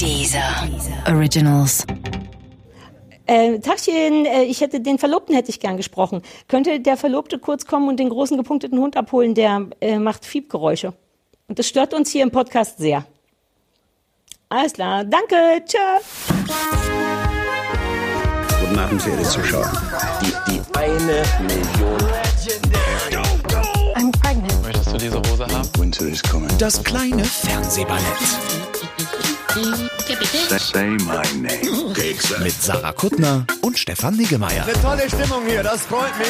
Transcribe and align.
Dieser 0.00 0.66
Originals. 1.06 1.86
Äh, 3.26 3.58
Tachchen, 3.58 4.24
äh, 4.24 4.44
ich 4.44 4.62
hätte 4.62 4.80
den 4.80 4.98
Verlobten 4.98 5.34
hätte 5.34 5.50
ich 5.50 5.60
gern 5.60 5.76
gesprochen. 5.76 6.22
Könnte 6.48 6.80
der 6.80 6.96
Verlobte 6.96 7.38
kurz 7.38 7.66
kommen 7.66 7.86
und 7.86 8.00
den 8.00 8.08
großen 8.08 8.38
gepunkteten 8.38 8.78
Hund 8.78 8.96
abholen, 8.96 9.34
der 9.34 9.66
äh, 9.82 9.98
macht 9.98 10.24
Fiebgeräusche. 10.24 10.94
Und 11.48 11.58
das 11.58 11.68
stört 11.68 11.92
uns 11.92 12.10
hier 12.10 12.22
im 12.22 12.30
Podcast 12.30 12.78
sehr. 12.78 13.04
Alles 14.48 14.72
klar, 14.72 15.04
danke, 15.04 15.36
tschö. 15.66 15.78
Guten 18.58 18.78
Abend, 18.78 19.02
verehrte 19.02 19.28
Zuschauer. 19.28 19.70
Die, 20.22 20.32
die 20.50 20.60
eine 20.78 21.22
Million. 21.42 21.98
I'm 23.96 24.10
pregnant. 24.22 24.62
Möchtest 24.62 24.92
du 24.94 24.96
diese 24.96 25.18
Hose 25.18 25.46
haben? 25.46 25.68
Winter 25.78 26.06
is 26.06 26.22
coming. 26.22 26.48
Das 26.58 26.82
kleine 26.82 27.22
Fernsehballett 27.22 28.69
Say 29.50 30.90
my 31.00 31.24
name. 31.34 31.92
mit 32.44 32.52
Sarah 32.52 32.92
Kuttner 32.92 33.44
und 33.62 33.76
Stefan 33.76 34.16
Niggemeier. 34.16 34.64
Tolle 34.80 35.08
Stimmung 35.08 35.44
hier, 35.44 35.64
das 35.64 35.86
freut 35.86 36.16
mich. 36.18 36.28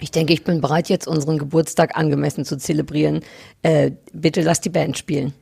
Ich 0.00 0.10
denke, 0.10 0.34
ich 0.34 0.44
bin 0.44 0.60
bereit, 0.60 0.90
jetzt 0.90 1.08
unseren 1.08 1.38
Geburtstag 1.38 1.96
angemessen 1.96 2.44
zu 2.44 2.58
zelebrieren. 2.58 3.22
Äh, 3.62 3.92
bitte 4.12 4.42
lass 4.42 4.60
die 4.60 4.68
Band 4.68 4.98
spielen. 4.98 5.32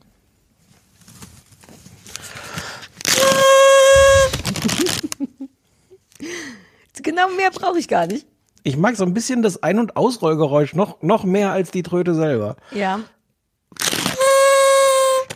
genau 7.03 7.31
mehr 7.31 7.51
brauche 7.51 7.81
ich 7.81 7.89
gar 7.89 8.07
nicht. 8.07 8.29
Ich 8.67 8.79
mag 8.79 8.97
so 8.97 9.05
ein 9.05 9.13
bisschen 9.13 9.43
das 9.43 9.63
Ein- 9.63 9.79
und 9.79 9.95
Ausrollgeräusch 9.95 10.75
noch, 10.75 11.03
noch 11.03 11.25
mehr 11.25 11.53
als 11.53 11.71
die 11.71 11.83
Tröte 11.83 12.15
selber. 12.15 12.57
Ja. 12.73 13.01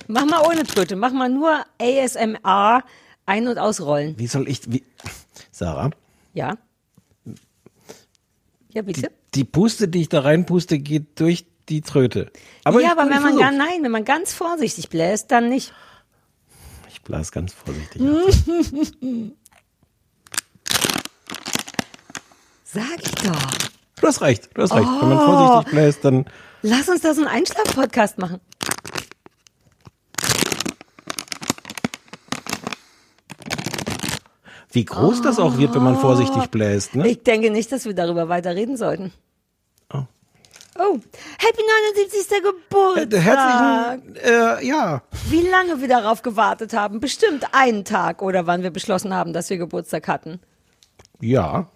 Mach 0.07 0.25
mal 0.25 0.43
ohne 0.47 0.65
Tröte, 0.65 0.97
mach 0.97 1.13
mal 1.13 1.29
nur 1.29 1.63
ASMR 1.79 2.83
ein- 3.27 3.47
und 3.47 3.59
ausrollen. 3.59 4.19
Wie 4.19 4.27
soll 4.27 4.49
ich, 4.49 4.73
wie, 4.73 4.83
Sarah, 5.53 5.91
Ja? 6.33 6.57
Ja, 8.73 8.81
bitte? 8.81 9.11
die 9.35 9.45
Puste, 9.45 9.89
die 9.89 10.01
ich 10.01 10.09
da 10.09 10.21
reinpuste, 10.21 10.79
geht 10.79 11.21
durch 11.21 11.45
die 11.69 11.83
Tröte. 11.83 12.33
Aber 12.65 12.81
ja, 12.81 12.87
ich, 12.87 12.93
aber 12.99 13.11
wenn 13.11 13.23
man 13.23 13.37
gar, 13.37 13.53
nein, 13.53 13.83
wenn 13.83 13.91
man 13.91 14.07
ganz 14.07 14.33
vorsichtig 14.33 14.89
bläst, 14.89 15.31
dann 15.31 15.51
nicht. 15.51 15.75
Ich 16.89 17.03
blas 17.03 17.31
ganz 17.31 17.53
vorsichtig. 17.53 18.01
Sag 22.71 23.01
ich 23.03 23.15
doch. 23.15 23.71
Du 24.01 24.07
hast 24.07 24.21
recht, 24.21 24.51
du 24.55 24.63
hast 24.63 24.73
recht. 24.75 24.87
Wenn 25.01 25.09
man 25.09 25.19
Oh. 25.19 25.25
vorsichtig 25.25 25.73
bläst, 25.73 26.05
dann 26.05 26.27
Lass 26.63 26.89
uns 26.89 27.01
da 27.03 27.15
so 27.15 27.23
einen 27.23 27.31
Einschlaf-Podcast 27.31 28.19
machen. 28.19 28.41
wie 34.71 34.85
groß 34.85 35.23
das 35.23 35.39
auch 35.39 35.57
wird, 35.59 35.75
wenn 35.75 35.83
man 35.83 35.97
vorsichtig 35.99 36.47
bläst. 36.51 36.95
Ne? 36.95 37.09
Ich 37.09 37.23
denke 37.23 37.51
nicht, 37.51 37.73
dass 37.73 37.85
wir 37.87 37.95
darüber 37.95 38.29
weiter 38.29 38.55
reden 38.55 38.77
sollten. 38.77 39.13
Oh. 39.93 40.03
Oh, 40.79 40.99
Happy 41.39 41.63
79. 41.97 42.43
Geburtstag. 42.43 43.13
Äh, 43.13 43.19
Herzlichen, 43.21 44.17
äh, 44.17 44.67
ja. 44.67 45.03
Wie 45.29 45.41
lange 45.43 45.81
wir 45.81 45.89
darauf 45.89 46.23
gewartet 46.23 46.75
haben. 46.75 47.01
Bestimmt 47.01 47.47
einen 47.53 47.85
Tag 47.85 48.23
oder 48.23 48.47
wann 48.47 48.63
wir 48.63 48.71
beschlossen 48.71 49.15
haben, 49.15 49.33
dass 49.33 49.51
wir 49.51 49.57
Geburtstag 49.59 50.07
hatten. 50.07 50.39
Ja. 51.21 51.69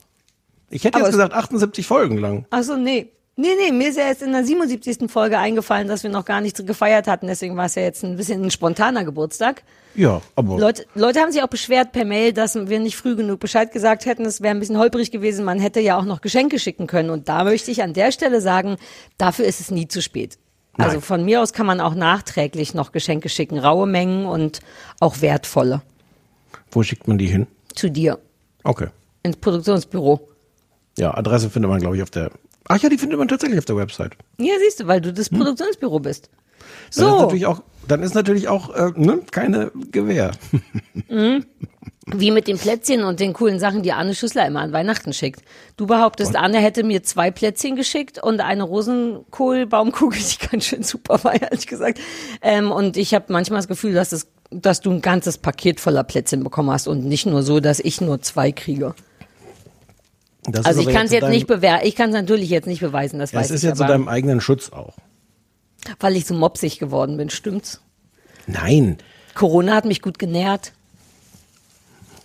Ich 0.72 0.84
hätte 0.84 0.98
jetzt 0.98 1.08
es- 1.08 1.12
gesagt 1.12 1.34
78 1.34 1.86
Folgen 1.86 2.18
lang. 2.18 2.46
Achso, 2.50 2.76
nee. 2.76 3.08
Nee, 3.34 3.48
nee, 3.58 3.72
mir 3.72 3.88
ist 3.88 3.96
ja 3.96 4.08
jetzt 4.08 4.20
in 4.20 4.32
der 4.32 4.44
77. 4.44 5.10
Folge 5.10 5.38
eingefallen, 5.38 5.88
dass 5.88 6.02
wir 6.02 6.10
noch 6.10 6.26
gar 6.26 6.42
nichts 6.42 6.64
gefeiert 6.66 7.06
hatten. 7.06 7.26
Deswegen 7.28 7.56
war 7.56 7.64
es 7.64 7.74
ja 7.76 7.82
jetzt 7.82 8.04
ein 8.04 8.16
bisschen 8.18 8.42
ein 8.44 8.50
spontaner 8.50 9.04
Geburtstag. 9.04 9.62
Ja, 9.94 10.20
aber 10.36 10.58
Leute, 10.58 10.84
Leute 10.94 11.20
haben 11.20 11.32
sich 11.32 11.42
auch 11.42 11.48
beschwert 11.48 11.92
per 11.92 12.04
Mail, 12.04 12.34
dass 12.34 12.54
wir 12.54 12.78
nicht 12.78 12.96
früh 12.96 13.16
genug 13.16 13.40
Bescheid 13.40 13.72
gesagt 13.72 14.04
hätten. 14.04 14.26
Es 14.26 14.42
wäre 14.42 14.54
ein 14.54 14.60
bisschen 14.60 14.76
holprig 14.76 15.10
gewesen. 15.10 15.46
Man 15.46 15.60
hätte 15.60 15.80
ja 15.80 15.96
auch 15.98 16.04
noch 16.04 16.20
Geschenke 16.20 16.58
schicken 16.58 16.86
können. 16.86 17.08
Und 17.08 17.30
da 17.30 17.44
möchte 17.44 17.70
ich 17.70 17.82
an 17.82 17.94
der 17.94 18.12
Stelle 18.12 18.42
sagen, 18.42 18.76
dafür 19.16 19.46
ist 19.46 19.60
es 19.60 19.70
nie 19.70 19.88
zu 19.88 20.02
spät. 20.02 20.38
Also 20.76 20.92
Nein. 20.96 21.02
von 21.02 21.24
mir 21.24 21.40
aus 21.40 21.54
kann 21.54 21.66
man 21.66 21.80
auch 21.80 21.94
nachträglich 21.94 22.74
noch 22.74 22.92
Geschenke 22.92 23.30
schicken. 23.30 23.58
Raue 23.58 23.86
Mengen 23.86 24.26
und 24.26 24.60
auch 25.00 25.22
wertvolle. 25.22 25.80
wo 26.70 26.82
schickt 26.82 27.08
man 27.08 27.16
die 27.18 27.26
hin? 27.28 27.46
Zu 27.74 27.90
dir. 27.90 28.18
Okay. 28.62 28.88
Ins 29.22 29.36
Produktionsbüro. 29.38 30.28
Ja, 30.98 31.16
Adresse 31.16 31.50
findet 31.50 31.70
man, 31.70 31.80
glaube 31.80 31.96
ich, 31.96 32.02
auf 32.02 32.10
der. 32.10 32.30
Ach 32.68 32.78
ja, 32.78 32.88
die 32.88 32.98
findet 32.98 33.18
man 33.18 33.28
tatsächlich 33.28 33.58
auf 33.58 33.64
der 33.64 33.76
Website. 33.76 34.12
Ja, 34.38 34.54
siehst 34.64 34.80
du, 34.80 34.86
weil 34.86 35.00
du 35.00 35.12
das 35.12 35.28
Produktionsbüro 35.30 36.00
bist. 36.00 36.28
Dann 36.28 36.68
ist 36.90 36.94
So, 36.96 37.20
natürlich 37.22 37.46
auch, 37.46 37.62
dann 37.88 38.02
ist 38.02 38.14
natürlich 38.14 38.48
auch 38.48 38.74
äh, 38.74 38.92
ne, 38.94 39.20
keine 39.30 39.72
Gewehr. 39.90 40.30
wie 42.06 42.30
mit 42.30 42.48
den 42.48 42.58
Plätzchen 42.58 43.04
und 43.04 43.20
den 43.20 43.32
coolen 43.32 43.58
Sachen, 43.58 43.82
die 43.82 43.92
Anne 43.92 44.14
Schüssler 44.14 44.46
immer 44.46 44.60
an 44.60 44.72
Weihnachten 44.72 45.12
schickt. 45.12 45.42
Du 45.76 45.86
behauptest, 45.86 46.36
Anne 46.36 46.58
hätte 46.58 46.82
mir 46.84 47.02
zwei 47.02 47.30
Plätzchen 47.30 47.76
geschickt 47.76 48.22
und 48.22 48.40
eine 48.40 48.62
Rosenkohlbaumkugel, 48.64 50.18
die 50.40 50.48
ganz 50.48 50.64
schön 50.64 50.82
super 50.82 51.22
war, 51.24 51.40
ehrlich 51.40 51.66
gesagt. 51.66 52.00
Ähm, 52.42 52.70
und 52.72 52.96
ich 52.96 53.14
habe 53.14 53.26
manchmal 53.28 53.58
das 53.58 53.68
Gefühl, 53.68 53.94
dass, 53.94 54.12
es, 54.12 54.28
dass 54.50 54.80
du 54.80 54.90
ein 54.90 55.00
ganzes 55.02 55.38
Paket 55.38 55.80
voller 55.80 56.04
Plätzchen 56.04 56.42
bekommen 56.44 56.70
hast 56.70 56.88
und 56.88 57.04
nicht 57.04 57.26
nur 57.26 57.42
so, 57.42 57.60
dass 57.60 57.80
ich 57.80 58.00
nur 58.00 58.20
zwei 58.22 58.52
kriege. 58.52 58.94
Das 60.44 60.66
Also 60.66 60.80
ist 60.80 60.88
ich 60.88 60.94
kann 60.94 61.04
es 61.04 61.10
zu 61.10 61.14
jetzt 61.16 61.22
deinem- 61.22 61.32
nicht 61.32 61.46
bewerten, 61.46 61.86
ich 61.86 61.94
kann 61.94 62.10
es 62.10 62.14
natürlich 62.14 62.50
jetzt 62.50 62.66
nicht 62.66 62.80
beweisen, 62.80 63.18
das 63.18 63.30
Das 63.30 63.40
weiß 63.40 63.50
ist 63.50 63.62
ich, 63.62 63.68
jetzt 63.68 63.78
zu 63.78 63.84
aber 63.84 63.92
deinem 63.92 64.08
eigenen 64.08 64.40
Schutz 64.40 64.70
auch. 64.70 64.96
weil 66.00 66.16
ich 66.16 66.26
so 66.26 66.34
mopsig 66.34 66.78
geworden 66.78 67.16
bin, 67.16 67.30
stimmt's? 67.30 67.80
Nein. 68.46 68.98
Corona 69.34 69.74
hat 69.74 69.84
mich 69.84 70.02
gut 70.02 70.18
genährt. 70.18 70.72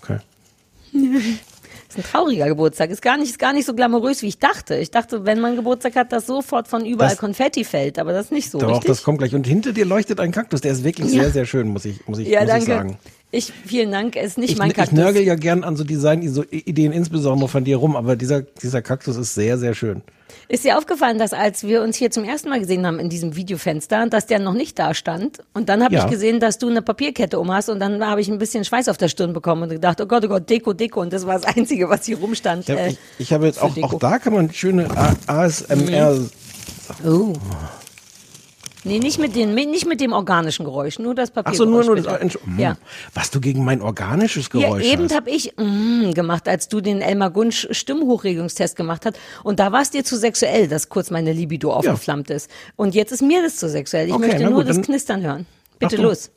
Okay. 0.01 0.19
ist 1.97 2.06
ein 2.06 2.12
trauriger 2.12 2.47
Geburtstag. 2.47 2.90
Ist 2.90 3.02
gar 3.02 3.18
nicht, 3.18 3.30
ist 3.31 3.40
gar 3.40 3.53
nicht 3.53 3.66
so 3.66 3.74
glamourös, 3.74 4.22
wie 4.22 4.28
ich 4.28 4.40
dachte. 4.40 4.75
Ich 4.75 4.91
dachte, 4.91 5.25
wenn 5.25 5.40
man 5.40 5.56
Geburtstag 5.56 5.96
hat, 5.96 6.12
dass 6.12 6.25
sofort 6.28 6.68
von 6.68 6.85
überall 6.85 7.09
Das- 7.12 7.18
Konfetti 7.19 7.63
fällt, 7.63 8.00
aber 8.00 8.13
das 8.13 8.25
ist 8.28 8.31
nicht 8.31 8.50
so, 8.52 8.59
Doch, 8.59 8.69
richtig? 8.69 8.88
das 8.88 9.03
kommt 9.03 9.18
gleich. 9.19 9.34
Und 9.35 9.47
hinter 9.47 9.74
dir 9.74 9.85
leuchtet 9.85 10.19
ein 10.19 10.31
Kaktus. 10.31 10.62
Der 10.62 10.72
ist 10.72 10.84
wirklich 10.84 11.12
Ja. 11.13 11.24
sehr, 11.24 11.31
sehr 11.31 11.46
schön, 11.46 11.68
muss 11.68 11.85
ich, 11.85 12.08
muss 12.08 12.19
ich, 12.19 12.28
ja, 12.28 12.41
muss 12.41 12.47
danke. 12.50 12.63
ich 12.63 12.68
sagen. 12.69 12.97
Ich, 13.31 13.52
vielen 13.66 13.91
Dank. 13.91 14.16
Es 14.16 14.28
ist 14.28 14.38
nicht 14.38 14.52
Ich, 14.53 14.58
mein 14.58 14.69
ich 14.69 14.75
Kaktus. 14.75 14.97
nörgel 14.97 15.24
ja 15.24 15.35
gern 15.35 15.63
an 15.63 15.75
so 15.75 15.84
Design-Ideen, 15.84 16.91
insbesondere 16.94 17.50
von 17.50 17.63
dir 17.66 17.78
rum, 17.78 17.96
aber 17.96 18.16
dieser, 18.16 18.41
dieser 18.41 18.81
Kaktus 18.81 19.18
ist 19.18 19.35
sehr, 19.35 19.58
sehr 19.58 19.74
schön. 19.74 20.02
Ist 20.50 20.64
dir 20.64 20.78
aufgefallen, 20.78 21.18
dass 21.20 21.34
als 21.34 21.64
wir 21.64 21.81
uns 21.81 21.96
hier 21.98 22.12
zum 22.12 22.24
ersten 22.24 22.50
Mal 22.50 22.59
gesehen 22.59 22.86
haben 22.88 23.00
in 23.00 23.09
diesem 23.09 23.36
Videofenster, 23.36 24.08
dass 24.08 24.25
der 24.28 24.40
noch 24.40 24.53
nicht 24.53 24.80
da 24.80 24.94
stand? 24.94 25.40
Und 25.53 25.70
dann 25.70 25.84
habe 25.84 25.96
Ja. 25.96 26.06
ich 26.06 26.09
gesehen, 26.12 26.40
dass 26.40 26.58
du 26.58 26.70
eine 26.70 26.81
Papierkette 26.81 27.40
um 27.40 27.52
hast 27.52 27.70
und 27.70 27.80
dann 27.80 28.06
habe 28.06 28.22
ich 28.22 28.30
ein 28.30 28.38
bisschen 28.38 28.64
Schweiß 28.66 28.88
auf 28.90 28.97
der 28.97 29.08
Stirn 29.09 29.34
bekommen 29.34 29.64
und 29.64 29.70
gedacht, 29.70 30.00
oh 30.02 30.06
Gott, 30.06 30.24
oh 30.26 30.28
Gott, 30.30 30.50
Deko, 30.50 30.74
Deko. 30.74 31.02
Und 31.02 31.14
das 31.14 31.26
war 31.28 31.40
das 31.40 31.46
Einzige, 31.56 31.90
was 31.90 32.06
hier 32.06 32.18
rumstand. 32.20 32.68
Ja, 32.68 32.76
äh, 32.76 32.90
ich, 32.90 32.97
ich 33.20 33.34
habe 33.34 33.46
jetzt 33.46 33.62
auch, 33.62 33.74
Deko. 33.74 33.88
auch 33.88 34.00
da 34.00 34.20
kann 34.20 34.34
man 34.34 34.52
schöne 34.53 34.88
ASMR. 35.28 36.20
Oh. 37.06 37.34
Nee, 38.84 39.00
nicht 39.00 39.20
mit, 39.20 39.36
den, 39.36 39.54
nicht 39.56 39.86
mit 39.86 40.00
dem 40.00 40.14
organischen 40.14 40.64
Geräusch, 40.64 40.98
nur 41.00 41.14
das 41.16 41.32
Papier. 41.32 41.52
Ach 41.52 41.56
so, 41.58 41.66
nur, 41.66 41.84
nur 41.84 41.96
das. 41.98 42.06
Entsch- 42.22 42.38
Hm. 42.46 42.60
Ja. 42.60 42.78
Was 43.14 43.32
du 43.32 43.42
gegen 43.42 43.66
mein 43.66 43.82
organisches 43.82 44.50
Ja, 44.54 44.62
Geräusch 44.62 44.84
eben 44.86 45.04
hast. 45.06 45.16
habe 45.16 45.30
ich 45.30 45.54
mm, 45.58 46.12
gemacht, 46.12 46.48
als 46.48 46.68
du 46.70 46.80
den 46.80 47.02
Elmar 47.02 47.32
Gunsch 47.32 47.68
Stimmhochregungstest 47.72 48.76
gemacht 48.76 49.06
hast. 49.06 49.18
Und 49.44 49.60
da 49.60 49.72
war 49.72 49.82
es 49.82 49.90
dir 49.90 50.04
zu 50.06 50.16
sexuell, 50.16 50.68
dass 50.68 50.90
kurz 50.90 51.10
meine 51.12 51.34
Libido 51.34 51.74
aufgeflammt 51.74 52.30
ist. 52.30 52.50
Und 52.76 52.96
jetzt 52.96 53.12
ist 53.12 53.22
mir 53.22 53.42
das 53.42 53.58
zu 53.58 53.68
sexuell. 53.68 54.08
Ich 54.08 54.14
Okay, 54.14 54.28
möchte 54.28 54.44
nur 54.46 54.54
gut, 54.64 54.70
das 54.70 54.82
Knistern 54.82 55.22
hören. 55.24 55.46
Bitte 55.80 55.96
Achtung. 55.96 56.06
los. 56.06 56.30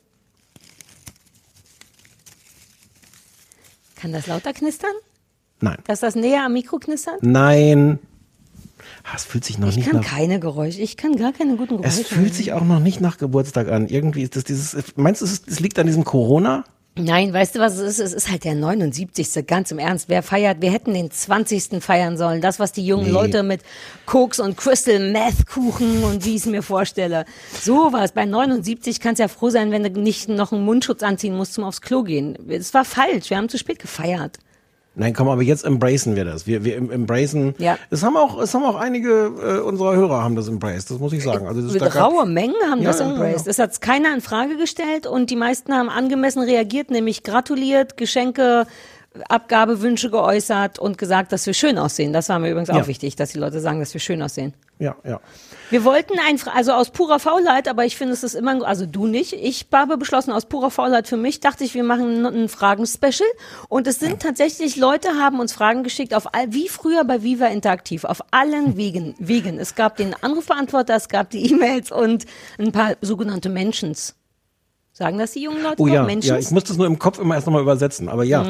Kann 3.95 4.11
das 4.11 4.27
lauter 4.27 4.53
knistern? 4.53 4.91
Nein. 5.59 5.77
Dass 5.85 5.99
das 5.99 6.15
näher 6.15 6.45
am 6.45 6.53
Mikro 6.53 6.77
knistern? 6.79 7.17
Nein. 7.21 7.99
Ah, 9.03 9.13
Es 9.15 9.23
fühlt 9.25 9.43
sich 9.45 9.57
noch 9.57 9.69
Ich 9.69 9.77
nicht 9.77 9.89
kann 9.89 10.01
nach. 10.01 10.05
keine 10.07 10.39
Geräusche. 10.39 10.79
Ich 10.81 10.97
kann 10.97 11.15
gar 11.15 11.33
keine 11.33 11.55
guten 11.55 11.77
Geräusche. 11.77 12.01
Es 12.01 12.07
fühlt 12.07 12.33
sich 12.35 12.53
auch 12.53 12.63
noch 12.63 12.79
nicht 12.79 13.01
nach 13.01 13.17
Geburtstag 13.17 13.69
an. 13.69 13.87
Irgendwie 13.87 14.21
ist 14.23 14.35
das 14.35 14.43
dieses. 14.43 14.75
Meinst 14.95 15.21
du, 15.21 15.25
es 15.25 15.59
liegt 15.59 15.79
an 15.79 15.87
diesem 15.87 16.03
Corona? 16.03 16.63
Nein, 16.97 17.31
weißt 17.31 17.55
du, 17.55 17.59
was 17.59 17.77
es 17.77 17.97
ist? 17.97 17.99
Es 17.99 18.13
ist 18.13 18.29
halt 18.29 18.43
der 18.43 18.53
79. 18.53 19.47
Ganz 19.47 19.71
im 19.71 19.79
Ernst. 19.79 20.09
Wer 20.09 20.21
feiert? 20.21 20.61
Wir 20.61 20.71
hätten 20.71 20.93
den 20.93 21.09
20. 21.09 21.81
feiern 21.81 22.17
sollen. 22.17 22.41
Das, 22.41 22.59
was 22.59 22.73
die 22.73 22.85
jungen 22.85 23.05
Nee. 23.05 23.11
Leute 23.11 23.43
mit 23.43 23.61
Koks 24.05 24.41
und 24.41 24.57
Crystal 24.57 24.99
Meth 24.99 25.47
Kuchen 25.47 26.03
und 26.03 26.25
wie 26.25 26.31
ich 26.31 26.41
es 26.41 26.45
mir 26.47 26.61
vorstelle. 26.61 27.23
So 27.61 27.93
was. 27.93 28.11
Bei 28.11 28.25
79 28.25 28.99
kannst 28.99 29.19
du 29.19 29.23
ja 29.23 29.27
froh 29.29 29.49
sein, 29.49 29.71
wenn 29.71 29.83
du 29.83 30.01
nicht 30.01 30.27
noch 30.27 30.51
einen 30.51 30.65
Mundschutz 30.65 31.01
anziehen 31.01 31.35
musst 31.37 31.53
zum 31.53 31.63
aufs 31.63 31.79
Klo 31.79 32.03
gehen. 32.03 32.37
Es 32.49 32.73
war 32.73 32.83
falsch. 32.83 33.29
Wir 33.29 33.37
haben 33.37 33.47
zu 33.47 33.57
spät 33.57 33.79
gefeiert. 33.79 34.37
Nein, 34.93 35.13
komm, 35.13 35.29
aber 35.29 35.41
jetzt 35.41 35.63
embracen 35.63 36.17
wir 36.17 36.25
das. 36.25 36.47
Wir, 36.47 36.65
wir 36.65 36.75
em- 36.75 36.91
embracen. 36.91 37.55
Ja. 37.59 37.77
Es 37.89 38.03
haben 38.03 38.17
auch, 38.17 38.41
es 38.41 38.53
haben 38.53 38.63
auch 38.63 38.75
einige 38.75 39.31
äh, 39.41 39.59
unserer 39.61 39.95
Hörer 39.95 40.21
haben 40.21 40.35
das 40.35 40.49
embraced. 40.49 40.91
Das 40.91 40.99
muss 40.99 41.13
ich 41.13 41.23
sagen. 41.23 41.47
Also 41.47 41.61
das 41.61 41.73
ist 41.75 41.95
raue 41.95 42.25
Mengen 42.25 42.55
haben 42.69 42.81
Ja, 42.81 42.89
das 42.89 42.99
ja, 42.99 43.05
ja, 43.05 43.11
embraced. 43.13 43.39
ja. 43.39 43.43
Das 43.45 43.59
hat 43.59 43.79
keiner 43.81 44.13
in 44.13 44.19
Frage 44.19 44.57
gestellt 44.57 45.07
und 45.07 45.29
die 45.29 45.37
meisten 45.37 45.73
haben 45.73 45.89
angemessen 45.89 46.41
reagiert, 46.43 46.91
nämlich 46.91 47.23
gratuliert, 47.23 47.95
Geschenke 47.95 48.65
Abgabewünsche 49.27 50.09
geäußert 50.09 50.79
und 50.79 50.97
gesagt, 50.97 51.31
dass 51.33 51.45
wir 51.45 51.53
schön 51.53 51.77
aussehen. 51.77 52.13
Das 52.13 52.29
war 52.29 52.39
mir 52.39 52.49
übrigens 52.49 52.69
auch 52.69 52.75
Ja. 52.77 52.87
wichtig, 52.87 53.15
dass 53.17 53.31
die 53.31 53.39
Leute 53.39 53.59
sagen, 53.59 53.79
dass 53.79 53.93
wir 53.93 53.99
schön 53.99 54.21
aussehen. 54.21 54.53
Ja, 54.79 54.95
ja. 55.03 55.19
Wir 55.71 55.85
wollten 55.85 56.19
einfach, 56.19 56.53
also 56.53 56.73
aus 56.73 56.89
purer 56.89 57.17
Faulheit, 57.17 57.69
aber 57.69 57.85
ich 57.85 57.95
finde, 57.95 58.13
es 58.13 58.23
ist 58.23 58.35
immer, 58.35 58.67
also 58.67 58.85
du 58.85 59.07
nicht, 59.07 59.31
ich 59.31 59.67
habe 59.71 59.97
beschlossen, 59.97 60.31
aus 60.31 60.45
purer 60.45 60.69
Faulheit 60.69 61.07
für 61.07 61.15
mich, 61.15 61.39
dachte 61.39 61.63
ich, 61.63 61.73
wir 61.73 61.83
machen 61.83 62.25
ein 62.25 62.49
Fragen-Special 62.49 63.29
und 63.69 63.87
es 63.87 63.97
sind 63.97 64.21
tatsächlich, 64.21 64.75
Leute 64.75 65.15
haben 65.17 65.39
uns 65.39 65.53
Fragen 65.53 65.83
geschickt, 65.83 66.13
auf 66.13 66.33
all, 66.33 66.51
wie 66.51 66.67
früher 66.67 67.05
bei 67.05 67.23
Viva 67.23 67.47
Interaktiv, 67.47 68.03
auf 68.03 68.21
allen 68.31 68.75
Wegen, 68.75 69.15
Wegen. 69.17 69.59
Es 69.59 69.75
gab 69.75 69.95
den 69.95 70.13
Anrufbeantworter, 70.21 70.93
es 70.93 71.07
gab 71.07 71.29
die 71.29 71.49
E-Mails 71.51 71.89
und 71.91 72.25
ein 72.59 72.73
paar 72.73 72.95
sogenannte 72.99 73.47
Mentions. 73.47 74.15
Sagen 74.91 75.19
das 75.19 75.31
die 75.31 75.43
jungen 75.43 75.63
Leute 75.63 75.81
Oh 75.81 75.87
ja, 75.87 76.03
Mentions? 76.03 76.27
ja, 76.27 76.37
ich 76.37 76.51
muss 76.51 76.65
das 76.65 76.75
nur 76.75 76.85
im 76.85 76.99
Kopf 76.99 77.17
immer 77.17 77.35
erst 77.35 77.47
nochmal 77.47 77.61
übersetzen, 77.61 78.09
aber 78.09 78.25
ja. 78.25 78.45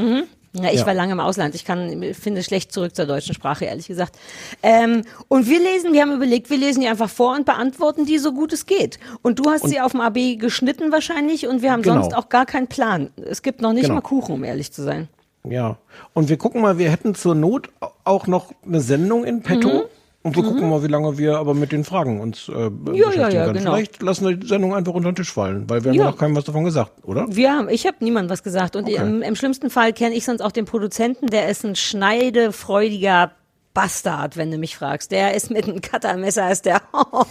Ja, 0.54 0.70
ich 0.70 0.82
Ja. 0.82 0.86
war 0.86 0.94
lange 0.94 1.14
im 1.14 1.20
Ausland. 1.22 1.56
Ich 1.56 1.64
kann, 1.64 2.04
finde 2.14 2.44
schlecht 2.44 2.74
zurück 2.74 2.94
zur 2.94 3.06
deutschen 3.06 3.34
Sprache, 3.34 3.66
ehrlich 3.66 3.88
gesagt. 3.88 4.18
Ähm, 4.62 5.04
und 5.30 5.48
wir 5.48 5.60
lesen, 5.60 5.94
wir 5.94 6.02
haben 6.02 6.12
überlegt, 6.14 6.50
wir 6.50 6.58
lesen 6.58 6.82
die 6.82 6.88
einfach 6.88 7.10
vor 7.10 7.36
und 7.36 7.46
beantworten 7.46 8.06
die 8.06 8.18
so 8.18 8.34
gut 8.34 8.52
es 8.52 8.66
geht. 8.66 9.00
Und 9.22 9.40
du 9.40 9.50
hast 9.50 9.68
sie 9.68 9.80
auf 9.80 9.92
dem 9.94 10.02
AB 10.02 10.36
geschnitten 10.38 10.92
wahrscheinlich 10.92 11.48
und 11.48 11.62
wir 11.62 11.72
haben 11.72 11.82
Genau. 11.84 12.02
sonst 12.02 12.16
auch 12.16 12.28
gar 12.28 12.46
keinen 12.46 12.68
Plan. 12.68 13.12
Es 13.16 13.42
gibt 13.44 13.62
noch 13.62 13.72
nicht 13.72 13.84
Genau. 13.84 13.96
mal 13.96 14.02
Kuchen, 14.02 14.36
um 14.36 14.44
ehrlich 14.44 14.74
zu 14.74 14.84
sein. 14.84 15.08
Ja. 15.48 15.78
Und 16.14 16.28
wir 16.30 16.38
gucken 16.38 16.62
mal, 16.62 16.78
wir 16.78 16.92
hätten 16.92 17.16
zur 17.16 17.34
Not 17.34 17.70
auch 18.04 18.28
noch 18.28 18.52
eine 18.66 18.82
Sendung 18.82 19.24
in 19.24 19.42
petto. 19.42 19.70
Mhm. 19.70 19.82
Und 20.24 20.36
wir 20.36 20.44
gucken 20.44 20.70
mal, 20.70 20.84
wie 20.84 20.88
lange 20.88 21.18
wir 21.18 21.38
aber 21.40 21.56
mit 21.56 21.72
den 21.72 21.84
Fragen 21.84 22.22
uns 22.22 22.48
äh, 22.48 22.70
beschäftigen 22.70 22.96
ja, 23.22 23.30
ja, 23.30 23.46
können. 23.46 23.54
genau. 23.58 23.74
Vielleicht 23.76 24.04
lassen 24.04 24.28
wir 24.28 24.36
die 24.36 24.46
Sendung 24.48 24.76
einfach 24.76 24.94
unter 24.94 25.12
den 25.12 25.16
Tisch 25.16 25.32
fallen, 25.32 25.68
weil 25.68 25.84
wir 25.84 25.94
Ja. 25.94 26.04
haben 26.04 26.12
noch 26.12 26.18
keinem 26.20 26.36
was 26.36 26.44
davon 26.44 26.64
gesagt, 26.64 26.92
oder? 27.04 27.26
Wir 27.30 27.52
haben, 27.54 27.70
ich 27.70 27.88
habe 27.88 27.98
niemandem 28.02 28.30
was 28.30 28.44
gesagt 28.44 28.76
und 28.76 28.84
Okay. 28.84 28.98
im, 28.98 29.24
im 29.24 29.36
schlimmsten 29.36 29.72
Fall 29.72 29.94
kenne 29.94 30.14
ich 30.14 30.26
sonst 30.26 30.42
auch 30.42 30.52
den 30.52 30.66
Produzenten, 30.66 31.26
der 31.28 31.50
ist 31.50 31.64
ein 31.66 31.76
schneidefreudiger 31.76 33.32
Bastard, 33.74 34.38
wenn 34.38 34.52
du 34.52 34.58
mich 34.58 34.76
fragst. 34.78 35.12
Der 35.12 35.34
ist 35.34 35.50
mit 35.50 35.68
einem 35.68 35.82
Cuttermesser, 35.82 36.52
ist 36.52 36.66
der 36.66 36.82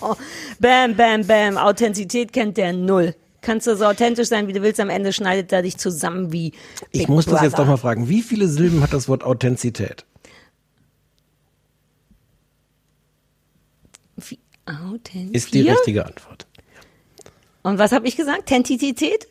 bam, 0.61 0.97
bam, 0.97 1.27
bam, 1.27 1.57
Authentizität 1.59 2.33
kennt 2.33 2.57
der 2.57 2.73
null. 2.73 3.15
Kannst 3.43 3.67
du 3.67 3.77
so 3.77 3.85
authentisch 3.87 4.29
sein, 4.29 4.49
wie 4.49 4.53
du 4.53 4.63
willst, 4.63 4.81
am 4.81 4.91
Ende 4.91 5.13
schneidet 5.13 5.53
er 5.53 5.63
dich 5.63 5.79
zusammen 5.79 6.33
wie 6.33 6.53
Ich 6.91 7.01
Big 7.01 7.09
muss 7.09 7.25
das 7.27 7.41
jetzt 7.43 7.53
Brother. 7.53 7.65
doch 7.65 7.71
mal 7.71 7.77
fragen. 7.79 8.09
Wie 8.09 8.21
viele 8.23 8.49
Silben 8.49 8.83
hat 8.83 8.93
das 8.93 9.09
Wort 9.09 9.23
Authentizität? 9.25 10.05
Authent- 14.93 15.35
Ist 15.35 15.53
die 15.55 15.69
richtige 15.69 16.05
Antwort. 16.07 16.47
Und 17.63 17.79
was 17.79 17.93
habe 17.93 18.07
ich 18.09 18.17
gesagt? 18.17 18.47
Tentizität? 18.47 19.27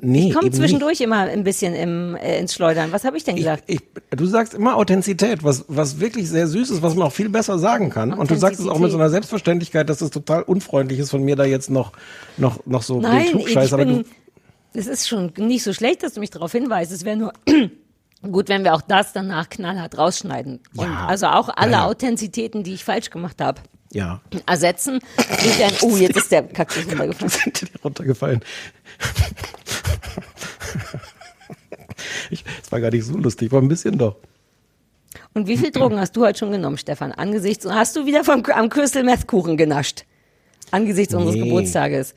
Nee, 0.00 0.28
Ich 0.28 0.34
komme 0.34 0.50
zwischendurch 0.50 1.00
immer 1.02 1.18
ein 1.18 1.44
bisschen 1.44 1.74
im, 1.74 2.16
äh, 2.16 2.38
ins 2.38 2.54
Schleudern. 2.54 2.92
Was 2.92 3.04
habe 3.04 3.16
ich 3.18 3.24
denn 3.24 3.34
nicht. 3.34 3.44
gesagt? 3.44 3.64
Ich, 3.66 3.80
ich, 3.80 4.16
du 4.18 4.24
sagst 4.24 4.54
immer 4.54 4.76
Authentizität, 4.76 5.44
was, 5.44 5.66
was 5.68 6.00
wirklich 6.00 6.30
sehr 6.30 6.46
süß 6.46 6.70
ist, 6.70 6.80
was 6.82 6.94
man 6.94 7.08
auch 7.08 7.12
viel 7.12 7.28
besser 7.28 7.58
sagen 7.58 7.90
kann. 7.90 8.14
Und 8.14 8.30
du 8.30 8.36
sagst 8.36 8.58
es 8.60 8.68
auch 8.68 8.78
mit 8.78 8.90
so 8.90 8.96
einer 8.96 9.10
Selbstverständlichkeit, 9.10 9.90
dass 9.90 10.00
es 10.00 10.10
total 10.10 10.42
unfreundlich 10.44 10.98
ist 10.98 11.10
von 11.10 11.22
mir, 11.22 11.36
da 11.36 11.44
jetzt 11.44 11.68
noch, 11.68 11.92
noch, 12.38 12.64
noch 12.64 12.82
so 12.82 12.94
den 12.94 13.02
Nein, 13.02 13.24
ich 13.26 13.30
Klugscheiß, 13.32 13.72
aber 13.74 13.84
bin, 13.84 13.98
du, 13.98 14.04
es 14.72 14.86
ist 14.86 15.08
schon 15.08 15.32
nicht 15.36 15.62
so 15.62 15.74
schlecht, 15.74 16.02
dass 16.02 16.14
du 16.14 16.20
mich 16.20 16.30
darauf 16.30 16.52
hinweist. 16.52 16.90
Es 16.90 17.04
wäre 17.04 17.16
nur 17.18 17.32
gut, 18.22 18.48
wenn 18.48 18.64
wir 18.64 18.72
auch 18.74 18.82
das 18.82 19.12
danach 19.12 19.50
knallhart 19.50 19.98
rausschneiden. 19.98 20.60
Ja. 20.72 21.04
also 21.06 21.26
auch 21.26 21.50
alle 21.54 21.72
ja. 21.72 21.86
Authentizitäten, 21.86 22.62
die 22.62 22.72
ich 22.72 22.84
falsch 22.84 23.10
gemacht 23.10 23.42
habe, 23.42 23.60
ja. 23.92 24.20
ersetzen. 24.46 25.00
ein, 25.18 25.72
oh, 25.82 25.96
jetzt 25.96 26.16
ist 26.16 26.32
der 26.32 26.42
Kaktus 26.44 26.84
runtergefallen. 26.88 27.28
sind 27.28 27.70
runtergefallen. 27.84 28.40
Es 32.30 32.72
war 32.72 32.80
gar 32.80 32.90
nicht 32.90 33.04
so 33.04 33.16
lustig, 33.16 33.52
war 33.52 33.60
ein 33.60 33.68
bisschen 33.68 33.98
doch. 33.98 34.16
Und 35.34 35.46
wie 35.46 35.56
viel 35.56 35.70
Drogen 35.70 35.98
hast 35.98 36.16
du 36.16 36.22
heute 36.24 36.38
schon 36.38 36.52
genommen, 36.52 36.78
Stefan? 36.78 37.12
Angesichts, 37.12 37.66
hast 37.66 37.96
du 37.96 38.06
wieder 38.06 38.24
vom, 38.24 38.42
am 38.54 38.68
Crystal 38.68 39.02
Meth 39.04 39.26
Kuchen 39.26 39.56
genascht? 39.56 40.04
Angesichts 40.70 41.14
unseres 41.14 41.36
Nee. 41.36 41.44
Geburtstages. 41.44 42.14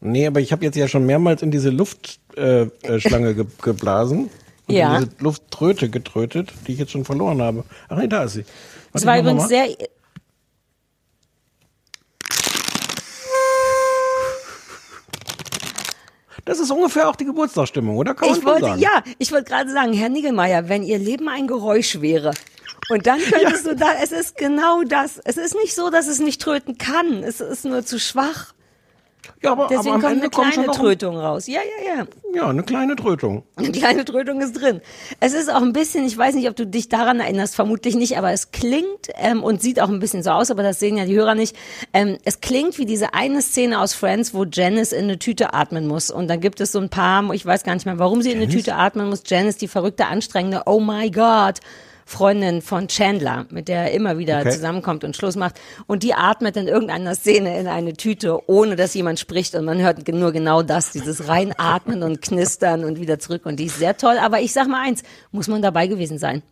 Nee, 0.00 0.26
aber 0.26 0.40
ich 0.40 0.50
habe 0.52 0.64
jetzt 0.64 0.76
ja 0.76 0.88
schon 0.88 1.06
mehrmals 1.06 1.42
in 1.42 1.50
diese 1.52 1.70
Luftschlange 1.70 2.70
äh, 2.82 3.00
Schlange 3.00 3.34
ge 3.34 3.46
geblasen. 3.62 4.28
Und 4.66 4.74
Ja. 4.74 4.96
in 4.98 5.04
diese 5.04 5.16
Lufttröte 5.22 5.88
getrötet, 5.88 6.52
die 6.66 6.72
ich 6.72 6.78
jetzt 6.78 6.92
schon 6.92 7.04
verloren 7.04 7.40
habe. 7.42 7.64
Ach 7.88 7.96
nee, 7.96 8.08
da 8.08 8.24
ist 8.24 8.32
sie. 8.34 8.40
Es 8.40 8.46
Warte, 8.94 9.06
war 9.06 9.16
ich 9.18 9.22
mach 9.24 9.30
übrigens 9.32 9.48
sehr, 9.48 9.66
Das 16.44 16.58
ist 16.58 16.70
ungefähr 16.70 17.08
auch 17.08 17.16
die 17.16 17.24
Geburtstagsstimmung, 17.24 17.96
oder? 17.96 18.14
Kann 18.14 18.28
ich 18.28 18.36
schon 18.36 18.44
wollte, 18.44 18.66
sagen. 18.66 18.80
ja, 18.80 19.02
ich 19.18 19.30
wollte 19.30 19.50
gerade 19.50 19.70
sagen, 19.70 19.92
Herr 19.92 20.08
Niggemeier, 20.08 20.68
wenn 20.68 20.82
Ihr 20.82 20.98
Leben 20.98 21.28
ein 21.28 21.46
Geräusch 21.46 22.00
wäre. 22.00 22.32
Und 22.90 23.06
dann 23.06 23.20
könntest 23.20 23.66
du 23.66 23.76
da, 23.76 23.92
es 24.02 24.10
ist 24.10 24.36
genau 24.36 24.82
das. 24.82 25.18
Es 25.24 25.36
ist 25.36 25.54
nicht 25.54 25.74
so, 25.74 25.88
dass 25.88 26.08
es 26.08 26.18
nicht 26.18 26.42
tröten 26.42 26.78
kann. 26.78 27.22
Es 27.22 27.40
ist 27.40 27.64
nur 27.64 27.84
zu 27.84 28.00
schwach. 28.00 28.54
Ja, 29.42 29.52
aber, 29.52 29.64
aber 29.64 29.74
Deswegen 29.74 29.96
am 29.96 30.00
kommt 30.00 30.12
Ende 30.12 30.24
eine 30.24 30.30
kommt 30.30 30.52
kleine 30.52 30.72
Trötung 30.72 31.16
raus. 31.16 31.46
Ja, 31.48 31.60
ja, 31.60 31.96
ja. 31.96 32.06
Ja, 32.34 32.48
eine 32.48 32.62
kleine 32.62 32.96
Trötung. 32.96 33.42
Eine 33.56 33.72
kleine 33.72 34.04
Trötung 34.04 34.40
ist 34.40 34.52
drin. 34.52 34.80
Es 35.20 35.32
ist 35.32 35.52
auch 35.52 35.62
ein 35.62 35.72
bisschen, 35.72 36.06
ich 36.06 36.16
weiß 36.16 36.34
nicht, 36.34 36.48
ob 36.48 36.56
du 36.56 36.66
dich 36.66 36.88
daran 36.88 37.20
erinnerst, 37.20 37.56
vermutlich 37.56 37.94
nicht, 37.96 38.16
aber 38.16 38.30
es 38.32 38.52
klingt 38.52 39.08
ähm, 39.16 39.42
und 39.42 39.60
sieht 39.60 39.80
auch 39.80 39.88
ein 39.88 39.98
bisschen 39.98 40.22
so 40.22 40.30
aus, 40.30 40.50
aber 40.50 40.62
das 40.62 40.78
sehen 40.78 40.96
ja 40.96 41.04
die 41.04 41.14
Hörer 41.14 41.34
nicht. 41.34 41.56
Ähm, 41.92 42.18
es 42.24 42.40
klingt 42.40 42.78
wie 42.78 42.86
diese 42.86 43.14
eine 43.14 43.42
Szene 43.42 43.80
aus 43.80 43.94
Friends, 43.94 44.32
wo 44.32 44.44
Janice 44.44 44.92
in 44.92 45.04
eine 45.04 45.18
Tüte 45.18 45.54
atmen 45.54 45.86
muss. 45.86 46.10
Und 46.10 46.28
dann 46.28 46.40
gibt 46.40 46.60
es 46.60 46.72
so 46.72 46.78
ein 46.78 46.88
paar, 46.88 47.32
ich 47.34 47.44
weiß 47.44 47.64
gar 47.64 47.74
nicht 47.74 47.86
mehr, 47.86 47.98
warum 47.98 48.22
sie 48.22 48.30
in 48.30 48.38
eine 48.38 48.48
Tüte 48.48 48.76
atmen 48.76 49.08
muss. 49.08 49.22
Janice, 49.26 49.56
die 49.56 49.68
verrückte, 49.68 50.06
anstrengende, 50.06 50.62
oh 50.66 50.80
my 50.80 51.10
God. 51.10 51.60
Freundin 52.12 52.60
von 52.62 52.88
Chandler, 52.88 53.46
mit 53.50 53.68
der 53.68 53.84
er 53.84 53.90
immer 53.92 54.18
wieder 54.18 54.40
Okay. 54.40 54.50
zusammenkommt 54.50 55.02
und 55.02 55.16
Schluss 55.16 55.34
macht. 55.34 55.58
Und 55.86 56.02
die 56.02 56.14
atmet 56.14 56.56
in 56.56 56.68
irgendeiner 56.68 57.14
Szene 57.14 57.58
in 57.58 57.66
eine 57.66 57.94
Tüte, 57.94 58.48
ohne 58.48 58.76
dass 58.76 58.92
jemand 58.94 59.18
spricht. 59.18 59.54
Und 59.54 59.64
man 59.64 59.80
hört 59.80 60.06
nur 60.06 60.30
genau 60.32 60.62
das, 60.62 60.92
dieses 60.92 61.28
Reinatmen 61.28 62.02
und 62.02 62.20
Knistern 62.20 62.84
und 62.84 63.00
wieder 63.00 63.18
zurück. 63.18 63.46
Und 63.46 63.56
die 63.56 63.64
ist 63.64 63.78
sehr 63.78 63.96
toll. 63.96 64.18
Aber 64.18 64.40
ich 64.40 64.52
sag 64.52 64.68
mal 64.68 64.82
eins, 64.82 65.02
muss 65.30 65.48
man 65.48 65.62
dabei 65.62 65.86
gewesen 65.86 66.18
sein. 66.18 66.42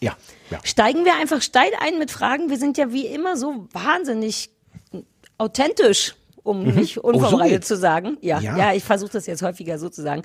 Ja, 0.00 0.16
ja. 0.50 0.58
Steigen 0.64 1.04
wir 1.04 1.14
einfach 1.14 1.42
steil 1.42 1.70
ein 1.80 1.98
mit 1.98 2.10
Fragen. 2.10 2.50
Wir 2.50 2.58
sind 2.58 2.76
ja 2.76 2.92
wie 2.92 3.06
immer 3.06 3.36
so 3.36 3.68
wahnsinnig 3.72 4.50
authentisch, 5.38 6.14
um 6.50 6.62
nicht 6.64 6.94
so 6.94 7.02
unvorbereitet 7.02 7.52
geht's. 7.52 7.68
zu 7.68 7.76
sagen. 7.76 8.18
Ja, 8.20 8.40
ja. 8.40 8.56
Ja. 8.56 8.74
ich 8.74 8.84
versuche 8.84 9.10
das 9.12 9.26
jetzt 9.26 9.42
häufiger 9.42 9.78
so 9.78 9.88
zu 9.88 10.02
sagen. 10.02 10.22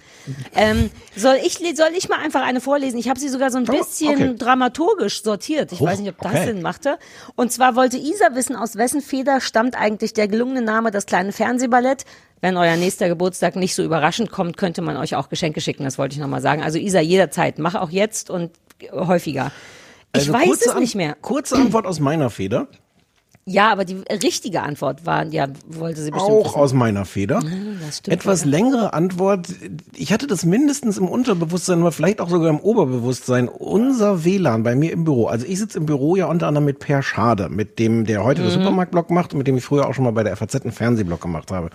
Ähm, 0.56 0.89
soll, 1.16 1.38
ich, 1.44 1.60
soll 1.75 1.89
ich 1.98 2.10
mal 2.10 2.19
einfach 2.19 2.42
eine 2.44 2.60
vorlesen? 2.62 2.98
Ich 3.00 3.07
habe 3.07 3.19
sie 3.19 3.30
sogar 3.30 3.51
so 3.51 3.57
ein 3.60 3.66
Oh, 3.69 3.72
bisschen 3.72 4.13
okay. 4.16 4.36
dramaturgisch 4.38 5.24
sortiert. 5.24 5.72
Ich 5.72 5.81
Oh, 5.81 5.86
weiß 5.86 6.00
nicht, 6.00 6.10
ob 6.10 6.18
das 6.19 6.31
okay. 6.33 6.45
Sinn 6.48 6.62
machte. 6.62 6.98
Und 7.36 7.51
zwar 7.51 7.75
wollte 7.75 7.98
Isa 7.98 8.33
wissen, 8.33 8.56
aus 8.56 8.75
wessen 8.75 9.01
Feder 9.01 9.39
stammt 9.42 9.80
eigentlich 9.80 10.13
der 10.13 10.27
gelungene 10.27 10.62
Name 10.62 10.92
Das 10.92 11.06
kleine 11.06 11.31
Fernsehballett. 11.31 12.03
Wenn 12.41 12.58
euer 12.58 12.75
nächster 12.75 13.08
Geburtstag 13.08 13.55
nicht 13.55 13.75
so 13.75 13.84
überraschend 13.84 14.29
kommt, 14.32 14.58
könnte 14.58 14.82
man 14.82 14.98
euch 14.98 15.15
auch 15.15 15.29
Geschenke 15.29 15.62
schicken. 15.62 15.84
Das 15.86 15.98
wollte 15.98 16.13
ich 16.15 16.20
nochmal 16.22 16.41
sagen. 16.41 16.62
Also 16.62 16.77
Isa, 16.77 17.00
jederzeit. 17.00 17.60
Mach 17.60 17.75
auch 17.75 17.89
jetzt 17.89 18.29
und 18.29 18.51
häufiger. 18.91 19.51
Ich 20.13 20.22
Also 20.29 20.34
weiß 20.34 20.62
es 20.65 20.67
An- 20.70 20.79
nicht 20.82 20.96
mehr. 20.96 21.15
Kurze 21.22 21.55
Antwort 21.55 21.86
aus 21.88 22.00
meiner 22.00 22.29
Feder. 22.29 22.67
Ja, 23.48 23.72
aber 23.72 23.86
die 23.86 23.98
richtige 24.24 24.64
Antwort 24.64 25.06
war, 25.06 25.24
ja, 25.28 25.48
wollte 25.68 26.02
sie 26.02 26.10
bestimmt 26.10 26.32
Auch 26.32 26.46
wissen. 26.46 26.56
aus 26.56 26.74
meiner 26.74 27.06
Feder. 27.06 27.44
das 27.86 28.00
stimmt 28.00 28.16
Etwas 28.16 28.44
längere 28.44 28.94
Antwort. 28.94 29.50
Ich 29.96 30.12
hatte 30.12 30.25
das 30.25 30.46
mindestens 30.46 30.98
im 30.98 31.08
Unterbewusstsein, 31.08 31.82
aber 31.82 31.92
vielleicht 31.92 32.22
auch 32.22 32.30
sogar 32.30 32.50
im 32.50 32.60
Oberbewusstsein. 32.60 33.48
Unser 33.48 34.25
WLAN 34.25 34.64
bei 34.64 34.75
mir 34.75 34.92
im 34.92 35.04
Büro. 35.04 35.28
Also 35.28 35.46
ich 35.46 35.60
sitze 35.60 35.78
im 35.78 35.86
Büro 35.86 36.16
ja 36.16 36.25
unter 36.25 36.48
anderem 36.48 36.66
mit 36.66 36.80
Per 36.80 37.04
Schade, 37.04 37.50
mit 37.50 37.78
dem, 37.78 38.06
der 38.06 38.24
heute 38.24 38.42
Mhm. 38.42 38.46
das 38.46 38.54
Supermarktblog 38.56 39.12
macht 39.12 39.34
und 39.34 39.38
mit 39.38 39.46
dem 39.46 39.58
ich 39.58 39.64
früher 39.64 39.88
auch 39.88 39.94
schon 39.94 40.06
mal 40.06 40.12
bei 40.14 40.24
der 40.24 40.36
FAZ 40.36 40.56
einen 40.64 40.72
Fernsehblog 40.72 41.22
gemacht 41.22 41.52
habe. 41.52 41.70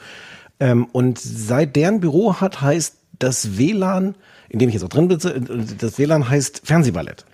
Ähm, 0.59 0.89
und 0.91 1.21
seit 1.21 1.77
deren 1.77 2.01
Büro 2.01 2.35
hat, 2.41 2.61
heißt 2.61 2.97
das 3.21 3.59
WLAN, 3.59 4.17
in 4.49 4.59
dem 4.59 4.69
ich 4.71 4.75
jetzt 4.75 4.83
auch 4.85 4.89
drin 4.89 5.09
sitze, 5.09 5.35
äh, 5.37 5.41
das 5.79 5.99
WLAN 6.01 6.29
heißt 6.29 6.63
Fernsehballett. 6.65 7.25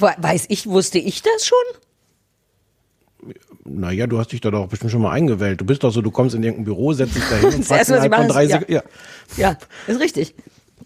We- 0.00 0.14
Weiß 0.18 0.46
ich, 0.48 0.66
wusste 0.66 0.98
ich 0.98 1.22
das 1.22 1.46
schon? 1.46 1.56
Naja, 3.64 4.06
du 4.06 4.18
hast 4.18 4.32
dich 4.32 4.40
da 4.40 4.50
doch 4.50 4.68
bestimmt 4.68 4.92
schon 4.92 5.02
mal 5.02 5.10
eingewählt. 5.10 5.60
Du 5.60 5.64
bist 5.64 5.82
doch 5.84 5.90
so, 5.90 6.00
du 6.02 6.10
kommst 6.10 6.34
in 6.34 6.42
irgendein 6.42 6.64
Büro, 6.64 6.92
setzt 6.92 7.16
dich 7.16 7.24
da 7.28 7.36
hin 7.36 7.54
und 7.54 7.64
fragst 7.66 7.90
innerhalb 7.90 8.12
von 8.14 8.20
machen, 8.22 8.32
drei 8.32 8.44
ist- 8.44 8.52
Sekunden. 8.52 8.72
Ja. 8.72 8.82
Ja, 9.36 9.56
ist 9.86 10.00
richtig. 10.00 10.34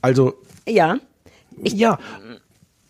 Also, 0.00 0.34
Ja. 0.68 0.98
ja. 1.62 1.98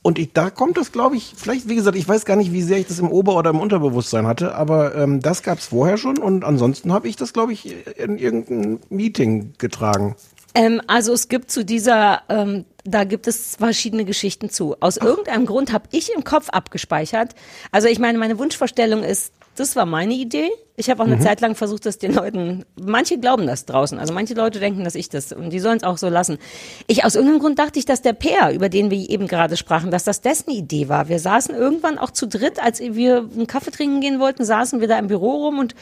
Und 0.05 0.19
ich, 0.19 0.33
da 0.33 0.51
kommt 0.51 0.77
das, 0.79 0.91
glaube 0.91 1.17
ich, 1.17 1.33
vielleicht, 1.37 1.69
wie 1.69 1.77
gesagt, 1.77 1.97
ich 1.97 2.09
weiß 2.09 2.25
gar 2.25 2.37
nicht, 2.37 2.53
wie 2.53 2.63
sehr 2.63 2.79
ich 2.79 2.87
das 2.89 2.99
im 2.99 3.09
Ober- 3.09 3.37
oder 3.37 3.51
im 3.51 3.61
Unterbewusstsein 3.61 4.27
hatte, 4.27 4.55
aber 4.57 4.97
ähm, 4.97 5.21
das 5.21 5.45
gab 5.45 5.59
es 5.59 5.67
vorher 5.67 5.97
schon 5.97 6.19
und 6.19 6.43
ansonsten 6.45 6.93
habe 6.93 7.07
ich 7.07 7.15
das, 7.15 7.33
glaube 7.33 7.53
ich, 7.53 7.73
in 7.99 8.19
irgendein 8.19 8.81
Meeting 8.91 9.53
getragen. 9.59 10.17
Ähm, 10.55 10.81
also 10.87 11.13
es 11.13 11.29
gibt 11.29 11.51
zu 11.51 11.65
dieser, 11.65 12.23
ähm, 12.29 12.65
da 12.85 13.05
gibt 13.05 13.27
es 13.27 13.57
verschiedene 13.57 14.05
Geschichten 14.05 14.51
zu. 14.51 14.77
Aus 14.81 14.97
irgendeinem 14.97 15.47
Grund 15.47 15.73
habe 15.73 15.89
ich 15.93 16.13
im 16.15 16.25
Kopf 16.25 16.49
abgespeichert. 16.51 17.35
Also 17.71 17.89
ich 17.89 17.99
meine, 17.99 18.19
meine 18.19 18.39
Wunschvorstellung 18.39 19.03
ist, 19.03 19.33
Das 19.57 19.77
war 19.77 19.85
meine 19.85 20.15
Idee. 20.15 20.49
Ich 20.77 20.89
habe 20.89 21.03
auch 21.03 21.07
Mhm. 21.07 21.13
eine 21.15 21.23
Zeit 21.23 21.43
lang 21.43 21.55
versucht, 21.55 21.85
das 21.85 21.99
den 21.99 22.15
Leuten, 22.15 22.65
manche 22.81 23.19
glauben 23.19 23.47
das 23.47 23.67
draußen, 23.67 23.99
also 23.99 24.15
manche 24.15 24.33
Leute 24.33 24.59
denken, 24.59 24.83
dass 24.85 24.95
ich 24.95 25.11
das 25.11 25.31
und 25.33 25.51
die 25.51 25.59
sollen 25.61 25.77
es 25.77 25.83
auch 25.85 25.99
so 25.99 26.09
lassen. 26.09 26.39
Ich 26.87 27.05
aus 27.05 27.15
irgendeinem 27.15 27.41
Grund 27.41 27.59
dachte 27.59 27.79
ich, 27.79 27.85
dass 27.85 28.01
der 28.01 28.15
Peer, 28.15 28.53
über 28.55 28.71
den 28.71 28.91
wir 28.91 29.11
eben 29.11 29.27
gerade 29.29 29.59
sprachen, 29.59 29.91
dass 29.91 30.05
das 30.05 30.23
dessen 30.23 30.51
Idee 30.51 30.89
war. 30.89 31.09
Wir 31.11 31.19
saßen 31.19 31.55
irgendwann 31.55 31.99
auch 31.99 32.11
zu 32.11 32.27
dritt, 32.27 32.63
als 32.65 32.81
wir 32.81 33.19
einen 33.19 33.47
Kaffee 33.47 33.71
trinken 33.71 34.01
gehen 34.01 34.19
wollten, 34.21 34.45
saßen 34.47 34.81
wir 34.81 34.89
da 34.89 34.99
im 34.99 35.09
Büro 35.09 35.45
rum 35.47 35.59
und 35.59 35.75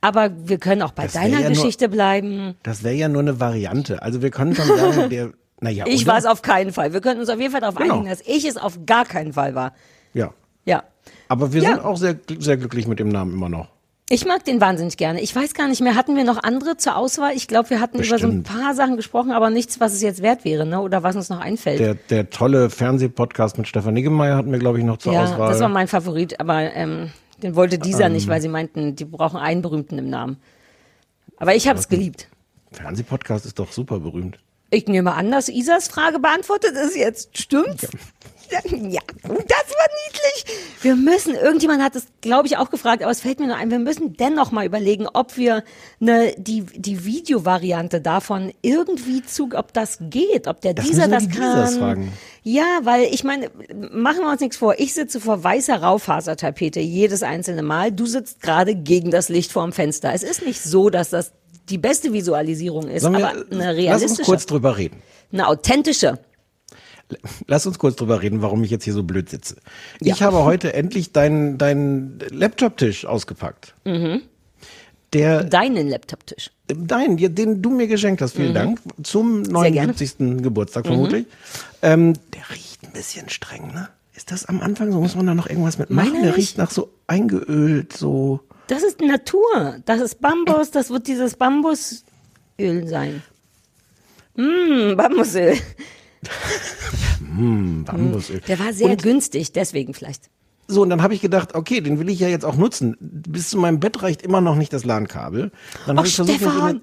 aber 0.00 0.30
wir 0.48 0.56
können 0.58 0.80
auch 0.80 0.92
bei 0.92 1.04
Das 1.04 1.12
deiner 1.12 1.34
ja 1.40 1.40
nur- 1.40 1.48
Geschichte 1.50 1.90
bleiben. 1.90 2.54
Das 2.62 2.82
wäre 2.82 2.94
ja 2.94 3.08
nur 3.08 3.20
eine 3.20 3.38
Variante. 3.40 4.00
Also 4.02 4.22
wir 4.22 4.30
können 4.30 4.54
schon 4.54 4.66
sagen, 4.66 5.10
der, 5.10 5.30
naja, 5.60 5.84
Ich 5.86 6.06
war 6.06 6.16
es 6.16 6.24
auf 6.24 6.40
keinen 6.40 6.72
Fall. 6.72 6.94
Wir 6.94 7.02
könnten 7.02 7.20
uns 7.20 7.28
auf 7.28 7.38
jeden 7.38 7.52
Fall 7.52 7.60
darauf 7.60 7.74
Genau. 7.76 7.94
einigen, 7.96 8.08
dass 8.08 8.22
ich 8.22 8.46
es 8.46 8.56
auf 8.56 8.78
gar 8.86 9.04
keinen 9.04 9.34
Fall 9.34 9.54
war. 9.54 9.74
Ja. 10.14 10.32
Ja. 10.64 10.84
Aber 11.28 11.52
wir 11.52 11.62
Ja. 11.62 11.70
sind 11.70 11.84
auch 11.84 11.96
sehr, 11.96 12.16
sehr 12.38 12.56
glücklich 12.56 12.86
mit 12.86 12.98
dem 12.98 13.08
Namen 13.08 13.32
immer 13.32 13.48
noch. 13.48 13.68
Ich 14.10 14.24
mag 14.24 14.42
den 14.44 14.58
wahnsinnig 14.58 14.96
gerne. 14.96 15.20
Ich 15.20 15.36
weiß 15.36 15.52
gar 15.52 15.68
nicht 15.68 15.82
mehr, 15.82 15.94
hatten 15.94 16.16
wir 16.16 16.24
noch 16.24 16.42
andere 16.42 16.78
zur 16.78 16.96
Auswahl? 16.96 17.32
Ich 17.36 17.46
glaube, 17.46 17.68
wir 17.68 17.80
hatten 17.80 17.98
über 17.98 18.06
so 18.18 18.26
ein 18.26 18.42
Bestimmt. 18.42 18.62
paar 18.62 18.74
Sachen 18.74 18.96
gesprochen, 18.96 19.32
aber 19.32 19.50
nichts, 19.50 19.80
was 19.80 19.92
es 19.92 20.00
jetzt 20.00 20.22
wert 20.22 20.46
wäre, 20.46 20.64
ne? 20.64 20.80
Oder 20.80 21.02
was 21.02 21.14
uns 21.14 21.28
noch 21.28 21.40
einfällt. 21.40 21.78
Der, 21.78 21.94
der 21.94 22.30
tolle 22.30 22.70
Fernsehpodcast 22.70 23.58
mit 23.58 23.68
Stefan 23.68 23.92
Niggemeier 23.92 24.36
hatten 24.36 24.50
wir, 24.50 24.58
glaube 24.58 24.78
ich, 24.78 24.84
noch 24.84 24.96
zur 24.96 25.12
ja, 25.12 25.24
Auswahl. 25.24 25.50
das 25.50 25.60
war 25.60 25.68
mein 25.68 25.88
Favorit, 25.88 26.40
aber 26.40 26.72
ähm, 26.74 27.10
den 27.42 27.54
wollte 27.54 27.78
dieser 27.78 28.06
Ähm. 28.06 28.12
nicht, 28.14 28.28
weil 28.28 28.40
sie 28.40 28.48
meinten, 28.48 28.96
die 28.96 29.04
brauchen 29.04 29.38
einen 29.38 29.60
berühmten 29.60 29.98
im 29.98 30.08
Namen. 30.08 30.38
Aber 31.36 31.54
ich 31.54 31.68
habe 31.68 31.78
es 31.78 31.88
geliebt. 31.90 32.28
Fernsehpodcast 32.72 33.44
ist 33.44 33.58
doch 33.58 33.72
super 33.72 34.00
berühmt. 34.00 34.38
Ich 34.70 34.86
nehme 34.86 35.12
an, 35.14 35.30
dass 35.30 35.50
Isas 35.50 35.88
Frage 35.88 36.18
beantwortet 36.18 36.72
ist 36.82 36.96
jetzt. 36.96 37.36
Stimmt's? 37.38 37.82
Ja, 37.82 37.88
das 38.52 39.22
war 39.22 39.88
niedlich. 40.06 40.44
Wir 40.80 40.96
müssen, 40.96 41.34
irgendjemand 41.34 41.82
hat 41.82 41.96
es, 41.96 42.06
glaube 42.20 42.46
ich, 42.46 42.56
auch 42.56 42.70
gefragt, 42.70 43.02
aber 43.02 43.10
es 43.10 43.20
fällt 43.20 43.40
mir 43.40 43.46
nur 43.46 43.56
ein, 43.56 43.70
wir 43.70 43.78
müssen 43.78 44.16
dennoch 44.16 44.50
mal 44.50 44.64
überlegen, 44.64 45.06
ob 45.12 45.36
wir 45.36 45.64
ne, 45.98 46.34
die, 46.36 46.62
die 46.62 47.04
Videovariante 47.04 48.00
davon 48.00 48.52
irgendwie 48.62 49.22
zu, 49.22 49.50
ob 49.54 49.72
das 49.72 49.98
geht, 50.00 50.46
ob 50.46 50.60
der 50.60 50.74
Das 50.74 50.86
dieser 50.86 51.08
das 51.08 51.28
die 51.28 51.38
kann. 51.38 51.68
Fragen. 51.68 52.12
Ja, 52.42 52.80
weil 52.82 53.04
ich 53.12 53.24
meine, 53.24 53.50
machen 53.92 54.20
wir 54.20 54.30
uns 54.30 54.40
nichts 54.40 54.56
vor. 54.56 54.74
Ich 54.78 54.94
sitze 54.94 55.20
vor 55.20 55.42
weißer 55.44 55.82
Raufasertapete 55.82 56.80
jedes 56.80 57.22
einzelne 57.22 57.62
Mal. 57.62 57.92
Du 57.92 58.06
sitzt 58.06 58.40
gerade 58.40 58.74
gegen 58.74 59.10
das 59.10 59.28
Licht 59.28 59.52
vorm 59.52 59.72
Fenster. 59.72 60.12
Es 60.14 60.22
ist 60.22 60.44
nicht 60.44 60.62
so, 60.62 60.88
dass 60.90 61.10
das 61.10 61.32
die 61.68 61.78
beste 61.78 62.12
Visualisierung 62.12 62.88
ist, 62.88 63.02
wir, 63.02 63.08
aber 63.10 63.30
eine 63.30 63.44
lass 63.50 63.58
uns 63.58 63.76
realistische, 63.76 64.22
kurz 64.22 64.46
drüber 64.46 64.78
reden. 64.78 65.02
eine 65.32 65.48
authentische. 65.48 66.18
Lass 67.46 67.66
uns 67.66 67.78
kurz 67.78 67.96
drüber 67.96 68.20
reden, 68.22 68.42
warum 68.42 68.62
ich 68.64 68.70
jetzt 68.70 68.84
hier 68.84 68.92
so 68.92 69.02
blöd 69.02 69.28
sitze. 69.30 69.56
Ich 70.00 70.22
habe 70.22 70.44
heute 70.44 70.74
endlich 70.74 71.12
deinen 71.12 71.56
deinen 71.58 72.18
Laptop-Tisch 72.30 73.06
ausgepackt. 73.06 73.74
Mhm. 73.84 74.22
Der, 75.14 75.42
Deinen 75.44 75.88
Laptop-Tisch. 75.88 76.50
dein, 76.66 77.16
den 77.16 77.62
du 77.62 77.70
mir 77.70 77.86
geschenkt 77.86 78.20
hast, 78.20 78.36
vielen 78.36 78.52
Dank, 78.52 78.78
zum 79.02 79.38
Mhm. 79.40 79.44
Gerne. 79.44 79.48
Mhm. 79.48 79.54
79. 79.54 80.42
Geburtstag 80.42 80.86
vermutlich. 80.86 81.24
Ähm, 81.80 82.12
der 82.34 82.50
riecht 82.50 82.82
ein 82.84 82.92
bisschen 82.92 83.30
streng, 83.30 83.68
ne? 83.68 83.88
Ist 84.14 84.30
das 84.32 84.44
am 84.44 84.60
Anfang 84.60 84.92
so? 84.92 85.00
Muss 85.00 85.14
man 85.14 85.26
da 85.26 85.34
noch 85.34 85.48
irgendwas 85.48 85.78
mit 85.78 85.88
machen? 85.88 86.10
Meiner 86.12 86.24
Der 86.24 86.36
riecht 86.36 86.58
nach 86.58 86.70
so 86.70 86.90
eingeölt, 87.06 87.96
so. 87.96 88.40
Das 88.66 88.82
ist 88.82 89.00
Natur. 89.00 89.76
Das 89.86 90.00
ist 90.02 90.20
Bambus. 90.20 90.70
Das 90.72 90.90
wird 90.90 91.06
dieses 91.06 91.36
Bambusöl 91.36 92.02
sein. 92.86 93.22
Mm, 94.36 94.94
Bambusöl. 94.94 95.56
Bambusöl. 97.84 98.40
Der 98.48 98.58
war 98.58 98.72
sehr 98.72 98.88
Und- 98.90 99.02
günstig, 99.02 99.52
deswegen 99.52 99.94
vielleicht. 99.94 100.30
So, 100.70 100.82
und 100.82 100.90
dann 100.90 101.02
habe 101.02 101.14
ich 101.14 101.22
gedacht, 101.22 101.54
okay, 101.54 101.80
den 101.80 101.98
will 101.98 102.10
ich 102.10 102.20
ja 102.20 102.28
jetzt 102.28 102.44
auch 102.44 102.56
nutzen. 102.56 102.94
Bis 103.00 103.48
zu 103.50 103.56
meinem 103.58 103.80
Bett 103.80 104.02
reicht 104.02 104.20
immer 104.22 104.42
noch 104.42 104.54
nicht 104.54 104.72
das 104.72 104.84
LAN-Kabel. 104.84 105.50
Dann 105.86 105.96
habe 105.96 106.06
ich 106.06 106.14
versucht, 106.14 106.36
Stefan! 106.36 106.82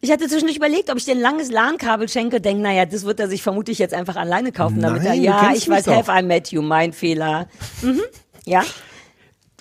Ich 0.00 0.12
hatte 0.12 0.28
zwischendurch 0.28 0.56
überlegt, 0.58 0.90
ob 0.90 0.96
ich 0.96 1.04
dir 1.04 1.16
ein 1.16 1.20
langes 1.20 1.50
LAN-Kabel 1.50 2.08
schenke. 2.08 2.40
Denk, 2.40 2.60
naja, 2.60 2.86
das 2.86 3.02
wird 3.04 3.18
er 3.18 3.28
sich 3.28 3.42
vermutlich 3.42 3.80
jetzt 3.80 3.94
einfach 3.94 4.14
alleine 4.14 4.52
kaufen, 4.52 4.80
damit 4.80 5.02
er, 5.02 5.08
Nein, 5.10 5.22
ja, 5.24 5.52
ich 5.56 5.68
weiß, 5.68 5.86
doch. 5.86 5.96
have 5.96 6.12
I 6.16 6.22
met 6.22 6.52
you, 6.52 6.62
mein 6.62 6.92
Fehler. 6.92 7.48
Mhm. 7.82 8.00
Ja, 8.46 8.62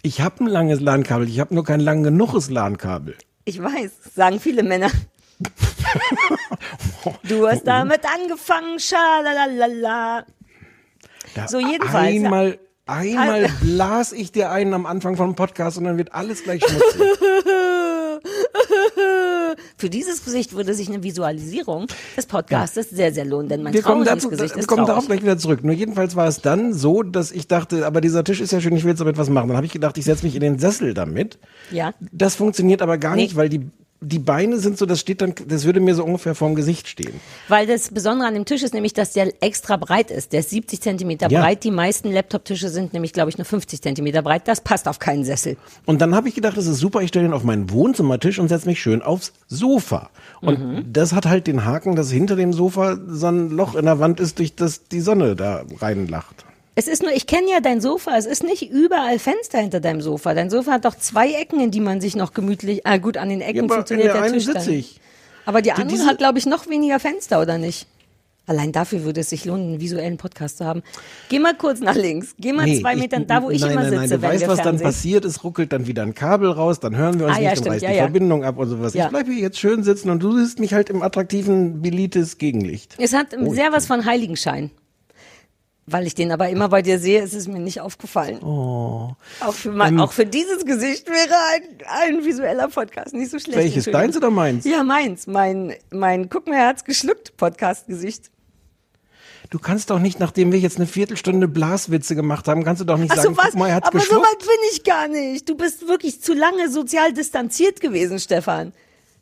ich 0.04 0.22
habe 0.22 0.44
ein 0.44 0.48
langes 0.48 0.80
LAN-Kabel, 0.80 1.28
ich 1.28 1.40
habe 1.40 1.56
nur 1.56 1.64
kein 1.64 1.80
lang 1.80 2.04
genuges 2.04 2.50
LAN-Kabel. 2.52 3.16
ich 3.46 3.62
weiß, 3.62 3.90
sagen 4.16 4.40
viele 4.40 4.62
Männer. 4.62 4.92
Du 7.28 7.48
hast 7.48 7.66
damit 7.66 8.02
angefangen, 8.06 8.80
schalalala. 8.80 10.26
Da 11.36 11.48
So, 11.48 11.60
jedenfalls. 11.60 12.08
Einmal, 12.16 12.58
einmal 12.86 13.44
Also- 13.46 13.56
blas 13.66 14.12
ich 14.12 14.32
dir 14.32 14.52
einen 14.52 14.74
am 14.74 14.86
Anfang 14.86 15.16
vom 15.16 15.36
Podcast 15.36 15.78
und 15.78 15.84
dann 15.86 15.98
wird 15.98 16.14
alles 16.14 16.44
gleich 16.44 16.64
schmutzig. 16.64 17.02
Für 19.78 19.90
dieses 19.90 20.26
Gesicht 20.26 20.54
würde 20.56 20.74
sich 20.74 20.90
eine 20.90 21.04
Visualisierung 21.04 21.86
des 22.16 22.26
Podcastes 22.26 22.90
sehr, 22.90 23.14
sehr 23.14 23.26
lohnen, 23.26 23.48
denn 23.48 23.62
mein 23.64 23.74
Wir 23.74 23.82
kommen, 23.84 24.04
dazu, 24.06 24.30
Gesicht 24.30 24.56
wir 24.56 24.60
ist 24.62 24.68
kommen 24.68 24.86
darauf 24.88 25.06
gleich 25.06 25.22
wieder 25.22 25.38
zurück. 25.38 25.64
Nur 25.64 25.74
jedenfalls 25.76 26.16
war 26.16 26.28
es 26.28 26.42
dann 26.42 26.74
so, 26.74 27.04
dass 27.04 27.32
ich 27.32 27.48
dachte, 27.48 27.86
aber 27.86 28.02
dieser 28.02 28.24
Tisch 28.24 28.42
ist 28.42 28.52
ja 28.52 28.60
schön, 28.60 28.76
ich 28.76 28.84
will 28.84 28.90
jetzt 28.92 29.00
damit 29.00 29.18
was 29.18 29.30
machen. 29.30 29.48
Dann 29.50 29.58
habe 29.58 29.66
ich 29.68 29.72
gedacht, 29.74 29.98
ich 29.98 30.06
setze 30.06 30.26
mich 30.26 30.34
in 30.36 30.42
den 30.42 30.58
Sessel 30.60 30.94
damit. 30.96 31.38
Ja. 31.72 31.94
Das 32.12 32.36
funktioniert 32.36 32.82
aber 32.82 32.98
gar 32.98 33.16
Nee. 33.16 33.24
nicht, 33.24 33.36
weil 33.36 33.50
die, 33.50 33.70
die 34.00 34.20
Beine 34.20 34.58
sind 34.60 34.78
so, 34.78 34.86
das 34.86 35.00
steht 35.00 35.22
dann, 35.22 35.34
das 35.48 35.66
würde 35.66 35.80
mir 35.80 35.96
so 35.96 36.04
ungefähr 36.04 36.36
vorm 36.36 36.54
Gesicht 36.56 36.88
stehen. 36.88 37.20
Weil 37.48 37.66
das 37.66 37.90
Besondere 37.90 38.28
an 38.28 38.34
dem 38.36 38.46
Tisch 38.46 38.62
ist 38.62 38.74
nämlich, 38.74 38.94
dass 38.94 39.14
der 39.14 39.34
extra 39.42 39.76
breit 39.78 40.12
ist. 40.12 40.34
Der 40.34 40.42
ist 40.42 40.52
70 40.52 40.82
Zentimeter 40.82 41.30
Ja. 41.32 41.42
breit. 41.42 41.64
Die 41.64 41.72
meisten 41.72 42.12
Laptop-Tische 42.12 42.70
sind 42.70 42.94
nämlich, 42.94 43.12
glaube 43.14 43.30
ich, 43.30 43.38
nur 43.38 43.46
50 43.46 43.82
Zentimeter 43.82 44.22
breit. 44.22 44.48
Das 44.48 44.62
passt 44.62 44.88
auf 44.88 45.00
keinen 45.00 45.24
Sessel. 45.26 45.58
Und 45.86 46.02
dann 46.02 46.14
habe 46.16 46.30
ich 46.30 46.36
gedacht, 46.36 46.58
das 46.58 46.68
ist 46.68 46.78
super, 46.80 47.02
ich 47.02 47.10
stelle 47.10 47.26
den 47.28 47.34
auf 47.34 47.44
meinen 47.44 47.72
Wohnzimmertisch 47.72 48.40
und 48.40 48.50
setze 48.50 48.68
mich 48.68 48.80
schön 48.82 49.02
aufs 49.02 49.34
Sofa. 49.48 50.10
Und 50.42 50.60
Mhm. 50.60 50.94
das 50.94 51.14
hat 51.14 51.26
halt 51.26 51.48
den 51.48 51.66
Haken, 51.66 51.96
dass 51.96 52.12
hinter 52.12 52.36
dem 52.36 52.54
Sofa 52.54 52.98
so 53.08 53.28
ein 53.28 53.50
Loch 53.50 53.76
in 53.76 53.86
der 53.86 54.00
Wand 54.00 54.20
ist, 54.20 54.40
durch 54.40 54.56
das 54.56 54.84
die 54.90 55.02
Sonne 55.02 55.36
da 55.36 55.64
reinlacht. 55.80 56.46
Es 56.80 56.88
ist 56.88 57.02
nur, 57.02 57.12
ich 57.12 57.26
kenne 57.26 57.50
ja 57.50 57.60
dein 57.60 57.82
Sofa. 57.82 58.16
Es 58.18 58.28
ist 58.28 58.44
nicht 58.44 58.70
überall 58.70 59.18
Fenster 59.18 59.58
hinter 59.58 59.80
deinem 59.80 60.00
Sofa. 60.00 60.36
Dein 60.36 60.52
Sofa 60.52 60.74
hat 60.74 60.86
doch 60.86 60.94
zwei 60.96 61.32
Ecken, 61.32 61.60
in 61.60 61.72
die 61.72 61.80
man 61.80 62.00
sich 62.02 62.16
noch 62.16 62.34
gemütlich, 62.36 62.86
ah 62.86 62.98
gut, 62.98 63.18
an 63.18 63.30
den 63.30 63.42
Ecken 63.42 63.68
Ja, 63.68 63.74
funktioniert 63.74 64.14
der 64.14 64.22
der 64.22 64.32
Tisch 64.32 64.46
sitze 64.46 64.60
dann. 64.66 64.74
ich. 64.76 65.00
Aber 65.48 65.64
die 65.64 65.72
andere 65.72 65.88
diese- 65.88 66.06
hat, 66.06 66.20
glaube 66.20 66.38
ich, 66.38 66.46
noch 66.46 66.70
weniger 66.70 67.00
Fenster, 67.00 67.42
oder 67.42 67.58
nicht? 67.58 67.88
Allein 68.46 68.72
dafür 68.72 69.04
würde 69.04 69.22
es 69.22 69.30
sich 69.32 69.44
lohnen, 69.44 69.70
einen 69.72 69.80
visuellen 69.82 70.18
Podcast 70.18 70.60
zu 70.60 70.66
haben. 70.66 70.84
Geh 71.30 71.40
mal 71.40 71.56
kurz 71.58 71.80
nach 71.82 71.96
links. 71.96 72.36
Geh 72.40 72.54
mal 72.54 72.66
Nee, 72.66 72.80
zwei 72.80 72.96
Metern 72.96 73.26
da, 73.26 73.42
wo 73.42 73.50
ich 73.50 73.60
nein, 73.60 73.72
immer 73.72 73.82
nein, 73.82 73.90
sitze, 73.90 74.00
Nein, 74.02 74.10
du 74.10 74.22
wenn 74.22 74.30
weißt, 74.30 74.42
wir 74.42 74.48
was 74.48 74.58
dann 74.58 74.64
Fernsehen. 74.66 74.86
passiert. 74.86 75.26
Es 75.26 75.44
ruckelt 75.44 75.74
dann 75.74 75.88
wieder 75.88 76.04
ein 76.04 76.14
Kabel 76.14 76.52
raus, 76.52 76.80
dann 76.80 76.96
hören 76.96 77.20
wir 77.20 77.26
uns 77.26 77.36
Ah, 77.38 77.40
nicht, 77.40 77.50
ja, 77.50 77.56
dann 77.56 77.72
reißt 77.74 77.84
ja, 77.84 77.90
die 77.90 77.96
ja. 77.96 78.04
Verbindung 78.04 78.44
ab 78.46 78.58
und 78.60 78.70
sowas. 78.70 78.94
Ja. 78.94 79.06
Ich 79.06 79.10
bleibe 79.10 79.32
hier 79.32 79.42
jetzt 79.42 79.58
schön 79.60 79.84
sitzen 79.84 80.12
und 80.12 80.22
du 80.22 80.38
siehst 80.38 80.60
mich 80.60 80.74
halt 80.76 80.90
im 80.92 81.02
attraktiven 81.02 81.82
Bilitis 81.82 82.38
Gegenlicht. 82.38 82.94
Es 83.00 83.14
hat 83.14 83.36
Oh, 83.38 83.52
sehr 83.54 83.72
was 83.74 83.88
von 83.88 84.06
Heiligenschein. 84.06 84.70
Weil 85.90 86.06
ich 86.06 86.16
den 86.16 86.34
aber 86.34 86.50
immer 86.50 86.68
bei 86.68 86.82
dir 86.82 87.00
sehe, 87.00 87.22
ist 87.22 87.34
es 87.34 87.48
mir 87.48 87.60
nicht 87.60 87.80
aufgefallen. 87.80 88.44
Oh. 88.44 89.16
Auch, 89.40 89.54
für 89.54 89.72
mein, 89.72 89.94
Ähm, 89.94 90.00
auch 90.02 90.12
für 90.12 90.26
dieses 90.26 90.66
Gesicht 90.66 91.08
wäre 91.08 91.34
ein, 91.54 92.18
ein 92.18 92.26
visueller 92.26 92.68
Podcast 92.68 93.14
nicht 93.14 93.32
so 93.32 93.40
schlecht. 93.40 93.58
Welches, 93.58 93.86
deins 93.86 94.18
oder 94.18 94.30
meins? 94.30 94.66
Ja, 94.66 94.84
meins. 94.84 95.28
Mein, 95.28 95.74
mein 95.90 96.28
Guck 96.28 96.48
mir, 96.48 96.66
hat's 96.68 96.84
geschluckt 96.84 97.38
Podcast-Gesicht. 97.38 98.32
Du 99.50 99.60
kannst 99.60 99.90
doch 99.90 100.00
nicht, 100.00 100.20
nachdem 100.20 100.52
wir 100.52 100.60
jetzt 100.60 100.76
eine 100.76 100.88
Viertelstunde 100.88 101.48
Blaswitze 101.48 102.16
gemacht 102.16 102.50
haben, 102.50 102.66
kannst 102.66 102.82
du 102.82 102.86
doch 102.86 102.98
nicht 102.98 103.12
Ach 103.12 103.16
sagen, 103.16 103.30
so, 103.34 103.38
was? 103.38 103.46
guck 103.52 103.56
mal, 103.60 103.70
er 103.70 103.76
hat's 103.76 103.88
aber 103.88 104.00
so 104.00 104.06
geschluckt. 104.06 104.26
weit 104.28 104.40
bin 104.40 104.58
ich 104.74 104.84
gar 104.84 105.08
nicht. 105.08 105.48
Du 105.48 105.56
bist 105.56 105.88
wirklich 105.88 106.22
zu 106.22 106.34
lange 106.34 106.70
sozial 106.70 107.14
distanziert 107.14 107.80
gewesen, 107.80 108.20
Stefan. 108.20 108.74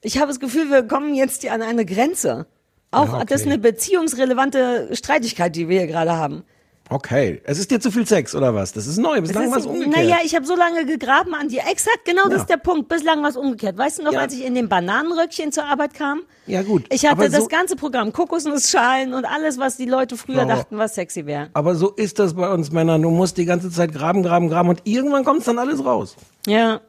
Ich 0.01 0.17
habe 0.17 0.29
das 0.29 0.39
Gefühl, 0.39 0.72
wir 0.72 0.81
kommen 0.81 1.13
jetzt 1.13 1.41
hier 1.41 1.53
an 1.53 1.62
eine 1.62 1.86
Grenze. 1.86 2.48
Auch 2.89 3.05
Ja, 3.10 3.13
okay. 3.17 3.25
das 3.29 3.41
ist 3.41 3.48
eine 3.48 3.60
beziehungsrelevante 3.60 4.89
Streitigkeit, 4.95 5.55
die 5.55 5.69
wir 5.69 5.81
hier 5.81 5.88
gerade 5.88 6.13
haben. 6.13 6.43
Okay, 6.89 7.41
es 7.45 7.57
ist 7.57 7.71
dir 7.71 7.79
zu 7.79 7.89
viel 7.89 8.05
Sex 8.05 8.35
oder 8.35 8.53
was? 8.53 8.71
Das 8.71 8.85
ist 8.85 8.97
neu, 8.99 9.19
bislang 9.19 9.45
Das 9.45 9.51
war 9.53 9.59
es 9.59 9.65
umgekehrt. 9.65 9.95
Naja, 9.95 10.17
ich 10.23 10.35
habe 10.35 10.45
so 10.45 10.55
lange 10.55 10.85
gegraben 10.85 11.33
an 11.33 11.49
dir. 11.49 11.61
Exakt, 11.69 12.05
genau 12.05 12.25
das 12.25 12.33
Ja. 12.33 12.37
ist 12.41 12.49
der 12.49 12.57
Punkt. 12.57 12.89
Bislang 12.89 13.23
war 13.23 13.29
es 13.29 13.37
umgekehrt. 13.37 13.75
Weißt 13.75 13.97
du 13.97 14.03
noch, 14.03 14.13
Ja. 14.13 14.19
als 14.19 14.33
ich 14.35 14.45
in 14.45 14.53
dem 14.53 14.69
Bananenröckchen 14.69 15.51
zur 15.51 15.65
Arbeit 15.65 15.95
kam? 15.95 16.21
Ja, 16.45 16.61
gut. 16.61 16.85
Ich 16.93 17.03
hatte 17.03 17.13
Aber 17.13 17.29
das 17.29 17.41
so- 17.41 17.47
ganze 17.47 17.75
Programm, 17.75 18.13
Kokosnussschalen 18.13 19.15
und 19.15 19.25
alles, 19.25 19.57
was 19.57 19.77
die 19.77 19.85
Leute 19.85 20.15
früher 20.15 20.43
Aber- 20.43 20.53
dachten, 20.53 20.77
was 20.77 20.93
sexy 20.93 21.25
wäre. 21.25 21.49
Aber 21.53 21.73
so 21.73 21.89
ist 21.89 22.19
das 22.19 22.35
bei 22.35 22.51
uns 22.53 22.71
Männern. 22.71 23.01
Du 23.01 23.09
musst 23.09 23.37
die 23.37 23.45
ganze 23.45 23.71
Zeit 23.71 23.91
graben, 23.91 24.21
graben, 24.21 24.47
graben 24.47 24.69
und 24.69 24.81
irgendwann 24.83 25.23
kommt 25.25 25.47
dann 25.47 25.57
alles 25.57 25.83
raus. 25.83 26.15
Ja. 26.45 26.81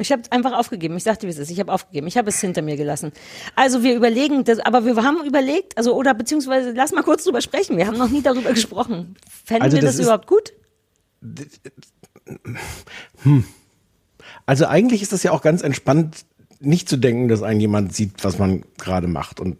Ich 0.00 0.10
habe 0.12 0.22
einfach 0.30 0.52
aufgegeben. 0.52 0.96
Ich 0.96 1.04
sagte, 1.04 1.26
wie 1.26 1.30
es 1.30 1.38
ist. 1.38 1.50
Ich 1.50 1.60
habe 1.60 1.72
aufgegeben. 1.72 2.06
Ich 2.06 2.16
habe 2.16 2.28
es 2.30 2.40
hinter 2.40 2.62
mir 2.62 2.76
gelassen. 2.76 3.12
Also 3.54 3.82
wir 3.82 3.94
überlegen, 3.94 4.44
das, 4.44 4.58
aber 4.58 4.84
wir 4.84 4.96
haben 4.96 5.24
überlegt, 5.26 5.76
also 5.78 5.94
oder 5.94 6.14
beziehungsweise 6.14 6.72
lass 6.72 6.92
mal 6.92 7.02
kurz 7.02 7.24
drüber 7.24 7.40
sprechen. 7.40 7.76
Wir 7.76 7.86
haben 7.86 7.98
noch 7.98 8.08
nie 8.10 8.22
darüber 8.22 8.52
gesprochen. 8.52 9.16
Fänden 9.44 9.62
Also 9.62 9.76
wir 9.76 9.82
das 9.82 9.90
das, 9.92 10.00
ist- 10.00 10.06
überhaupt 10.06 10.26
gut? 10.26 10.52
Also 14.46 14.66
eigentlich 14.66 15.02
ist 15.02 15.12
das 15.12 15.22
ja 15.22 15.32
auch 15.32 15.42
ganz 15.42 15.62
entspannt, 15.62 16.24
nicht 16.62 16.88
zu 16.88 16.96
denken, 16.98 17.28
dass 17.28 17.42
ein 17.42 17.58
jemand 17.60 17.94
sieht, 17.94 18.22
was 18.22 18.38
man 18.38 18.64
gerade 18.78 19.06
macht 19.06 19.40
und 19.40 19.56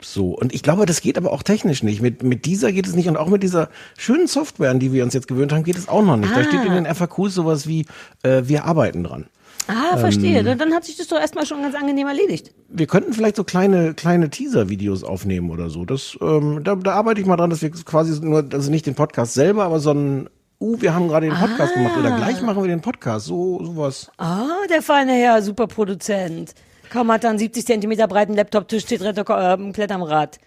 so. 0.00 0.30
Und 0.30 0.54
ich 0.54 0.62
glaube, 0.62 0.86
das 0.86 1.02
geht 1.02 1.18
aber 1.18 1.32
auch 1.32 1.42
technisch 1.42 1.82
nicht. 1.82 2.00
Mit, 2.00 2.22
mit 2.22 2.46
dieser 2.46 2.72
geht 2.72 2.86
es 2.86 2.94
nicht 2.94 3.08
und 3.08 3.16
auch 3.18 3.28
mit 3.28 3.42
dieser 3.42 3.68
schönen 3.98 4.26
Software, 4.26 4.70
an 4.70 4.78
die 4.80 4.92
wir 4.92 5.04
uns 5.04 5.12
jetzt 5.12 5.28
gewöhnt 5.28 5.52
haben, 5.52 5.64
geht 5.64 5.76
es 5.76 5.88
auch 5.88 6.02
noch 6.02 6.16
nicht. 6.16 6.34
Da 6.34 6.40
Ah. 6.40 6.44
steht 6.44 6.64
in 6.64 6.72
den 6.72 6.86
FAQs 6.86 7.34
sowas 7.34 7.66
wie, 7.66 7.84
äh, 8.22 8.42
wir 8.46 8.64
arbeiten 8.64 9.04
dran. 9.04 9.26
Ah, 9.70 9.96
verstehe. 9.96 10.42
Dann- 10.42 10.58
Dann 10.58 10.74
hat 10.74 10.84
sich 10.84 10.96
das 10.96 11.08
doch 11.08 11.18
erstmal 11.18 11.46
schon 11.46 11.62
ganz 11.62 11.74
angenehm 11.74 12.06
erledigt. 12.06 12.52
Wir 12.68 12.86
könnten 12.86 13.12
vielleicht 13.12 13.36
so 13.36 13.44
kleine, 13.44 13.94
kleine 13.94 14.30
Teaser-Videos 14.30 15.04
aufnehmen 15.04 15.50
oder 15.50 15.70
so. 15.70 15.84
Das, 15.84 16.18
ähm, 16.20 16.62
da, 16.64 16.74
da 16.74 16.92
arbeite 16.92 17.20
ich 17.20 17.26
mal 17.26 17.36
dran, 17.36 17.50
dass 17.50 17.62
wir 17.62 17.70
quasi 17.70 18.20
nur, 18.24 18.44
also 18.52 18.70
nicht 18.70 18.86
den 18.86 18.94
Podcast 18.94 19.34
selber, 19.34 19.64
aber 19.64 19.80
so 19.80 19.92
ein, 19.92 20.28
uh, 20.60 20.76
wir 20.80 20.94
haben 20.94 21.08
gerade 21.08 21.26
den 21.28 21.36
Podcast 21.36 21.74
gemacht 21.74 21.96
oder 21.98 22.16
gleich 22.16 22.42
machen 22.42 22.62
wir 22.62 22.68
den 22.68 22.80
Podcast. 22.80 23.26
So, 23.26 23.64
sowas. 23.64 24.10
Ah, 24.18 24.46
der 24.68 24.82
feine 24.82 25.12
Herr, 25.12 25.42
super 25.42 25.66
Produzent. 25.66 26.54
Kaum 26.90 27.10
hat 27.12 27.24
er 27.24 27.30
einen 27.30 27.38
70 27.38 27.64
Zentimeter 27.66 28.08
breiten 28.08 28.34
Laptop-Tisch, 28.34 28.82
steht 28.82 29.02
Retter 29.02 29.22
äh, 29.28 29.92
Rad. 29.94 30.38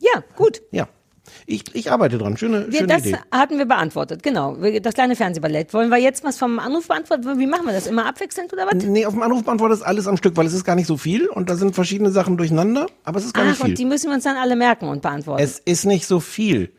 Ja, 0.00 0.22
gut. 0.36 0.60
Ja. 0.72 0.88
Ich, 1.46 1.64
ich 1.74 1.90
arbeite 1.92 2.18
dran. 2.18 2.36
Schöne, 2.36 2.66
Wir, 2.68 2.78
schöne 2.80 2.86
das 2.94 3.06
Idee. 3.06 3.18
hatten 3.30 3.58
wir 3.58 3.66
beantwortet, 3.66 4.22
genau. 4.22 4.56
Das 4.82 4.94
kleine 4.94 5.16
Fernsehballett. 5.16 5.74
Wollen 5.74 5.90
wir 5.90 5.98
jetzt 5.98 6.24
was 6.24 6.38
vom 6.38 6.58
Anruf 6.58 6.88
beantworten? 6.88 7.38
Wie 7.38 7.46
machen 7.46 7.66
wir 7.66 7.72
das? 7.72 7.86
Immer 7.86 8.06
abwechselnd 8.06 8.52
oder 8.52 8.66
was? 8.66 8.82
Nee, 8.84 9.06
auf 9.06 9.14
dem 9.14 9.22
Anrufbeantworter 9.22 9.74
ist 9.74 9.82
alles 9.82 10.06
am 10.06 10.16
Stück, 10.16 10.36
weil 10.36 10.46
es 10.46 10.52
ist 10.54 10.64
gar 10.64 10.74
nicht 10.76 10.86
so 10.86 10.96
viel 10.96 11.26
und 11.28 11.50
da 11.50 11.56
sind 11.56 11.74
verschiedene 11.74 12.10
Sachen 12.10 12.36
durcheinander, 12.36 12.86
aber 13.04 13.18
es 13.18 13.24
ist 13.26 13.34
gar 13.34 13.44
nicht 13.44 13.56
Ach, 13.60 13.64
und 13.64 13.70
die 13.72 13.76
viel. 13.78 13.86
müssen 13.86 14.08
wir 14.08 14.14
uns 14.14 14.24
dann 14.24 14.36
alle 14.36 14.56
merken 14.56 14.88
und 14.88 15.02
beantworten. 15.02 15.42
Es 15.42 15.58
ist 15.58 15.84
nicht 15.84 16.06
so 16.06 16.20
viel. 16.20 16.72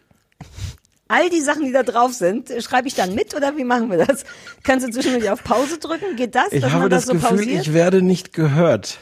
All 1.07 1.29
die 1.29 1.41
Sachen, 1.41 1.65
die 1.65 1.71
da 1.71 1.83
drauf 1.83 2.13
sind, 2.13 2.51
schreibe 2.63 2.87
ich 2.87 2.95
dann 2.95 3.13
mit 3.13 3.35
oder 3.35 3.55
wie 3.57 3.63
machen 3.63 3.91
wir 3.91 4.03
das? 4.03 4.23
Kannst 4.63 4.87
du 4.87 4.91
zwischendurch 4.91 5.29
auf 5.29 5.43
Pause 5.43 5.77
drücken? 5.77 6.15
Geht 6.15 6.33
das, 6.33 6.51
Ich 6.51 6.63
habe 6.63 6.89
das, 6.89 7.05
das 7.05 7.05
so 7.05 7.13
Gefühl, 7.13 7.37
pausiert? 7.37 7.61
ich 7.61 7.73
werde 7.73 8.01
nicht 8.01 8.33
gehört. 8.33 8.97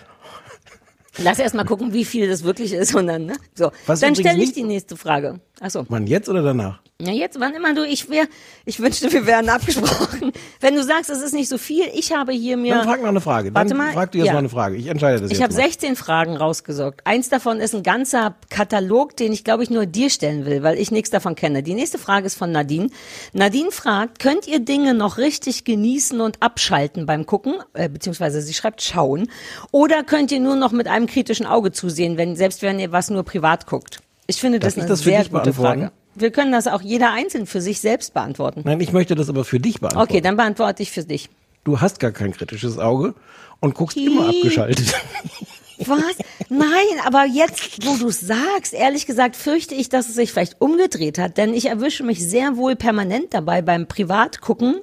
Lass 1.20 1.40
erst 1.40 1.54
mal 1.54 1.64
gucken, 1.64 1.94
wie 1.94 2.06
viel 2.06 2.28
das 2.28 2.44
wirklich 2.44 2.74
ist 2.74 2.96
und 2.96 3.08
dann, 3.08 3.26
ne? 3.26 3.36
So, 3.56 3.72
Was 3.86 4.00
dann 4.00 4.16
stelle 4.16 4.42
ich 4.42 4.54
die 4.54 4.64
nächste 4.64 4.98
Frage. 4.98 5.40
Achso. 5.60 5.86
Wann 5.90 6.08
jetzt 6.08 6.30
oder 6.30 6.42
danach? 6.42 6.80
Ja, 7.02 7.12
jetzt, 7.12 7.40
wann 7.40 7.54
immer 7.54 7.74
du, 7.74 7.86
ich 7.86 8.10
wär, 8.10 8.26
ich 8.66 8.80
wünschte, 8.80 9.12
wir 9.12 9.26
wären 9.26 9.50
abgesprochen. 9.50 10.32
Wenn 10.62 10.76
du 10.76 10.84
sagst, 10.84 11.10
es 11.10 11.22
ist 11.22 11.34
nicht 11.34 11.50
so 11.50 11.58
viel, 11.58 11.86
ich 11.94 12.14
habe 12.14 12.32
hier 12.32 12.56
mir. 12.56 12.76
Dann 12.76 12.86
frag 12.86 13.02
noch 13.02 13.10
eine 13.10 13.20
Frage. 13.20 13.52
Dann 13.52 13.56
Warte 13.56 13.76
mal, 13.76 13.92
frag 13.92 14.12
du 14.12 14.20
jetzt 14.20 14.28
ja. 14.28 14.34
mal 14.34 14.40
eine 14.40 14.50
Frage. 14.50 14.78
Ich 14.78 14.88
entscheide 14.88 15.20
das 15.20 15.32
Ich 15.32 15.38
jetzt 15.38 15.44
habe 15.44 15.54
mal. 15.54 15.64
16 15.64 15.96
Fragen 15.96 16.38
rausgesorgt. 16.38 17.02
Eins 17.06 17.30
davon 17.30 17.60
ist 17.60 17.76
ein 17.76 17.84
ganzer 17.84 18.36
Katalog, 18.50 19.18
den 19.18 19.34
ich 19.34 19.44
glaube 19.44 19.64
ich 19.64 19.70
nur 19.70 19.86
dir 19.86 20.10
stellen 20.10 20.46
will, 20.46 20.64
weil 20.64 20.78
ich 20.78 20.92
nichts 20.92 21.10
davon 21.10 21.36
kenne. 21.36 21.62
Die 21.62 21.74
nächste 21.74 21.98
Frage 21.98 22.26
ist 22.26 22.36
von 22.36 22.52
Nadine. 22.52 22.90
Nadine 23.34 23.72
fragt, 23.72 24.20
könnt 24.20 24.48
ihr 24.48 24.60
Dinge 24.60 24.94
noch 24.94 25.18
richtig 25.18 25.66
genießen 25.66 26.22
und 26.22 26.42
abschalten 26.42 27.06
beim 27.06 27.26
Gucken, 27.26 27.56
äh, 27.74 27.90
beziehungsweise 27.90 28.42
sie 28.42 28.54
schreibt 28.54 28.82
schauen, 28.82 29.30
oder 29.72 30.04
könnt 30.04 30.32
ihr 30.32 30.40
nur 30.40 30.56
noch 30.56 30.72
mit 30.72 30.88
einem 30.88 31.08
kritischen 31.08 31.46
Auge 31.46 31.72
zusehen, 31.72 32.18
wenn 32.18 32.36
selbst 32.36 32.62
wenn 32.62 32.80
ihr 32.80 32.92
was 32.92 33.10
nur 33.10 33.24
privat 33.24 33.66
guckt? 33.66 34.00
Ich 34.28 34.38
finde 34.38 34.60
das 34.60 34.74
ich 34.74 34.80
eine 34.82 34.90
das 34.90 35.00
sehr 35.00 35.26
gute? 35.26 35.54
Frage. 35.54 35.92
Wir 36.16 36.32
können 36.32 36.52
das 36.52 36.68
auch 36.68 36.82
jeder 36.82 37.12
einzeln 37.12 37.46
für 37.48 37.62
sich 37.62 37.82
selbst 37.82 38.14
beantworten. 38.14 38.62
Nein, 38.66 38.80
ich 38.80 38.94
möchte 38.94 39.16
das 39.16 39.30
aber 39.30 39.44
für 39.44 39.60
dich 39.60 39.80
beantworten. 39.80 40.10
Okay, 40.10 40.22
dann 40.22 40.38
beantworte 40.38 40.84
ich 40.84 40.92
für 40.92 41.04
dich. 41.04 41.30
Du 41.64 41.82
hast 41.82 42.00
gar 42.00 42.12
kein 42.12 42.34
kritisches 42.34 42.78
Auge 42.78 43.16
und 43.60 43.74
guckst 43.74 43.98
immer 43.98 44.30
abgeschaltet. 44.30 44.94
Was? 45.80 46.18
Nein, 46.50 46.68
aber 47.06 47.26
jetzt, 47.26 47.86
wo 47.86 47.98
du 47.98 48.10
sagst, 48.12 48.74
ehrlich 48.74 49.06
gesagt, 49.06 49.36
fürchte 49.36 49.74
ich, 49.74 49.90
dass 49.90 50.08
es 50.08 50.16
sich 50.16 50.32
vielleicht 50.32 50.62
umgedreht 50.62 51.18
hat, 51.18 51.38
denn 51.38 51.54
ich 51.54 51.66
erwische 51.66 52.04
mich 52.04 52.26
sehr 52.26 52.58
wohl 52.58 52.76
permanent 52.76 53.34
dabei 53.34 53.62
beim 53.62 53.88
Privatgucken 53.88 54.82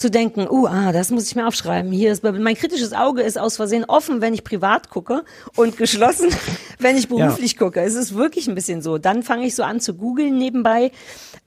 zu 0.00 0.10
denken, 0.10 0.48
uh, 0.50 0.66
ah, 0.66 0.92
das 0.92 1.10
muss 1.10 1.26
ich 1.26 1.36
mir 1.36 1.46
aufschreiben. 1.46 1.92
Hier 1.92 2.10
ist 2.10 2.22
mein 2.22 2.54
kritisches 2.54 2.94
Auge 2.94 3.20
ist 3.20 3.38
aus 3.38 3.56
Versehen 3.56 3.84
offen, 3.84 4.22
wenn 4.22 4.32
ich 4.32 4.44
privat 4.44 4.88
gucke 4.88 5.24
und 5.56 5.76
geschlossen, 5.76 6.30
wenn 6.78 6.96
ich 6.96 7.06
beruflich 7.08 7.58
gucke. 7.58 7.82
Es 7.82 7.94
ist 7.94 8.14
wirklich 8.14 8.48
ein 8.48 8.54
bisschen 8.54 8.80
so. 8.80 8.96
Dann 8.96 9.22
fange 9.22 9.44
ich 9.46 9.54
so 9.54 9.62
an 9.62 9.78
zu 9.78 9.92
googeln 9.92 10.38
nebenbei. 10.38 10.90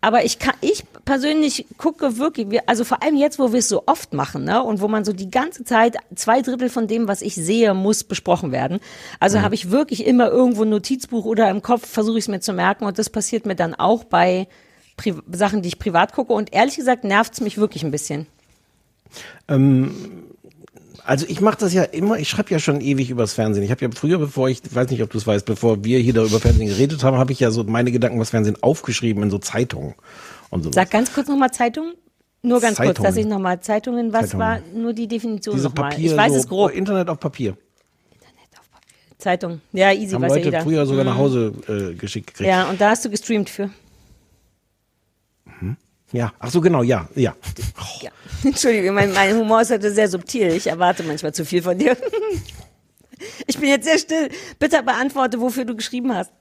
Aber 0.01 0.23
ich 0.23 0.37
kann, 0.37 0.53
ich 0.61 0.83
persönlich 1.03 1.65
gucke 1.79 2.19
wirklich, 2.19 2.51
wir- 2.51 2.61
also 2.67 2.83
vor 2.83 3.01
allem 3.01 3.15
jetzt, 3.15 3.39
wo 3.39 3.51
wir 3.53 3.59
es 3.59 3.69
so 3.69 3.83
oft 3.87 4.13
machen, 4.13 4.43
ne, 4.43 4.61
und 4.61 4.81
wo 4.81 4.87
man 4.87 5.03
so 5.03 5.13
die 5.13 5.31
ganze 5.31 5.63
Zeit 5.63 5.97
zwei 6.13 6.43
Drittel 6.43 6.69
von 6.69 6.85
dem, 6.87 7.07
was 7.07 7.23
ich 7.23 7.33
sehe, 7.33 7.73
muss 7.73 8.03
besprochen 8.03 8.51
werden. 8.51 8.79
Also 9.19 9.41
habe 9.41 9.55
ich 9.55 9.71
wirklich 9.71 10.05
immer 10.05 10.27
irgendwo 10.29 10.61
ein 10.61 10.69
Notizbuch 10.69 11.25
oder 11.25 11.49
im 11.49 11.63
Kopf 11.63 11.87
versuche 11.87 12.19
ich 12.19 12.25
es 12.25 12.27
mir 12.27 12.39
zu 12.39 12.53
merken 12.53 12.85
und 12.85 12.99
das 12.99 13.09
passiert 13.09 13.47
mir 13.47 13.55
dann 13.55 13.73
auch 13.73 14.03
bei 14.03 14.47
Pri 14.95 15.15
Sachen, 15.31 15.63
die 15.63 15.69
ich 15.69 15.79
privat 15.79 16.13
gucke 16.13 16.33
und 16.33 16.53
ehrlich 16.53 16.75
gesagt 16.75 17.03
nervt 17.03 17.33
es 17.33 17.41
mich 17.41 17.57
wirklich 17.57 17.83
ein 17.83 17.89
bisschen. 17.89 18.27
Also 21.05 21.25
ich 21.27 21.41
mache 21.41 21.57
das 21.59 21.73
ja 21.73 21.83
immer, 21.83 22.17
ich 22.17 22.29
schreibe 22.29 22.49
ja 22.51 22.59
schon 22.59 22.79
ewig 22.81 23.09
übers 23.09 23.33
Fernsehen. 23.33 23.63
Ich 23.63 23.71
habe 23.71 23.83
ja 23.83 23.89
früher, 23.93 24.17
bevor 24.19 24.47
ich, 24.49 24.61
weiß 24.73 24.89
nicht, 24.89 25.03
ob 25.03 25.09
du 25.09 25.17
es 25.17 25.27
weißt, 25.27 25.45
bevor 25.45 25.83
wir 25.83 25.99
hier 25.99 26.13
da 26.13 26.23
über 26.23 26.39
Fernsehen 26.39 26.67
geredet 26.67 27.03
haben, 27.03 27.17
habe 27.17 27.31
ich 27.33 27.39
ja 27.41 27.51
so 27.51 27.63
meine 27.65 27.91
Gedanken 27.91 28.15
übers 28.17 28.29
Fernsehen 28.29 28.57
aufgeschrieben 28.61 29.21
in 29.23 29.29
so 29.29 29.37
Zeitungen 29.37 29.95
und 30.49 30.63
so. 30.63 30.71
Sag 30.71 30.91
ganz 30.91 31.13
kurz 31.13 31.27
nochmal 31.27 31.51
Zeitung. 31.51 31.93
Nur 32.41 32.59
ganz 32.61 32.77
kurz, 32.77 32.87
Zeitungen. 32.87 33.07
dass 33.09 33.17
ich 33.17 33.25
nochmal 33.25 33.59
Zeitungen, 33.61 34.13
was 34.13 34.29
Zeitungen. 34.31 34.39
war 34.47 34.59
nur 34.73 34.93
die 34.93 35.07
Definition 35.07 35.61
nochmal? 35.61 35.91
Papier, 35.91 36.11
Ich 36.11 36.17
weiß 36.17 36.31
so, 36.33 36.37
es 36.39 36.47
grob. 36.47 36.71
Internet 36.71 37.09
auf 37.09 37.19
Papier. 37.19 37.57
Zeitung. 39.17 39.61
Ja, 39.71 39.93
easy, 39.93 40.13
Haben 40.13 40.23
weiß 40.23 40.29
ja 40.31 40.35
Leute 40.35 40.45
jeder. 40.49 40.61
früher 40.61 40.85
sogar 40.85 41.03
Mhm. 41.05 41.09
nach 41.11 41.17
Hause 41.17 41.53
äh, 41.69 41.93
geschickt 41.95 42.27
gekriegt. 42.27 42.49
Ja, 42.49 42.69
und 42.69 42.81
da 42.81 42.89
hast 42.89 43.05
du 43.05 43.09
gestreamt 43.09 43.49
für. 43.49 43.69
ja. 46.11 46.33
Ach 46.39 46.49
so, 46.51 46.59
genau, 46.61 46.83
ja, 46.83 47.07
ja. 47.15 47.33
Ja. 48.01 48.11
Entschuldigung, 48.45 48.95
mein, 48.95 49.13
mein 49.13 49.37
Humor 49.37 49.61
ist 49.61 49.71
heute 49.71 49.91
sehr 49.91 50.09
subtil. 50.09 50.49
Ich 50.49 50.67
erwarte 50.67 51.03
manchmal 51.03 51.33
zu 51.33 51.45
viel 51.45 51.61
von 51.61 51.77
dir. 51.77 51.97
Ich 53.47 53.57
bin 53.57 53.69
jetzt 53.69 53.85
sehr 53.85 53.97
still. 53.97 54.29
Bitte 54.59 54.83
beantworte, 54.83 55.39
wofür 55.39 55.63
du 55.63 55.77
geschrieben 55.77 56.13
hast. 56.13 56.33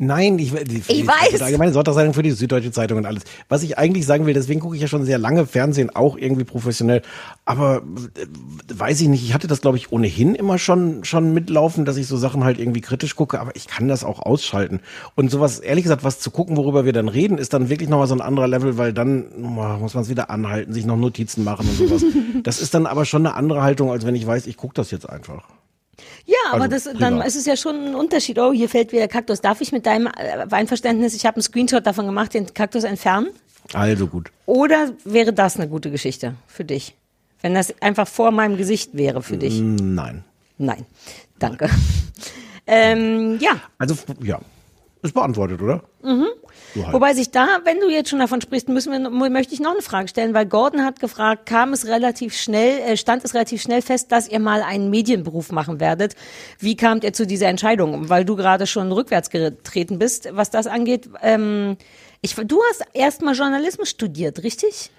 Nein, 0.00 0.38
ich, 0.38 0.52
die, 0.52 0.82
Ich 0.86 1.06
weiß. 1.06 1.30
Die 1.36 1.42
allgemeine 1.42 1.72
Sonntagszeitung 1.72 2.14
für 2.14 2.22
die 2.22 2.30
Süddeutsche 2.30 2.70
Zeitung 2.70 2.98
und 2.98 3.06
alles. 3.06 3.24
Was 3.48 3.64
ich 3.64 3.78
eigentlich 3.78 4.06
sagen 4.06 4.26
will, 4.26 4.34
deswegen 4.34 4.60
gucke 4.60 4.76
ich 4.76 4.80
ja 4.80 4.86
schon 4.86 5.04
sehr 5.04 5.18
lange 5.18 5.44
Fernsehen, 5.44 5.90
auch 5.90 6.16
irgendwie 6.16 6.44
professionell. 6.44 7.02
Aber 7.44 7.78
äh, 7.78 8.26
weiß 8.72 9.00
ich 9.00 9.08
nicht, 9.08 9.24
ich 9.24 9.34
hatte 9.34 9.48
das, 9.48 9.60
glaube 9.60 9.76
ich, 9.76 9.90
ohnehin 9.90 10.36
immer 10.36 10.58
schon, 10.58 11.02
schon 11.02 11.34
mitlaufen, 11.34 11.84
dass 11.84 11.96
ich 11.96 12.06
so 12.06 12.16
Sachen 12.16 12.44
halt 12.44 12.60
irgendwie 12.60 12.80
kritisch 12.80 13.16
gucke, 13.16 13.40
aber 13.40 13.56
ich 13.56 13.66
kann 13.66 13.88
das 13.88 14.04
auch 14.04 14.20
ausschalten. 14.20 14.80
Und 15.16 15.32
sowas, 15.32 15.58
ehrlich 15.58 15.82
gesagt, 15.82 16.04
was 16.04 16.20
zu 16.20 16.30
gucken, 16.30 16.56
worüber 16.56 16.84
wir 16.84 16.92
dann 16.92 17.08
reden, 17.08 17.36
ist 17.36 17.52
dann 17.52 17.68
wirklich 17.68 17.88
nochmal 17.88 18.06
so 18.06 18.14
ein 18.14 18.20
anderer 18.20 18.46
Level, 18.46 18.78
weil 18.78 18.92
dann 18.92 19.24
oh, 19.36 19.78
muss 19.80 19.94
man 19.94 20.04
es 20.04 20.08
wieder 20.08 20.30
anhalten, 20.30 20.72
sich 20.72 20.86
noch 20.86 20.96
Notizen 20.96 21.42
machen 21.42 21.68
und 21.68 21.76
sowas. 21.76 22.04
das 22.44 22.60
ist 22.60 22.72
dann 22.72 22.86
aber 22.86 23.04
schon 23.04 23.26
eine 23.26 23.34
andere 23.34 23.62
Haltung, 23.62 23.90
als 23.90 24.06
wenn 24.06 24.14
ich 24.14 24.24
weiß, 24.24 24.46
ich 24.46 24.56
gucke 24.56 24.74
das 24.74 24.92
jetzt 24.92 25.08
einfach. 25.08 25.57
Ja, 26.28 26.52
aber 26.52 26.64
Also, 26.64 26.90
das, 26.90 26.98
dann 27.00 27.22
ist 27.22 27.36
es 27.36 27.46
ja 27.46 27.56
schon 27.56 27.76
ein 27.86 27.94
Unterschied. 27.94 28.38
Oh, 28.38 28.52
hier 28.52 28.68
fällt 28.68 28.92
wieder 28.92 29.08
Kaktus. 29.08 29.40
Darf 29.40 29.62
ich 29.62 29.72
mit 29.72 29.86
deinem 29.86 30.08
äh, 30.08 30.46
Einverständnis, 30.50 31.14
ich 31.14 31.24
habe 31.24 31.36
einen 31.36 31.42
Screenshot 31.42 31.86
davon 31.86 32.04
gemacht, 32.04 32.34
den 32.34 32.52
Kaktus 32.52 32.84
entfernen? 32.84 33.28
Also 33.72 34.06
gut. 34.06 34.30
Oder 34.44 34.92
wäre 35.04 35.32
das 35.32 35.56
eine 35.56 35.68
gute 35.68 35.90
Geschichte 35.90 36.34
für 36.46 36.64
dich? 36.66 36.94
Wenn 37.40 37.54
das 37.54 37.72
einfach 37.80 38.06
vor 38.06 38.30
meinem 38.30 38.58
Gesicht 38.58 38.90
wäre 38.94 39.22
für 39.22 39.38
dich? 39.38 39.58
Nein. 39.58 40.22
Nein. 40.58 40.84
Danke. 41.38 41.70
Ähm, 42.70 43.38
ja, 43.40 43.52
Also, 43.78 43.94
ja. 44.22 44.38
Ist 45.00 45.14
beantwortet, 45.14 45.62
oder? 45.62 45.82
Mhm. 46.02 46.26
Halt. 46.74 46.92
Wobei 46.92 47.14
sich 47.14 47.30
da, 47.30 47.46
wenn 47.64 47.80
du 47.80 47.88
jetzt 47.88 48.10
schon 48.10 48.18
davon 48.18 48.40
sprichst, 48.40 48.68
müssen 48.68 48.92
wir, 48.92 49.30
möchte 49.30 49.54
ich 49.54 49.60
noch 49.60 49.72
eine 49.72 49.82
Frage 49.82 50.08
stellen, 50.08 50.34
weil 50.34 50.46
Gordon 50.46 50.84
hat 50.84 51.00
gefragt, 51.00 51.46
kam 51.46 51.72
es 51.72 51.86
relativ 51.86 52.36
schnell, 52.36 52.78
äh, 52.80 52.96
stand 52.96 53.24
es 53.24 53.34
relativ 53.34 53.62
schnell 53.62 53.82
fest, 53.82 54.12
dass 54.12 54.28
ihr 54.28 54.38
mal 54.38 54.62
einen 54.62 54.90
Medienberuf 54.90 55.52
machen 55.52 55.80
werdet. 55.80 56.14
Wie 56.58 56.76
kamt 56.76 57.04
ihr 57.04 57.12
zu 57.12 57.26
dieser 57.26 57.48
Entscheidung? 57.48 58.08
Weil 58.08 58.24
du 58.24 58.36
gerade 58.36 58.66
schon 58.66 58.92
rückwärts 58.92 59.30
getreten 59.30 59.98
bist, 59.98 60.28
was 60.32 60.50
das 60.50 60.66
angeht. 60.66 61.08
Ähm, 61.22 61.76
ich, 62.20 62.34
du 62.34 62.60
hast 62.70 62.84
erst 62.92 63.22
mal 63.22 63.34
Journalismus 63.34 63.90
studiert, 63.90 64.42
richtig? 64.42 64.90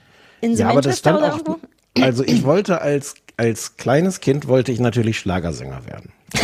In 0.41 0.55
Ja, 0.55 0.69
aber 0.69 0.81
das 0.81 0.99
stand 0.99 1.21
auch. 1.21 1.37
irgendwo? 1.37 1.59
Also 1.99 2.23
ich 2.23 2.43
wollte 2.43 2.81
als 2.81 3.15
als 3.39 3.77
kleines 3.77 4.19
Kind 4.19 4.47
wollte 4.47 4.73
ich 4.73 4.81
natürlich 4.81 5.17
Schlagersänger 5.17 5.85
werden. 5.85 6.11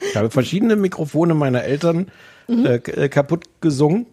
ich 0.00 0.16
habe 0.16 0.30
verschiedene 0.30 0.76
Mikrofone 0.76 1.32
meiner 1.32 1.64
Eltern 1.64 2.10
Mhm. 2.48 2.66
äh, 2.66 2.76
äh, 2.76 3.08
kaputt 3.08 3.44
gesungen. 3.60 4.06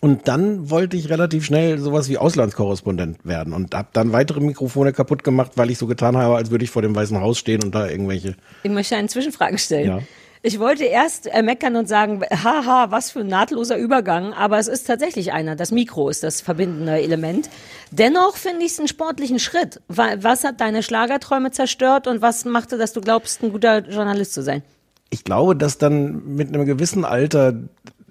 Und 0.00 0.28
dann 0.28 0.68
wollte 0.70 0.96
ich 0.96 1.08
relativ 1.08 1.46
schnell 1.46 1.78
sowas 1.78 2.08
wie 2.10 2.18
Auslandskorrespondent 2.18 3.24
werden 3.24 3.54
und 3.54 3.74
habe 3.74 3.88
dann 3.94 4.12
weitere 4.12 4.40
Mikrofone 4.40 4.92
kaputt 4.92 5.24
gemacht, 5.24 5.52
weil 5.56 5.70
ich 5.70 5.78
so 5.78 5.86
getan 5.86 6.16
habe, 6.18 6.36
als 6.36 6.50
würde 6.50 6.64
ich 6.64 6.70
vor 6.70 6.82
dem 6.82 6.94
Weißen 6.94 7.18
Haus 7.20 7.38
stehen 7.38 7.62
und 7.64 7.74
da 7.74 7.88
irgendwelche. 7.88 8.36
Ich 8.62 8.70
möchte 8.70 8.94
eine 8.96 9.08
Zwischenfrage 9.08 9.56
stellen. 9.58 9.86
Ja. 9.88 9.98
Ich 10.42 10.60
wollte 10.60 10.84
erst 10.84 11.26
äh, 11.28 11.42
meckern 11.42 11.74
und 11.76 11.88
sagen, 11.88 12.20
haha, 12.30 12.90
was 12.90 13.10
für 13.10 13.20
ein 13.20 13.26
nahtloser 13.26 13.78
Übergang, 13.78 14.34
aber 14.34 14.58
es 14.58 14.68
ist 14.68 14.86
tatsächlich 14.86 15.32
einer. 15.32 15.56
Das 15.56 15.72
Mikro 15.72 16.10
ist 16.10 16.22
das 16.22 16.42
verbindende 16.42 17.00
Element. 17.00 17.48
Dennoch 17.90 18.36
finde 18.36 18.66
ich 18.66 18.72
es 18.72 18.78
einen 18.78 18.86
sportlichen 18.88 19.38
Schritt. 19.38 19.80
Wa- 19.88 20.16
Was 20.20 20.44
hat 20.44 20.60
deine 20.60 20.82
Schlagerträume 20.82 21.52
zerstört 21.52 22.06
und 22.06 22.20
was 22.20 22.44
machte, 22.44 22.76
dass 22.76 22.92
du 22.92 23.00
glaubst, 23.00 23.42
ein 23.42 23.50
guter 23.50 23.78
Journalist 23.88 24.34
zu 24.34 24.42
sein? 24.42 24.62
Ich 25.10 25.24
glaube, 25.24 25.56
dass 25.56 25.78
dann 25.78 26.34
mit 26.34 26.48
einem 26.48 26.66
gewissen 26.66 27.04
Alter 27.04 27.54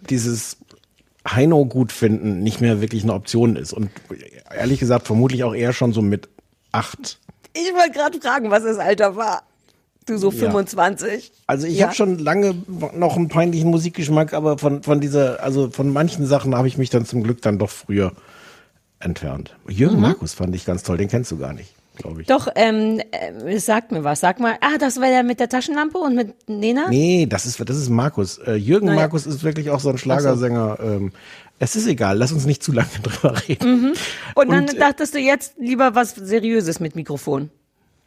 dieses 0.10 0.58
Heino 1.28 1.66
gut 1.66 1.92
finden 1.92 2.40
nicht 2.44 2.62
mehr 2.62 2.82
wirklich 2.82 3.04
eine 3.04 3.14
Option 3.14 3.56
ist. 3.56 3.74
Und 3.74 3.90
ehrlich 4.56 4.80
gesagt, 4.80 5.08
vermutlich 5.08 5.44
auch 5.44 5.54
eher 5.56 5.74
schon 5.74 5.92
so 5.94 6.02
mit 6.02 6.30
acht. 6.72 7.20
Ich 7.54 7.74
wollte 7.74 7.92
gerade 7.92 8.20
fragen, 8.20 8.52
was 8.52 8.64
das 8.64 8.78
Alter 8.78 9.16
war. 9.16 9.44
Du 10.06 10.18
so 10.18 10.30
Ja. 10.30 10.38
25. 10.52 11.32
Also 11.48 11.66
ich 11.66 11.78
Ja. 11.78 11.88
habe 11.88 11.96
schon 11.96 12.20
lange 12.20 12.56
noch 12.94 13.16
einen 13.18 13.28
peinlichen 13.28 13.72
Musikgeschmack, 13.72 14.34
aber 14.34 14.60
von, 14.60 14.84
von 14.84 15.02
dieser, 15.02 15.42
also 15.42 15.72
von 15.72 15.92
manchen 15.92 16.28
Sachen 16.28 16.54
habe 16.56 16.68
ich 16.68 16.78
mich 16.78 16.92
dann 16.92 17.06
zum 17.06 17.24
Glück 17.24 17.42
dann 17.42 17.58
doch 17.58 17.72
früher 17.72 18.12
entfernt. 19.00 19.56
Jürgen 19.68 20.00
Markus 20.02 20.34
fand 20.36 20.56
ich 20.56 20.64
ganz 20.66 20.84
toll, 20.84 20.98
den 20.98 21.08
kennst 21.10 21.32
du 21.32 21.38
gar 21.38 21.54
nicht, 21.54 21.74
glaube 21.96 22.22
ich. 22.22 22.28
Mhm. 22.28 22.34
Doch, 22.34 22.48
ähm, 22.56 23.02
äh, 23.12 23.58
sag 23.60 23.92
mir 23.92 24.04
was. 24.04 24.20
Sag 24.20 24.40
mal, 24.40 24.56
ah, 24.62 24.78
das 24.80 25.00
war 25.00 25.08
der 25.08 25.24
mit 25.24 25.40
der 25.40 25.50
Taschenlampe 25.50 25.98
und 25.98 26.16
mit 26.16 26.50
Nena? 26.50 26.90
Nee, 26.90 27.26
das 27.26 27.46
ist, 27.46 27.60
das 27.60 27.78
ist 27.78 27.90
Markus. 27.90 28.38
Äh, 28.40 28.56
Jürgen 28.56 28.88
Naja. 28.88 29.02
Markus 29.02 29.26
ist 29.26 29.44
wirklich 29.44 29.70
auch 29.70 29.80
so 29.80 29.90
ein 29.90 29.98
Schlagersänger. 29.98 30.78
Ähm, 30.82 31.12
es 31.60 31.76
ist 31.76 31.88
egal, 31.88 32.18
lass 32.18 32.32
uns 32.32 32.46
nicht 32.46 32.64
zu 32.64 32.72
lange 32.72 32.90
drüber 33.04 33.36
reden. 33.48 33.94
Und 34.36 34.52
dann 34.52 34.64
und, 34.64 34.74
äh, 34.76 34.80
dachtest 34.80 35.14
du 35.14 35.20
jetzt 35.20 35.56
lieber 35.58 35.96
was 35.96 36.16
Seriöses 36.16 36.80
mit 36.80 36.96
Mikrofon. 36.96 37.50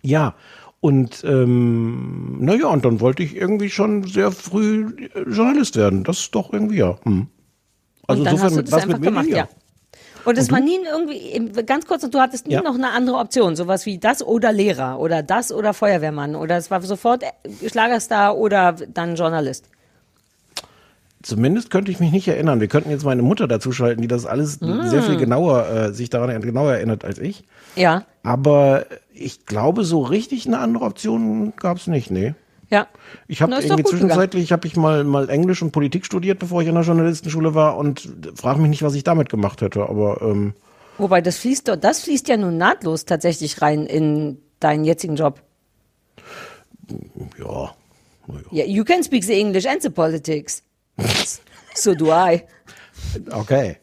Ja, 0.02 0.34
und 0.80 1.24
ähm, 1.24 2.36
naja, 2.40 2.68
und 2.68 2.84
dann 2.84 3.00
wollte 3.00 3.22
ich 3.22 3.34
irgendwie 3.34 3.70
schon 3.70 4.04
sehr 4.04 4.30
früh 4.30 5.08
äh, 5.14 5.22
Journalist 5.22 5.76
werden. 5.76 6.04
Das 6.04 6.18
ist 6.20 6.34
doch 6.34 6.52
irgendwie 6.52 6.76
ja. 6.76 6.98
Hm. 7.02 7.26
Also 8.06 8.22
und 8.22 8.26
dann 8.26 8.40
hast 8.40 8.56
du 8.56 8.62
das 8.62 8.72
was 8.72 8.82
einfach 8.84 8.98
Medien, 8.98 9.14
gemacht, 9.14 9.28
ja. 9.28 9.48
Und 10.28 10.36
es 10.36 10.52
war 10.52 10.60
nie 10.60 10.78
irgendwie, 10.84 11.62
ganz 11.64 11.86
kurz, 11.86 12.02
du 12.08 12.18
hattest 12.20 12.46
nie 12.48 12.52
Ja. 12.54 12.62
noch 12.62 12.74
eine 12.74 12.90
andere 12.90 13.16
Option, 13.16 13.56
sowas 13.56 13.86
wie 13.86 13.96
das 13.98 14.22
oder 14.22 14.52
Lehrer 14.52 14.98
oder 15.00 15.22
das 15.22 15.50
oder 15.52 15.72
Feuerwehrmann 15.72 16.34
oder 16.36 16.56
es 16.58 16.70
war 16.70 16.82
sofort 16.82 17.22
äh, 17.22 17.68
Schlagerstar 17.68 18.36
oder 18.36 18.74
dann 18.92 19.16
Journalist. 19.16 19.64
Zumindest 21.22 21.70
könnte 21.70 21.90
ich 21.90 21.98
mich 21.98 22.12
nicht 22.12 22.28
erinnern. 22.28 22.60
Wir 22.60 22.68
könnten 22.68 22.90
jetzt 22.90 23.04
meine 23.04 23.22
Mutter 23.22 23.48
dazu 23.48 23.72
schalten, 23.72 24.02
die 24.02 24.08
das 24.08 24.24
alles 24.26 24.58
sehr 24.60 25.00
Mm. 25.00 25.02
viel 25.04 25.16
genauer, 25.16 25.66
äh, 25.68 25.92
sich 25.92 26.10
daran 26.10 26.40
genauer 26.42 26.74
erinnert 26.74 27.04
als 27.04 27.18
ich. 27.18 27.44
Ja, 27.74 28.04
Aber 28.22 28.84
ich 29.14 29.46
glaube, 29.46 29.84
so 29.84 30.02
richtig 30.02 30.46
eine 30.46 30.58
andere 30.58 30.84
Option 30.84 31.54
gab 31.56 31.78
es 31.78 31.86
nicht, 31.86 32.10
nee. 32.10 32.34
Ja. 32.70 32.86
Ich 33.26 33.42
habe 33.42 33.54
irgendwie 33.54 33.84
zwischenzeitlich 33.84 34.52
habe 34.52 34.66
ich 34.66 34.76
mal 34.76 35.04
mal 35.04 35.28
Englisch 35.30 35.62
und 35.62 35.72
Politik 35.72 36.04
studiert, 36.04 36.38
bevor 36.38 36.62
ich 36.62 36.68
an 36.68 36.74
der 36.74 36.84
Journalistenschule 36.84 37.54
war 37.54 37.76
und 37.76 38.08
frage 38.34 38.60
mich 38.60 38.70
nicht, 38.70 38.82
was 38.82 38.94
ich 38.94 39.04
damit 39.04 39.28
gemacht 39.28 39.60
hätte. 39.62 39.88
Aber 39.88 40.20
ähm, 40.22 40.54
Wobei 40.98 41.20
das 41.20 41.38
fließt, 41.38 41.68
doch- 41.68 41.76
das 41.76 42.00
fließt 42.00 42.28
ja 42.28 42.36
nun 42.36 42.56
nahtlos 42.58 43.04
tatsächlich 43.04 43.62
rein 43.62 43.86
in 43.86 44.38
deinen 44.60 44.84
jetzigen 44.84 45.16
Job. 45.16 45.42
ja, 47.38 47.74
Yeah, 48.50 48.66
you 48.66 48.84
can 48.84 49.02
speak 49.02 49.24
the 49.24 49.40
English 49.40 49.66
and 49.66 49.80
the 49.80 49.88
politics. 49.88 50.62
so 51.74 51.94
do 51.94 52.12
I. 52.12 52.42
okay. 53.30 53.78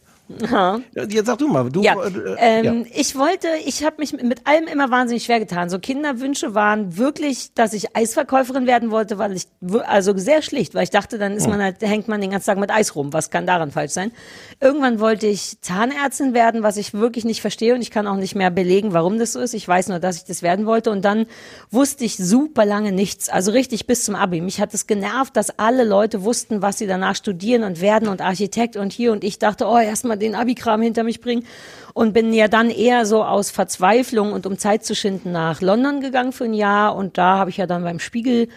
Jetzt 0.95 1.27
sag 1.27 1.37
du 1.37 1.47
mal, 1.47 1.69
du 1.69 1.83
Ja, 1.83 1.95
äh, 2.03 2.65
ähm, 2.65 2.85
ich 2.93 3.15
wollte, 3.15 3.47
ich 3.65 3.83
habe 3.83 3.97
mich 3.99 4.13
mit 4.13 4.47
allem 4.47 4.67
immer 4.67 4.89
wahnsinnig 4.89 5.25
schwer 5.25 5.39
getan. 5.39 5.69
So 5.69 5.77
Kinderwünsche 5.77 6.55
waren 6.55 6.97
wirklich, 6.97 7.53
dass 7.53 7.73
ich 7.73 7.95
Eisverkäuferin 7.95 8.65
werden 8.65 8.89
wollte, 8.89 9.17
weil 9.19 9.33
ich 9.33 9.45
also 9.85 10.17
sehr 10.17 10.41
schlicht, 10.41 10.73
weil 10.73 10.83
ich 10.83 10.89
dachte, 10.89 11.19
dann 11.19 11.33
ist 11.33 11.47
man 11.47 11.61
halt, 11.61 11.81
hängt 11.81 12.07
man 12.07 12.21
den 12.21 12.31
ganzen 12.31 12.47
Tag 12.47 12.57
mit 12.57 12.71
Eis 12.71 12.95
rum. 12.95 13.13
Was 13.13 13.29
kann 13.29 13.45
daran 13.45 13.71
falsch 13.71 13.91
sein? 13.91 14.11
Irgendwann 14.59 14.99
wollte 14.99 15.27
ich 15.27 15.61
Zahnärztin 15.61 16.33
werden, 16.33 16.63
was 16.63 16.77
ich 16.77 16.93
wirklich 16.93 17.25
nicht 17.25 17.41
verstehe 17.41 17.75
und 17.75 17.81
ich 17.81 17.91
kann 17.91 18.07
auch 18.07 18.17
nicht 18.17 18.35
mehr 18.35 18.49
belegen, 18.49 18.93
warum 18.93 19.19
das 19.19 19.33
so 19.33 19.39
ist. 19.39 19.53
Ich 19.53 19.67
weiß 19.67 19.89
nur, 19.89 19.99
dass 19.99 20.17
ich 20.17 20.23
das 20.25 20.41
werden 20.41 20.65
wollte 20.65 20.89
und 20.89 21.05
dann 21.05 21.27
wusste 21.69 22.03
ich 22.03 22.17
super 22.17 22.65
lange 22.65 22.91
nichts, 22.91 23.29
also 23.29 23.51
richtig 23.51 23.85
bis 23.85 24.05
zum 24.05 24.15
Abi. 24.15 24.41
Mich 24.41 24.59
hat 24.59 24.73
es 24.73 24.87
genervt, 24.87 25.37
dass 25.37 25.59
alle 25.59 25.83
Leute 25.83 26.23
wussten, 26.23 26.63
was 26.63 26.79
sie 26.79 26.87
danach 26.87 27.15
studieren 27.15 27.63
und 27.63 27.79
werden 27.81 28.07
und 28.07 28.21
Architekt 28.21 28.75
und 28.75 28.91
hier 28.91 29.11
und 29.11 29.23
ich 29.23 29.37
dachte, 29.37 29.67
oh, 29.67 29.77
erstmal 29.77 30.14
den 30.17 30.35
Abi-Kram 30.35 30.81
hinter 30.81 31.03
mich 31.03 31.21
bringen 31.21 31.45
und 31.93 32.13
bin 32.13 32.33
ja 32.33 32.47
dann 32.47 32.69
eher 32.69 33.05
so 33.05 33.23
aus 33.23 33.51
Verzweiflung 33.51 34.33
und 34.33 34.45
um 34.45 34.57
Zeit 34.57 34.85
zu 34.85 34.95
schinden 34.95 35.31
nach 35.31 35.61
London 35.61 36.01
gegangen 36.01 36.31
für 36.31 36.45
ein 36.45 36.53
Jahr 36.53 36.95
und 36.95 37.17
da 37.17 37.37
habe 37.37 37.49
ich 37.49 37.57
ja 37.57 37.67
dann 37.67 37.83
beim 37.83 37.99
Spiegel 37.99 38.49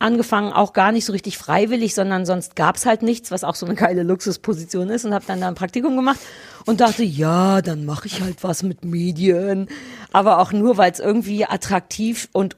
angefangen, 0.00 0.52
auch 0.52 0.72
gar 0.72 0.92
nicht 0.92 1.04
so 1.04 1.12
richtig 1.12 1.36
freiwillig, 1.36 1.94
sondern 1.94 2.24
sonst 2.24 2.56
gab's 2.56 2.86
halt 2.86 3.02
nichts, 3.02 3.30
was 3.30 3.44
auch 3.44 3.54
so 3.54 3.66
eine 3.66 3.74
geile 3.74 4.02
Luxusposition 4.02 4.88
ist 4.88 5.04
und 5.04 5.12
habe 5.12 5.26
dann 5.26 5.40
da 5.40 5.48
ein 5.48 5.54
Praktikum 5.54 5.94
gemacht 5.94 6.18
und 6.64 6.80
dachte, 6.80 7.04
ja, 7.04 7.60
dann 7.60 7.84
mache 7.84 8.06
ich 8.06 8.22
halt 8.22 8.42
was 8.42 8.62
mit 8.62 8.84
Medien, 8.84 9.68
aber 10.10 10.38
auch 10.38 10.52
nur, 10.52 10.78
weil 10.78 10.90
es 10.90 11.00
irgendwie 11.00 11.44
attraktiv 11.44 12.28
und 12.32 12.56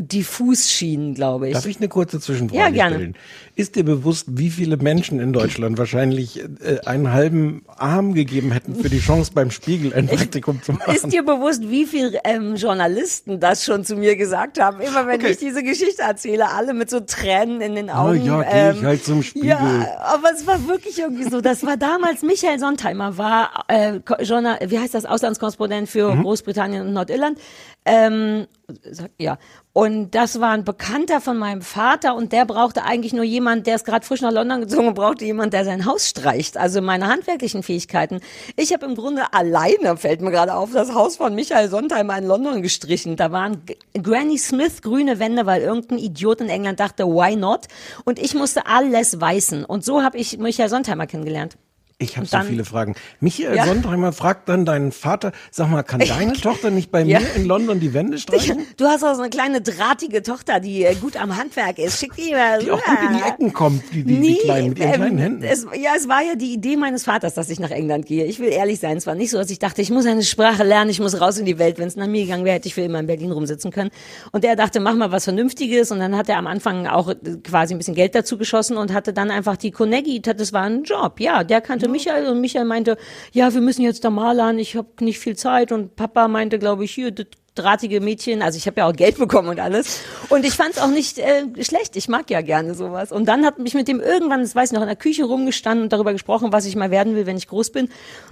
diffus 0.00 0.70
schien, 0.70 1.14
glaube 1.14 1.48
ich. 1.48 1.54
Darf 1.54 1.66
ich 1.66 1.78
eine 1.78 1.88
kurze 1.88 2.20
Zwischenfrage 2.20 2.60
Ja, 2.62 2.70
gerne. 2.70 2.94
stellen? 2.96 3.14
Ist 3.56 3.74
dir 3.74 3.84
bewusst, 3.84 4.26
wie 4.28 4.50
viele 4.50 4.76
Menschen 4.76 5.18
in 5.18 5.32
Deutschland 5.32 5.76
wahrscheinlich 5.78 6.38
äh, 6.40 6.78
einen 6.86 7.12
halben 7.12 7.64
Arm 7.76 8.14
gegeben 8.14 8.52
hätten 8.52 8.76
für 8.76 8.88
die 8.88 9.00
Chance 9.00 9.32
beim 9.34 9.50
Spiegel 9.50 9.92
ein 9.92 10.06
Praktikum 10.06 10.62
zu 10.62 10.72
machen? 10.74 10.94
Ist 10.94 11.12
dir 11.12 11.24
bewusst, 11.24 11.68
wie 11.68 11.84
viele 11.86 12.20
ähm, 12.24 12.54
Journalisten 12.54 13.40
das 13.40 13.64
schon 13.64 13.84
zu 13.84 13.96
mir 13.96 14.14
gesagt 14.16 14.60
haben? 14.60 14.80
Immer 14.80 15.06
wenn 15.06 15.16
Okay. 15.20 15.32
ich 15.32 15.38
diese 15.38 15.64
Geschichte 15.64 16.02
erzähle, 16.02 16.50
alle 16.52 16.74
mit 16.74 16.88
so 16.90 17.00
Tränen 17.00 17.60
in 17.60 17.74
den 17.74 17.90
Ah, 17.90 18.04
Augen. 18.10 18.24
ja, 18.24 18.42
geh 18.72 18.78
ich 18.78 18.84
halt 18.84 19.04
zum 19.04 19.22
Spiegel. 19.24 19.48
Ja, 19.48 19.98
aber 20.04 20.30
es 20.32 20.46
war 20.46 20.68
wirklich 20.68 20.98
irgendwie 21.00 21.24
so. 21.28 21.40
Das 21.40 21.66
war 21.66 21.76
damals, 21.76 22.22
Michael 22.22 22.60
Sontheimer 22.60 23.18
war 23.18 23.64
äh, 23.66 23.98
Journal, 24.22 24.58
wie 24.66 24.78
heißt 24.78 24.94
das, 24.94 25.04
Auslandskorrespondent 25.04 25.88
für 25.88 26.14
Mhm. 26.14 26.22
Großbritannien 26.22 26.86
und 26.86 26.92
Nordirland. 26.92 27.38
Ähm, 27.84 28.46
sag- 28.90 29.10
ja. 29.18 29.38
Und 29.78 30.16
das 30.16 30.40
war 30.40 30.50
ein 30.50 30.64
Bekannter 30.64 31.20
von 31.20 31.38
meinem 31.38 31.62
Vater 31.62 32.16
und 32.16 32.32
der 32.32 32.44
brauchte 32.46 32.82
eigentlich 32.82 33.12
nur 33.12 33.22
jemand, 33.22 33.68
der 33.68 33.76
ist 33.76 33.84
gerade 33.84 34.04
frisch 34.04 34.22
nach 34.22 34.32
London 34.32 34.62
gezogen 34.62 34.92
brauchte 34.92 35.24
jemand, 35.24 35.52
der 35.52 35.64
sein 35.64 35.86
Haus 35.86 36.08
streicht. 36.08 36.56
Also 36.56 36.82
meine 36.82 37.06
handwerklichen 37.06 37.62
Fähigkeiten. 37.62 38.18
Ich 38.56 38.72
habe 38.72 38.86
im 38.86 38.96
Grunde 38.96 39.32
alleine, 39.32 39.96
fällt 39.96 40.20
mir 40.20 40.32
gerade 40.32 40.54
auf, 40.54 40.72
das 40.72 40.94
Haus 40.94 41.18
von 41.18 41.32
Michael 41.32 41.68
Sontheimer 41.68 42.18
in 42.18 42.26
London 42.26 42.60
gestrichen. 42.60 43.14
Da 43.14 43.30
waren 43.30 43.62
Granny 44.02 44.36
Smith 44.38 44.82
grüne 44.82 45.20
Wände, 45.20 45.46
weil 45.46 45.62
irgendein 45.62 45.98
Idiot 45.98 46.40
in 46.40 46.48
England 46.48 46.80
dachte, 46.80 47.06
why 47.06 47.36
not? 47.36 47.68
Und 48.04 48.18
ich 48.18 48.34
musste 48.34 48.66
alles 48.66 49.20
weißen. 49.20 49.64
Und 49.64 49.84
so 49.84 50.02
habe 50.02 50.18
ich 50.18 50.38
Michael 50.38 50.70
Sontheimer 50.70 51.06
kennengelernt. 51.06 51.56
Ich 52.00 52.16
habe 52.16 52.26
so 52.26 52.38
viele 52.42 52.64
Fragen. 52.64 52.94
Michael 53.18 53.56
Ja. 53.56 53.66
Sontheimer 53.66 54.12
fragt 54.12 54.48
dann 54.48 54.64
deinen 54.64 54.92
Vater, 54.92 55.32
sag 55.50 55.68
mal, 55.68 55.82
kann 55.82 55.98
deine 56.08 56.34
Tochter 56.34 56.70
nicht 56.70 56.92
bei 56.92 57.02
Ja. 57.02 57.18
mir 57.18 57.26
in 57.34 57.44
London 57.44 57.80
die 57.80 57.92
Wände 57.92 58.18
streichen? 58.20 58.64
Du 58.76 58.84
hast 58.86 59.02
auch 59.02 59.14
so 59.16 59.22
eine 59.22 59.30
kleine 59.30 59.60
drahtige 59.60 60.22
Tochter, 60.22 60.60
die 60.60 60.84
äh, 60.84 60.94
gut 60.94 61.16
am 61.20 61.36
Handwerk 61.36 61.76
ist. 61.80 61.98
Schick 61.98 62.14
die 62.14 62.30
mal 62.30 62.60
Die 62.60 62.70
auch 62.70 62.80
gut 62.84 62.98
in 63.10 63.16
die. 63.16 63.22
Ecken 63.24 63.52
kommt, 63.52 63.82
die, 63.92 64.04
die, 64.04 64.20
die 64.20 64.36
kleinen, 64.36 64.68
mit 64.68 64.78
ihren 64.78 64.88
ähm, 64.90 64.94
kleinen 64.94 65.18
Händen. 65.18 65.42
Es, 65.42 65.66
ja, 65.74 65.90
es 65.96 66.08
war 66.08 66.22
ja 66.22 66.36
die 66.36 66.52
Idee 66.52 66.76
meines 66.76 67.02
Vaters, 67.02 67.34
dass 67.34 67.50
ich 67.50 67.58
nach 67.58 67.72
England 67.72 68.06
gehe. 68.06 68.26
Ich 68.26 68.38
will 68.38 68.50
ehrlich 68.50 68.78
sein, 68.78 68.96
es 68.96 69.08
war 69.08 69.16
nicht 69.16 69.30
so, 69.30 69.38
dass 69.38 69.50
ich 69.50 69.58
dachte, 69.58 69.82
ich 69.82 69.90
muss 69.90 70.06
eine 70.06 70.22
Sprache 70.22 70.62
lernen, 70.62 70.90
ich 70.90 71.00
muss 71.00 71.20
raus 71.20 71.36
in 71.38 71.46
die 71.46 71.58
Welt. 71.58 71.78
Wenn 71.80 71.88
es 71.88 71.96
nach 71.96 72.06
mir 72.06 72.22
gegangen 72.22 72.44
wäre, 72.44 72.54
hätte 72.54 72.68
ich 72.68 72.74
für 72.74 72.82
immer 72.82 73.00
in 73.00 73.08
Berlin 73.08 73.32
rumsitzen 73.32 73.72
können. 73.72 73.90
Und 74.30 74.44
er 74.44 74.54
dachte, 74.54 74.78
mach 74.78 74.94
mal 74.94 75.10
was 75.10 75.24
Vernünftiges. 75.24 75.90
Und 75.90 75.98
dann 75.98 76.16
hat 76.16 76.28
er 76.28 76.36
am 76.38 76.46
Anfang 76.46 76.86
auch 76.86 77.08
äh, 77.08 77.16
quasi 77.42 77.74
ein 77.74 77.78
bisschen 77.78 77.96
Geld 77.96 78.14
dazu 78.14 78.38
geschossen 78.38 78.76
und 78.76 78.92
hatte 78.94 79.12
dann 79.12 79.32
einfach 79.32 79.56
die 79.56 79.72
Konegi. 79.72 80.22
Das 80.22 80.52
war 80.52 80.62
ein 80.62 80.84
Job. 80.84 81.18
Ja, 81.18 81.42
der 81.42 81.60
kannte 81.60 81.87
Michael 81.88 82.26
und 82.26 82.40
Michael 82.40 82.64
meinte, 82.64 82.96
ja, 83.32 83.52
wir 83.52 83.60
müssen 83.60 83.82
jetzt 83.82 84.04
da 84.04 84.10
malern, 84.10 84.58
ich 84.58 84.76
habe 84.76 84.88
nicht 85.00 85.18
viel 85.18 85.36
Zeit. 85.36 85.72
Und 85.72 85.96
Papa 85.96 86.28
meinte, 86.28 86.58
glaube 86.58 86.84
ich, 86.84 86.92
hier, 86.92 87.10
das 87.10 87.26
drahtige 87.58 88.00
Mädchen, 88.00 88.42
also 88.42 88.56
ich 88.56 88.66
habe 88.66 88.80
ja 88.80 88.86
auch 88.88 88.92
Geld 88.92 89.18
bekommen 89.18 89.48
und 89.48 89.60
alles. 89.60 90.00
Und 90.28 90.44
ich 90.44 90.52
fand 90.54 90.70
es 90.70 90.78
auch 90.78 90.88
nicht 90.88 91.18
äh, 91.18 91.42
schlecht. 91.62 91.96
Ich 91.96 92.08
mag 92.08 92.30
ja 92.30 92.40
gerne 92.40 92.74
sowas. 92.74 93.12
Und 93.12 93.26
dann 93.26 93.44
hat 93.44 93.58
mich 93.58 93.74
mit 93.74 93.88
dem 93.88 94.00
irgendwann, 94.00 94.40
das 94.40 94.54
weiß 94.54 94.70
ich 94.70 94.74
noch, 94.74 94.82
in 94.82 94.88
der 94.88 94.96
Küche 94.96 95.24
rumgestanden 95.24 95.84
und 95.84 95.92
darüber 95.92 96.12
gesprochen, 96.12 96.52
was 96.52 96.64
ich 96.66 96.76
mal 96.76 96.90
werden 96.90 97.14
will, 97.14 97.26
wenn 97.26 97.36
ich 97.36 97.48
groß 97.48 97.70
bin. 97.70 97.88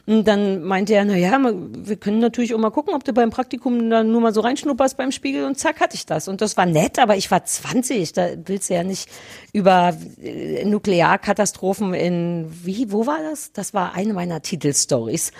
Und 0.06 0.24
dann 0.26 0.62
meinte 0.62 0.94
er, 0.94 1.04
na 1.04 1.16
ja, 1.16 1.38
wir 1.42 1.96
können 1.96 2.18
natürlich 2.20 2.54
auch 2.54 2.58
mal 2.58 2.70
gucken, 2.70 2.94
ob 2.94 3.04
du 3.04 3.12
beim 3.12 3.30
Praktikum 3.30 3.90
dann 3.90 4.10
nur 4.12 4.20
mal 4.20 4.32
so 4.32 4.40
reinschnupperst 4.40 4.96
beim 4.96 5.12
Spiegel. 5.12 5.44
Und 5.44 5.58
zack, 5.58 5.80
hatte 5.80 5.94
ich 5.96 6.06
das. 6.06 6.28
Und 6.28 6.40
das 6.40 6.56
war 6.56 6.66
nett, 6.66 6.98
aber 6.98 7.16
ich 7.16 7.30
war 7.30 7.44
20. 7.44 8.12
Da 8.12 8.28
willst 8.46 8.70
du 8.70 8.74
ja 8.74 8.84
nicht 8.84 9.08
über 9.52 9.94
äh, 10.22 10.64
Nuklearkatastrophen 10.64 11.94
in, 11.94 12.46
wie, 12.64 12.92
wo 12.92 13.06
war 13.06 13.18
das? 13.30 13.52
Das 13.52 13.74
war 13.74 13.94
eine 13.94 14.12
meiner 14.12 14.42
Titelstories. 14.42 15.32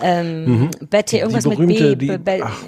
Ähm, 0.00 0.70
Betty, 0.88 1.18
irgendwas 1.18 1.46
mit 1.46 1.58
Mhm. 1.58 1.66
B. 1.66 1.96
die- 1.96 2.18
Be- 2.18 2.40
ach. 2.44 2.62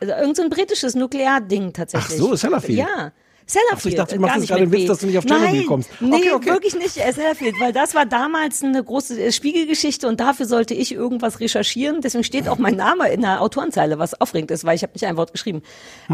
Also 0.00 0.12
irgend 0.14 0.36
so 0.36 0.42
ein 0.42 0.50
britisches 0.50 0.94
Nuklearding 0.94 1.72
tatsächlich. 1.72 2.18
Ach 2.20 2.28
so, 2.28 2.34
Sellafield. 2.36 2.78
Ja. 2.78 3.12
Sellafield. 3.46 3.80
So, 3.82 3.88
ich 3.88 3.94
dachte, 3.94 4.14
du 4.16 4.20
machst 4.20 4.34
jetzt 4.34 4.40
nicht 4.42 4.48
gerade 4.50 4.62
einen 4.64 4.72
Witz, 4.72 4.86
dass 4.88 4.98
du 4.98 5.06
nicht 5.06 5.16
auf 5.18 5.24
Tschernobyl 5.24 5.64
kommst. 5.64 5.90
Nee, 6.00 6.32
Okay, 6.34 6.50
wirklich 6.50 6.76
nicht 6.76 6.98
äh, 6.98 7.10
Sellafield, 7.12 7.54
weil 7.60 7.72
das 7.72 7.94
war 7.94 8.04
damals 8.04 8.62
eine 8.62 8.84
große 8.84 9.18
äh, 9.18 9.32
Spiegelgeschichte 9.32 10.06
und 10.06 10.20
dafür 10.20 10.44
sollte 10.44 10.74
ich 10.74 10.92
irgendwas 10.92 11.40
recherchieren. 11.40 12.02
Deswegen 12.02 12.24
steht 12.24 12.46
auch 12.46 12.58
mein 12.58 12.76
Name 12.76 13.08
in 13.10 13.22
der 13.22 13.40
Autorenzeile, 13.40 13.98
was 13.98 14.20
aufregend 14.20 14.50
ist, 14.50 14.64
weil 14.64 14.76
ich 14.76 14.82
habe 14.82 14.92
nicht 14.92 15.06
ein 15.06 15.16
Wort 15.16 15.32
geschrieben. 15.32 15.62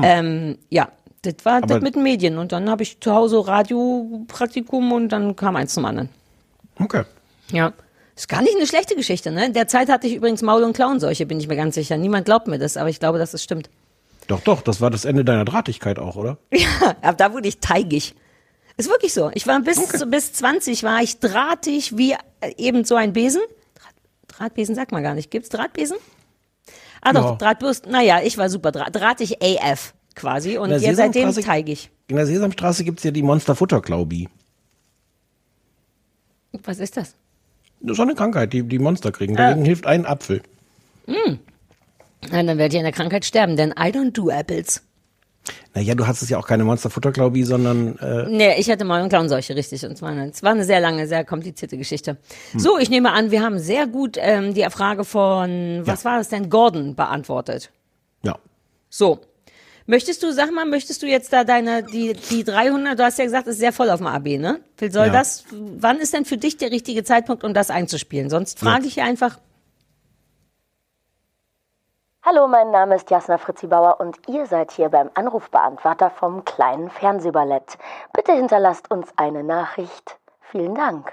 Ähm, 0.01 0.59
ja, 0.71 0.91
das 1.23 1.35
war 1.43 1.61
das 1.61 1.71
Hm. 1.71 1.77
Aber- 1.79 1.85
mit 1.85 1.97
den 1.97 2.03
Medien. 2.05 2.39
Und 2.39 2.53
dann 2.53 2.71
habe 2.71 2.85
ich 2.85 3.01
zu 3.01 3.13
Hause 3.13 3.45
Radiopraktikum 3.45 4.93
und 4.93 5.09
dann 5.09 5.35
kam 5.37 5.57
eins 5.57 5.75
zum 5.75 5.85
anderen. 5.87 6.09
Okay. 6.81 7.03
Ja. 7.51 7.73
Ist 8.17 8.29
gar 8.29 8.43
nicht 8.43 8.55
eine 8.57 8.67
schlechte 8.67 8.95
Geschichte, 8.95 9.31
ne? 9.33 9.47
In 9.47 9.53
der 9.55 9.67
Zeit 9.67 9.89
hatte 9.89 10.07
ich 10.07 10.15
übrigens 10.15 10.41
Maul- 10.43 10.63
und 10.63 10.73
Klauenseuche, 10.75 11.27
bin 11.27 11.41
ich 11.41 11.49
mir 11.49 11.57
ganz 11.57 11.75
sicher. 11.75 11.97
Niemand 11.97 12.25
glaubt 12.27 12.47
mir 12.47 12.59
das, 12.59 12.77
aber 12.77 12.89
ich 12.89 13.01
glaube, 13.01 13.19
dass 13.19 13.35
es 13.35 13.43
stimmt. 13.43 13.71
Doch, 14.29 14.41
doch, 14.41 14.63
das 14.63 14.81
war 14.81 14.91
das 14.91 15.05
Ende 15.05 15.25
deiner 15.25 15.45
Drahtigkeit 15.45 15.99
auch, 15.99 16.17
oder? 16.17 16.39
Ja, 16.53 16.97
aber 17.03 17.17
da 17.17 17.33
wurde 17.33 17.49
ich 17.49 17.59
teigig. 17.59 18.15
Ist 18.77 18.89
wirklich 18.89 19.13
so. 19.13 19.31
Ich 19.35 19.47
war 19.47 19.61
bis, 19.61 19.79
Okay. 19.79 20.05
bis 20.09 20.33
20 20.33 20.83
war 20.85 21.03
ich 21.03 21.19
drahtig 21.21 21.97
wie 21.99 22.13
äh, 22.13 22.17
eben 22.57 22.85
so 22.85 22.95
ein 22.95 23.13
Besen. 23.13 23.43
Draht, 23.75 23.95
Drahtbesen 24.29 24.75
sagt 24.75 24.93
man 24.93 25.03
gar 25.03 25.15
nicht. 25.15 25.31
Gibt's 25.31 25.49
Drahtbesen? 25.49 25.97
Ah 27.03 27.13
doch, 27.13 27.25
Ja. 27.33 27.37
Drahtbürsten. 27.37 27.93
Naja, 27.93 28.21
ich 28.25 28.39
war 28.39 28.49
super 28.49 28.73
dra 28.73 28.91
drahtig 28.91 29.43
AF 29.43 29.93
quasi 30.15 30.57
und 30.57 30.71
jetzt 30.71 30.97
seitdem 30.97 31.33
teigig. 31.33 31.91
In 32.09 32.17
der 32.17 32.27
Sesamstraße 32.27 32.85
gibt's 32.85 33.03
ja 33.05 33.11
die 33.11 33.23
Monsterfutterklaubi. 33.23 34.29
Was 36.65 36.79
ist 36.79 36.97
das? 36.97 37.15
Das 37.85 37.93
ist 37.93 37.97
so 37.99 38.03
eine 38.03 38.15
Krankheit, 38.15 38.53
die 38.53 38.63
die 38.63 38.79
Monster 38.79 39.13
kriegen. 39.13 39.37
Dagegen 39.37 39.65
hilft 39.65 39.87
ein 39.87 40.07
Apfel. 40.07 40.41
Ja, 41.07 42.43
dann 42.43 42.59
werdet 42.59 42.73
ihr 42.73 42.81
an 42.81 42.85
der 42.85 42.93
Krankheit 42.93 43.25
sterben, 43.25 43.57
denn 43.57 43.71
I 43.73 43.91
don't 43.91 44.13
do 44.13 44.31
apples. 44.31 44.83
Naja, 45.75 45.95
du 45.95 46.07
hast 46.07 46.23
es 46.23 46.31
ja 46.31 46.39
auch 46.39 46.47
keine 46.47 46.65
Monsterfutterklaubi, 46.65 47.45
sondern 47.45 47.99
äh, 47.99 48.27
Nee, 48.31 48.55
ich 48.59 48.71
hatte 48.71 48.87
mal 48.87 49.01
eine 49.01 49.11
Klauenseuche, 49.11 49.55
richtig. 49.55 49.85
Und 49.85 49.99
zwar 49.99 50.09
eine, 50.11 50.31
es 50.31 50.43
war 50.43 50.53
eine 50.53 50.65
sehr 50.65 50.81
lange, 50.81 51.07
sehr 51.07 51.25
komplizierte 51.27 51.77
Geschichte. 51.77 52.17
So, 52.57 52.79
ich 52.79 52.89
nehme 52.89 53.13
an, 53.13 53.31
wir 53.31 53.43
haben 53.43 53.59
sehr 53.59 53.87
gut 53.87 54.17
ähm, 54.19 54.55
die 54.55 54.65
Frage 54.71 55.05
von, 55.05 55.83
was 55.85 56.07
war 56.07 56.17
das 56.17 56.31
denn, 56.31 56.49
Gordon 56.49 56.95
beantwortet. 56.95 57.71
ja. 58.23 58.39
So. 58.89 59.21
Möchtest 59.87 60.23
du, 60.23 60.33
sag 60.33 60.51
mal, 60.51 60.65
möchtest 60.65 61.03
du 61.03 61.07
jetzt 61.07 61.33
da 61.33 61.45
deine, 61.45 61.83
die, 61.83 62.15
die 62.15 62.43
300, 62.43 62.99
du 62.99 63.05
hast 63.05 63.19
ja 63.19 63.25
gesagt, 63.25 63.47
ist 63.47 63.59
sehr 63.59 63.73
voll 63.73 63.91
auf 63.91 63.99
dem 63.99 64.07
AB, 64.07 64.39
ne? 64.39 64.61
Phil, 64.77 64.91
Soll 64.91 65.07
Ja. 65.09 65.13
das, 65.13 65.45
wann 65.53 65.99
ist 65.99 66.15
denn 66.15 66.25
für 66.25 66.39
dich 66.39 66.57
der 66.57 66.71
richtige 66.71 67.05
Zeitpunkt, 67.05 67.45
um 67.45 67.53
das 67.53 67.69
einzuspielen? 67.71 68.31
Sonst 68.31 68.59
frage 68.61 68.87
ich 68.87 69.03
einfach, 69.03 69.39
Hallo, 72.27 72.49
mein 72.49 72.71
Name 72.71 72.95
ist 72.95 73.11
Jasna 73.11 73.37
Fritzi 73.37 73.67
Bauer 73.67 74.01
und 74.01 74.17
ihr 74.29 74.47
seid 74.47 74.71
hier 74.73 74.89
beim 74.89 75.11
Anrufbeantworter 75.13 76.09
vom 76.09 76.43
kleinen 76.47 76.89
Fernsehballett. 76.89 77.77
Bitte 78.15 78.33
hinterlasst 78.33 78.91
uns 78.91 79.13
eine 79.17 79.45
Nachricht. 79.45 80.17
Vielen 80.51 80.75
Dank. 80.75 81.13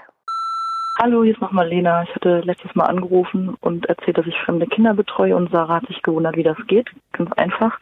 Hallo, 1.02 1.22
hier 1.22 1.34
ist 1.34 1.42
nochmal 1.42 1.68
Lena. 1.68 2.02
Ich 2.04 2.14
hatte 2.14 2.40
letztes 2.40 2.74
Mal 2.74 2.86
angerufen 2.86 3.54
und 3.60 3.84
erzählt, 3.90 4.16
dass 4.16 4.26
ich 4.26 4.36
fremde 4.46 4.66
Kinder 4.66 4.94
betreue 4.94 5.36
und 5.36 5.50
Sarah 5.52 5.76
hat 5.82 5.86
sich 5.88 6.00
gewundert, 6.02 6.36
wie 6.36 6.44
das 6.44 6.56
geht. 6.66 6.88
Ganz 7.12 7.30
einfach. 7.34 7.78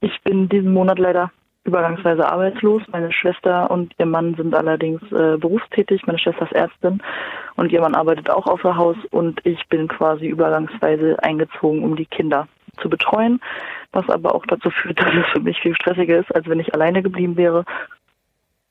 Ich 0.00 0.20
bin 0.22 0.48
diesen 0.48 0.72
Monat 0.72 0.98
leider 0.98 1.30
übergangsweise 1.64 2.26
arbeitslos. 2.26 2.82
Meine 2.90 3.12
Schwester 3.12 3.70
und 3.70 3.92
ihr 3.98 4.06
Mann 4.06 4.34
sind 4.34 4.54
allerdings 4.54 5.02
äh, 5.12 5.36
berufstätig. 5.36 6.06
Meine 6.06 6.18
Schwester 6.18 6.44
ist 6.44 6.52
Ärztin 6.52 7.02
und 7.56 7.72
ihr 7.72 7.80
Mann 7.80 7.94
arbeitet 7.94 8.30
auch 8.30 8.46
außer 8.46 8.76
Haus 8.76 8.96
und 9.10 9.40
ich 9.44 9.66
bin 9.68 9.88
quasi 9.88 10.26
übergangsweise 10.26 11.22
eingezogen, 11.22 11.84
um 11.84 11.96
die 11.96 12.06
Kinder 12.06 12.48
zu 12.80 12.88
betreuen, 12.88 13.40
was 13.92 14.08
aber 14.08 14.34
auch 14.34 14.46
dazu 14.46 14.70
führt, 14.70 14.98
dass 15.00 15.12
es 15.12 15.26
für 15.32 15.40
mich 15.40 15.60
viel 15.60 15.74
stressiger 15.74 16.18
ist, 16.18 16.34
als 16.34 16.48
wenn 16.48 16.60
ich 16.60 16.72
alleine 16.74 17.02
geblieben 17.02 17.36
wäre 17.36 17.64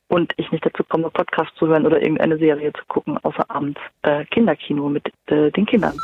und 0.07 0.33
ich 0.37 0.51
nicht 0.51 0.65
dazu 0.65 0.83
komme, 0.83 1.09
Podcast 1.09 1.51
zu 1.57 1.67
hören 1.67 1.85
oder 1.85 2.01
irgendeine 2.01 2.37
Serie 2.37 2.71
zu 2.73 2.83
gucken, 2.87 3.17
außer 3.23 3.43
abends 3.49 3.79
äh, 4.03 4.25
Kinderkino 4.25 4.89
mit 4.89 5.11
äh, 5.27 5.51
den 5.51 5.65
Kindern. 5.65 5.97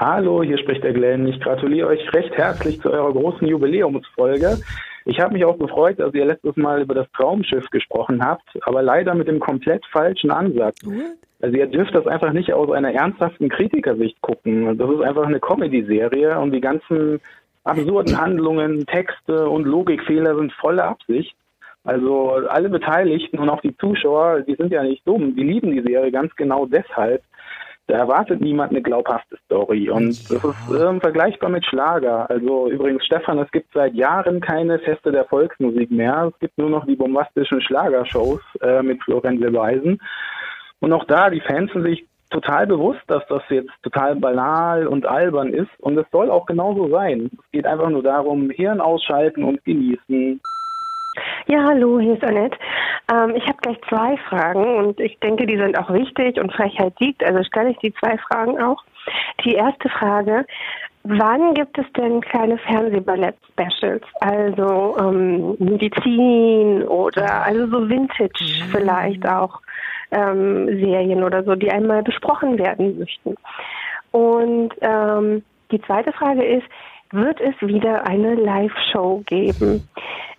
Hallo, 0.00 0.44
hier 0.44 0.58
spricht 0.58 0.84
der 0.84 0.92
Glenn. 0.92 1.26
Ich 1.26 1.40
gratuliere 1.40 1.88
euch 1.88 2.14
recht 2.14 2.32
herzlich 2.36 2.80
zu 2.80 2.88
eurer 2.92 3.12
großen 3.12 3.44
Jubiläumsfolge. 3.48 4.58
Ich 5.06 5.18
habe 5.18 5.32
mich 5.32 5.44
auch 5.44 5.58
gefreut, 5.58 5.98
dass 5.98 6.14
ihr 6.14 6.24
letztes 6.24 6.54
Mal 6.54 6.82
über 6.82 6.94
das 6.94 7.10
Traumschiff 7.16 7.68
gesprochen 7.70 8.24
habt, 8.24 8.48
aber 8.62 8.80
leider 8.80 9.16
mit 9.16 9.26
dem 9.26 9.40
komplett 9.40 9.84
falschen 9.86 10.30
Ansatz. 10.30 10.78
Also 11.42 11.56
ihr 11.56 11.66
dürft 11.66 11.96
das 11.96 12.06
einfach 12.06 12.32
nicht 12.32 12.52
aus 12.52 12.70
einer 12.70 12.94
ernsthaften 12.94 13.48
Kritikersicht 13.48 14.20
gucken. 14.20 14.78
Das 14.78 14.88
ist 14.88 15.00
einfach 15.00 15.26
eine 15.26 15.40
Comedy-Serie 15.40 16.38
und 16.38 16.52
die 16.52 16.60
ganzen 16.60 17.20
absurden 17.64 18.20
Handlungen, 18.20 18.86
Texte 18.86 19.48
und 19.48 19.64
Logikfehler 19.64 20.36
sind 20.36 20.52
volle 20.52 20.84
Absicht. 20.84 21.34
Also 21.82 22.34
alle 22.50 22.68
Beteiligten 22.68 23.40
und 23.40 23.48
auch 23.48 23.62
die 23.62 23.76
Zuschauer, 23.78 24.42
die 24.42 24.54
sind 24.54 24.70
ja 24.70 24.84
nicht 24.84 25.04
dumm, 25.08 25.34
die 25.34 25.42
lieben 25.42 25.72
die 25.72 25.82
Serie 25.82 26.12
ganz 26.12 26.36
genau 26.36 26.66
deshalb. 26.66 27.20
Da 27.88 27.96
erwartet 27.96 28.42
niemand 28.42 28.70
eine 28.70 28.82
glaubhafte 28.82 29.38
Story. 29.46 29.88
Und 29.88 30.08
das 30.08 30.44
ist 30.44 30.70
ähm, 30.78 31.00
vergleichbar 31.00 31.48
mit 31.48 31.64
Schlager. 31.64 32.28
Also 32.28 32.68
übrigens, 32.70 33.04
Stefan, 33.06 33.38
es 33.38 33.50
gibt 33.50 33.72
seit 33.72 33.94
Jahren 33.94 34.40
keine 34.40 34.78
Feste 34.78 35.10
der 35.10 35.24
Volksmusik 35.24 35.90
mehr. 35.90 36.30
Es 36.30 36.38
gibt 36.38 36.58
nur 36.58 36.68
noch 36.68 36.84
die 36.84 36.96
bombastischen 36.96 37.62
Schlagershows 37.62 38.42
äh, 38.60 38.82
mit 38.82 39.02
Florian 39.02 39.38
Silbereisen. 39.38 39.98
Und 40.80 40.92
auch 40.92 41.04
da, 41.04 41.30
die 41.30 41.40
Fans 41.40 41.72
sind 41.72 41.84
sich 41.84 42.06
total 42.28 42.66
bewusst, 42.66 43.00
dass 43.06 43.26
das 43.28 43.42
jetzt 43.48 43.72
total 43.82 44.16
banal 44.16 44.86
und 44.86 45.06
albern 45.06 45.54
ist. 45.54 45.70
Und 45.78 45.96
es 45.96 46.06
soll 46.12 46.30
auch 46.30 46.44
genauso 46.44 46.90
sein. 46.90 47.30
Es 47.32 47.50
geht 47.52 47.66
einfach 47.66 47.88
nur 47.88 48.02
darum, 48.02 48.50
Hirn 48.50 48.82
ausschalten 48.82 49.44
und 49.44 49.64
genießen. 49.64 50.42
Ja, 51.46 51.64
hallo, 51.64 52.00
hier 52.00 52.14
ist 52.14 52.24
Annette. 52.24 52.58
Ähm, 53.12 53.34
ich 53.36 53.46
habe 53.46 53.58
gleich 53.62 53.78
zwei 53.88 54.16
Fragen 54.28 54.76
und 54.76 55.00
ich 55.00 55.18
denke, 55.20 55.46
die 55.46 55.56
sind 55.56 55.78
auch 55.78 55.92
wichtig 55.92 56.38
und 56.38 56.52
Frechheit 56.52 56.92
siegt, 56.98 57.24
also 57.24 57.42
stelle 57.44 57.70
ich 57.70 57.78
die 57.78 57.94
zwei 57.94 58.18
Fragen 58.18 58.60
auch. 58.60 58.82
Die 59.44 59.54
erste 59.54 59.88
Frage, 59.88 60.44
wann 61.04 61.54
gibt 61.54 61.78
es 61.78 61.86
denn 61.96 62.20
kleine 62.20 62.58
Fernsehballett-Specials? 62.58 64.04
Also 64.20 64.96
ähm, 64.98 65.56
Medizin 65.58 66.82
oder 66.84 67.42
also 67.44 67.66
so 67.66 67.88
Vintage 67.88 68.64
vielleicht 68.70 69.26
auch 69.26 69.60
ähm, 70.10 70.66
Serien 70.66 71.22
oder 71.22 71.42
so, 71.44 71.54
die 71.54 71.70
einmal 71.70 72.02
besprochen 72.02 72.58
werden 72.58 72.98
möchten. 72.98 73.36
Und 74.10 74.70
ähm, 74.80 75.42
die 75.70 75.80
zweite 75.82 76.12
Frage 76.12 76.44
ist, 76.44 76.66
wird 77.10 77.40
es 77.40 77.54
wieder 77.60 78.06
eine 78.06 78.34
Live-Show 78.34 79.22
geben? 79.26 79.88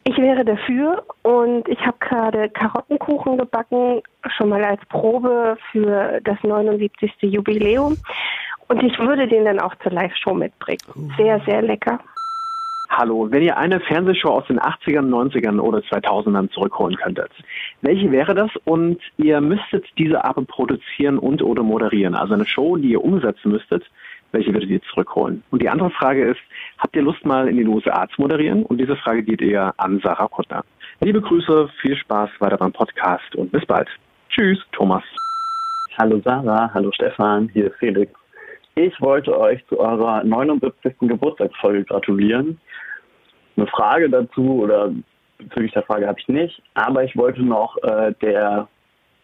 Ich 0.09 0.17
wäre 0.17 0.43
dafür 0.43 1.03
und 1.21 1.69
ich 1.69 1.79
habe 1.85 1.97
gerade 1.99 2.49
Karottenkuchen 2.49 3.37
gebacken, 3.37 4.01
schon 4.35 4.49
mal 4.49 4.63
als 4.63 4.83
Probe 4.87 5.55
für 5.71 6.19
das 6.23 6.35
79. 6.41 7.11
Jubiläum. 7.21 7.95
Und 8.69 8.81
ich 8.81 8.97
würde 8.97 9.27
den 9.27 9.45
dann 9.45 9.59
auch 9.59 9.75
zur 9.83 9.91
Live-Show 9.91 10.33
mitbringen. 10.33 11.13
Sehr, 11.15 11.39
sehr 11.41 11.61
lecker. 11.61 11.99
Hallo, 12.89 13.27
wenn 13.29 13.43
ihr 13.43 13.55
eine 13.55 13.79
Fernsehshow 13.81 14.29
aus 14.29 14.47
den 14.47 14.59
80ern, 14.59 15.07
90ern 15.09 15.59
oder 15.59 15.77
2000ern 15.77 16.49
zurückholen 16.49 16.95
könntet, 16.95 17.29
welche 17.83 18.11
wäre 18.11 18.33
das? 18.33 18.49
Und 18.65 18.99
ihr 19.17 19.39
müsstet 19.41 19.85
diese 19.99 20.25
aber 20.25 20.43
produzieren 20.43 21.19
und 21.19 21.43
oder 21.43 21.61
moderieren. 21.61 22.15
Also 22.15 22.33
eine 22.33 22.47
Show, 22.47 22.77
die 22.77 22.93
ihr 22.93 23.03
umsetzen 23.03 23.51
müsstet, 23.51 23.83
welche 24.31 24.53
würdet 24.53 24.71
ihr 24.71 24.81
zurückholen? 24.81 25.43
Und 25.51 25.61
die 25.61 25.69
andere 25.69 25.91
Frage 25.91 26.23
ist, 26.23 26.41
habt 26.79 26.95
ihr 26.95 27.01
Lust 27.01 27.23
mal 27.25 27.47
in 27.47 27.57
den 27.57 27.67
USA 27.67 28.07
zu 28.09 28.21
moderieren? 28.21 28.63
Und 28.63 28.79
diese 28.79 28.95
Frage 28.95 29.21
geht 29.23 29.41
eher 29.41 29.73
an 29.77 29.99
Sarah 30.03 30.27
Kuttner. 30.27 30.63
Liebe 31.01 31.21
Grüße, 31.21 31.69
viel 31.81 31.95
Spaß 31.95 32.29
weiter 32.39 32.57
beim 32.57 32.71
Podcast 32.71 33.35
und 33.35 33.51
bis 33.51 33.65
bald. 33.65 33.87
Tschüss, 34.29 34.59
Thomas. 34.71 35.03
Hallo 35.97 36.21
Sarah, 36.23 36.71
hallo 36.73 36.91
Stefan, 36.93 37.49
hier 37.49 37.67
ist 37.67 37.75
Felix. 37.77 38.11
Ich 38.75 38.99
wollte 39.01 39.37
euch 39.37 39.65
zu 39.67 39.79
eurer 39.79 40.23
79. 40.23 40.95
Geburtstagsfolge 41.01 41.83
gratulieren. 41.83 42.59
Eine 43.57 43.67
Frage 43.67 44.09
dazu 44.09 44.61
oder 44.63 44.93
bezüglich 45.37 45.73
der 45.73 45.83
Frage 45.83 46.07
habe 46.07 46.19
ich 46.19 46.27
nicht, 46.29 46.61
aber 46.75 47.03
ich 47.03 47.15
wollte 47.17 47.43
noch 47.43 47.75
äh, 47.83 48.13
der 48.21 48.69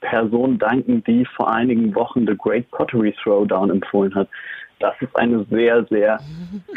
Person 0.01 0.57
danken, 0.59 1.03
die 1.05 1.25
vor 1.25 1.51
einigen 1.51 1.95
Wochen 1.95 2.27
The 2.27 2.35
Great 2.37 2.69
Pottery 2.71 3.15
Throwdown 3.23 3.69
empfohlen 3.69 4.13
hat. 4.13 4.27
Das 4.79 4.93
ist 5.01 5.15
eine 5.15 5.43
sehr, 5.45 5.83
sehr 5.85 6.19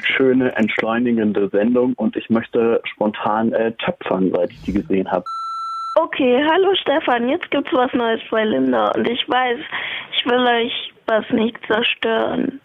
schöne, 0.02 0.54
entschleunigende 0.56 1.48
Sendung 1.48 1.94
und 1.94 2.16
ich 2.16 2.30
möchte 2.30 2.80
spontan 2.84 3.52
äh, 3.52 3.72
töpfern, 3.72 4.30
seit 4.34 4.50
ich 4.50 4.62
die 4.62 4.72
gesehen 4.72 5.11
habe. 5.11 5.24
Okay, 5.94 6.44
hallo 6.48 6.74
Stefan, 6.76 7.28
jetzt 7.28 7.50
gibt's 7.50 7.72
was 7.72 7.92
Neues 7.92 8.20
bei 8.30 8.44
Linda 8.44 8.92
und 8.92 9.08
ich 9.08 9.28
weiß, 9.28 9.58
ich 10.16 10.26
will 10.26 10.46
euch 10.46 10.92
was 11.06 11.28
nicht 11.30 11.58
zerstören. 11.66 12.61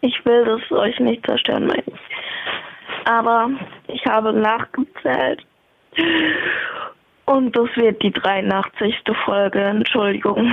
Ich 0.00 0.24
will 0.24 0.44
das 0.44 0.70
euch 0.70 1.00
nicht 1.00 1.24
zerstören, 1.24 1.66
meine 1.66 1.82
ich. 1.86 3.06
Aber 3.06 3.50
ich 3.88 4.04
habe 4.06 4.32
nachgezählt 4.32 5.44
und 7.24 7.56
das 7.56 7.68
wird 7.76 8.02
die 8.02 8.12
83. 8.12 9.02
Folge, 9.24 9.60
Entschuldigung. 9.60 10.50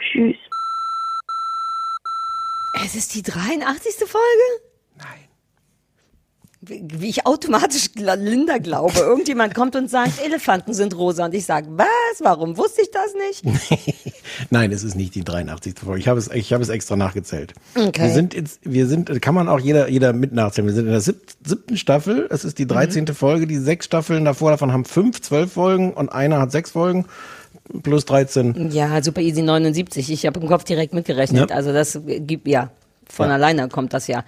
Tschüss. 0.00 0.47
Es 2.84 2.94
ist 2.94 3.14
die 3.14 3.22
83. 3.22 3.94
Folge? 4.06 4.18
Nein. 4.96 5.06
Wie, 6.60 6.82
wie 6.88 7.08
ich 7.08 7.24
automatisch 7.24 7.90
Linda 7.94 8.58
glaube. 8.58 8.98
Irgendjemand 8.98 9.54
kommt 9.54 9.76
und 9.76 9.88
sagt, 9.88 10.20
Elefanten 10.24 10.74
sind 10.74 10.96
rosa. 10.96 11.26
Und 11.26 11.34
ich 11.34 11.44
sage, 11.44 11.68
was? 11.70 11.86
Warum 12.20 12.56
wusste 12.56 12.82
ich 12.82 12.90
das 12.90 13.14
nicht? 13.14 14.12
Nein, 14.50 14.72
es 14.72 14.82
ist 14.82 14.96
nicht 14.96 15.14
die 15.14 15.22
83. 15.22 15.78
Folge. 15.78 16.00
Ich 16.00 16.08
habe 16.08 16.18
es, 16.18 16.28
ich 16.30 16.52
habe 16.52 16.62
es 16.62 16.68
extra 16.68 16.96
nachgezählt. 16.96 17.54
Okay. 17.76 18.02
Wir 18.02 18.10
sind 18.10 18.34
jetzt, 18.34 18.60
wir 18.64 18.86
sind, 18.88 19.22
kann 19.22 19.34
man 19.34 19.48
auch 19.48 19.60
jeder, 19.60 19.88
jeder 19.88 20.12
mit 20.12 20.32
nachzählen. 20.32 20.66
Wir 20.66 20.74
sind 20.74 20.86
in 20.86 20.92
der 20.92 21.00
sieb, 21.00 21.20
siebten 21.44 21.76
Staffel. 21.76 22.26
Es 22.30 22.44
ist 22.44 22.58
die 22.58 22.66
13. 22.66 23.06
Folge. 23.08 23.46
Die 23.46 23.58
sechs 23.58 23.86
Staffeln 23.86 24.24
davor, 24.24 24.50
davon 24.50 24.72
haben 24.72 24.84
fünf, 24.84 25.20
zwölf 25.20 25.52
Folgen 25.52 25.92
und 25.92 26.08
einer 26.08 26.40
hat 26.40 26.50
sechs 26.50 26.72
Folgen. 26.72 27.06
Plus 27.82 28.04
13. 28.06 28.70
Ja, 28.70 29.02
super 29.02 29.20
easy 29.20 29.42
79. 29.42 30.10
Ich 30.10 30.26
habe 30.26 30.40
im 30.40 30.48
Kopf 30.48 30.64
direkt 30.64 30.94
mitgerechnet. 30.94 31.50
Ja. 31.50 31.56
Also 31.56 31.72
das 31.72 32.00
gibt 32.04 32.48
ja. 32.48 32.70
Von 33.10 33.28
Ja. 33.28 33.34
alleine 33.34 33.68
kommt 33.68 33.94
das 33.94 34.06
ja. 34.06 34.24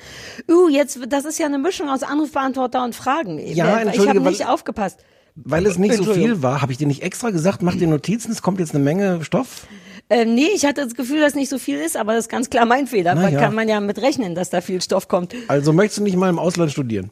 Uh, 0.51 0.69
jetzt, 0.69 0.99
das 1.09 1.25
ist 1.27 1.39
ja 1.39 1.47
eine 1.47 1.59
Mischung 1.59 1.89
aus 1.91 2.03
Anrufbeantworter 2.03 2.83
und 2.83 2.95
Fragen. 2.95 3.39
Ja, 3.39 3.45
ich 3.47 3.61
habe 3.63 3.81
entschuldige, 3.83 4.21
nicht 4.21 4.47
aufgepasst. 4.47 5.01
Weil 5.37 5.67
es 5.67 5.79
nicht 5.79 5.95
so 5.95 6.05
viel 6.15 6.43
war, 6.43 6.63
habe 6.63 6.73
ich 6.73 6.79
dir 6.79 6.87
nicht 6.87 7.03
extra 7.03 7.31
gesagt, 7.31 7.63
mach 7.63 7.77
dir 7.77 7.87
Notizen, 7.87 8.33
es 8.33 8.43
kommt 8.43 8.59
jetzt 8.59 8.75
eine 8.75 8.83
Menge 8.83 9.23
Stoff. 9.25 9.67
Äh, 10.09 10.25
nee, 10.25 10.49
ich 10.55 10.65
hatte 10.65 10.83
das 10.83 10.95
Gefühl, 10.95 11.21
dass 11.21 11.35
nicht 11.35 11.49
so 11.49 11.59
viel 11.59 11.79
ist, 11.79 11.97
aber 11.97 12.15
das 12.15 12.25
ist 12.25 12.29
ganz 12.31 12.51
klar 12.51 12.65
mein 12.67 12.87
Fehler. 12.87 13.15
Da 13.15 13.29
ja. 13.29 13.39
kann 13.39 13.55
man 13.55 13.69
ja 13.69 13.81
mit 13.81 14.01
rechnen, 14.01 14.35
dass 14.35 14.51
da 14.51 14.61
viel 14.61 14.81
Stoff 14.83 15.09
kommt. 15.09 15.35
Also 15.47 15.73
möchtest 15.73 15.99
du 15.99 16.03
nicht 16.03 16.17
mal 16.17 16.29
im 16.29 16.39
Ausland 16.39 16.73
studieren? 16.73 17.11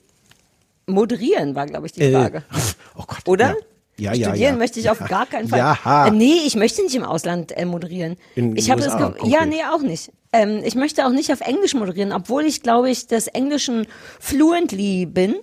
Moderieren 0.86 1.54
war, 1.54 1.66
glaube 1.66 1.86
ich, 1.86 1.92
die 1.92 2.00
Äh, 2.00 2.12
Frage. 2.12 2.42
oder? 3.26 3.48
Ja, 3.48 3.54
ja, 3.98 4.14
Studieren 4.14 4.54
ja. 4.54 4.58
möchte 4.58 4.80
ich 4.80 4.88
auf 4.90 4.98
gar 5.00 5.26
keinen 5.26 5.48
Fall. 5.48 5.58
Ja. 5.58 6.06
Äh, 6.06 6.10
nee, 6.10 6.38
ich 6.46 6.56
möchte 6.56 6.82
nicht 6.82 6.94
im 6.94 7.04
Ausland 7.04 7.52
äh, 7.56 7.64
moderieren. 7.64 8.16
In 8.34 8.56
ich 8.56 8.70
habe 8.70 8.80
das 8.80 8.96
ge- 8.96 9.06
Ja, 9.30 9.38
konkret. 9.40 9.48
nee, 9.48 9.62
auch 9.72 9.82
nicht. 9.82 10.10
Ähm, 10.32 10.60
ich 10.64 10.74
möchte 10.74 11.06
auch 11.06 11.10
nicht 11.10 11.32
auf 11.32 11.40
Englisch 11.40 11.74
moderieren, 11.74 12.12
obwohl 12.12 12.44
ich, 12.44 12.62
glaube 12.62 12.90
ich, 12.90 13.06
des 13.06 13.26
Englischen 13.28 13.86
fluently 14.20 15.06
bin, 15.06 15.34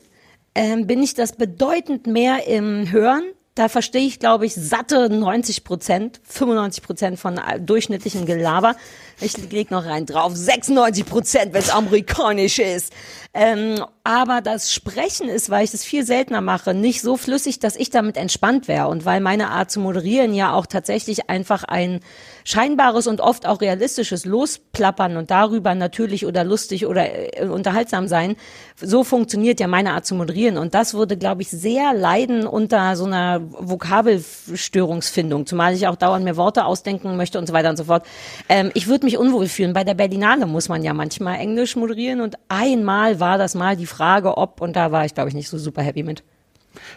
ähm, 0.53 0.87
bin 0.87 1.01
ich 1.03 1.13
das 1.15 1.33
bedeutend 1.33 2.07
mehr 2.07 2.47
im 2.47 2.91
Hören. 2.91 3.23
Da 3.55 3.69
verstehe 3.69 4.05
ich, 4.05 4.19
glaube 4.19 4.45
ich, 4.45 4.53
satte 4.53 5.09
90 5.09 5.63
Prozent, 5.63 6.19
95 6.23 6.83
Prozent 6.83 7.19
von 7.19 7.37
äh, 7.37 7.59
durchschnittlichen 7.59 8.25
Gelaber. 8.25 8.75
Ich 9.21 9.37
leg 9.51 9.71
noch 9.71 9.85
rein 9.85 10.05
drauf, 10.05 10.33
96 10.35 11.05
Prozent, 11.05 11.53
wenn 11.53 11.61
es 11.61 11.69
amerikanisch 11.69 12.59
ist. 12.59 12.91
Ähm, 13.37 13.83
aber 14.05 14.39
das 14.39 14.73
Sprechen 14.73 15.27
ist, 15.27 15.49
weil 15.49 15.65
ich 15.65 15.71
das 15.71 15.83
viel 15.83 16.05
seltener 16.05 16.39
mache, 16.39 16.73
nicht 16.73 17.01
so 17.01 17.17
flüssig, 17.17 17.59
dass 17.59 17.75
ich 17.75 17.89
damit 17.89 18.15
entspannt 18.15 18.69
wäre. 18.69 18.87
Und 18.87 19.03
weil 19.03 19.19
meine 19.19 19.49
Art 19.49 19.71
zu 19.71 19.81
moderieren 19.81 20.33
ja 20.33 20.53
auch 20.53 20.67
tatsächlich 20.67 21.29
einfach 21.29 21.65
ein 21.65 21.99
scheinbares 22.45 23.07
und 23.07 23.19
oft 23.19 23.45
auch 23.45 23.59
realistisches 23.59 24.23
Losplappern 24.23 25.17
und 25.17 25.31
darüber 25.31 25.75
natürlich 25.75 26.25
oder 26.25 26.45
lustig 26.45 26.85
oder 26.85 27.37
äh, 27.37 27.47
unterhaltsam 27.47 28.07
sein, 28.07 28.37
so 28.79 29.03
funktioniert 29.03 29.59
ja 29.59 29.67
meine 29.67 29.91
Art 29.91 30.05
zu 30.05 30.15
moderieren. 30.15 30.57
Und 30.57 30.73
das 30.73 30.93
würde, 30.93 31.17
glaube 31.17 31.41
ich, 31.41 31.49
sehr 31.49 31.93
leiden 31.93 32.47
unter 32.47 32.95
so 32.95 33.05
einer 33.05 33.41
Vokabelstörungsfindung, 33.41 35.45
zumal 35.45 35.73
ich 35.73 35.87
auch 35.87 35.97
dauernd 35.97 36.23
mir 36.23 36.37
Worte 36.37 36.63
ausdenken 36.63 37.17
möchte 37.17 37.37
und 37.37 37.47
so 37.47 37.53
weiter 37.53 37.69
und 37.69 37.77
so 37.77 37.85
fort. 37.85 38.05
Ähm, 38.47 38.71
ich 38.75 38.87
würde 38.87 39.04
mich 39.05 39.17
unwohl 39.17 39.47
fühlen. 39.47 39.73
Bei 39.73 39.83
der 39.83 39.93
Berlinale 39.93 40.45
muss 40.45 40.67
man 40.67 40.83
ja 40.83 40.93
manchmal 40.93 41.39
Englisch 41.39 41.75
moderieren 41.75 42.19
und 42.21 42.35
einmal 42.49 43.19
war 43.19 43.37
das 43.37 43.55
mal 43.55 43.77
die 43.77 43.85
Frage, 43.85 44.37
ob, 44.37 44.59
und 44.59 44.75
da 44.75 44.91
war 44.91 45.05
ich, 45.05 45.13
glaube 45.13 45.29
ich, 45.29 45.35
nicht 45.35 45.49
so 45.49 45.57
super 45.57 45.81
happy 45.81 46.03
mit. 46.03 46.23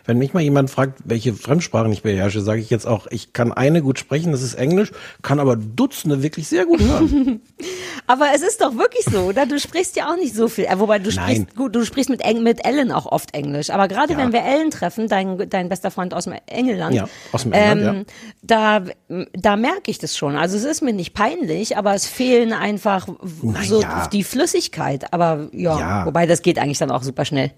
Wenn 0.04 0.18
mich 0.18 0.32
mal 0.34 0.40
jemand 0.42 0.70
fragt, 0.70 1.00
welche 1.04 1.34
Fremdsprachen 1.34 1.92
ich 1.92 2.02
beherrsche, 2.02 2.40
sage 2.40 2.60
ich 2.60 2.70
jetzt 2.70 2.86
auch, 2.86 3.06
ich 3.10 3.32
kann 3.32 3.52
eine 3.52 3.82
gut 3.82 3.98
sprechen, 3.98 4.32
das 4.32 4.42
ist 4.42 4.54
Englisch, 4.54 4.90
kann 5.22 5.40
aber 5.40 5.56
Dutzende 5.56 6.22
wirklich 6.22 6.48
sehr 6.48 6.66
gut 6.66 6.80
hören. 6.80 7.40
Aber 8.10 8.28
es 8.34 8.40
ist 8.40 8.62
doch 8.62 8.74
wirklich 8.78 9.04
so, 9.04 9.20
oder? 9.24 9.44
Du 9.44 9.58
sprichst 9.60 9.94
ja 9.96 10.10
auch 10.10 10.16
nicht 10.16 10.34
so 10.34 10.48
viel. 10.48 10.64
Äh, 10.64 10.78
wobei 10.78 10.98
du 10.98 11.10
Nein. 11.10 11.16
sprichst 11.36 11.56
gut, 11.56 11.74
du 11.76 11.84
sprichst 11.84 12.08
mit, 12.08 12.22
Eng, 12.22 12.42
mit 12.42 12.64
Ellen 12.64 12.90
auch 12.90 13.04
oft 13.04 13.34
Englisch. 13.34 13.68
Aber 13.68 13.86
gerade 13.86 14.14
Ja. 14.14 14.18
wenn 14.18 14.32
wir 14.32 14.42
Ellen 14.42 14.70
treffen, 14.70 15.08
dein, 15.08 15.50
dein 15.50 15.68
bester 15.68 15.90
Freund 15.90 16.14
aus 16.14 16.24
dem 16.24 16.34
Engelland, 16.46 16.94
Ja, 16.94 17.06
aus 17.32 17.42
dem 17.42 17.52
England, 17.52 18.10
da, 18.40 18.82
da 19.34 19.56
merke 19.56 19.90
ich 19.90 19.98
das 19.98 20.16
schon. 20.16 20.36
Also 20.36 20.56
es 20.56 20.64
ist 20.64 20.80
mir 20.80 20.94
nicht 20.94 21.12
peinlich, 21.12 21.76
aber 21.76 21.92
es 21.94 22.06
fehlen 22.06 22.54
einfach 22.54 23.08
w- 23.08 23.64
so 23.66 23.82
ja. 23.82 24.08
die 24.10 24.24
Flüssigkeit. 24.24 25.12
Aber 25.12 25.48
ja, 25.52 25.78
Ja. 25.78 26.06
wobei 26.06 26.24
das 26.26 26.40
geht 26.40 26.58
eigentlich 26.58 26.78
dann 26.78 26.90
auch 26.90 27.02
super 27.02 27.26
schnell. 27.26 27.50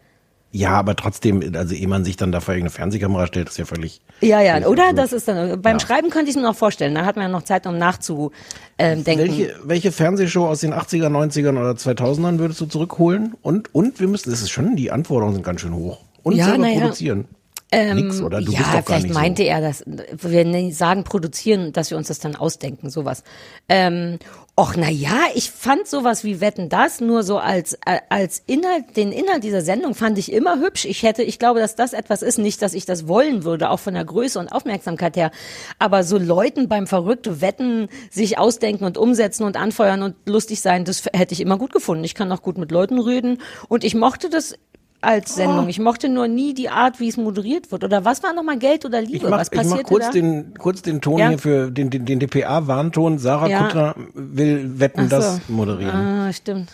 Ja, 0.53 0.71
aber 0.71 0.97
trotzdem, 0.97 1.43
also 1.55 1.75
ehe 1.75 1.87
man 1.87 2.05
sich 2.05 2.17
dann 2.17 2.33
da 2.33 2.41
vor 2.41 2.55
irgendeine 2.55 2.71
Fernsehkamera 2.75 3.27
stellt, 3.29 3.49
ist 3.49 3.59
ja 3.59 3.65
völlig. 3.65 4.01
Ja, 4.21 4.41
ja, 4.41 4.55
völlig 4.55 4.67
oder? 4.69 4.83
absurd. 4.83 4.99
Das 4.99 5.13
ist 5.13 5.29
dann, 5.29 5.63
beim 5.63 5.79
Schreiben 5.79 6.11
könnte 6.11 6.31
ich 6.31 6.37
es 6.37 6.43
mir 6.43 6.49
noch 6.49 6.57
vorstellen. 6.57 6.95
Da 6.95 7.05
hat 7.05 7.17
man 7.17 7.27
ja 7.27 7.29
noch 7.29 7.43
Zeit, 7.43 7.67
um 7.67 7.79
nachzudenken. 7.79 9.07
Welche, 9.07 9.55
welche 9.65 9.93
Fernsehshow 9.93 10.47
aus 10.47 10.61
den 10.61 10.75
80er, 10.75 11.07
90ern 11.07 11.51
oder 11.59 11.73
2000ern 11.73 12.39
würdest 12.39 12.61
du 12.61 12.67
zurückholen? 12.67 13.35
Und, 13.43 13.73
und 13.75 14.01
wir 14.01 14.09
müssen, 14.09 14.31
das 14.31 14.43
ist 14.43 14.51
schon, 14.51 14.75
die 14.75 14.91
Anforderungen 14.91 15.35
sind 15.35 15.45
ganz 15.45 15.61
schön 15.61 15.75
hoch. 15.75 15.99
Und 16.23 16.35
Ja, 16.35 16.47
selber 16.47 16.67
ja. 16.67 16.81
produzieren. 16.81 17.27
Ähm, 17.73 17.97
Nix, 17.97 18.21
oder? 18.21 18.41
Du 18.41 18.51
ja, 18.51 18.59
bist 18.59 18.75
doch 18.75 18.85
vielleicht 18.85 19.05
nicht 19.05 19.15
meinte 19.15 19.43
so. 19.43 19.49
er 19.49 19.61
das. 19.61 19.85
Wir 19.87 20.73
sagen 20.73 21.05
produzieren, 21.05 21.73
dass 21.73 21.91
wir 21.91 21.99
uns 21.99 22.09
das 22.09 22.19
dann 22.19 22.35
ausdenken, 22.35 22.91
sowas. 22.91 23.23
Ähm, 23.69 24.19
och, 24.59 24.75
na 24.77 24.91
ja, 24.91 25.21
ich 25.35 25.53
fand 25.53 25.87
sowas 25.87 26.25
wie 26.25 26.41
Wetten 26.41 26.69
das 26.69 27.01
nur 27.01 27.23
so 27.23 27.39
als 27.39 27.75
äh, 27.87 28.01
als 28.09 28.43
Inhalt, 28.47 28.97
den 28.97 29.13
Inhalt 29.13 29.45
dieser 29.45 29.63
Sendung 29.63 29.95
fand 29.95 30.19
ich 30.19 30.33
immer 30.33 30.59
hübsch. 30.59 30.85
Ich 30.85 31.05
hätte, 31.05 31.23
ich 31.23 31.39
glaube, 31.39 31.61
dass 31.61 31.77
das 31.77 31.93
etwas 31.93 32.23
ist, 32.23 32.39
nicht, 32.39 32.61
dass 32.61 32.75
ich 32.75 32.87
das 32.87 33.07
wollen 33.07 33.45
würde, 33.45 33.71
auch 33.71 33.79
von 33.79 33.95
der 33.95 34.05
Größe 34.05 34.41
und 34.41 34.49
Aufmerksamkeit 34.49 35.17
her. 35.17 35.31
Aber 35.79 36.03
so 36.03 36.19
Leuten 36.19 36.69
beim 36.69 36.89
verrückte 36.89 37.41
Wetten 37.41 37.89
sich 38.11 38.37
ausdenken 38.37 38.85
und 38.85 38.99
umsetzen 38.99 39.45
und 39.45 39.57
anfeuern 39.57 40.03
und 40.03 40.17
lustig 40.27 40.61
sein, 40.61 40.85
das 40.85 41.05
hätte 41.13 41.35
ich 41.35 41.41
immer 41.41 41.57
gut 41.57 41.73
gefunden. 41.73 42.03
Ich 42.03 42.17
kann 42.17 42.33
auch 42.33 42.43
gut 42.43 42.59
mit 42.59 42.73
Leuten 42.73 42.99
reden 42.99 43.39
und 43.69 43.85
ich 43.85 43.95
mochte 43.95 44.29
das 44.29 44.57
als 45.03 45.35
Sendung. 45.35 45.69
Ich 45.69 45.79
mochte 45.79 46.09
nur 46.09 46.29
nie 46.29 46.55
die 46.55 46.69
Art, 46.69 47.01
wie 47.01 47.09
es 47.09 47.17
moderiert 47.17 47.73
wird. 47.73 47.85
Oder 47.85 48.05
was 48.05 48.23
war 48.23 48.33
nochmal 48.35 48.59
Geld 48.59 48.85
oder 48.85 49.01
Liebe? 49.01 49.17
Ich 49.17 49.23
mach, 49.23 49.39
was 49.39 49.49
ich 49.51 49.57
mach 49.57 49.63
passierte 49.65 49.85
kurz 49.85 50.05
da? 50.07 50.11
den, 50.13 50.55
kurz 50.59 50.83
den 50.83 51.01
Ton 51.01 51.19
Ja. 51.19 51.29
hier 51.31 51.39
für 51.39 51.71
den, 51.71 51.91
den, 51.91 52.05
den 52.05 52.21
DPA-Warnton. 52.21 53.19
Sarah 53.19 53.49
Ja. 53.49 53.63
Kuttner 53.63 53.95
will 54.15 54.79
Wetten 54.79 55.05
Ach 55.07 55.09
das 55.09 55.37
so. 55.37 55.53
moderieren. 55.53 55.95
Ah, 55.97 56.33
stimmt. 56.33 56.71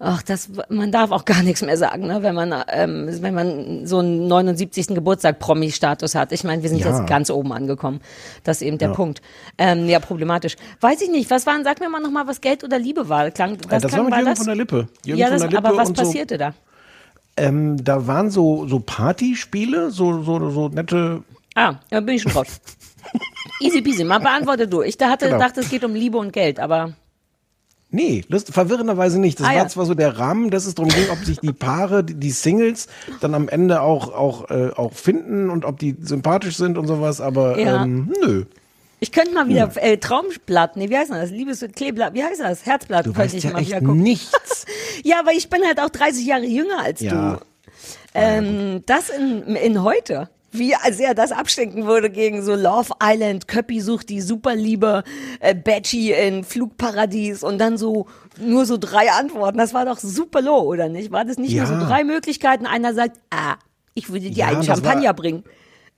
Ach, 0.00 0.22
das, 0.22 0.48
man 0.68 0.92
darf 0.92 1.10
auch 1.10 1.24
gar 1.24 1.42
nichts 1.42 1.60
mehr 1.60 1.76
sagen, 1.76 2.06
ne, 2.06 2.22
wenn 2.22 2.32
man, 2.36 2.54
ähm, 2.68 3.08
wenn 3.20 3.34
man 3.34 3.84
so 3.84 3.98
einen 3.98 4.28
79. 4.28 4.94
Geburtstag 4.94 5.40
Promi-Status 5.40 6.14
hat. 6.14 6.30
Ich 6.30 6.44
meine, 6.44 6.62
wir 6.62 6.68
sind 6.68 6.78
Ja. 6.78 6.86
jetzt 6.96 7.08
ganz 7.08 7.30
oben 7.30 7.52
angekommen. 7.52 7.98
Das 8.44 8.58
ist 8.58 8.62
eben 8.68 8.78
der 8.78 8.90
Ja. 8.90 8.94
Punkt. 8.94 9.20
Ähm, 9.58 9.88
ja, 9.88 9.98
problematisch. 9.98 10.54
Weiß 10.80 11.00
ich 11.00 11.10
nicht. 11.10 11.28
Was 11.32 11.46
waren, 11.46 11.64
sag 11.64 11.80
mir 11.80 11.88
mal 11.88 11.98
nochmal, 12.00 12.28
was 12.28 12.40
Geld 12.40 12.62
oder 12.62 12.78
Liebe 12.78 13.08
war. 13.08 13.28
Klang, 13.32 13.54
Äh, 13.54 13.58
was 13.70 13.82
das 13.82 13.90
klang, 13.90 14.02
war 14.02 14.04
mit 14.04 14.12
war 14.12 14.18
Jürgen 14.20 14.30
das? 14.30 14.38
von 14.38 14.46
der 14.46 14.54
Lippe. 14.54 14.86
Jürgen 15.04 15.18
ja, 15.18 15.26
von 15.26 15.32
das, 15.34 15.42
der 15.42 15.50
Lippe 15.50 15.66
aber 15.68 15.76
was 15.76 15.88
und 15.88 15.96
so. 15.96 16.04
passierte 16.04 16.38
da? 16.38 16.54
Ähm, 17.38 17.82
da 17.84 18.06
waren 18.06 18.30
so, 18.30 18.66
so 18.66 18.80
Partyspiele, 18.80 19.90
so, 19.90 20.22
so, 20.22 20.50
so 20.50 20.68
nette. 20.68 21.22
Ah, 21.54 21.76
da 21.90 22.00
bin 22.00 22.16
ich 22.16 22.22
schon 22.22 22.32
raus. 22.32 22.60
Easy 23.60 23.80
peasy, 23.82 24.04
mal 24.04 24.18
beantworte 24.20 24.68
du. 24.68 24.82
Ich 24.82 24.96
da 24.98 25.08
hatte, 25.10 25.26
Genau. 25.26 25.38
dachte, 25.38 25.60
es 25.60 25.68
geht 25.70 25.84
um 25.84 25.94
Liebe 25.94 26.18
und 26.18 26.32
Geld, 26.32 26.60
aber 26.60 26.94
Nee, 27.90 28.22
lust, 28.28 28.52
verwirrenderweise 28.52 29.18
nicht. 29.18 29.40
Das 29.40 29.46
Ah, 29.46 29.50
war 29.50 29.56
ja. 29.56 29.68
zwar 29.68 29.86
so 29.86 29.94
der 29.94 30.18
Rahmen, 30.18 30.50
dass 30.50 30.66
es 30.66 30.74
darum 30.74 30.92
ging, 30.92 31.08
ob 31.08 31.24
sich 31.24 31.38
die 31.40 31.54
Paare, 31.54 32.04
die, 32.04 32.14
die 32.14 32.32
Singles, 32.32 32.86
dann 33.20 33.34
am 33.34 33.48
Ende 33.48 33.80
auch, 33.80 34.12
auch, 34.12 34.50
äh, 34.50 34.70
auch 34.76 34.92
finden 34.92 35.48
und 35.48 35.64
ob 35.64 35.78
die 35.78 35.96
sympathisch 35.98 36.58
sind 36.58 36.76
und 36.76 36.86
sowas, 36.86 37.22
aber 37.22 37.58
Ja. 37.58 37.82
ähm, 37.82 38.12
nö. 38.22 38.44
Ich 39.00 39.12
könnte 39.12 39.32
mal 39.32 39.48
wieder 39.48 39.70
äh, 39.76 39.96
Traumblatt, 39.98 40.76
nee, 40.76 40.90
wie 40.90 40.96
heißt 40.98 41.10
das? 41.10 41.30
Liebes 41.30 41.64
Kleeblatt, 41.74 42.14
wie 42.14 42.24
heißt 42.24 42.40
das? 42.40 42.66
Herzblatt 42.66 43.06
Du 43.06 43.12
könnte 43.12 43.36
ich 43.36 43.44
ja 43.44 43.50
mal 43.50 43.64
wieder 43.66 43.80
gucken. 43.80 44.02
nichts. 44.02 44.66
Ja, 45.04 45.20
aber 45.20 45.32
ich 45.32 45.48
bin 45.48 45.62
halt 45.64 45.80
auch 45.80 45.90
30 45.90 46.26
Jahre 46.26 46.44
jünger 46.44 46.80
als 46.82 47.00
Ja. 47.00 47.34
du. 47.36 47.40
Ähm, 48.14 48.82
das 48.86 49.10
in, 49.10 49.42
in 49.56 49.82
heute. 49.82 50.28
Wie 50.50 50.74
sehr 50.90 51.14
das 51.14 51.30
abstinken 51.30 51.86
würde 51.86 52.08
gegen 52.10 52.42
so 52.42 52.54
Love 52.54 52.94
Island, 53.02 53.46
Köppi 53.48 53.80
sucht 53.82 54.08
die 54.08 54.22
Superliebe, 54.22 55.04
äh, 55.40 55.54
Betchy 55.54 56.12
in 56.12 56.42
Flugparadies 56.42 57.42
und 57.42 57.58
dann 57.58 57.76
so 57.76 58.06
nur 58.40 58.64
so 58.64 58.78
drei 58.78 59.10
Antworten. 59.12 59.58
Das 59.58 59.74
war 59.74 59.84
doch 59.84 59.98
super 59.98 60.40
low, 60.40 60.60
oder 60.62 60.88
nicht? 60.88 61.12
War 61.12 61.24
das 61.26 61.36
nicht 61.36 61.52
Ja. 61.52 61.66
nur 61.68 61.78
so 61.80 61.86
drei 61.86 62.02
Möglichkeiten? 62.02 62.64
Einer 62.66 62.94
sagt, 62.94 63.18
ah, 63.30 63.56
ich 63.94 64.08
würde 64.08 64.30
dir 64.30 64.32
Ja, 64.32 64.46
einen 64.46 64.56
das 64.58 64.68
war- 64.68 64.76
Champagner 64.76 65.12
bringen. 65.12 65.44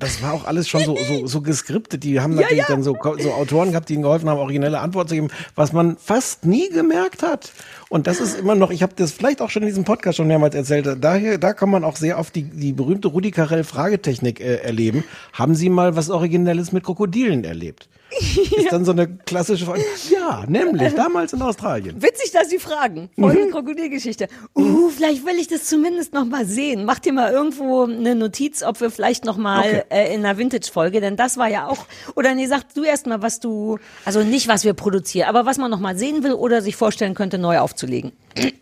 Das 0.01 0.23
war 0.23 0.33
auch 0.33 0.45
alles 0.45 0.69
schon 0.69 0.85
so, 0.85 0.97
so, 0.97 1.27
so 1.27 1.41
geskriptet. 1.43 2.03
Die 2.05 2.21
haben 2.21 2.33
Ja, 2.35 2.41
natürlich 2.43 2.59
ja. 2.59 2.67
dann 2.69 2.83
so, 2.83 2.97
so 3.19 3.33
Autoren 3.33 3.71
gehabt, 3.71 3.89
die 3.89 3.95
ihnen 3.95 4.03
geholfen 4.03 4.29
haben, 4.29 4.39
originelle 4.39 4.81
Antworten 4.81 5.09
zu 5.11 5.15
geben, 5.15 5.29
was 5.55 5.73
man 5.73 5.97
fast 5.99 6.45
nie 6.45 6.69
gemerkt 6.71 7.23
hat. 7.23 7.53
Und 7.91 8.07
das 8.07 8.21
ist 8.21 8.39
immer 8.39 8.55
noch, 8.55 8.71
ich 8.71 8.85
habe 8.85 8.95
das 8.95 9.11
vielleicht 9.11 9.43
auch 9.43 9.51
schon 9.51 9.63
in 9.63 9.69
diesem 9.69 9.83
Podcast 9.85 10.17
schon 10.17 10.29
mehrmals 10.29 10.55
erzählt, 10.55 10.87
daher, 11.01 11.39
da 11.39 11.53
kann 11.53 11.69
man 11.69 11.83
auch 11.83 11.97
sehr 11.97 12.21
oft 12.21 12.35
die, 12.37 12.45
die 12.45 12.73
berühmte 12.73 13.09
Rudi 13.09 13.33
Carell 13.33 13.65
Fragetechnik 13.65 14.41
äh, 14.41 14.59
erleben. 14.63 15.03
Haben 15.33 15.57
Sie 15.57 15.69
mal 15.69 15.97
was 15.97 16.09
Originelles 16.09 16.71
mit 16.71 16.85
Krokodilen 16.85 17.43
erlebt? 17.43 17.89
Ist 18.13 18.73
dann 18.73 18.85
so 18.85 18.91
eine 18.91 19.07
klassische 19.07 19.65
Frage. 19.67 19.85
Ja, 20.11 20.45
nämlich 20.49 20.95
damals 20.95 21.33
in 21.33 21.41
Australien. 21.43 22.03
Witzig, 22.03 22.33
dass 22.33 22.51
Sie 22.51 22.59
fragen. 22.59 23.09
Voll 23.17 23.37
die 23.47 23.51
Krokodilgeschichte. 23.51 24.27
Uh, 24.57 24.89
vielleicht 24.89 25.25
will 25.25 25.37
ich 25.39 25.47
das 25.47 25.67
zumindest 25.67 26.13
noch 26.13 26.25
mal 26.25 26.45
sehen. 26.45 26.85
Mach 26.85 26.99
dir 26.99 27.13
mal 27.13 27.31
irgendwo 27.31 27.85
eine 27.85 28.17
Notiz, 28.17 28.65
ob 28.65 28.81
wir 28.81 28.91
vielleicht 28.91 29.25
noch 29.25 29.37
mal 29.37 29.61
Okay. 29.61 29.83
äh, 29.91 30.15
in 30.15 30.25
einer 30.25 30.39
Vintage-Folge, 30.39 31.01
denn 31.01 31.17
das 31.17 31.37
war 31.37 31.49
ja 31.49 31.69
auch, 31.69 31.87
oder 32.17 32.35
nee, 32.35 32.47
sag 32.47 32.75
du 32.75 32.83
erst 32.83 33.07
mal, 33.07 33.23
was 33.23 33.39
du, 33.39 33.79
also 34.05 34.25
nicht, 34.25 34.49
was 34.49 34.65
wir 34.65 34.75
produzieren, 34.75 35.29
aber 35.29 35.47
was 35.47 35.59
man 35.59 35.71
noch 35.71 35.81
mal 35.81 35.97
sehen 35.97 36.25
will 36.25 36.33
oder 36.33 36.63
sich 36.63 36.75
vorstellen 36.75 37.15
könnte, 37.15 37.39
neu 37.39 37.59
aufzulegen. 37.81 38.13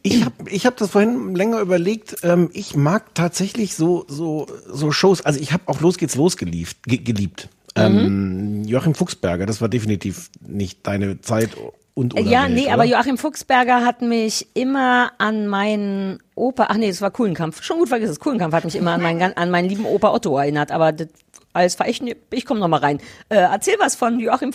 Ich 0.03 0.25
habe 0.25 0.51
ich 0.51 0.67
hab 0.67 0.77
das 0.77 0.91
vorhin 0.91 1.35
länger 1.35 1.61
überlegt. 1.61 2.17
Ähm, 2.23 2.51
ich 2.53 2.77
mag 2.77 3.15
tatsächlich 3.15 3.75
so, 3.75 4.05
so, 4.09 4.47
so 4.67 4.91
Shows. 4.93 5.23
Also 5.23 5.41
ich 5.41 5.53
habe 5.53 5.65
auch 5.67 5.81
Los 5.81 5.99
geht's 5.99 6.15
los 6.15 6.37
geliebt. 6.37 6.77
Ge 6.85 6.99
geliebt. 6.99 7.49
Ähm, 7.75 8.65
Joachim 8.65 8.95
Fuchsberger, 8.95 9.47
das 9.47 9.61
war 9.61 9.69
definitiv 9.69 10.31
nicht 10.41 10.85
deine 10.87 11.21
Zeit 11.21 11.51
und 11.95 12.15
oder 12.15 12.23
ja, 12.23 12.45
Welt, 12.45 12.55
nee, 12.55 12.65
oder? 12.65 12.75
aber 12.75 12.85
Joachim 12.85 13.19
Fuchsberger 13.19 13.85
hat 13.85 14.03
mich 14.03 14.49
immer 14.55 15.13
an 15.19 15.47
meinen 15.47 16.19
Opa, 16.35 16.67
ach 16.71 16.77
nee, 16.77 16.89
das 16.89 17.01
war 17.03 17.13
Kuhlenkampf, 17.13 17.63
schon 17.63 17.79
gut 17.79 17.89
vergessen, 17.89 18.19
Kuhlenkampf 18.19 18.53
hat 18.53 18.65
mich 18.65 18.75
immer 18.75 18.93
an 18.93 19.03
meinen, 19.03 19.37
an 19.37 19.51
meinen 19.51 19.69
lieben 19.69 19.85
Opa 19.85 20.13
Otto 20.13 20.37
erinnert, 20.39 20.73
aber 20.73 20.91
das, 20.91 21.09
als 21.53 21.77
Verächten, 21.77 22.11
ich 22.33 22.47
komme 22.47 22.59
noch 22.59 22.69
mal 22.69 22.81
rein. 22.81 22.99
Äh, 23.29 23.37
erzähl 23.37 23.77
was 23.79 23.95
von 23.95 24.19
Joachim 24.19 24.53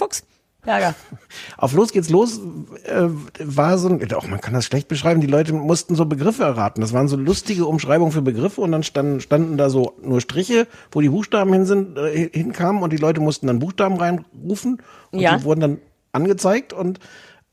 Fuchsberger. 0.64 0.96
Auf 1.58 1.74
Los 1.74 1.92
geht's 1.92 2.10
los 2.10 2.40
äh, 2.86 3.08
war 3.40 3.78
so 3.78 3.90
ein, 3.90 4.14
auch 4.14 4.28
man 4.28 4.42
kann 4.42 4.54
das 4.54 4.66
schlecht 4.66 4.88
beschreiben, 4.88 5.22
die 5.22 5.28
Leute 5.28 5.54
mussten 5.54 5.96
so 5.96 6.06
Begriffe 6.06 6.44
erraten. 6.44 6.82
Das 6.82 6.94
waren 6.94 7.08
so 7.08 7.16
lustige 7.18 7.66
Umschreibungen 7.66 8.12
für 8.12 8.22
Begriffe 8.22 8.62
und 8.62 8.72
dann 8.72 8.84
standen, 8.84 9.22
standen 9.22 9.58
da 9.58 9.70
so 9.70 9.94
nur 10.02 10.22
Striche, 10.22 10.68
wo 10.92 11.02
die 11.02 11.10
Buchstaben 11.10 11.52
hin 11.54 11.66
sind, 11.66 11.98
äh, 11.98 12.30
hinkamen 12.32 12.82
und 12.82 12.92
die 12.94 12.98
Leute 12.98 13.20
mussten 13.22 13.48
dann 13.48 13.60
Buchstaben 13.60 13.98
reinrufen 13.98 14.82
und 15.12 15.20
Ja. 15.20 15.38
die 15.38 15.44
wurden 15.44 15.60
dann 15.60 15.78
angezeigt 16.12 16.74
und 16.74 17.00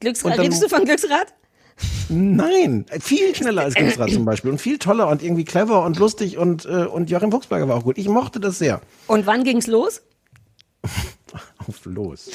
Glücksrad, 0.00 0.32
Und 0.32 0.38
dann- 0.38 0.44
redest 0.46 0.62
du 0.62 0.68
von 0.68 0.84
Glücksrad? 0.84 1.34
Nein, 2.10 2.84
viel 3.00 3.34
schneller 3.34 3.62
als 3.62 3.74
Glücksrad 3.74 4.10
zum 4.10 4.26
Beispiel 4.26 4.50
und 4.50 4.60
viel 4.60 4.78
toller 4.78 5.08
und 5.08 5.22
irgendwie 5.22 5.44
clever 5.44 5.82
und 5.84 5.98
lustig 5.98 6.36
und, 6.36 6.66
äh, 6.66 6.84
und 6.84 7.08
Joachim 7.08 7.30
Fuchsberger 7.32 7.68
war 7.68 7.76
auch 7.76 7.84
gut. 7.84 7.96
Ich 7.96 8.06
mochte 8.08 8.38
das 8.38 8.58
sehr. 8.58 8.82
Und 9.06 9.26
wann 9.26 9.44
ging's 9.44 9.66
los? 9.66 10.02
Auf 11.68 11.84
los. 11.84 12.30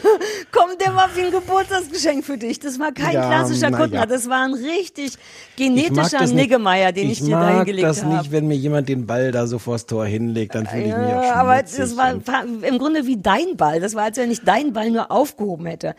Komm, 0.52 0.70
der 0.84 0.94
war 0.94 1.08
wie 1.14 1.22
ein 1.22 1.30
Geburtstagsgeschenk 1.30 2.24
für 2.24 2.36
dich. 2.38 2.60
Das 2.60 2.78
war 2.78 2.92
kein 2.92 3.14
Ja, 3.14 3.28
klassischer 3.28 3.70
Kuttner. 3.70 4.00
ja. 4.00 4.06
Das 4.06 4.28
war 4.28 4.44
ein 4.44 4.54
richtig 4.54 5.12
Ich 5.12 5.16
mag 5.16 5.56
genetischer 5.56 6.18
das. 6.20 6.32
Niggemeier, 6.32 6.92
den 6.92 7.10
ich, 7.10 7.20
dir 7.20 7.30
da 7.30 7.40
mag 7.40 7.56
hingelegt 7.58 7.86
das 7.86 8.02
habe. 8.04 8.16
nicht, 8.18 8.32
wenn 8.32 8.46
mir 8.48 8.56
jemand 8.56 8.88
den 8.88 9.06
Ball 9.06 9.32
da 9.32 9.46
so 9.46 9.58
vors 9.58 9.86
Tor 9.86 10.06
hinlegt, 10.06 10.54
dann 10.54 10.66
fühle 10.66 10.82
ich 10.82 10.88
mich 10.88 10.96
auch 10.96 11.22
Ja, 11.22 11.34
aber 11.34 11.62
das 11.62 11.96
war 11.96 12.12
im 12.44 12.78
Grunde 12.78 13.06
wie 13.06 13.16
dein 13.20 13.56
Ball. 13.56 13.80
Das 13.80 13.94
war, 13.94 14.04
als 14.04 14.16
wenn 14.18 14.30
ich 14.30 14.42
deinen 14.42 14.72
Ball 14.72 14.90
nur 14.90 15.10
aufgehoben 15.10 15.66
hätte. 15.66 15.94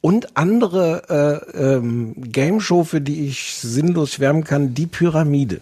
Und 0.00 0.36
andere 0.36 1.42
äh, 1.54 1.58
ähm, 1.58 2.14
Game 2.30 2.60
Show, 2.60 2.84
für 2.84 3.00
die 3.00 3.26
ich 3.26 3.54
sinnlos 3.56 4.12
schwärmen 4.12 4.44
kann, 4.44 4.72
die 4.74 4.86
Pyramide 4.86 5.60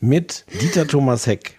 mit 0.00 0.44
Dieter 0.60 0.86
Thomas 0.88 1.26
Heck. 1.28 1.58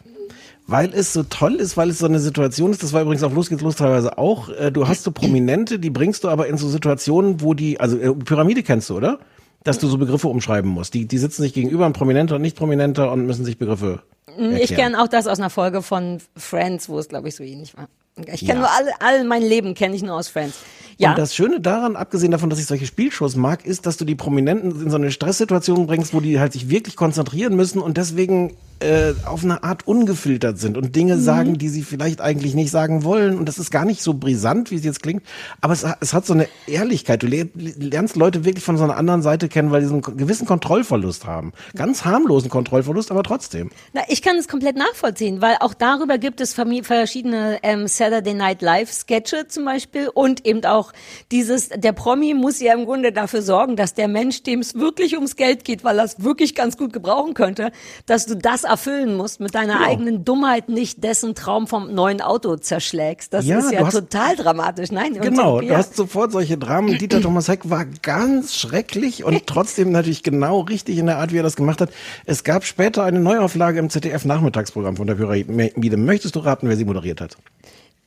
Weil 0.66 0.94
es 0.94 1.12
so 1.12 1.24
toll 1.24 1.56
ist, 1.56 1.76
weil 1.76 1.90
es 1.90 2.00
so 2.00 2.06
eine 2.06 2.20
Situation 2.20 2.72
ist, 2.72 2.82
das 2.84 2.94
war 2.94 3.02
übrigens 3.02 3.22
auf 3.24 3.34
Los 3.34 3.50
geht's 3.50 3.62
los 3.62 3.76
teilweise 3.76 4.18
auch, 4.18 4.48
äh, 4.50 4.72
du 4.72 4.88
hast 4.88 5.04
so 5.04 5.12
Prominente, 5.12 5.78
die 5.78 5.90
bringst 5.90 6.24
du 6.24 6.30
aber 6.30 6.48
in 6.48 6.58
so 6.58 6.70
Situationen, 6.70 7.42
wo 7.42 7.54
die, 7.54 7.80
also 7.82 7.98
äh, 7.98 8.14
Pyramide 8.14 8.64
kennst 8.64 8.90
du, 8.90 8.96
oder? 8.96 9.20
Dass 9.66 9.80
du 9.80 9.88
so 9.88 9.98
Begriffe 9.98 10.28
umschreiben 10.30 10.72
musst. 10.72 10.94
Die, 10.94 11.06
die 11.06 11.18
sitzen 11.18 11.42
sich 11.42 11.54
gegenüber, 11.54 11.86
ein 11.86 11.94
Prominenter 11.94 12.36
und 12.36 12.42
nicht 12.42 12.56
Prominenter 12.58 13.12
und 13.12 13.26
müssen 13.26 13.44
sich 13.46 13.58
Begriffe 13.58 14.04
Ich 14.28 14.42
erklären. 14.44 14.68
kenne 14.92 15.04
auch 15.04 15.08
das 15.10 15.28
aus 15.28 15.40
einer 15.40 15.50
Folge 15.50 15.82
von 15.82 16.20
Friends, 16.38 16.88
wo 16.88 16.98
es, 16.98 17.10
glaube 17.10 17.28
ich, 17.28 17.36
so 17.36 17.44
ähnlich 17.44 17.76
war. 17.76 17.88
Ich 18.32 18.42
kenne 18.42 18.54
Ja. 18.54 18.60
nur 18.60 18.70
alle, 18.72 18.92
all 19.00 19.24
mein 19.26 19.42
Leben 19.42 19.74
kenne 19.74 19.96
ich 19.96 20.04
nur 20.04 20.16
aus 20.16 20.28
Friends. 20.30 20.56
Ja. 20.98 21.10
Und 21.12 21.18
das 21.18 21.34
Schöne 21.36 21.60
daran, 21.60 21.96
abgesehen 21.96 22.32
davon, 22.32 22.50
dass 22.50 22.60
ich 22.60 22.68
solche 22.68 22.86
Spielshows 22.86 23.36
mag, 23.36 23.66
ist, 23.66 23.86
dass 23.86 23.98
du 23.98 24.06
die 24.06 24.16
Prominenten 24.16 24.82
in 24.82 24.90
so 24.92 24.96
eine 24.98 25.12
Stresssituation 25.12 25.88
bringst, 25.88 26.14
wo 26.14 26.20
die 26.22 26.40
halt 26.40 26.54
sich 26.54 26.70
wirklich 26.70 26.96
konzentrieren 26.96 27.56
müssen 27.56 27.80
und 27.82 27.98
deswegen 27.98 28.54
äh, 28.84 29.14
auf 29.26 29.44
eine 29.44 29.64
Art 29.64 29.88
ungefiltert 29.88 30.60
sind 30.60 30.78
und 30.78 30.96
Dinge 30.96 31.16
Mhm. 31.16 31.22
sagen, 31.22 31.58
die 31.58 31.70
sie 31.70 31.82
vielleicht 31.84 32.22
eigentlich 32.22 32.54
nicht 32.56 32.72
sagen 32.72 33.04
wollen. 33.04 33.38
Und 33.38 33.48
das 33.48 33.58
ist 33.58 33.72
gar 33.72 33.86
nicht 33.86 34.02
so 34.02 34.14
brisant, 34.14 34.72
wie 34.72 34.76
es 34.76 34.84
jetzt 34.84 35.02
klingt, 35.02 35.24
aber 35.62 35.74
es, 35.74 35.86
es 36.02 36.14
hat 36.14 36.26
so 36.26 36.34
eine 36.34 36.48
Ehrlichkeit. 36.68 37.24
Du 37.24 37.28
le- 37.28 37.50
lernst 37.56 38.16
Leute 38.16 38.46
wirklich 38.46 38.64
von 38.64 38.78
so 38.78 38.84
einer 38.84 38.98
anderen 38.98 39.22
Seite 39.22 39.48
kennen, 39.50 39.72
weil 39.72 39.82
die 39.82 39.88
so 39.88 39.94
einen 39.94 40.18
gewissen 40.18 40.46
Kontrollverlust 40.46 41.26
haben. 41.26 41.54
Ganz 41.76 42.06
harmlosen 42.06 42.50
Kontrollverlust, 42.50 43.12
aber 43.12 43.24
trotzdem. 43.24 43.70
Na, 43.94 44.02
ich 44.08 44.22
kann 44.22 44.36
es 44.38 44.48
komplett 44.48 44.76
nachvollziehen, 44.78 45.42
weil 45.42 45.58
auch 45.60 45.74
darüber 45.74 46.18
gibt 46.18 46.42
es 46.42 46.54
verschiedene 46.54 47.60
ähm, 47.64 47.88
Saturday 47.88 48.34
Night 48.34 48.62
Live 48.62 48.92
Sketche 48.92 49.48
zum 49.48 49.66
Beispiel 49.66 50.10
und 50.14 50.46
eben 50.46 50.64
auch 50.66 50.94
dieses, 51.32 51.70
der 51.70 51.94
Promi 51.94 52.34
muss 52.34 52.60
ja 52.60 52.74
im 52.74 52.86
Grunde 52.86 53.12
dafür 53.12 53.42
sorgen, 53.42 53.76
dass 53.76 53.94
der 53.94 54.08
Mensch, 54.08 54.44
dem 54.44 54.60
es 54.60 54.76
wirklich 54.76 55.16
ums 55.16 55.36
Geld 55.36 55.64
geht, 55.64 55.84
weil 55.84 56.00
er 56.00 56.06
es 56.06 56.24
wirklich 56.24 56.56
ganz 56.56 56.78
gut 56.78 56.94
gebrauchen 56.94 57.34
könnte, 57.34 57.72
dass 58.06 58.26
du 58.26 58.36
das 58.36 58.66
erfüllen 58.74 59.16
musst 59.16 59.40
mit 59.40 59.56
deiner 59.56 59.78
Genau. 59.78 59.90
eigenen 59.90 60.26
Dummheit, 60.26 60.68
nicht 60.70 61.04
dessen 61.04 61.36
Traum 61.36 61.68
vom 61.68 61.94
neuen 61.94 62.22
Auto 62.22 62.56
zerschlägst. 62.58 63.34
Das 63.34 63.46
Ja, 63.46 63.60
ist 63.60 63.72
ja 63.72 63.86
hast- 63.86 63.94
total 63.94 64.36
dramatisch. 64.36 64.92
Nein, 64.92 65.14
Genau, 65.14 65.62
so, 65.62 65.68
du 65.68 65.78
hast 65.78 65.96
sofort 65.96 66.32
solche 66.32 66.58
Dramen. 66.58 66.98
Dieter 67.00 67.22
Thomas 67.22 67.48
Heck 67.48 67.70
war 67.70 67.86
ganz 67.86 68.56
schrecklich 68.56 69.24
und 69.24 69.48
trotzdem 69.48 69.92
natürlich 69.92 70.24
genau 70.24 70.60
richtig 70.62 70.98
in 70.98 71.06
der 71.06 71.18
Art, 71.20 71.32
wie 71.32 71.38
er 71.38 71.44
das 71.44 71.56
gemacht 71.56 71.80
hat. 71.82 71.90
Es 72.26 72.44
gab 72.44 72.66
später 72.66 73.04
eine 73.04 73.20
Neuauflage 73.20 73.80
im 73.80 73.90
ZDF-Nachmittagsprogramm 73.90 74.98
von 74.98 75.08
der 75.08 75.16
Pyramide. 75.16 75.98
Möchtest 75.98 76.36
du 76.36 76.40
raten, 76.40 76.68
wer 76.68 76.76
sie 76.78 76.86
moderiert 76.86 77.22
hat? 77.22 77.38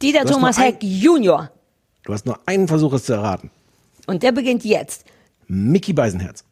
Dieter 0.03 0.21
Du 0.21 0.25
hast 0.29 0.35
Thomas 0.35 0.57
nur 0.59 0.67
ein- 0.67 0.73
Heck 0.73 0.83
Junior. 0.83 1.51
Du 2.05 2.13
hast 2.13 2.27
nur 2.27 2.39
einen 2.47 2.69
Versuch, 2.69 2.93
es 2.93 3.05
zu 3.05 3.15
erraten. 3.15 3.51
Und 4.07 4.23
der 4.23 4.33
beginnt 4.33 4.65
jetzt. 4.65 5.05
Mickey 5.49 5.93
Beisenherz. 5.93 6.45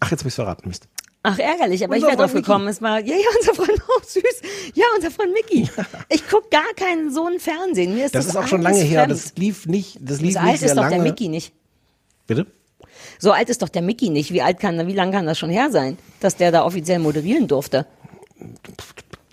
Ach, 0.00 0.10
jetzt 0.10 0.20
hab 0.20 0.26
ich's 0.26 0.34
verraten, 0.36 0.68
Mist. 0.68 0.86
Ach, 1.26 1.38
ärgerlich, 1.38 1.82
aber 1.82 1.94
Unser 1.94 2.06
ich 2.08 2.12
wäre 2.12 2.22
drauf 2.22 2.34
gekommen. 2.34 2.68
Es 2.68 2.82
war, 2.82 3.00
ja, 3.00 3.14
ja, 3.16 3.26
unser 3.38 3.54
Freund, 3.54 3.80
oh, 3.88 4.00
süß. 4.06 4.22
Ja, 4.74 4.84
unser 4.94 5.10
Freund 5.10 5.32
Mickey. 5.32 5.66
Ich 6.10 6.22
guck 6.28 6.50
gar 6.50 6.70
keinen 6.76 7.10
so 7.12 7.24
einen 7.24 7.40
Fernsehen. 7.40 7.94
Mir 7.94 8.04
ist 8.04 8.14
Das 8.14 8.26
das, 8.26 8.34
ist 8.34 8.40
auch 8.40 8.46
schon 8.46 8.60
lange 8.60 8.78
her. 8.80 9.04
fremd. 9.04 9.12
Das 9.12 9.32
lief 9.36 9.66
nicht, 9.66 9.98
das 10.02 10.20
lief 10.20 10.34
so 10.34 10.40
nicht 10.40 10.50
alt 10.50 10.58
sehr 10.60 10.68
ist 10.68 10.76
doch 10.76 10.82
lange. 10.82 10.96
der 10.96 11.02
Mickey 11.02 11.28
nicht. 11.28 11.54
Bitte? 12.26 12.46
So 13.18 13.32
alt 13.32 13.48
ist 13.48 13.62
doch 13.62 13.70
der 13.70 13.80
Mickey 13.80 14.10
nicht. 14.10 14.32
Wie 14.34 14.42
alt 14.42 14.60
kann, 14.60 14.86
wie 14.86 14.92
lang 14.92 15.12
kann 15.12 15.24
das 15.26 15.38
schon 15.38 15.48
her 15.48 15.70
sein, 15.70 15.96
dass 16.20 16.36
der 16.36 16.52
da 16.52 16.64
offiziell 16.64 16.98
moderieren 16.98 17.48
durfte? 17.48 17.86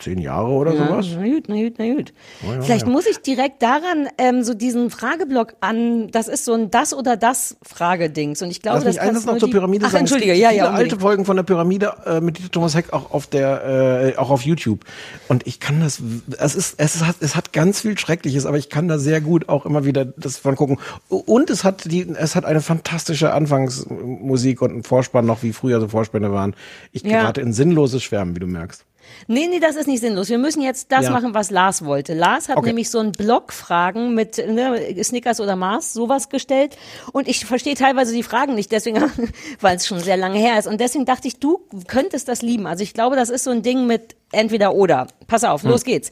Zehn 0.01 0.17
Jahre 0.19 0.49
oder 0.49 0.73
Ja, 0.73 0.87
sowas? 0.87 1.07
Na 1.15 1.23
gut, 1.27 1.43
na 1.47 1.55
gut, 1.61 1.73
na 1.77 1.93
gut. 1.93 2.13
Ja, 2.43 2.55
ja, 2.55 2.61
Vielleicht 2.61 2.85
ja. 2.87 2.91
muss 2.91 3.05
ich 3.05 3.19
direkt 3.19 3.61
daran 3.61 4.07
ähm, 4.17 4.43
so 4.43 4.53
diesen 4.53 4.89
Frageblock 4.89 5.53
an, 5.61 6.09
das 6.11 6.27
ist 6.27 6.43
so 6.45 6.53
ein 6.53 6.71
das 6.71 6.93
oder 6.93 7.17
das 7.17 7.57
Fragedings 7.61 8.41
und 8.41 8.49
ich 8.49 8.61
glaube, 8.61 8.77
Lass 8.79 8.85
mich 8.85 8.95
das 8.97 9.07
eines 9.07 9.25
noch 9.25 9.37
zur 9.37 9.47
die- 9.47 9.53
Pyramide 9.53 9.85
Ach, 9.85 9.91
sagen. 9.91 10.01
entschuldige, 10.01 10.33
ja, 10.33 10.51
ja, 10.51 10.65
alte 10.65 10.73
unbedingt. 10.83 11.01
Folgen 11.01 11.25
von 11.25 11.35
der 11.35 11.43
Pyramide 11.43 11.93
äh, 12.05 12.19
mit 12.21 12.37
Dieter 12.39 12.51
Thomas 12.51 12.75
Heck 12.75 12.93
auch 12.93 13.11
auf 13.11 13.27
der, 13.27 14.13
äh, 14.15 14.17
auch 14.17 14.29
auf 14.31 14.41
YouTube. 14.41 14.85
Und 15.27 15.45
ich 15.45 15.59
kann 15.59 15.79
das, 15.81 16.01
es 16.39 16.55
ist, 16.55 16.75
es 16.79 17.05
hat, 17.05 17.17
es 17.19 17.35
hat 17.35 17.53
ganz 17.53 17.81
viel 17.81 17.97
Schreckliches, 17.97 18.45
aber 18.45 18.57
ich 18.57 18.69
kann 18.69 18.87
da 18.87 18.97
sehr 18.97 19.21
gut 19.21 19.49
auch 19.49 19.65
immer 19.65 19.85
wieder 19.85 20.05
das 20.05 20.37
von 20.37 20.55
gucken. 20.55 20.79
Und 21.09 21.49
es 21.49 21.63
hat 21.63 21.91
die, 21.91 22.07
es 22.17 22.35
hat 22.35 22.45
eine 22.45 22.61
fantastische 22.61 23.33
Anfangsmusik 23.33 24.61
und 24.61 24.71
einen 24.71 24.83
Vorspann 24.83 25.25
noch, 25.25 25.43
wie 25.43 25.53
früher 25.53 25.79
so 25.79 25.87
Vorspänne 25.87 26.31
waren. 26.31 26.55
Ich 26.91 27.03
Ja. 27.03 27.19
gerate 27.21 27.41
in 27.41 27.53
sinnloses 27.53 28.01
Schwärmen, 28.03 28.35
wie 28.35 28.39
du 28.39 28.47
merkst. 28.47 28.85
Nee, 29.27 29.47
nee, 29.47 29.59
das 29.59 29.75
ist 29.75 29.87
nicht 29.87 29.99
sinnlos. 30.01 30.29
Wir 30.29 30.37
müssen 30.37 30.61
jetzt 30.61 30.91
das 30.91 31.05
Ja. 31.05 31.11
machen, 31.11 31.33
was 31.33 31.51
Lars 31.51 31.83
wollte. 31.85 32.13
Lars 32.13 32.49
hat 32.49 32.57
Okay. 32.57 32.67
nämlich 32.67 32.89
so 32.89 32.99
einen 32.99 33.11
Block-Fragen 33.11 34.13
mit 34.13 34.37
ne, 34.37 34.95
Snickers 35.03 35.39
oder 35.39 35.55
Mars, 35.55 35.93
sowas 35.93 36.29
gestellt. 36.29 36.77
Und 37.11 37.27
ich 37.27 37.45
verstehe 37.45 37.75
teilweise 37.75 38.13
die 38.13 38.23
Fragen 38.23 38.55
nicht, 38.55 38.71
deswegen, 38.71 39.01
weil 39.61 39.77
es 39.77 39.87
schon 39.87 39.99
sehr 39.99 40.17
lange 40.17 40.37
her 40.39 40.57
ist. 40.59 40.67
Und 40.67 40.79
deswegen 40.81 41.05
dachte 41.05 41.27
ich, 41.27 41.39
du 41.39 41.59
könntest 41.87 42.27
das 42.27 42.41
lieben. 42.41 42.67
Also 42.67 42.83
ich 42.83 42.93
glaube, 42.93 43.15
das 43.15 43.29
ist 43.29 43.43
so 43.43 43.51
ein 43.51 43.61
Ding 43.61 43.87
mit 43.87 44.15
entweder 44.31 44.73
oder. 44.73 45.07
Pass 45.27 45.43
auf, 45.43 45.63
los 45.63 45.83
geht's. 45.83 46.11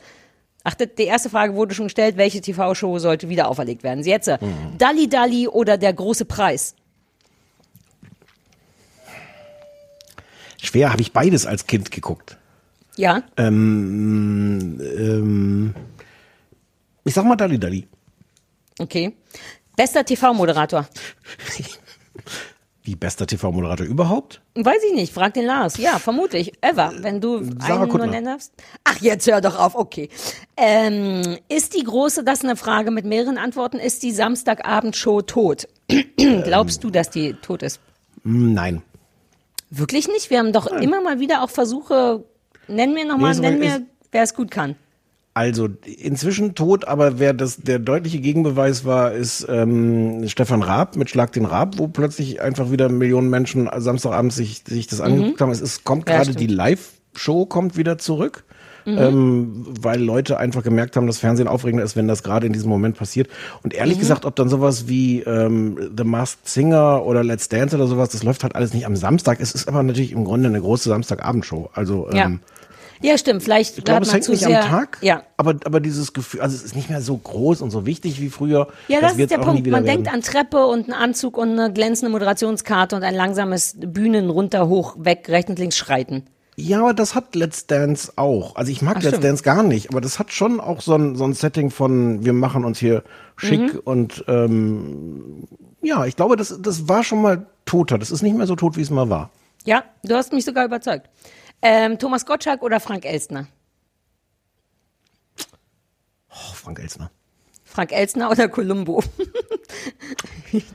Ach, 0.65 0.75
die 0.75 1.03
erste 1.05 1.29
Frage 1.29 1.55
wurde 1.55 1.73
schon 1.73 1.85
gestellt, 1.85 2.17
welche 2.17 2.41
TV-Show 2.41 2.99
sollte 2.99 3.29
wieder 3.29 3.47
auferlegt 3.47 3.81
werden? 3.83 4.03
Jetzt, 4.03 4.27
äh, 4.27 4.37
Dalli 4.77 5.07
Dalli 5.07 5.47
oder 5.47 5.77
der 5.77 5.93
große 5.93 6.25
Preis? 6.25 6.75
Schwer 10.61 10.91
habe 10.91 11.01
ich 11.01 11.13
beides 11.13 11.45
als 11.45 11.67
Kind 11.67 11.91
geguckt. 11.91 12.37
Ja, 12.99 13.23
Ähm, 13.37 14.77
ähm, 14.81 15.73
ich 17.05 17.13
sag 17.13 17.23
mal 17.23 17.37
Dali 17.37 17.57
Dali. 17.57 17.87
okay. 18.77 19.15
Bester 19.77 20.03
TV-Moderator? 20.03 20.85
Wie 22.83 22.95
bester 22.97 23.25
TV-Moderator 23.25 23.85
überhaupt? 23.85 24.41
Weiß 24.55 24.83
ich 24.89 24.93
nicht, 24.95 25.13
frag 25.13 25.33
den 25.33 25.45
Lars. 25.45 25.77
Ja, 25.77 25.97
vermutlich. 25.99 26.51
Ever, 26.61 26.91
wenn 26.99 27.21
du 27.21 27.41
Sarah 27.43 27.65
einen 27.67 27.79
nur 27.83 27.87
Kuttner. 27.89 28.07
nennen 28.07 28.25
darfst. 28.25 28.51
Ach, 28.83 28.97
jetzt 28.99 29.25
hör 29.31 29.39
doch 29.39 29.57
auf, 29.57 29.75
okay. 29.75 30.09
Ähm, 30.57 31.37
ist 31.47 31.75
die 31.77 31.83
große, 31.83 32.25
das 32.25 32.39
ist 32.39 32.43
eine 32.45 32.57
Frage 32.57 32.91
mit 32.91 33.05
mehreren 33.05 33.37
Antworten, 33.37 33.77
ist 33.79 34.03
die 34.03 34.11
Samstagabendshow 34.11 35.21
tot? 35.21 35.69
Glaubst 36.17 36.83
du, 36.83 36.89
dass 36.89 37.09
die 37.09 37.33
tot 37.35 37.63
ist? 37.63 37.79
Hm, 38.23 38.53
Nein. 38.53 38.81
Wirklich 39.69 40.07
nicht? 40.09 40.29
Wir 40.31 40.39
haben 40.39 40.51
doch 40.51 40.67
immer 40.67 40.99
mal 41.01 41.19
wieder 41.21 41.43
auch 41.43 41.49
Versuche, 41.51 42.25
nenn 42.69 42.93
mir 42.93 43.05
nochmal, 43.05 43.35
Nee, 43.35 43.41
nenn 43.41 43.59
mir, 43.59 43.81
wer 44.11 44.23
es 44.23 44.33
gut 44.33 44.51
kann. 44.51 44.75
Also 45.35 45.69
inzwischen 45.85 46.53
tot, 46.55 46.85
aber 46.85 47.19
wer 47.19 47.33
das 47.33 47.57
der 47.57 47.79
deutliche 47.79 48.19
Gegenbeweis 48.19 48.83
war, 48.83 49.13
ist 49.13 49.45
ähm, 49.47 50.27
Stefan 50.27 50.61
Raab 50.63 50.95
mit 50.97 51.09
Schlag 51.09 51.31
den 51.31 51.45
Raab, 51.45 51.77
wo 51.77 51.87
plötzlich 51.87 52.41
einfach 52.41 52.71
wieder 52.71 52.89
Millionen 52.89 53.29
Menschen 53.29 53.69
Samstagabend 53.77 54.33
sich, 54.33 54.63
sich 54.67 54.87
das 54.87 54.99
angeguckt 54.99 55.39
haben. 55.39 55.51
Es 55.51 55.61
ist, 55.61 55.83
kommt 55.85 56.07
Mhm. 56.07 56.11
Gerade 56.11 56.35
die 56.35 56.47
Live-Show 56.47 57.45
kommt 57.45 57.77
wieder 57.77 57.97
zurück. 57.97 58.43
Mhm. 58.85 58.97
Ähm, 58.97 59.65
weil 59.81 60.01
Leute 60.01 60.37
einfach 60.39 60.63
gemerkt 60.63 60.95
haben, 60.95 61.05
dass 61.05 61.19
Fernsehen 61.19 61.47
aufregender 61.49 61.83
ist, 61.85 61.95
wenn 61.95 62.07
das 62.07 62.23
gerade 62.23 62.47
in 62.47 62.53
diesem 62.53 62.69
Moment 62.69 62.97
passiert. 62.97 63.29
Und 63.61 63.73
ehrlich 63.73 63.97
Mhm. 63.97 64.01
gesagt, 64.01 64.25
ob 64.25 64.35
dann 64.35 64.49
sowas 64.49 64.87
wie 64.87 65.19
ähm, 65.21 65.91
The 65.95 66.05
Masked 66.05 66.47
Singer 66.49 67.05
oder 67.05 67.23
Let's 67.23 67.49
Dance 67.49 67.75
oder 67.75 67.87
sowas, 67.87 68.09
das 68.09 68.23
läuft 68.23 68.43
halt 68.43 68.55
alles 68.55 68.73
nicht 68.73 68.85
am 68.85 68.95
Samstag. 68.95 69.39
Es 69.41 69.51
ist 69.53 69.67
aber 69.67 69.83
natürlich 69.83 70.13
im 70.13 70.23
Grunde 70.25 70.47
eine 70.49 70.59
große 70.61 70.89
Samstagabendshow. 70.89 71.69
Also 71.73 72.07
ähm, 72.09 72.15
Ja, 72.17 72.31
stimmt, 73.17 73.43
vielleicht 73.43 73.77
ich 73.77 73.83
glaube, 73.83 74.01
es 74.03 74.13
hängt 74.13 74.27
nicht 74.27 74.39
sehr, 74.41 74.63
am 74.63 74.69
Tag, 74.69 74.97
Ja. 75.01 75.23
aber, 75.37 75.55
aber 75.65 75.79
dieses 75.79 76.13
Gefühl, 76.13 76.41
also 76.41 76.55
es 76.55 76.63
ist 76.63 76.75
nicht 76.75 76.89
mehr 76.89 77.01
so 77.01 77.15
groß 77.17 77.61
und 77.61 77.71
so 77.71 77.85
wichtig 77.85 78.19
wie 78.21 78.29
früher. 78.29 78.67
Ja, 78.87 78.99
das, 79.01 79.13
ist 79.13 79.17
wird's 79.17 79.31
der 79.31 79.39
Punkt. 79.39 79.65
Man 79.67 79.85
werden. 79.85 80.03
denkt 80.03 80.13
an 80.13 80.21
Treppe 80.21 80.65
und 80.67 80.85
einen 80.85 80.93
Anzug 80.93 81.37
und 81.37 81.51
eine 81.57 81.71
glänzende 81.71 82.11
Moderationskarte 82.11 82.95
und 82.95 83.03
ein 83.03 83.15
langsames 83.15 83.75
Bühnen 83.79 84.29
runter, 84.29 84.67
hoch, 84.67 84.95
weg, 84.99 85.25
rechts 85.29 85.49
und 85.49 85.59
links 85.59 85.77
schreiten. 85.77 86.23
Ja, 86.57 86.81
aber 86.81 86.93
das 86.93 87.15
hat 87.15 87.35
Let's 87.35 87.67
Dance 87.67 88.11
auch. 88.17 88.57
Also 88.57 88.69
ich 88.71 88.81
mag 88.81 88.95
Ach, 88.97 89.01
Let's 89.01 89.09
stimmt. 89.15 89.23
Dance 89.23 89.43
gar 89.43 89.63
nicht, 89.63 89.89
aber 89.91 90.01
das 90.01 90.19
hat 90.19 90.33
schon 90.33 90.59
auch 90.59 90.81
so 90.81 90.93
ein, 90.95 91.15
so 91.15 91.23
ein 91.23 91.31
Setting 91.33 91.69
von, 91.71 92.25
wir 92.25 92.33
machen 92.33 92.65
uns 92.65 92.79
hier 92.79 93.03
schick 93.37 93.75
Mhm. 93.75 93.79
und 93.85 94.25
ähm, 94.27 95.43
ja, 95.81 96.05
ich 96.05 96.17
glaube, 96.17 96.35
das, 96.35 96.59
das 96.61 96.89
war 96.89 97.03
schon 97.05 97.21
mal 97.21 97.45
toter. 97.65 97.97
Das 97.97 98.11
ist 98.11 98.21
nicht 98.23 98.35
mehr 98.35 98.45
so 98.47 98.57
tot, 98.57 98.75
wie 98.75 98.81
es 98.81 98.89
mal 98.89 99.09
war. 99.09 99.29
Ja, 99.63 99.83
du 100.03 100.15
hast 100.15 100.33
mich 100.33 100.43
sogar 100.43 100.65
überzeugt. 100.65 101.07
Ähm, 101.61 101.99
Thomas 101.99 102.25
Gottschalk 102.25 102.61
oder 102.61 102.79
Frank 102.79 103.05
Elstner? 103.05 103.47
Oh, 106.29 106.53
Frank 106.53 106.79
Elsner. 106.79 107.11
Frank 107.65 107.91
Elstner 107.91 108.31
oder 108.31 108.47
Columbo? 108.47 109.03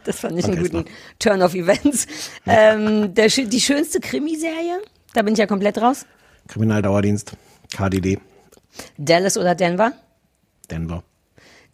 Das 0.05 0.21
fand 0.21 0.39
ich 0.39 0.45
Danke 0.45 0.61
einen 0.61 0.71
guten 0.71 0.91
Turn 1.19 1.43
of 1.43 1.55
Events. 1.55 2.07
Ähm, 2.47 3.13
der, 3.13 3.27
die 3.27 3.61
schönste 3.61 3.99
Krimiserie, 3.99 4.81
da 5.15 5.23
bin 5.23 5.33
ich 5.33 5.39
ja 5.41 5.47
komplett 5.47 5.79
raus. 5.79 6.07
Kriminaldauerdienst, 6.47 7.33
KDD, 7.75 8.21
Dallas 8.97 9.37
oder 9.37 9.57
Denver? 9.57 9.93
Denver. 10.71 11.03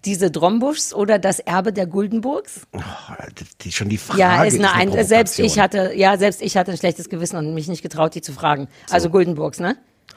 Diese 0.05 0.31
Drombuschs 0.31 0.95
oder 0.95 1.19
das 1.19 1.41
Erbe 1.41 1.73
der 1.73 1.87
Guldenburgs? 1.87 2.63
Die, 3.39 3.45
die, 3.61 3.73
schon 3.73 3.89
die 3.91 3.99
Frage 3.99 4.21
ja, 4.21 4.45
ist 4.45 4.55
eine, 4.59 4.73
ein, 4.73 4.91
selbst 5.05 5.37
Provokation. 5.37 5.47
ich 5.47 5.59
hatte, 5.59 5.93
ja, 5.95 6.17
selbst 6.17 6.41
ich 6.41 6.57
hatte 6.57 6.71
ein 6.71 6.79
schlechtes 6.79 7.09
Gewissen 7.11 7.37
und 7.37 7.53
mich 7.55 7.69
nicht 7.69 7.83
getraut, 7.83 8.15
die 8.15 8.23
zu 8.23 8.33
fragen. 8.33 8.69
Also 8.91 9.11
Guldenburgs, 9.11 9.61
ne? 9.61 9.77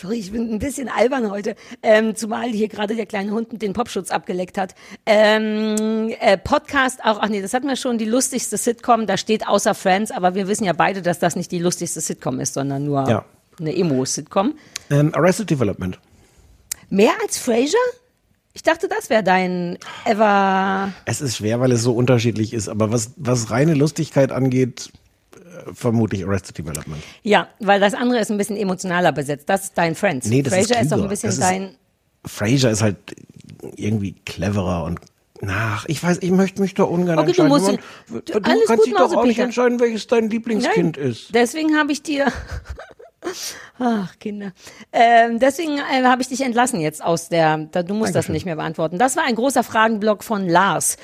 Sorry, 0.00 0.16
ich 0.18 0.30
bin 0.30 0.52
ein 0.52 0.58
bisschen 0.58 0.88
albern 0.88 1.30
heute, 1.30 1.56
ähm, 1.82 2.14
zumal 2.14 2.48
hier 2.50 2.68
gerade 2.68 2.94
der 2.94 3.06
kleine 3.06 3.32
Hund 3.32 3.60
den 3.62 3.72
Popschutz 3.72 4.10
abgeleckt 4.10 4.56
hat. 4.58 4.74
Ähm, 5.06 6.12
äh, 6.20 6.38
Podcast 6.38 7.00
auch, 7.04 7.18
ach 7.20 7.28
nee, 7.28 7.42
das 7.42 7.52
hatten 7.54 7.66
wir 7.66 7.74
schon, 7.76 7.98
die 7.98 8.04
lustigste 8.04 8.56
Sitcom, 8.56 9.06
da 9.06 9.16
steht 9.16 9.48
außer 9.48 9.74
Friends, 9.74 10.10
aber 10.12 10.34
wir 10.36 10.46
wissen 10.46 10.64
ja 10.64 10.72
beide, 10.72 11.02
dass 11.02 11.18
das 11.18 11.34
nicht 11.36 11.50
die 11.50 11.58
lustigste 11.58 12.00
Sitcom 12.00 12.38
ist, 12.38 12.54
sondern 12.54 12.84
nur 12.84 13.08
Ja. 13.08 13.24
eine 13.58 13.74
Emo-Sitcom. 13.76 14.54
Ähm, 14.90 15.12
Arrested 15.14 15.50
Development. 15.50 15.98
Mehr 16.90 17.12
als 17.22 17.38
Frasier? 17.38 17.78
Ich 18.54 18.62
dachte, 18.62 18.88
das 18.88 19.08
wäre 19.10 19.22
dein 19.22 19.78
ever. 20.04 20.92
Es 21.04 21.20
ist 21.20 21.36
schwer, 21.36 21.60
weil 21.60 21.70
es 21.72 21.82
so 21.82 21.92
unterschiedlich 21.92 22.52
ist, 22.52 22.68
aber 22.68 22.90
was, 22.90 23.12
was 23.16 23.50
reine 23.50 23.74
Lustigkeit 23.74 24.32
angeht, 24.32 24.90
äh, 25.36 25.72
vermutlich 25.72 26.24
Arrested 26.24 26.58
Development. 26.58 27.02
Ja, 27.22 27.48
weil 27.60 27.78
das 27.78 27.94
andere 27.94 28.20
ist 28.20 28.30
ein 28.30 28.38
bisschen 28.38 28.56
emotionaler 28.56 29.12
besetzt. 29.12 29.48
Das 29.48 29.64
ist 29.64 29.72
dein 29.78 29.94
Friends. 29.94 30.26
Nee, 30.26 30.42
das 30.42 30.52
ist 30.54 30.58
Frasier 30.68 30.80
ist, 30.82 30.92
doch 30.92 31.02
ein 31.02 31.08
bisschen 31.08 31.28
ist- 31.30 31.40
dein. 31.40 31.74
Frasier 32.24 32.70
ist 32.70 32.82
halt 32.82 32.96
irgendwie 33.76 34.12
cleverer 34.24 34.84
und 34.84 35.00
Ach, 35.46 35.84
ich 35.86 36.02
weiß, 36.02 36.18
ich 36.22 36.32
möchte 36.32 36.60
mich 36.60 36.74
da 36.74 36.82
ungern 36.82 37.16
Okay, 37.20 37.30
du 37.30 37.42
entscheiden. 37.44 37.48
musst- 37.48 38.10
Man- 38.10 38.22
du- 38.24 38.40
du 38.40 38.50
alles 38.50 38.66
kannst 38.66 38.86
dich 38.86 38.92
doch 38.94 39.14
auch 39.14 39.24
nicht 39.24 39.38
entscheiden, 39.38 39.78
welches 39.78 40.08
dein 40.08 40.28
Lieblingskind 40.30 40.96
Nein, 40.96 41.10
ist. 41.10 41.32
Deswegen 41.32 41.76
habe 41.76 41.92
ich 41.92 42.02
dir. 42.02 42.26
Ach, 43.78 44.18
Kinder. 44.18 44.52
Ähm, 44.92 45.38
deswegen 45.38 45.78
äh, 45.78 46.04
habe 46.04 46.22
ich 46.22 46.28
dich 46.28 46.40
entlassen 46.42 46.80
jetzt 46.80 47.02
aus 47.02 47.28
der. 47.28 47.68
Da, 47.70 47.82
du 47.82 47.94
musst 47.94 48.08
das 48.10 48.26
Dankeschön. 48.26 48.32
nicht 48.34 48.44
mehr 48.46 48.56
beantworten. 48.56 48.98
Das 48.98 49.16
war 49.16 49.24
ein 49.24 49.34
großer 49.34 49.62
Fragenblock 49.62 50.24
von 50.24 50.48
Lars. 50.48 50.96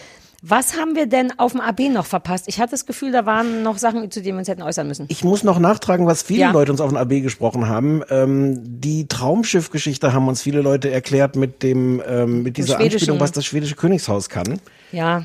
Was 0.47 0.77
haben 0.79 0.95
wir 0.95 1.07
denn 1.07 1.39
auf 1.39 1.53
dem 1.53 1.63
AB 1.63 1.89
noch 1.91 2.05
verpasst? 2.05 2.49
Ich 2.49 2.61
hatte 2.61 2.73
das 2.73 2.85
Gefühl, 2.85 3.13
da 3.13 3.25
waren 3.25 3.63
noch 3.63 3.79
Sachen, 3.79 4.11
zu 4.11 4.21
denen 4.21 4.37
wir 4.37 4.41
uns 4.41 4.49
hätten 4.49 4.61
äußern 4.61 4.87
müssen. 4.87 5.07
Ich 5.09 5.25
muss 5.25 5.43
noch 5.43 5.59
nachtragen, 5.59 6.07
was 6.07 6.23
viele 6.23 6.41
Ja. 6.41 6.51
Leute 6.51 6.71
uns 6.71 6.83
auf 6.83 6.91
den 6.91 6.99
AB 6.99 7.23
gesprochen 7.23 7.67
haben. 7.67 8.03
Ähm, 8.11 8.61
die 8.63 9.09
Traumschiff-Geschichte 9.09 10.13
haben 10.13 10.29
uns 10.29 10.43
viele 10.43 10.61
Leute 10.61 10.91
erklärt 10.91 11.37
mit 11.37 11.63
dem 11.63 12.03
ähm, 12.07 12.43
mit 12.43 12.59
dieser 12.59 12.79
Anspielung, 12.79 13.21
was 13.21 13.33
das 13.33 13.47
schwedische 13.47 13.75
Königshaus 13.75 14.29
kann. 14.29 14.61
Ja. 14.93 15.25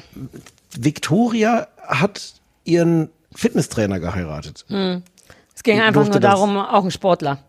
Victoria 0.77 1.67
hat 1.85 2.35
ihren 2.63 3.09
Fitnesstrainer 3.35 3.99
geheiratet. 3.99 4.63
Hm. 4.69 5.03
Es 5.59 5.63
ging 5.63 5.81
einfach 5.81 6.05
nur 6.05 6.21
das- 6.21 6.21
darum, 6.21 6.55
auch 6.55 6.85
ein 6.85 6.89
Sportler. 6.91 7.39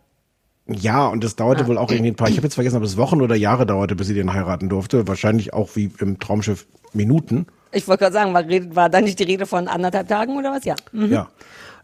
Ja, 0.67 1.07
und 1.07 1.23
das 1.23 1.37
dauerte 1.37 1.63
Ah. 1.63 1.67
wohl 1.69 1.79
auch 1.79 1.93
irgendwie 1.93 2.11
ein 2.11 2.17
paar, 2.17 2.29
ich 2.29 2.37
habe 2.37 2.47
jetzt 2.49 2.55
vergessen, 2.55 2.77
ob 2.77 2.83
es 2.83 2.97
Wochen 2.97 3.23
oder 3.23 3.37
Jahre 3.37 3.67
dauerte, 3.67 3.95
bis 3.95 4.09
sie 4.09 4.15
den 4.15 4.33
heiraten 4.33 4.69
durfte. 4.69 5.07
Wahrscheinlich 5.07 5.53
auch 5.53 5.71
wie 5.77 5.93
im 6.01 6.19
Traumschiff 6.19 6.67
Minuten. 6.93 7.47
Ich 7.71 7.87
wollte 7.87 8.01
gerade 8.03 8.15
sagen, 8.15 8.35
war, 8.35 8.45
war 8.75 8.89
da 8.89 9.01
nicht 9.01 9.21
die 9.21 9.23
Rede 9.25 9.47
von 9.47 9.69
anderthalb 9.69 10.09
Tagen 10.09 10.37
oder 10.37 10.51
was? 10.51 10.65
Ja. 10.65 10.75
Mhm. 10.91 11.13
Ja. 11.13 11.29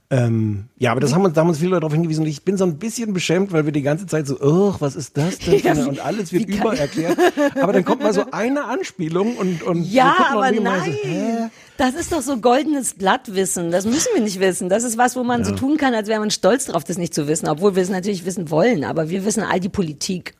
Ähm, 0.08 0.66
ja, 0.78 0.92
aber 0.92 1.00
das 1.00 1.12
haben 1.14 1.24
uns, 1.24 1.34
da 1.34 1.40
haben 1.40 1.48
uns 1.48 1.58
viele 1.58 1.70
Leute 1.70 1.80
darauf 1.80 1.92
hingewiesen 1.92 2.22
und 2.22 2.28
ich 2.28 2.44
bin 2.44 2.56
so 2.56 2.64
ein 2.64 2.78
bisschen 2.78 3.12
beschämt, 3.12 3.52
weil 3.52 3.64
wir 3.64 3.72
die 3.72 3.82
ganze 3.82 4.06
Zeit 4.06 4.26
so, 4.28 4.38
oh, 4.40 4.74
was 4.78 4.94
ist 4.94 5.16
das 5.16 5.38
denn? 5.38 5.58
Ja, 5.58 5.72
und 5.84 5.98
alles 5.98 6.32
wird 6.32 6.48
übererklärt. 6.48 7.18
Aber 7.60 7.72
dann 7.72 7.84
kommt 7.84 8.02
mal 8.02 8.12
so 8.12 8.24
eine 8.30 8.64
Anspielung 8.66 9.36
und, 9.36 9.64
und 9.64 9.82
Ja, 9.82 10.14
aber 10.30 10.52
nein. 10.52 10.94
So? 11.02 11.50
Das 11.76 11.94
ist 11.94 12.12
doch 12.12 12.22
so 12.22 12.36
goldenes 12.38 12.94
Blattwissen. 12.94 13.70
Das 13.72 13.84
müssen 13.84 14.08
wir 14.14 14.22
nicht 14.22 14.38
wissen. 14.38 14.68
Das 14.68 14.84
ist 14.84 14.96
was, 14.96 15.16
wo 15.16 15.24
man 15.24 15.44
so 15.44 15.50
Ja. 15.50 15.56
tun 15.56 15.76
kann, 15.76 15.92
als 15.92 16.08
wäre 16.08 16.20
man 16.20 16.30
stolz 16.30 16.66
drauf, 16.66 16.84
das 16.84 16.98
nicht 16.98 17.12
zu 17.12 17.26
wissen. 17.26 17.48
Obwohl 17.48 17.74
wir 17.74 17.82
es 17.82 17.90
natürlich 17.90 18.24
wissen 18.24 18.48
wollen. 18.50 18.84
Aber 18.84 19.10
wir 19.10 19.24
wissen 19.24 19.42
all 19.42 19.58
die 19.60 19.68
Politik. 19.68 20.34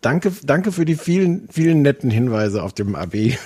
Danke, 0.00 0.30
danke 0.44 0.70
für 0.70 0.84
die 0.84 0.94
vielen, 0.94 1.48
vielen 1.50 1.82
netten 1.82 2.08
Hinweise 2.10 2.62
auf 2.62 2.72
dem 2.72 2.94
AB. 2.94 3.14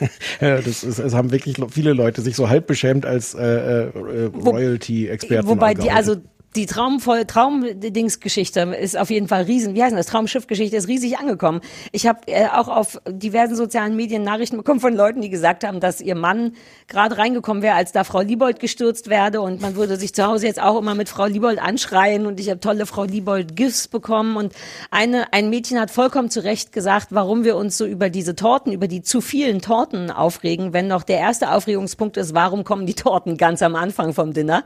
Das 0.40 0.82
ist, 0.82 0.98
es 0.98 1.14
haben 1.14 1.30
wirklich 1.30 1.56
viele 1.70 1.92
Leute 1.92 2.20
sich 2.20 2.34
so 2.34 2.48
halb 2.48 2.66
beschämt 2.66 3.06
als 3.06 3.34
äh, 3.34 3.44
äh, 3.44 4.24
Royalty-Experten. 4.24 5.46
Wobei 5.46 5.74
die, 5.74 5.90
also 5.90 6.16
die 6.54 6.66
Traumvoll 6.66 7.24
Traumdingsgeschichte 7.24 8.60
ist 8.60 8.98
auf 8.98 9.10
jeden 9.10 9.28
Fall 9.28 9.42
riesen. 9.44 9.74
Wie 9.74 9.82
heißt 9.82 9.96
das? 9.96 10.06
Traumschiffgeschichte 10.06 10.76
ist 10.76 10.88
riesig 10.88 11.18
angekommen. 11.18 11.60
Ich 11.92 12.06
habe 12.06 12.20
äh, 12.26 12.46
auch 12.46 12.68
auf 12.68 13.00
diversen 13.08 13.56
sozialen 13.56 13.96
Medien 13.96 14.22
Nachrichten 14.22 14.58
bekommen 14.58 14.80
von 14.80 14.94
Leuten, 14.94 15.22
die 15.22 15.30
gesagt 15.30 15.64
haben, 15.64 15.80
dass 15.80 16.00
ihr 16.00 16.14
Mann 16.14 16.54
gerade 16.88 17.16
reingekommen 17.16 17.62
wäre, 17.62 17.74
als 17.74 17.92
da 17.92 18.04
Frau 18.04 18.20
Liebold 18.20 18.60
gestürzt 18.60 19.08
werde 19.08 19.40
und 19.40 19.62
man 19.62 19.76
würde 19.76 19.96
sich 19.96 20.14
zu 20.14 20.26
Hause 20.26 20.46
jetzt 20.46 20.60
auch 20.60 20.78
immer 20.78 20.94
mit 20.94 21.08
Frau 21.08 21.26
Liebold 21.26 21.60
anschreien 21.60 22.26
und 22.26 22.38
ich 22.38 22.50
habe 22.50 22.60
tolle 22.60 22.84
Frau 22.84 23.04
Liebold 23.04 23.56
Gifts 23.56 23.88
bekommen 23.88 24.36
und 24.36 24.52
eine 24.90 25.32
ein 25.32 25.48
Mädchen 25.48 25.80
hat 25.80 25.90
vollkommen 25.90 26.28
zu 26.28 26.44
Recht 26.44 26.72
gesagt, 26.72 27.08
warum 27.10 27.44
wir 27.44 27.56
uns 27.56 27.78
so 27.78 27.86
über 27.86 28.10
diese 28.10 28.36
Torten, 28.36 28.72
über 28.72 28.88
die 28.88 29.02
zu 29.02 29.20
vielen 29.20 29.62
Torten 29.62 30.10
aufregen, 30.10 30.72
wenn 30.72 30.88
noch 30.88 31.02
der 31.02 31.18
erste 31.18 31.52
Aufregungspunkt 31.52 32.16
ist, 32.18 32.34
warum 32.34 32.64
kommen 32.64 32.86
die 32.86 32.94
Torten 32.94 33.38
ganz 33.38 33.62
am 33.62 33.74
Anfang 33.74 34.12
vom 34.12 34.34
Dinner? 34.34 34.64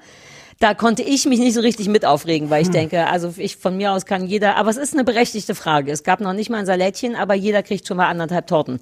Da 0.59 0.73
konnte 0.73 1.03
ich 1.03 1.27
mich 1.27 1.39
nicht 1.39 1.55
so 1.55 1.61
richtig 1.61 1.89
mit 1.89 2.07
aufregen, 2.07 2.49
weil 2.49 2.63
ich 2.63 2.71
denke, 2.71 3.07
also 3.09 3.35
ich 3.37 3.57
von 3.57 3.77
mir 3.77 3.93
aus 3.93 4.07
kann 4.07 4.27
jeder, 4.27 4.57
aber 4.57 4.71
es 4.71 4.79
ist 4.79 4.95
eine 4.95 5.05
berechtigte 5.05 5.55
Frage. 5.55 5.93
Es 5.93 6.03
gab 6.03 6.21
noch 6.21 6.33
nicht 6.33 6.49
mal 6.49 6.59
ein 6.59 6.67
Salätchen, 6.67 7.15
aber 7.15 7.35
jeder 7.35 7.63
kriegt 7.63 7.87
schon 7.87 7.99
mal 7.99 8.09
anderthalb 8.09 8.47
Torten. 8.47 8.81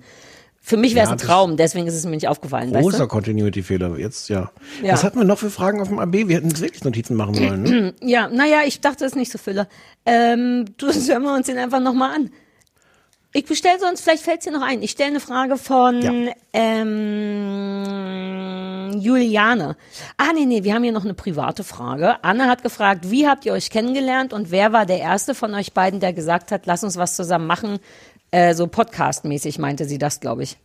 Für 0.66 0.78
mich 0.78 0.94
wäre 0.94 1.04
es 1.04 1.10
Ja, 1.10 1.16
ein 1.16 1.18
Traum, 1.18 1.56
deswegen 1.58 1.86
ist 1.86 1.94
es 1.94 2.04
mir 2.04 2.12
nicht 2.12 2.28
aufgefallen. 2.28 2.72
Weißt 2.72 2.82
Großer 2.82 2.98
du? 3.00 3.08
Continuity-Fehler, 3.08 3.98
jetzt 3.98 4.30
ja. 4.30 4.50
Ja. 4.82 4.94
Was 4.94 5.04
hatten 5.04 5.18
wir 5.18 5.26
noch 5.26 5.38
für 5.38 5.50
Fragen 5.50 5.82
auf 5.82 5.88
dem 5.88 5.98
AB? 5.98 6.12
Wir 6.26 6.36
hätten 6.36 6.58
wirklich 6.58 6.82
Notizen 6.84 7.16
machen 7.16 7.34
sollen. 7.34 7.62
Ne? 7.64 7.94
Ja, 8.02 8.28
naja, 8.28 8.60
ich 8.64 8.80
dachte, 8.80 9.00
das 9.00 9.08
ist 9.12 9.16
nicht 9.16 9.30
so 9.30 9.36
Fülle. 9.36 9.68
Ähm, 10.06 10.64
du 10.78 10.86
hören 10.92 11.22
wir 11.22 11.34
uns 11.34 11.48
den 11.48 11.58
einfach 11.58 11.80
nochmal 11.80 12.14
an. 12.14 12.30
Ich 13.36 13.46
bestelle 13.46 13.80
sonst, 13.80 14.02
vielleicht 14.02 14.22
fällt 14.22 14.38
es 14.38 14.44
dir 14.44 14.52
noch 14.52 14.62
ein. 14.62 14.80
Ich 14.80 14.92
stelle 14.92 15.10
eine 15.10 15.18
Frage 15.18 15.56
von 15.58 16.00
Ja. 16.00 16.12
ähm, 17.64 18.92
Juliane. 19.00 19.76
Ah, 20.16 20.32
nee, 20.32 20.44
nee, 20.46 20.62
wir 20.62 20.72
haben 20.72 20.84
hier 20.84 20.92
noch 20.92 21.02
eine 21.02 21.14
private 21.14 21.64
Frage. 21.64 22.22
Anne 22.22 22.46
hat 22.46 22.62
gefragt, 22.62 23.10
wie 23.10 23.26
habt 23.26 23.44
ihr 23.44 23.52
euch 23.52 23.70
kennengelernt 23.70 24.32
und 24.32 24.52
wer 24.52 24.72
war 24.72 24.86
der 24.86 25.00
erste 25.00 25.34
von 25.34 25.52
euch 25.54 25.72
beiden, 25.72 25.98
der 25.98 26.12
gesagt 26.12 26.52
hat, 26.52 26.66
lass 26.66 26.84
uns 26.84 26.96
was 26.96 27.16
zusammen 27.16 27.48
machen? 27.48 27.80
Äh, 28.30 28.54
so 28.54 28.68
Podcast-mäßig 28.68 29.58
meinte 29.58 29.84
sie 29.86 29.98
das, 29.98 30.20
glaube 30.20 30.44
ich. 30.44 30.56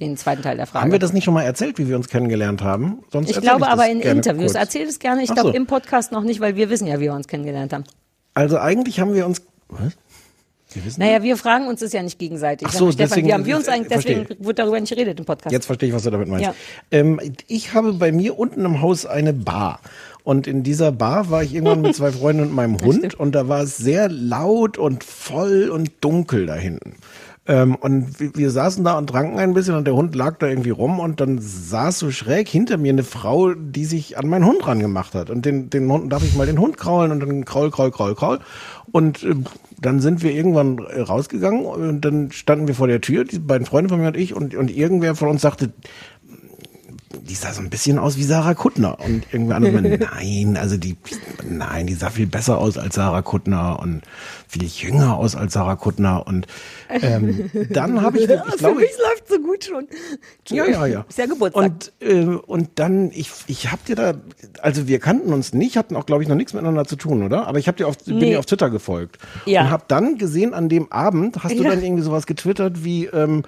Den 0.00 0.16
zweiten 0.16 0.42
Teil 0.42 0.56
der 0.56 0.66
Frage. 0.66 0.82
Haben 0.82 0.90
wir 0.92 0.98
das 0.98 1.12
nicht 1.12 1.22
schon 1.24 1.34
mal 1.34 1.44
erzählt, 1.44 1.78
wie 1.78 1.88
wir 1.88 1.94
uns 1.94 2.08
kennengelernt 2.08 2.60
haben? 2.60 3.04
Sonst 3.12 3.30
ich 3.30 3.40
glaube 3.40 3.60
das 3.60 3.68
aber 3.68 3.86
in 3.88 4.00
Interviews. 4.00 4.52
kurz. 4.52 4.60
Erzähl 4.62 4.88
es 4.88 4.98
gerne. 4.98 5.22
Ich 5.22 5.32
glaube 5.32 5.50
so. 5.50 5.54
im 5.54 5.66
Podcast 5.66 6.10
noch 6.10 6.22
nicht, 6.24 6.40
weil 6.40 6.56
wir 6.56 6.70
wissen 6.70 6.88
ja, 6.88 6.96
wie 6.96 7.04
wir 7.04 7.14
uns 7.14 7.28
kennengelernt 7.28 7.72
haben. 7.72 7.84
Also 8.34 8.58
eigentlich 8.58 8.98
haben 8.98 9.14
wir 9.14 9.24
uns. 9.26 9.42
Was? 9.68 9.96
Naja, 10.96 11.22
wir 11.22 11.36
fragen 11.36 11.68
uns 11.68 11.80
das 11.80 11.92
ja 11.92 12.02
nicht 12.02 12.18
gegenseitig. 12.18 12.66
Ach 12.68 12.72
so, 12.72 12.90
Stefan, 12.90 13.08
deswegen- 13.08 13.28
wie 13.28 13.32
haben 13.32 13.46
wir 13.46 13.56
uns 13.56 13.68
eigentlich, 13.68 13.92
verstehe. 13.92 14.20
deswegen 14.28 14.44
wird 14.44 14.58
darüber 14.58 14.80
nicht 14.80 14.90
geredet 14.90 15.18
im 15.18 15.24
Podcast. 15.24 15.52
Jetzt 15.52 15.66
verstehe 15.66 15.88
ich, 15.88 15.94
was 15.94 16.02
du 16.02 16.10
damit 16.10 16.28
meinst. 16.28 16.44
Ja. 16.44 16.54
Ähm, 16.90 17.20
ich 17.46 17.72
habe 17.72 17.92
bei 17.94 18.12
mir 18.12 18.38
unten 18.38 18.64
im 18.64 18.80
Haus 18.80 19.06
eine 19.06 19.32
Bar. 19.32 19.80
Und 20.24 20.48
in 20.48 20.64
dieser 20.64 20.90
Bar 20.90 21.30
war 21.30 21.44
ich 21.44 21.54
irgendwann 21.54 21.82
mit 21.82 21.94
zwei 21.94 22.10
Freunden 22.12 22.42
und 22.42 22.52
meinem 22.52 22.80
Hund 22.80 23.14
und 23.14 23.32
da 23.36 23.48
war 23.48 23.62
es 23.62 23.76
sehr 23.76 24.08
laut 24.08 24.76
und 24.76 25.04
voll 25.04 25.70
und 25.70 25.92
dunkel 26.00 26.46
da 26.46 26.56
hinten. 26.56 26.96
Ähm, 27.48 27.76
und 27.76 28.18
wir, 28.18 28.34
wir 28.34 28.50
saßen 28.50 28.84
da 28.84 28.98
und 28.98 29.08
tranken 29.08 29.38
ein 29.38 29.54
bisschen 29.54 29.76
und 29.76 29.86
der 29.86 29.94
Hund 29.94 30.14
lag 30.14 30.38
da 30.38 30.48
irgendwie 30.48 30.70
rum 30.70 30.98
und 30.98 31.20
dann 31.20 31.38
saß 31.38 31.98
so 31.98 32.10
schräg 32.10 32.48
hinter 32.48 32.76
mir 32.76 32.92
eine 32.92 33.04
Frau, 33.04 33.54
die 33.54 33.84
sich 33.84 34.18
an 34.18 34.28
meinen 34.28 34.44
Hund 34.44 34.66
rangemacht 34.66 35.14
hat. 35.14 35.30
Und 35.30 35.44
den, 35.44 35.70
den 35.70 35.90
Hund 35.90 36.12
darf 36.12 36.24
ich 36.24 36.34
mal 36.34 36.46
den 36.46 36.58
Hund 36.58 36.76
kraulen 36.76 37.12
und 37.12 37.20
dann 37.20 37.44
kraul, 37.44 37.70
kraul, 37.70 37.90
kraul, 37.90 38.14
kraul. 38.14 38.40
Und 38.90 39.22
äh, 39.22 39.34
dann 39.80 40.00
sind 40.00 40.22
wir 40.22 40.32
irgendwann 40.32 40.78
rausgegangen 40.78 41.66
und 41.66 42.00
dann 42.00 42.32
standen 42.32 42.66
wir 42.66 42.74
vor 42.74 42.88
der 42.88 43.00
Tür, 43.00 43.24
die 43.24 43.38
beiden 43.38 43.66
Freunde 43.66 43.90
von 43.90 44.00
mir 44.00 44.08
und 44.08 44.16
ich, 44.16 44.34
und, 44.34 44.54
und 44.54 44.74
irgendwer 44.74 45.14
von 45.14 45.28
uns 45.28 45.42
sagte, 45.42 45.72
die 47.22 47.34
sah 47.34 47.52
so 47.52 47.60
ein 47.60 47.70
bisschen 47.70 47.98
aus 47.98 48.16
wie 48.16 48.22
Sarah 48.24 48.54
Kuttner. 48.54 48.98
Und 49.00 49.24
irgendwer 49.32 49.56
andere, 49.56 49.72
meinte, 49.72 49.98
nein, 50.14 50.56
also 50.56 50.76
die, 50.76 50.96
nein, 51.48 51.86
die 51.86 51.94
sah 51.94 52.10
viel 52.10 52.26
besser 52.26 52.58
aus 52.58 52.78
als 52.78 52.94
Sarah 52.96 53.22
Kuttner 53.22 53.78
und 53.80 54.02
viel 54.48 54.64
jünger 54.64 55.16
aus 55.16 55.34
als 55.36 55.52
Sarah 55.54 55.76
Kuttner. 55.76 56.26
Und 56.26 56.46
ähm, 56.88 57.50
dann 57.70 58.02
habe 58.02 58.18
ich, 58.18 58.24
ich 58.24 58.30
Für 58.30 58.56
glaube, 58.58 58.80
mich 58.80 58.90
läuft 58.98 59.28
so 59.28 59.38
gut 59.40 59.64
schon. 59.64 59.86
ja, 60.48 60.66
ja, 60.66 60.86
ja. 60.86 61.04
Ist 61.08 61.18
ja 61.18 61.26
Geburtstag. 61.26 61.64
Und, 61.64 61.92
äh, 62.00 62.24
und 62.24 62.70
dann, 62.76 63.10
ich, 63.12 63.30
ich 63.46 63.70
hab 63.72 63.84
dir 63.84 63.96
da, 63.96 64.14
also 64.62 64.86
wir 64.88 64.98
kannten 64.98 65.32
uns 65.32 65.52
nicht, 65.52 65.76
hatten 65.76 65.96
auch, 65.96 66.06
glaube 66.06 66.22
ich, 66.22 66.28
noch 66.28 66.36
nichts 66.36 66.52
miteinander 66.54 66.84
zu 66.84 66.96
tun, 66.96 67.22
oder? 67.22 67.46
Aber 67.46 67.58
ich 67.58 67.68
hab 67.68 67.76
dir 67.76 67.88
auf, 67.88 67.98
bin 67.98 68.18
Nee. 68.18 68.30
dir 68.30 68.38
auf 68.38 68.46
Twitter 68.46 68.70
gefolgt. 68.70 69.18
Ja. 69.44 69.62
Und 69.62 69.70
hab 69.70 69.88
dann 69.88 70.18
gesehen, 70.18 70.54
an 70.54 70.68
dem 70.68 70.90
Abend 70.92 71.42
hast 71.42 71.58
du 71.58 71.62
Ja. 71.62 71.70
dann 71.70 71.82
irgendwie 71.82 72.02
sowas 72.02 72.26
getwittert 72.26 72.84
wie, 72.84 73.06
ähm, 73.06 73.42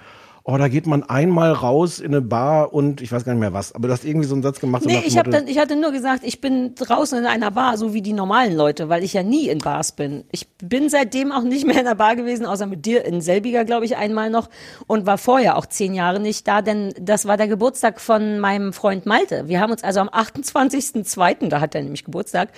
oh, 0.48 0.56
da 0.56 0.68
geht 0.68 0.86
man 0.86 1.02
einmal 1.02 1.52
raus 1.52 1.98
in 1.98 2.06
eine 2.06 2.22
Bar 2.22 2.72
und 2.72 3.02
ich 3.02 3.12
weiß 3.12 3.24
gar 3.24 3.34
nicht 3.34 3.40
mehr 3.40 3.52
was, 3.52 3.74
aber 3.74 3.86
du 3.86 3.92
hast 3.92 4.06
irgendwie 4.06 4.26
so 4.26 4.34
einen 4.34 4.42
Satz 4.42 4.60
gemacht. 4.60 4.82
so 4.82 4.88
Nee, 4.88 5.02
ich, 5.04 5.18
hab 5.18 5.30
dann, 5.30 5.46
ich 5.46 5.58
hatte 5.58 5.76
nur 5.76 5.92
gesagt, 5.92 6.24
ich 6.24 6.40
bin 6.40 6.74
draußen 6.74 7.18
in 7.18 7.26
einer 7.26 7.50
Bar, 7.50 7.76
so 7.76 7.92
wie 7.92 8.00
die 8.00 8.14
normalen 8.14 8.56
Leute, 8.56 8.88
weil 8.88 9.04
ich 9.04 9.12
ja 9.12 9.22
nie 9.22 9.48
in 9.48 9.58
Bars 9.58 9.92
bin. 9.92 10.24
Ich 10.32 10.48
bin 10.56 10.88
seitdem 10.88 11.32
auch 11.32 11.42
nicht 11.42 11.66
mehr 11.66 11.74
in 11.74 11.86
einer 11.86 11.94
Bar 11.94 12.16
gewesen, 12.16 12.46
außer 12.46 12.64
mit 12.64 12.86
dir 12.86 13.04
in 13.04 13.20
Selbiger, 13.20 13.66
glaube 13.66 13.84
ich, 13.84 13.98
einmal 13.98 14.30
noch 14.30 14.48
und 14.86 15.04
war 15.04 15.18
vorher 15.18 15.58
auch 15.58 15.66
zehn 15.66 15.92
Jahre 15.92 16.18
nicht 16.18 16.48
da, 16.48 16.62
denn 16.62 16.94
das 16.98 17.26
war 17.26 17.36
der 17.36 17.48
Geburtstag 17.48 18.00
von 18.00 18.40
meinem 18.40 18.72
Freund 18.72 19.04
Malte. 19.04 19.48
Wir 19.48 19.60
haben 19.60 19.70
uns 19.70 19.84
also 19.84 20.00
am 20.00 20.08
28.02., 20.08 21.48
da 21.50 21.60
hat 21.60 21.74
er 21.74 21.82
nämlich 21.82 22.06
Geburtstag, 22.06 22.48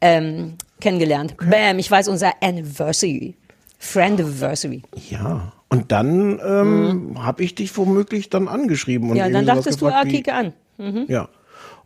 ähm, 0.00 0.56
kennengelernt. 0.80 1.36
Bam, 1.38 1.78
ich 1.78 1.88
weiß, 1.88 2.08
unser 2.08 2.32
Anniversary. 2.42 3.36
Friendiversary. 3.78 4.82
Ja. 5.10 5.52
Und 5.68 5.90
dann 5.92 6.40
ähm, 6.46 7.24
habe 7.24 7.42
ich 7.42 7.54
dich 7.56 7.76
womöglich 7.76 8.30
dann 8.30 8.46
angeschrieben. 8.48 9.08
Und 9.10 9.14
Mhm. 9.14 9.18
Ja, 9.20 9.28
dann 9.30 9.46
dachtest 9.46 9.80
du, 9.80 9.86
gefragt 9.86 10.06
ah, 10.06 10.08
wie- 10.08 10.12
kicke 10.16 10.32
an. 10.32 10.52
Mhm. 10.78 11.04
Ja. 11.08 11.28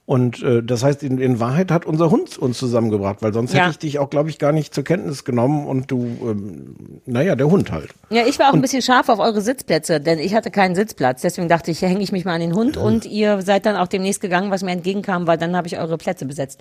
Und 0.07 0.43
äh, 0.43 0.61
das 0.63 0.83
heißt, 0.83 1.05
in, 1.05 1.19
in 1.19 1.39
Wahrheit 1.39 1.71
hat 1.71 1.87
unser 1.87 2.11
Hund 2.11 2.37
uns 2.37 2.59
zusammengebracht, 2.59 3.23
weil 3.23 3.33
sonst 3.33 3.55
Ja. 3.55 3.61
hätte 3.61 3.71
ich 3.71 3.79
dich 3.79 3.99
auch, 4.01 4.11
glaube 4.11 4.29
ich, 4.29 4.41
gar 4.41 4.51
nicht 4.51 4.75
zur 4.75 4.83
Kenntnis 4.83 5.25
genommen 5.25 5.67
und 5.69 5.91
du, 5.93 6.05
ähm, 6.23 6.75
naja, 7.07 7.37
der 7.37 7.49
Hund 7.49 7.71
halt. 7.71 7.91
Ja, 8.11 8.27
ich 8.27 8.39
war 8.41 8.51
auch 8.51 8.55
ein 8.55 8.61
bisschen 8.61 8.83
scharf 8.83 9.09
auf 9.09 9.21
eure 9.21 9.41
Sitzplätze, 9.41 10.01
denn 10.01 10.19
ich 10.19 10.35
hatte 10.35 10.51
keinen 10.51 10.75
Sitzplatz. 10.75 11.23
Deswegen 11.23 11.49
dachte 11.49 11.71
ich, 11.71 11.81
hänge 11.83 12.03
ich 12.03 12.11
mich 12.11 12.25
mal 12.25 12.35
an 12.35 12.41
den 12.41 12.55
Hund 12.55 12.77
und 12.77 13.07
ihr 13.07 13.41
seid 13.43 13.67
dann 13.67 13.77
auch 13.77 13.87
demnächst 13.87 14.21
gegangen, 14.21 14.51
was 14.51 14.65
mir 14.65 14.73
entgegenkam, 14.73 15.29
weil 15.29 15.39
dann 15.39 15.55
habe 15.57 15.69
ich 15.69 15.79
eure 15.79 15.97
Plätze 15.97 16.27
besetzt. 16.27 16.61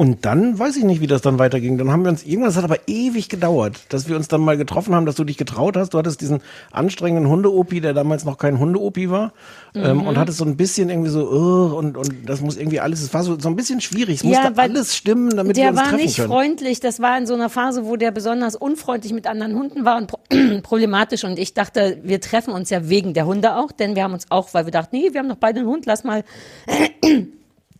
Und 0.00 0.24
dann 0.24 0.56
weiß 0.56 0.76
ich 0.76 0.84
nicht, 0.84 1.00
wie 1.00 1.08
das 1.08 1.22
dann 1.22 1.40
weiterging. 1.40 1.76
Dann 1.76 1.90
haben 1.90 2.04
wir 2.04 2.10
uns 2.10 2.22
irgendwas, 2.24 2.54
das 2.54 2.62
hat 2.62 2.70
aber 2.70 2.80
ewig 2.86 3.28
gedauert, 3.28 3.80
dass 3.88 4.08
wir 4.08 4.14
uns 4.14 4.28
dann 4.28 4.40
mal 4.40 4.56
getroffen 4.56 4.94
haben, 4.94 5.06
dass 5.06 5.16
du 5.16 5.24
dich 5.24 5.36
getraut 5.36 5.76
hast. 5.76 5.92
Du 5.92 5.98
hattest 5.98 6.20
diesen 6.20 6.40
anstrengenden 6.70 7.28
Hunde-Opi, 7.28 7.80
der 7.80 7.94
damals 7.94 8.24
noch 8.24 8.38
kein 8.38 8.60
Hunde-Opi 8.60 9.10
war, 9.10 9.32
ähm, 9.74 9.96
Mhm. 9.98 10.06
und 10.06 10.16
hattest 10.16 10.38
so 10.38 10.44
ein 10.44 10.56
bisschen 10.56 10.88
irgendwie 10.88 11.10
so, 11.10 11.28
uh, 11.28 11.76
und, 11.76 11.96
und 11.96 12.14
das 12.26 12.40
muss 12.40 12.56
irgendwie 12.56 12.78
alles, 12.78 13.02
es 13.02 13.12
war 13.12 13.24
so, 13.24 13.40
so 13.40 13.48
ein 13.48 13.56
bisschen 13.56 13.80
schwierig. 13.80 14.18
Es 14.18 14.22
musste 14.24 14.56
weil 14.56 14.70
alles 14.70 14.96
stimmen, 14.96 15.30
damit 15.36 15.56
wir 15.56 15.62
der 15.64 15.70
uns 15.72 15.78
war 15.80 15.88
treffen 15.88 16.04
nicht 16.04 16.14
können. 16.16 16.28
freundlich. 16.28 16.78
Das 16.78 17.00
war 17.00 17.18
in 17.18 17.26
so 17.26 17.34
einer 17.34 17.50
Phase, 17.50 17.84
wo 17.84 17.96
der 17.96 18.12
besonders 18.12 18.54
unfreundlich 18.54 19.12
mit 19.12 19.26
anderen 19.26 19.56
Hunden 19.56 19.84
war 19.84 19.96
und 19.96 20.06
pro 20.06 20.18
problematisch. 20.62 21.24
Und 21.24 21.40
ich 21.40 21.54
dachte, 21.54 21.98
wir 22.04 22.20
treffen 22.20 22.52
uns 22.54 22.70
ja 22.70 22.88
wegen 22.88 23.14
der 23.14 23.26
Hunde 23.26 23.56
auch, 23.56 23.72
denn 23.72 23.96
wir 23.96 24.04
haben 24.04 24.12
uns 24.14 24.26
auch, 24.30 24.54
weil 24.54 24.64
wir 24.64 24.70
dachten, 24.70 24.96
nee, 24.96 25.08
wir 25.12 25.18
haben 25.18 25.28
doch 25.28 25.36
beide 25.36 25.58
einen 25.58 25.68
Hund, 25.68 25.86
lass 25.86 26.04
mal 26.04 26.22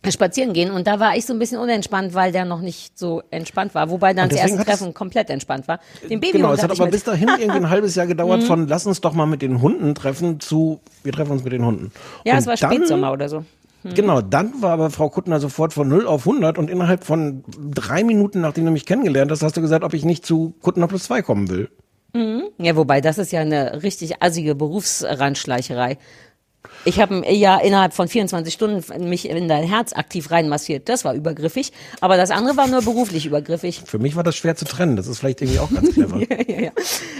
spazieren 0.09 0.53
gehen. 0.53 0.71
Und 0.71 0.87
da 0.87 0.99
war 0.99 1.15
ich 1.17 1.25
so 1.25 1.33
ein 1.33 1.39
bisschen 1.39 1.59
unentspannt, 1.59 2.13
weil 2.13 2.31
der 2.31 2.45
noch 2.45 2.61
nicht 2.61 2.97
so 2.97 3.21
entspannt 3.31 3.75
war. 3.75 3.89
Wobei 3.89 4.13
dann 4.13 4.29
das 4.29 4.39
erste 4.39 4.63
Treffen 4.63 4.93
komplett 4.93 5.29
entspannt 5.29 5.67
war. 5.67 5.79
Den 6.09 6.19
Baby 6.19 6.37
Genau, 6.37 6.53
es 6.53 6.63
hat 6.63 6.71
aber 6.71 6.87
bis 6.87 7.03
dahin 7.03 7.27
irgendwie 7.37 7.57
ein 7.57 7.69
halbes 7.69 7.95
Jahr 7.95 8.07
gedauert 8.07 8.41
Mhm. 8.41 8.45
von 8.45 8.67
lass 8.67 8.85
uns 8.85 9.01
doch 9.01 9.13
mal 9.13 9.25
mit 9.25 9.41
den 9.41 9.61
Hunden 9.61 9.95
treffen 9.95 10.39
zu 10.39 10.79
wir 11.03 11.11
treffen 11.11 11.31
uns 11.33 11.43
mit 11.43 11.51
den 11.53 11.65
Hunden. 11.65 11.91
Ja, 12.23 12.33
Und 12.33 12.39
es 12.39 12.47
war 12.47 12.55
dann- 12.55 12.71
Spätsommer 12.73 13.11
oder 13.11 13.27
so. 13.29 13.43
Hm. 13.83 13.93
Genau, 13.93 14.21
dann 14.21 14.61
war 14.61 14.71
aber 14.71 14.89
Frau 14.89 15.09
Kuttner 15.09 15.39
sofort 15.39 15.71
von 15.73 15.87
0 15.87 16.05
auf 16.05 16.25
100 16.25 16.57
und 16.57 16.69
innerhalb 16.69 17.05
von 17.05 17.43
drei 17.73 18.03
Minuten, 18.03 18.41
nachdem 18.41 18.65
du 18.65 18.71
mich 18.71 18.85
kennengelernt 18.85 19.31
hast, 19.31 19.41
hast 19.41 19.55
du 19.55 19.61
gesagt, 19.61 19.85
ob 19.85 19.93
ich 19.93 20.03
nicht 20.03 20.25
zu 20.25 20.53
Kuttner 20.61 20.87
plus 20.87 21.03
2 21.03 21.21
kommen 21.21 21.49
will. 21.49 21.69
Mhm. 22.13 22.43
Ja, 22.57 22.75
wobei 22.75 22.99
das 22.99 23.17
ist 23.17 23.31
ja 23.31 23.39
eine 23.39 23.81
richtig 23.83 24.21
assige 24.21 24.53
Berufsrandschleicherei. 24.55 25.97
Ich 26.85 26.99
habe 26.99 27.23
ja 27.29 27.57
innerhalb 27.57 27.93
von 27.93 28.07
24 28.07 28.53
Stunden 28.53 29.09
mich 29.09 29.27
in 29.29 29.47
dein 29.47 29.63
Herz 29.63 29.93
aktiv 29.93 30.29
reinmassiert. 30.31 30.87
Das 30.89 31.03
war 31.05 31.13
übergriffig. 31.13 31.71
Aber 32.01 32.15
das 32.17 32.31
andere 32.31 32.57
war 32.57 32.67
nur 32.67 32.81
beruflich 32.81 33.25
übergriffig. 33.25 33.81
Für 33.85 33.99
mich 33.99 34.15
war 34.15 34.23
das 34.23 34.35
schwer 34.35 34.55
zu 34.55 34.65
trennen. 34.65 34.95
Das 34.95 35.07
ist 35.07 35.19
vielleicht 35.19 35.41
irgendwie 35.41 35.59
auch 35.59 35.69
ganz 35.71 35.91
clever. 35.93 36.19
ja, 36.29 36.37
ja, 36.47 36.61
ja. 36.65 36.71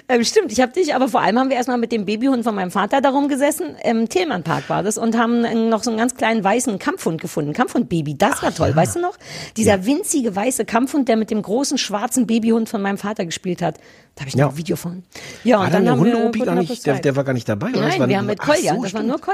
Ähm, 0.08 0.24
stimmt, 0.24 0.52
ich 0.52 0.62
habe 0.62 0.72
dich, 0.72 0.94
aber 0.96 1.08
vor 1.10 1.22
allem 1.22 1.38
haben 1.40 1.50
wir 1.50 1.58
erstmal 1.58 1.78
mit 1.78 1.92
dem 1.92 2.06
Babyhund 2.06 2.44
von 2.44 2.56
meinem 2.56 2.72
Vater 2.72 3.02
darum 3.02 3.28
gesessen. 3.28 3.76
Im 3.84 4.08
Tillmannpark 4.10 4.70
war 4.70 4.84
das 4.84 4.98
und 4.98 5.18
haben 5.18 5.42
noch 5.70 5.84
so 5.84 5.90
einen 5.92 6.00
ganz 6.00 6.16
kleinen 6.16 6.44
weißen 6.44 6.80
Kampfhund 6.80 7.20
gefunden. 7.22 7.54
Kampfhund-Baby, 7.54 8.18
das 8.18 8.42
war 8.44 8.54
toll, 8.54 8.76
weißt 8.76 8.96
du 8.98 9.02
noch? 9.02 9.18
Dieser 9.58 9.86
winzige 9.86 10.36
weiße 10.36 10.66
Kampfhund, 10.66 11.08
der 11.10 11.16
mit 11.18 11.32
dem 11.32 11.42
großen 11.42 11.78
schwarzen 11.78 12.28
Babyhund 12.28 12.70
von 12.70 12.82
meinem 12.82 12.98
Vater 12.98 13.26
gespielt 13.26 13.62
hat. 13.62 13.78
Da 14.16 14.22
habe 14.22 14.30
ich 14.30 14.36
noch 14.36 14.40
Ja. 14.42 14.50
ein 14.50 14.58
Video 14.58 14.76
von. 14.76 15.04
Ja, 15.44 15.60
War 15.60 15.66
und 15.66 15.74
dann 15.74 15.86
dann 15.86 16.00
haben 16.00 16.34
wir 16.34 16.46
gar 16.46 16.56
nicht, 16.56 16.86
der, 16.86 17.00
der 17.00 17.16
war 17.16 17.24
gar 17.24 17.34
nicht 17.34 17.48
dabei? 17.48 17.70
oder? 17.70 17.82
Nein, 17.88 18.00
war 18.00 18.10
wir 18.10 18.18
haben 18.18 18.26
mit 18.26 18.40
Ach 18.42 18.48
Kolja, 18.48 18.76
so, 18.76 18.84
das 18.84 18.94
war 18.94 19.00
stimmt. 19.02 19.08
nur 19.08 19.20
Kolja. 19.22 19.29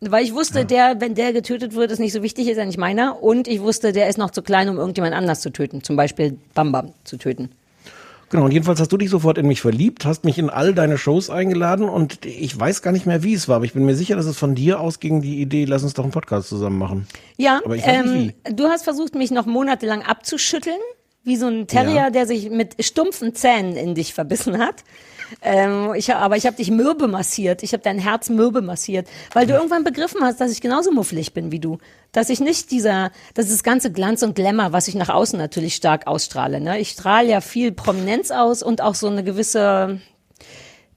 Weil 0.00 0.24
ich 0.24 0.34
wusste, 0.34 0.64
der, 0.64 1.00
wenn 1.00 1.14
der 1.14 1.32
getötet 1.32 1.74
wird, 1.74 1.90
ist 1.90 1.98
nicht 1.98 2.12
so 2.12 2.22
wichtig, 2.22 2.48
ist 2.48 2.56
er 2.56 2.64
nicht 2.66 2.78
meiner. 2.78 3.22
Und 3.22 3.48
ich 3.48 3.60
wusste, 3.60 3.92
der 3.92 4.08
ist 4.08 4.18
noch 4.18 4.30
zu 4.30 4.42
klein, 4.42 4.68
um 4.68 4.78
irgendjemand 4.78 5.14
anders 5.14 5.40
zu 5.40 5.50
töten. 5.50 5.82
Zum 5.82 5.96
Beispiel 5.96 6.38
Bam 6.54 6.72
Bam 6.72 6.92
zu 7.04 7.16
töten. 7.18 7.50
Genau, 8.30 8.44
und 8.44 8.52
jedenfalls 8.52 8.78
hast 8.78 8.92
du 8.92 8.96
dich 8.96 9.10
sofort 9.10 9.38
in 9.38 9.46
mich 9.48 9.60
verliebt, 9.60 10.04
hast 10.04 10.24
mich 10.24 10.38
in 10.38 10.50
all 10.50 10.72
deine 10.72 10.98
Shows 10.98 11.30
eingeladen 11.30 11.88
und 11.88 12.24
ich 12.24 12.58
weiß 12.58 12.80
gar 12.80 12.92
nicht 12.92 13.04
mehr, 13.04 13.24
wie 13.24 13.34
es 13.34 13.48
war, 13.48 13.56
aber 13.56 13.64
ich 13.64 13.72
bin 13.72 13.84
mir 13.84 13.96
sicher, 13.96 14.14
dass 14.14 14.26
es 14.26 14.38
von 14.38 14.54
dir 14.54 14.78
ausging, 14.78 15.20
die 15.20 15.40
Idee, 15.42 15.64
lass 15.64 15.82
uns 15.82 15.94
doch 15.94 16.04
einen 16.04 16.12
Podcast 16.12 16.48
zusammen 16.48 16.78
machen. 16.78 17.08
Ja, 17.38 17.60
Aber 17.64 17.74
ich 17.74 17.84
weiß 17.84 18.06
ähm, 18.06 18.18
nicht 18.22 18.36
du 18.52 18.68
hast 18.68 18.84
versucht, 18.84 19.16
mich 19.16 19.32
noch 19.32 19.46
monatelang 19.46 20.02
abzuschütteln, 20.02 20.78
wie 21.24 21.34
so 21.34 21.48
ein 21.48 21.66
Terrier, 21.66 21.94
Ja. 21.94 22.10
der 22.10 22.26
sich 22.26 22.50
mit 22.50 22.76
stumpfen 22.84 23.34
Zähnen 23.34 23.74
in 23.74 23.96
dich 23.96 24.14
verbissen 24.14 24.58
hat. 24.58 24.84
Ähm, 25.42 25.94
ich, 25.94 26.14
aber 26.14 26.36
ich 26.36 26.46
habe 26.46 26.56
dich 26.56 26.70
mürbe 26.70 27.08
massiert. 27.08 27.62
Ich 27.62 27.72
habe 27.72 27.82
dein 27.82 27.98
Herz 27.98 28.28
mürbe 28.28 28.62
massiert, 28.62 29.08
weil 29.32 29.46
du 29.46 29.54
irgendwann 29.54 29.84
begriffen 29.84 30.22
hast, 30.22 30.40
dass 30.40 30.52
ich 30.52 30.60
genauso 30.60 30.92
muffelig 30.92 31.32
bin 31.32 31.52
wie 31.52 31.60
du. 31.60 31.78
Dass 32.12 32.30
ich 32.30 32.40
nicht 32.40 32.70
dieser, 32.70 33.10
das 33.34 33.46
ist 33.46 33.54
das 33.54 33.62
ganze 33.62 33.92
Glanz 33.92 34.22
und 34.22 34.34
Glamour, 34.34 34.72
was 34.72 34.88
ich 34.88 34.94
nach 34.94 35.08
außen 35.08 35.38
natürlich 35.38 35.74
stark 35.74 36.06
ausstrahle. 36.06 36.60
Ne? 36.60 36.80
Ich 36.80 36.90
strahle 36.90 37.28
ja 37.28 37.40
viel 37.40 37.72
Prominenz 37.72 38.30
aus 38.30 38.62
und 38.62 38.80
auch 38.80 38.94
so 38.94 39.06
eine 39.06 39.22
gewisse, 39.22 40.00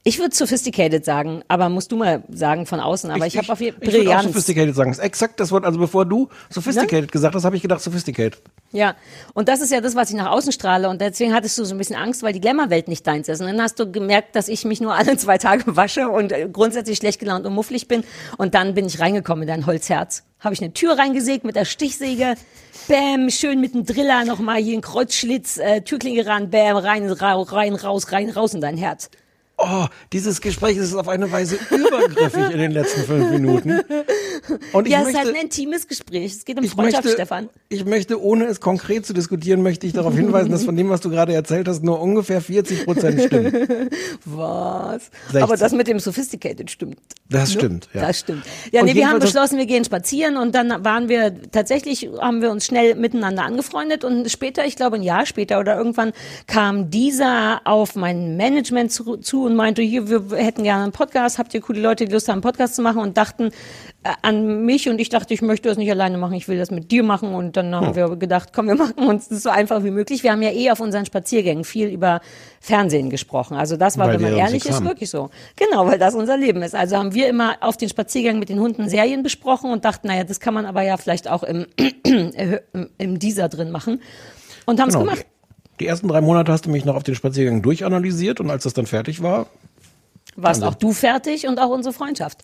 ich 0.06 0.20
würde 0.20 0.36
sophisticated 0.36 1.06
sagen, 1.06 1.44
aber 1.48 1.70
musst 1.70 1.92
du 1.94 1.96
mal 1.96 2.24
sagen 2.30 2.66
von 2.66 2.82
außen. 2.82 3.10
Aber 3.10 3.26
ich, 3.26 3.38
habe 3.38 3.50
auf 3.52 3.62
jeden 3.62 3.78
Ich 3.82 3.88
würde 3.88 4.00
auch 4.00 4.04
Brillanz. 4.04 4.24
sophisticated 4.26 4.76
sagen. 4.76 4.92
Das 4.92 4.98
ist 4.98 5.04
exakt 5.06 5.40
das 5.40 5.52
Wort. 5.52 5.64
Also 5.64 5.80
bevor 5.80 6.06
du 6.06 6.28
sophisticated 6.50 7.04
Ne? 7.06 7.08
gesagt 7.08 7.36
hast, 7.36 7.46
habe 7.46 7.56
ich 7.56 7.62
gedacht 7.62 7.80
sophisticated. 7.80 8.42
Ja, 8.74 8.96
und 9.34 9.48
das 9.48 9.62
ist 9.62 9.72
ja 9.72 9.80
das, 9.80 9.96
was 9.96 10.10
ich 10.10 10.18
nach 10.18 10.30
außen 10.30 10.52
strahle. 10.52 10.90
Und 10.90 11.00
deswegen 11.00 11.34
hattest 11.34 11.58
du 11.58 11.64
so 11.64 11.74
ein 11.74 11.78
bisschen 11.78 11.96
Angst, 11.96 12.22
weil 12.22 12.34
die 12.34 12.42
Glamour-Welt 12.42 12.90
nicht 12.90 13.08
deins 13.08 13.30
ist. 13.30 13.40
Und 13.40 13.48
dann 13.48 13.62
hast 13.62 13.80
du 13.80 13.90
gemerkt, 13.90 14.36
dass 14.36 14.50
ich 14.50 14.66
mich 14.66 14.82
nur 14.82 14.94
alle 14.96 15.16
zwei 15.16 15.38
Tage 15.38 15.78
wasche 15.78 16.10
und 16.10 16.34
äh, 16.34 16.50
grundsätzlich 16.52 16.98
schlecht 16.98 17.22
gelaunt 17.22 17.46
und 17.46 17.54
mufflig 17.54 17.88
bin. 17.88 18.04
Und 18.38 18.56
dann 18.56 18.74
bin 18.74 18.86
ich 18.86 19.00
reingekommen 19.00 19.44
in 19.44 19.48
dein 19.48 19.66
Holzherz. 19.66 20.24
Habe 20.42 20.54
ich 20.54 20.62
eine 20.62 20.74
Tür 20.74 20.98
reingesägt 20.98 21.46
mit 21.46 21.56
der 21.56 21.64
Stichsäge. 21.64 22.36
Bäm, 22.90 23.30
schön 23.30 23.62
mit 23.62 23.74
dem 23.74 23.86
Driller 23.86 24.26
nochmal 24.26 24.58
hier 24.62 24.78
ein 24.78 24.82
Kreuzschlitz, 24.82 25.58
äh, 25.60 25.80
Türklinge 25.82 26.26
ran, 26.26 26.50
bäm, 26.50 26.76
rein, 26.76 27.10
ra 27.10 27.42
rein, 27.42 27.76
raus, 27.76 28.12
rein, 28.12 28.30
raus 28.30 28.54
in 28.54 28.60
dein 28.60 28.76
Herz. 28.76 29.10
Oh, 29.66 29.86
dieses 30.12 30.42
Gespräch 30.42 30.78
ist 30.78 30.94
auf 30.96 31.08
eine 31.08 31.32
Weise 31.32 31.58
übergriffig 31.72 32.52
in 32.52 32.58
den 32.60 32.72
letzten 32.72 33.02
fünf 33.04 33.30
Minuten. 33.32 33.80
Und 34.74 34.86
ich 34.88 34.92
ja, 34.94 35.02
es 35.02 35.10
ist 35.10 35.18
halt 35.18 35.30
ein 35.30 35.36
intimes 35.36 35.88
Gespräch. 35.88 36.34
Es 36.34 36.46
geht 36.46 36.58
um 36.60 36.66
Freundschaft, 36.68 37.06
möchte, 37.06 37.18
Stefan. 37.22 37.50
ich 37.70 37.86
möchte, 37.86 38.22
ohne 38.22 38.46
es 38.46 38.60
konkret 38.60 39.06
zu 39.06 39.14
diskutieren, 39.14 39.62
möchte 39.62 39.88
ich 39.88 39.94
darauf 39.94 40.16
hinweisen, 40.16 40.52
dass 40.52 40.66
von 40.66 40.76
dem, 40.76 40.90
was 40.90 41.02
du 41.02 41.10
gerade 41.10 41.34
erzählt 41.34 41.68
hast, 41.68 41.84
nur 41.84 42.02
ungefähr 42.02 42.42
40 42.42 42.86
Prozent 42.86 43.22
stimmt. 43.22 43.54
Was? 44.26 45.10
16. 45.26 45.44
Aber 45.44 45.58
das 45.58 45.72
mit 45.74 45.88
dem 45.88 46.00
Sophisticated 46.00 46.70
stimmt. 46.72 46.98
Das 47.30 47.50
Ne? 47.54 47.60
stimmt, 47.60 47.90
ja. 47.94 48.02
Das 48.08 48.20
stimmt. 48.20 48.44
Ja, 48.72 48.82
Und 48.82 48.88
nee, 48.88 48.96
wir 48.96 49.10
haben 49.10 49.20
beschlossen, 49.20 49.58
wir 49.58 49.66
gehen 49.66 49.84
spazieren 49.86 50.38
und 50.38 50.54
dann 50.56 50.84
waren 50.84 51.10
wir 51.10 51.34
tatsächlich, 51.52 52.10
haben 52.20 52.42
wir 52.42 52.52
uns 52.52 52.66
schnell 52.66 52.96
miteinander 52.96 53.44
angefreundet 53.44 54.04
und 54.04 54.30
später, 54.30 54.66
ich 54.66 54.76
glaube 54.76 54.98
ein 54.98 55.04
Jahr 55.04 55.26
später 55.26 55.60
oder 55.60 55.78
irgendwann 55.78 56.12
kam 56.48 56.90
dieser 56.90 57.62
auf 57.66 57.96
mein 57.96 58.38
Management 58.38 58.92
zu, 58.92 59.18
zu 59.18 59.48
und 59.54 59.58
meinte, 59.58 59.82
hier, 59.82 60.10
wir 60.10 60.38
hätten 60.38 60.64
gerne 60.64 60.84
einen 60.84 60.92
Podcast, 60.92 61.38
habt 61.40 61.54
ihr 61.54 61.62
coole 61.62 61.80
Leute, 61.80 62.06
die 62.06 62.12
Lust 62.12 62.28
haben, 62.28 62.34
einen 62.36 62.42
Podcast 62.42 62.76
zu 62.76 62.82
machen 62.82 63.00
und 63.02 63.16
dachten 63.18 63.52
äh, 64.04 64.10
an 64.22 64.66
mich 64.66 64.90
und 64.90 65.00
ich 65.00 65.10
dachte, 65.10 65.34
ich 65.34 65.42
möchte 65.42 65.70
das 65.70 65.78
nicht 65.78 65.90
alleine 65.90 66.18
machen, 66.18 66.34
ich 66.34 66.48
will 66.48 66.58
das 66.58 66.72
mit 66.72 66.92
dir 66.92 67.04
machen 67.04 67.34
und 67.34 67.56
dann 67.56 67.74
haben 67.74 67.88
Hm. 67.88 67.96
wir 67.96 68.16
gedacht, 68.18 68.50
komm, 68.54 68.68
wir 68.68 68.76
machen 68.76 68.94
uns 69.08 69.30
das 69.30 69.44
so 69.44 69.50
einfach 69.50 69.84
wie 69.84 69.92
möglich. 69.92 70.24
Wir 70.24 70.32
haben 70.32 70.42
ja 70.42 70.52
eh 70.52 70.72
auf 70.72 70.80
unseren 70.80 71.06
Spaziergängen 71.06 71.64
viel 71.64 71.88
über 71.88 72.22
Fernsehen 72.60 73.10
gesprochen. 73.10 73.56
Also 73.58 73.78
das 73.78 73.98
war, 73.98 74.08
Weil 74.08 74.16
wenn 74.16 74.22
man 74.32 74.36
ehrlich 74.38 74.66
ist, 74.66 74.76
haben. 74.76 74.86
wirklich 74.88 75.10
so. 75.10 75.30
Genau, 75.56 75.86
weil 75.88 76.00
das 76.00 76.16
unser 76.16 76.38
Leben 76.38 76.62
ist. 76.64 76.76
Also 76.76 76.98
haben 76.98 77.14
wir 77.14 77.28
immer 77.28 77.58
auf 77.62 77.78
den 77.78 77.90
Spaziergängen 77.90 78.40
mit 78.40 78.50
den 78.50 78.60
Hunden 78.60 78.90
Serien 78.90 79.24
besprochen 79.24 79.72
und 79.72 79.86
dachten, 79.86 80.08
naja, 80.08 80.24
das 80.24 80.40
kann 80.40 80.54
man 80.54 80.66
aber 80.66 80.82
ja 80.82 80.98
vielleicht 80.98 81.30
auch 81.30 81.44
im, 81.44 81.68
im, 82.04 82.90
im 82.98 83.20
Dieser 83.20 83.50
drin 83.50 83.72
machen. 83.72 84.02
Und 84.66 84.80
haben 84.80 84.90
es 84.90 84.96
Genau. 84.96 85.06
gemacht. 85.06 85.26
Die 85.84 85.88
ersten 85.90 86.08
drei 86.08 86.22
Monate 86.22 86.50
hast 86.50 86.66
du 86.66 86.70
mich 86.70 86.86
noch 86.86 86.96
auf 86.96 87.04
den 87.04 87.14
Spaziergang 87.14 87.62
durchanalysiert 87.62 88.40
und 88.40 88.50
als 88.50 88.64
das 88.64 88.74
dann 88.74 88.86
fertig 88.86 89.22
war, 89.22 89.48
Warst 90.38 90.64
Also- 90.64 90.72
auch 90.74 90.80
du 90.80 90.94
fertig 90.94 91.46
und 91.46 91.60
auch 91.60 91.70
unsere 91.72 91.92
Freundschaft. 91.94 92.40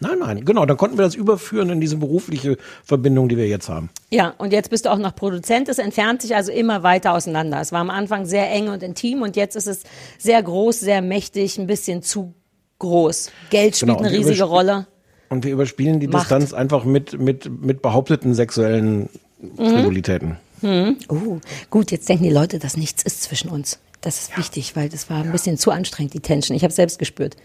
nein, 0.00 0.18
nein, 0.20 0.44
genau, 0.44 0.66
dann 0.66 0.76
konnten 0.76 0.98
wir 0.98 1.04
das 1.06 1.14
überführen 1.14 1.70
in 1.70 1.80
diese 1.80 1.96
berufliche 1.96 2.58
Verbindung, 2.84 3.30
die 3.30 3.38
wir 3.38 3.48
jetzt 3.48 3.70
haben. 3.70 3.88
Ja, 4.10 4.34
und 4.36 4.52
jetzt 4.52 4.68
bist 4.68 4.84
du 4.84 4.90
auch 4.92 4.98
noch 4.98 5.16
Produzent. 5.16 5.70
Es 5.70 5.78
entfernt 5.78 6.20
sich 6.20 6.36
also 6.36 6.52
immer 6.52 6.82
weiter 6.82 7.14
auseinander. 7.14 7.58
Es 7.62 7.72
war 7.72 7.80
am 7.80 7.88
Anfang 7.88 8.26
sehr 8.26 8.50
eng 8.52 8.68
und 8.68 8.82
intim 8.82 9.22
und 9.22 9.34
jetzt 9.34 9.56
ist 9.56 9.66
es 9.66 9.84
sehr 10.18 10.42
groß, 10.42 10.78
sehr 10.78 11.00
mächtig, 11.00 11.56
ein 11.58 11.66
bisschen 11.66 12.02
zu 12.02 12.34
groß. 12.80 13.30
Geld 13.48 13.76
spielt 13.76 13.96
Genau, 13.96 14.06
eine 14.06 14.14
riesige 14.16 14.44
Rolle. 14.44 14.86
Und 15.30 15.42
wir 15.44 15.52
überspielen 15.52 16.00
die 16.00 16.06
Macht. 16.08 16.24
Distanz 16.24 16.52
einfach 16.52 16.84
mit, 16.84 17.18
mit, 17.18 17.48
mit 17.62 17.80
behaupteten 17.80 18.34
sexuellen 18.34 19.08
Frivolitäten. 19.56 20.36
Hm. 20.64 20.96
Oh, 21.08 21.38
gut, 21.70 21.90
jetzt 21.90 22.08
denken 22.08 22.24
die 22.24 22.30
Leute, 22.30 22.58
dass 22.58 22.76
nichts 22.76 23.02
ist 23.02 23.22
zwischen 23.22 23.50
uns. 23.50 23.78
Das 24.00 24.18
ist 24.20 24.36
wichtig, 24.38 24.76
weil 24.76 24.88
das 24.88 25.08
war 25.10 25.22
ein 25.22 25.32
bisschen 25.32 25.56
zu 25.58 25.70
anstrengend, 25.70 26.14
die 26.14 26.20
Tension. 26.20 26.56
Ich 26.56 26.62
habe 26.64 26.72
selbst 26.72 26.98
gespürt. 26.98 27.36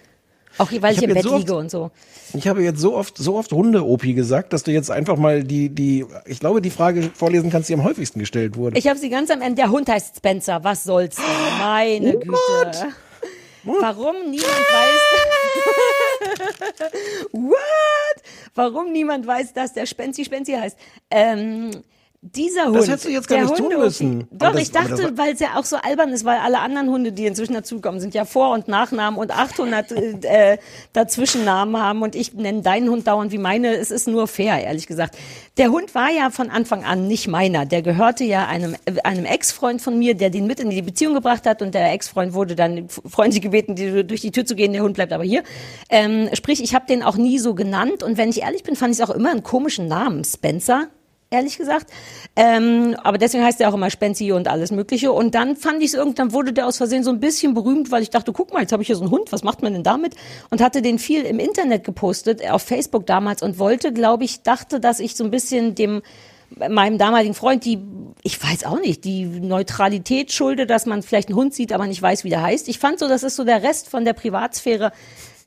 Auch 0.58 0.72
weil 0.80 0.92
ich, 0.94 0.98
Ich 0.98 1.04
im 1.04 1.14
Bett 1.14 1.24
so 1.24 1.30
oft- 1.32 1.40
liege 1.40 1.56
und 1.56 1.70
so. 1.72 1.92
Ich 2.34 2.48
habe 2.48 2.62
jetzt 2.64 2.80
so 2.82 2.96
oft, 2.96 3.18
so 3.18 3.36
oft 3.38 3.52
Hunde-Opi 3.52 4.14
gesagt, 4.14 4.52
dass 4.54 4.64
du 4.64 4.72
jetzt 4.72 4.92
einfach 4.92 5.16
mal 5.18 5.44
die, 5.44 5.70
die, 5.70 6.06
ich 6.26 6.40
glaube, 6.40 6.62
die 6.62 6.70
Frage 6.70 7.12
vorlesen 7.14 7.50
kannst, 7.50 7.70
die 7.70 7.74
am 7.74 7.84
häufigsten 7.84 8.20
gestellt 8.20 8.58
wurde. 8.58 8.78
Ich 8.78 8.88
habe 8.88 9.00
sie 9.00 9.10
ganz 9.10 9.30
am 9.32 9.42
Ende. 9.42 9.56
Der 9.62 9.72
Hund 9.72 9.88
heißt 9.90 10.18
Spencer. 10.18 10.64
Was 10.64 10.84
soll's 10.84 11.16
denn? 11.16 11.26
Meine 11.60 12.16
Oh, 12.18 12.20
Güte. 12.20 12.88
Warum 13.64 14.16
niemand 14.30 14.44
weiß. 14.50 15.00
What? 17.32 18.24
Warum 18.56 18.92
niemand 18.92 19.26
weiß, 19.28 19.54
dass 19.54 19.74
der 19.74 19.86
Spenzi 19.86 20.26
Spenzi 20.26 20.54
heißt? 20.54 20.78
Ähm, 21.12 21.72
dieser 22.22 22.66
Hund. 22.66 22.78
hättest 22.88 23.06
du 23.06 23.10
jetzt 23.10 23.28
gar 23.30 23.42
nicht 23.42 23.56
tun 23.56 23.68
Hunde- 23.68 23.78
müssen. 23.78 24.28
Doch, 24.32 24.52
das- 24.52 24.62
ich 24.62 24.72
das 24.72 24.90
dachte, 24.90 25.18
weil 25.18 25.34
es 25.34 25.40
ja 25.40 25.56
auch 25.56 25.64
so 25.64 25.78
albern 25.78 26.10
ist, 26.10 26.26
weil 26.26 26.38
alle 26.40 26.60
anderen 26.60 26.90
Hunde, 26.90 27.14
die 27.14 27.26
inzwischen 27.26 27.54
dazukommen, 27.54 28.02
sind 28.02 28.14
ja 28.14 28.26
Vor- 28.26 28.54
und 28.54 28.68
Nachnamen 28.68 29.18
und 29.18 29.32
800 29.32 29.92
äh, 30.26 30.58
Dazwischennamen 30.94 31.82
haben 31.82 32.02
und 32.02 32.16
ich 32.16 32.34
nenne 32.34 32.62
deinen 32.62 32.90
Hund 32.90 33.08
dauernd 33.08 33.32
wie 33.32 33.38
meine. 33.38 33.74
Es 33.76 33.90
ist 33.90 34.08
nur 34.08 34.28
fair, 34.28 34.62
ehrlich 34.62 34.86
gesagt. 34.86 35.18
Der 35.58 35.72
Hund 35.72 35.96
war 35.96 36.10
ja 36.10 36.30
von 36.30 36.50
Anfang 36.50 36.84
an 36.84 37.08
nicht 37.08 37.28
meiner. 37.30 37.66
Der 37.66 37.82
gehörte 37.82 38.24
ja 38.26 38.48
einem, 38.48 38.76
äh, 38.86 39.00
einem 39.04 39.24
Ex-Freund 39.26 39.82
von 39.82 39.98
mir, 39.98 40.14
der 40.14 40.30
den 40.30 40.46
mit 40.46 40.60
in 40.60 40.70
die 40.70 40.82
Beziehung 40.82 41.14
gebracht 41.14 41.46
hat 41.46 41.62
und 41.62 41.74
der 41.74 41.92
Ex-Freund 41.94 42.34
wurde 42.34 42.56
dann 42.56 42.90
freundlich 42.90 43.42
gebeten, 43.42 43.76
die, 43.76 44.06
durch 44.06 44.22
die 44.22 44.32
Tür 44.32 44.46
zu 44.46 44.56
gehen. 44.56 44.74
Der 44.74 44.84
Hund 44.84 44.94
bleibt 44.96 45.14
aber 45.14 45.24
hier. 45.24 45.44
Ähm, 45.90 46.30
sprich, 46.34 46.62
ich 46.62 46.76
habe 46.76 46.86
den 46.86 47.02
auch 47.02 47.16
nie 47.16 47.40
so 47.40 47.54
genannt 47.56 48.04
und 48.04 48.18
wenn 48.18 48.30
ich 48.30 48.42
ehrlich 48.42 48.64
bin, 48.64 48.76
fand 48.76 48.94
ich 48.94 49.00
es 49.00 49.10
auch 49.10 49.14
immer 49.14 49.32
einen 49.32 49.44
komischen 49.44 49.88
Namen. 49.88 50.24
Spencer 50.26 50.88
ehrlich 51.32 51.58
gesagt. 51.58 51.88
Ähm, 52.36 52.96
aber 53.04 53.18
deswegen 53.18 53.44
heißt 53.44 53.62
er 53.62 53.70
auch 53.70 53.74
immer 53.74 53.90
Spenzi 53.90 54.32
und 54.32 54.48
alles 54.48 54.72
Mögliche. 54.72 55.12
Und 55.12 55.36
dann 55.36 55.56
fand 55.56 55.80
ich 55.82 55.90
es 55.90 55.94
irgendwann, 55.94 56.34
wurde 56.34 56.54
der 56.54 56.66
aus 56.68 56.78
Versehen 56.78 57.04
so 57.04 57.12
ein 57.12 57.20
bisschen 57.20 57.54
berühmt, 57.54 57.92
weil 57.92 58.02
ich 58.02 58.10
dachte, 58.10 58.34
guck 58.34 58.54
mal, 58.54 58.62
jetzt 58.62 58.72
habe 58.72 58.82
ich 58.82 58.88
hier 58.88 58.96
so 58.96 59.04
einen 59.04 59.12
Hund, 59.12 59.32
was 59.32 59.44
macht 59.44 59.62
man 59.62 59.74
denn 59.74 59.84
damit? 59.84 60.16
Und 60.50 60.62
hatte 60.62 60.82
den 60.82 60.98
viel 61.00 61.24
im 61.24 61.40
Internet 61.40 61.84
gepostet, 61.84 62.48
auf 62.50 62.64
Facebook 62.64 63.06
damals 63.06 63.42
und 63.44 63.60
wollte, 63.60 63.94
glaube 63.94 64.24
ich, 64.24 64.42
dachte, 64.42 64.80
dass 64.80 65.00
ich 65.00 65.16
so 65.16 65.24
ein 65.24 65.32
bisschen 65.32 65.76
dem 65.76 66.02
meinem 66.68 66.98
damaligen 66.98 67.36
Freund 67.36 67.64
die, 67.64 67.78
ich 68.24 68.42
weiß 68.44 68.64
auch 68.66 68.80
nicht, 68.80 69.04
die 69.04 69.24
Neutralität 69.26 70.32
schulde, 70.32 70.66
dass 70.66 70.88
man 70.88 71.04
vielleicht 71.04 71.30
einen 71.30 71.38
Hund 71.38 71.54
sieht, 71.54 71.72
aber 71.72 71.86
nicht 71.86 72.02
weiß, 72.02 72.24
wie 72.24 72.30
der 72.30 72.42
heißt. 72.42 72.68
Ich 72.70 72.80
fand 72.80 72.98
so, 72.98 73.08
das 73.08 73.22
ist 73.22 73.36
so 73.36 73.44
der 73.44 73.62
Rest 73.62 73.88
von 73.88 74.04
der 74.04 74.14
Privatsphäre, 74.14 74.92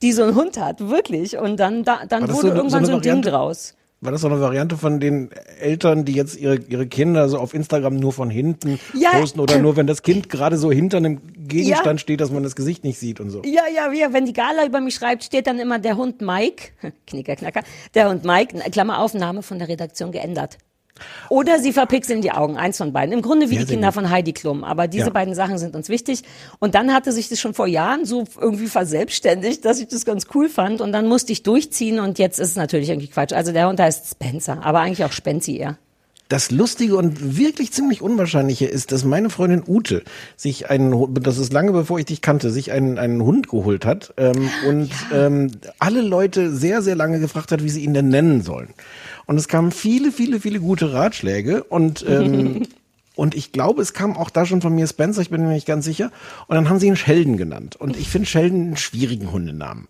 die 0.00 0.12
so 0.12 0.22
ein 0.22 0.36
Hund 0.36 0.58
hat, 0.60 0.78
wirklich. 0.88 1.36
Und 1.36 1.56
dann, 1.58 1.82
da, 1.82 2.02
dann 2.08 2.22
wurde 2.28 2.34
so 2.34 2.46
eine- 2.46 2.56
irgendwann 2.56 2.84
so 2.84 2.92
so, 2.92 2.96
ein 2.98 3.02
Ding 3.02 3.10
Variante? 3.14 3.30
draus. 3.30 3.74
War 4.02 4.10
das 4.10 4.22
so 4.22 4.26
eine 4.26 4.40
Variante 4.40 4.76
von 4.76 4.98
den 4.98 5.30
Eltern, 5.60 6.04
die 6.04 6.12
jetzt 6.12 6.36
ihre, 6.36 6.56
ihre 6.56 6.88
Kinder 6.88 7.28
so 7.28 7.38
auf 7.38 7.54
Instagram 7.54 7.94
nur 7.96 8.12
von 8.12 8.30
hinten 8.30 8.80
Ja. 8.94 9.10
posten 9.12 9.38
oder 9.38 9.58
nur 9.60 9.76
wenn 9.76 9.86
das 9.86 10.02
Kind 10.02 10.28
gerade 10.28 10.58
so 10.58 10.72
hinter 10.72 10.96
einem 10.96 11.20
Gegenstand 11.46 12.00
Ja. 12.00 12.02
steht, 12.02 12.20
dass 12.20 12.32
man 12.32 12.42
das 12.42 12.56
Gesicht 12.56 12.82
nicht 12.82 12.98
sieht 12.98 13.20
und 13.20 13.30
so? 13.30 13.42
Ja, 13.44 13.62
ja, 13.72 13.92
ja, 13.92 14.12
wenn 14.12 14.24
die 14.26 14.32
Gala 14.32 14.66
über 14.66 14.80
mich 14.80 14.96
schreibt, 14.96 15.22
steht 15.22 15.46
dann 15.46 15.60
immer 15.60 15.78
der 15.78 15.96
Hund 15.96 16.20
Mike, 16.20 16.70
Knicker, 17.06 17.36
Knacker, 17.36 17.62
der 17.94 18.10
Hund 18.10 18.24
Mike, 18.24 18.58
Klammer 18.72 18.98
auf, 18.98 19.14
Name 19.14 19.42
von 19.44 19.60
der 19.60 19.68
Redaktion 19.68 20.10
geändert. 20.10 20.58
Oder 21.28 21.58
sie 21.58 21.72
verpixeln 21.72 22.20
die 22.22 22.30
Augen, 22.32 22.56
eins 22.56 22.78
von 22.78 22.92
beiden. 22.92 23.12
Im 23.12 23.22
Grunde 23.22 23.50
wie 23.50 23.54
Ja, 23.56 23.60
die 23.62 23.66
Kinder 23.66 23.88
gut. 23.88 23.94
von 23.94 24.10
Heidi 24.10 24.32
Klum. 24.32 24.64
Aber 24.64 24.88
diese 24.88 25.06
Ja. 25.06 25.10
beiden 25.10 25.34
Sachen 25.34 25.58
sind 25.58 25.74
uns 25.74 25.88
wichtig. 25.88 26.22
Und 26.58 26.74
dann 26.74 26.92
hatte 26.92 27.12
sich 27.12 27.28
das 27.28 27.40
schon 27.40 27.54
vor 27.54 27.66
Jahren 27.66 28.04
so 28.04 28.24
irgendwie 28.40 28.66
verselbstständigt, 28.68 29.64
dass 29.64 29.80
ich 29.80 29.88
das 29.88 30.04
ganz 30.04 30.26
cool 30.34 30.48
fand. 30.48 30.80
Und 30.80 30.92
dann 30.92 31.06
musste 31.06 31.32
ich 31.32 31.42
durchziehen 31.42 32.00
und 32.00 32.18
jetzt 32.18 32.38
ist 32.38 32.50
es 32.50 32.56
natürlich 32.56 32.88
irgendwie 32.90 33.08
Quatsch. 33.08 33.32
Also 33.32 33.52
der 33.52 33.68
Hund 33.68 33.80
heißt 33.80 34.08
Spencer, 34.10 34.64
aber 34.64 34.80
eigentlich 34.80 35.04
auch 35.04 35.12
Spenzi 35.12 35.56
eher. 35.56 35.78
Das 36.28 36.50
Lustige 36.50 36.96
und 36.96 37.36
wirklich 37.36 37.72
ziemlich 37.72 38.00
Unwahrscheinliche 38.00 38.64
ist, 38.64 38.90
dass 38.90 39.04
meine 39.04 39.28
Freundin 39.28 39.62
Ute 39.68 40.02
sich 40.34 40.70
einen, 40.70 41.12
das 41.22 41.36
ist 41.36 41.52
lange 41.52 41.72
bevor 41.72 41.98
ich 41.98 42.06
dich 42.06 42.22
kannte, 42.22 42.48
sich 42.48 42.72
einen, 42.72 42.98
einen 42.98 43.22
Hund 43.22 43.50
geholt 43.50 43.84
hat 43.84 44.14
ähm, 44.16 44.48
und 44.66 44.88
ähm, 45.12 45.50
alle 45.78 46.00
Leute 46.00 46.50
sehr, 46.50 46.80
sehr 46.80 46.94
lange 46.96 47.20
gefragt 47.20 47.52
hat, 47.52 47.62
wie 47.62 47.68
sie 47.68 47.84
ihn 47.84 47.92
denn 47.92 48.08
nennen 48.08 48.40
sollen. 48.40 48.68
Und 49.26 49.36
es 49.36 49.48
kamen 49.48 49.72
viele, 49.72 50.12
viele, 50.12 50.40
viele 50.40 50.60
gute 50.60 50.92
Ratschläge 50.92 51.64
und 51.64 52.04
ähm, 52.08 52.62
und 53.14 53.34
ich 53.34 53.52
glaube, 53.52 53.82
es 53.82 53.92
kam 53.92 54.16
auch 54.16 54.30
da 54.30 54.46
schon 54.46 54.62
von 54.62 54.74
mir 54.74 54.86
Spencer, 54.86 55.20
ich 55.20 55.30
bin 55.30 55.42
mir 55.42 55.52
nicht 55.52 55.66
ganz 55.66 55.84
sicher. 55.84 56.10
Und 56.46 56.56
dann 56.56 56.68
haben 56.68 56.78
sie 56.78 56.86
ihn 56.86 56.96
Sheldon 56.96 57.36
genannt. 57.36 57.76
Und 57.76 57.96
ich 57.96 58.08
finde 58.08 58.26
Sheldon 58.26 58.60
einen 58.60 58.76
schwierigen 58.76 59.32
Hundenamen. 59.32 59.88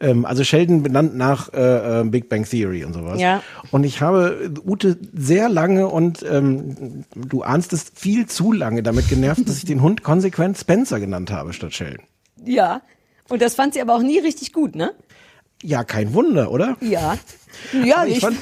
Ähm, 0.00 0.24
also 0.24 0.42
Sheldon 0.42 0.82
benannt 0.82 1.14
nach 1.14 1.52
äh, 1.52 2.00
äh, 2.00 2.04
Big 2.04 2.28
Bang 2.28 2.44
Theory 2.44 2.84
und 2.84 2.94
sowas. 2.94 3.20
Ja. 3.20 3.42
Und 3.70 3.84
ich 3.84 4.00
habe 4.00 4.50
Ute 4.66 4.98
sehr 5.12 5.48
lange 5.48 5.88
und 5.88 6.24
ähm, 6.28 7.04
du 7.14 7.42
ahnst 7.42 7.72
es 7.72 7.92
viel 7.94 8.26
zu 8.26 8.52
lange 8.52 8.82
damit 8.82 9.08
genervt, 9.08 9.48
dass 9.48 9.58
ich 9.58 9.64
den 9.64 9.82
Hund 9.82 10.02
konsequent 10.02 10.56
Spencer 10.58 10.98
genannt 10.98 11.30
habe 11.30 11.52
statt 11.52 11.74
Sheldon. 11.74 12.04
Ja. 12.44 12.82
Und 13.28 13.42
das 13.42 13.54
fand 13.54 13.74
sie 13.74 13.80
aber 13.80 13.94
auch 13.94 14.02
nie 14.02 14.18
richtig 14.18 14.52
gut, 14.52 14.74
ne? 14.74 14.92
Ja, 15.62 15.84
kein 15.84 16.14
Wunder, 16.14 16.50
oder? 16.50 16.76
Ja. 16.80 17.16
Ja, 17.84 17.98
aber 17.98 18.08
ich 18.08 18.20
fand, 18.20 18.38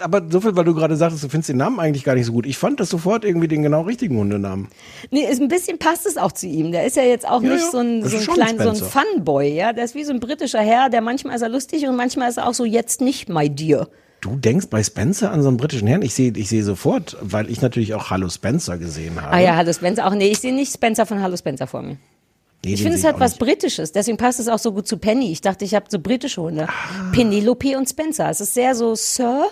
aber 0.00 0.22
so 0.30 0.40
viel, 0.40 0.56
weil 0.56 0.64
du 0.64 0.74
gerade 0.74 0.96
sagtest, 0.96 1.24
du 1.24 1.28
findest 1.28 1.48
den 1.50 1.56
Namen 1.56 1.80
eigentlich 1.80 2.04
gar 2.04 2.14
nicht 2.14 2.26
so 2.26 2.32
gut. 2.32 2.46
Ich 2.46 2.58
fand 2.58 2.80
das 2.80 2.88
sofort 2.90 3.24
irgendwie 3.24 3.48
den 3.48 3.62
genau 3.62 3.82
richtigen 3.82 4.16
Hundenamen. 4.16 4.68
Nee, 5.10 5.24
ist 5.30 5.40
ein 5.40 5.48
bisschen 5.48 5.78
passt 5.78 6.06
es 6.06 6.16
auch 6.16 6.32
zu 6.32 6.46
ihm. 6.46 6.72
Der 6.72 6.86
ist 6.86 6.96
ja 6.96 7.02
jetzt 7.02 7.28
auch 7.28 7.42
Ja, 7.42 7.50
nicht 7.50 7.64
ja. 7.64 7.70
so 7.70 7.78
ein, 7.78 8.02
so 8.06 8.16
ein 8.16 8.26
klein, 8.26 8.58
so 8.58 8.68
ein. 8.70 8.76
Funboy, 8.76 9.54
ja. 9.54 9.72
Der 9.72 9.84
ist 9.84 9.94
wie 9.94 10.04
so 10.04 10.12
ein 10.12 10.20
britischer 10.20 10.60
Herr, 10.60 10.90
der 10.90 11.00
manchmal 11.00 11.36
ist 11.36 11.42
er 11.42 11.48
lustig 11.48 11.86
und 11.86 11.96
manchmal 11.96 12.28
ist 12.28 12.36
er 12.38 12.46
auch 12.48 12.54
so 12.54 12.64
jetzt 12.64 13.00
nicht 13.00 13.28
my 13.28 13.48
dear. 13.50 13.88
Du 14.20 14.36
denkst 14.36 14.66
bei 14.70 14.82
Spencer 14.84 15.32
an 15.32 15.42
so 15.42 15.48
einen 15.48 15.56
britischen 15.56 15.88
Herrn? 15.88 16.02
Ich 16.02 16.14
sehe 16.14 16.32
ich 16.36 16.48
sehe 16.48 16.62
sofort, 16.62 17.16
weil 17.20 17.50
ich 17.50 17.60
natürlich 17.60 17.92
auch 17.94 18.10
Hallo 18.10 18.28
Spencer 18.28 18.78
gesehen 18.78 19.20
habe. 19.20 19.34
Ah 19.34 19.40
ja, 19.40 19.56
Hallo 19.56 19.72
Spencer. 19.72 20.06
Auch 20.06 20.14
nee, 20.14 20.28
ich 20.28 20.38
sehe 20.38 20.54
nicht 20.54 20.72
Spencer 20.72 21.06
von 21.06 21.20
Hallo 21.20 21.36
Spencer 21.36 21.66
vor 21.66 21.82
mir. 21.82 21.96
Nee, 22.64 22.74
ich 22.74 22.82
finde 22.82 22.96
es 22.96 23.02
halt 23.02 23.16
auch 23.16 23.20
was 23.20 23.32
nicht. 23.32 23.40
Britisches, 23.40 23.90
deswegen 23.90 24.18
passt 24.18 24.38
es 24.38 24.46
auch 24.46 24.60
so 24.60 24.70
gut 24.70 24.86
zu 24.86 24.96
Penny. 24.96 25.32
Ich 25.32 25.40
dachte, 25.40 25.64
ich 25.64 25.74
habe 25.74 25.86
so 25.88 25.98
britische 25.98 26.40
Hunde. 26.40 26.68
Ah. 26.68 27.10
Penelope 27.10 27.76
und 27.76 27.88
Spencer. 27.88 28.30
Es 28.30 28.40
ist 28.40 28.54
sehr 28.54 28.76
so, 28.76 28.94
Sir, 28.94 29.46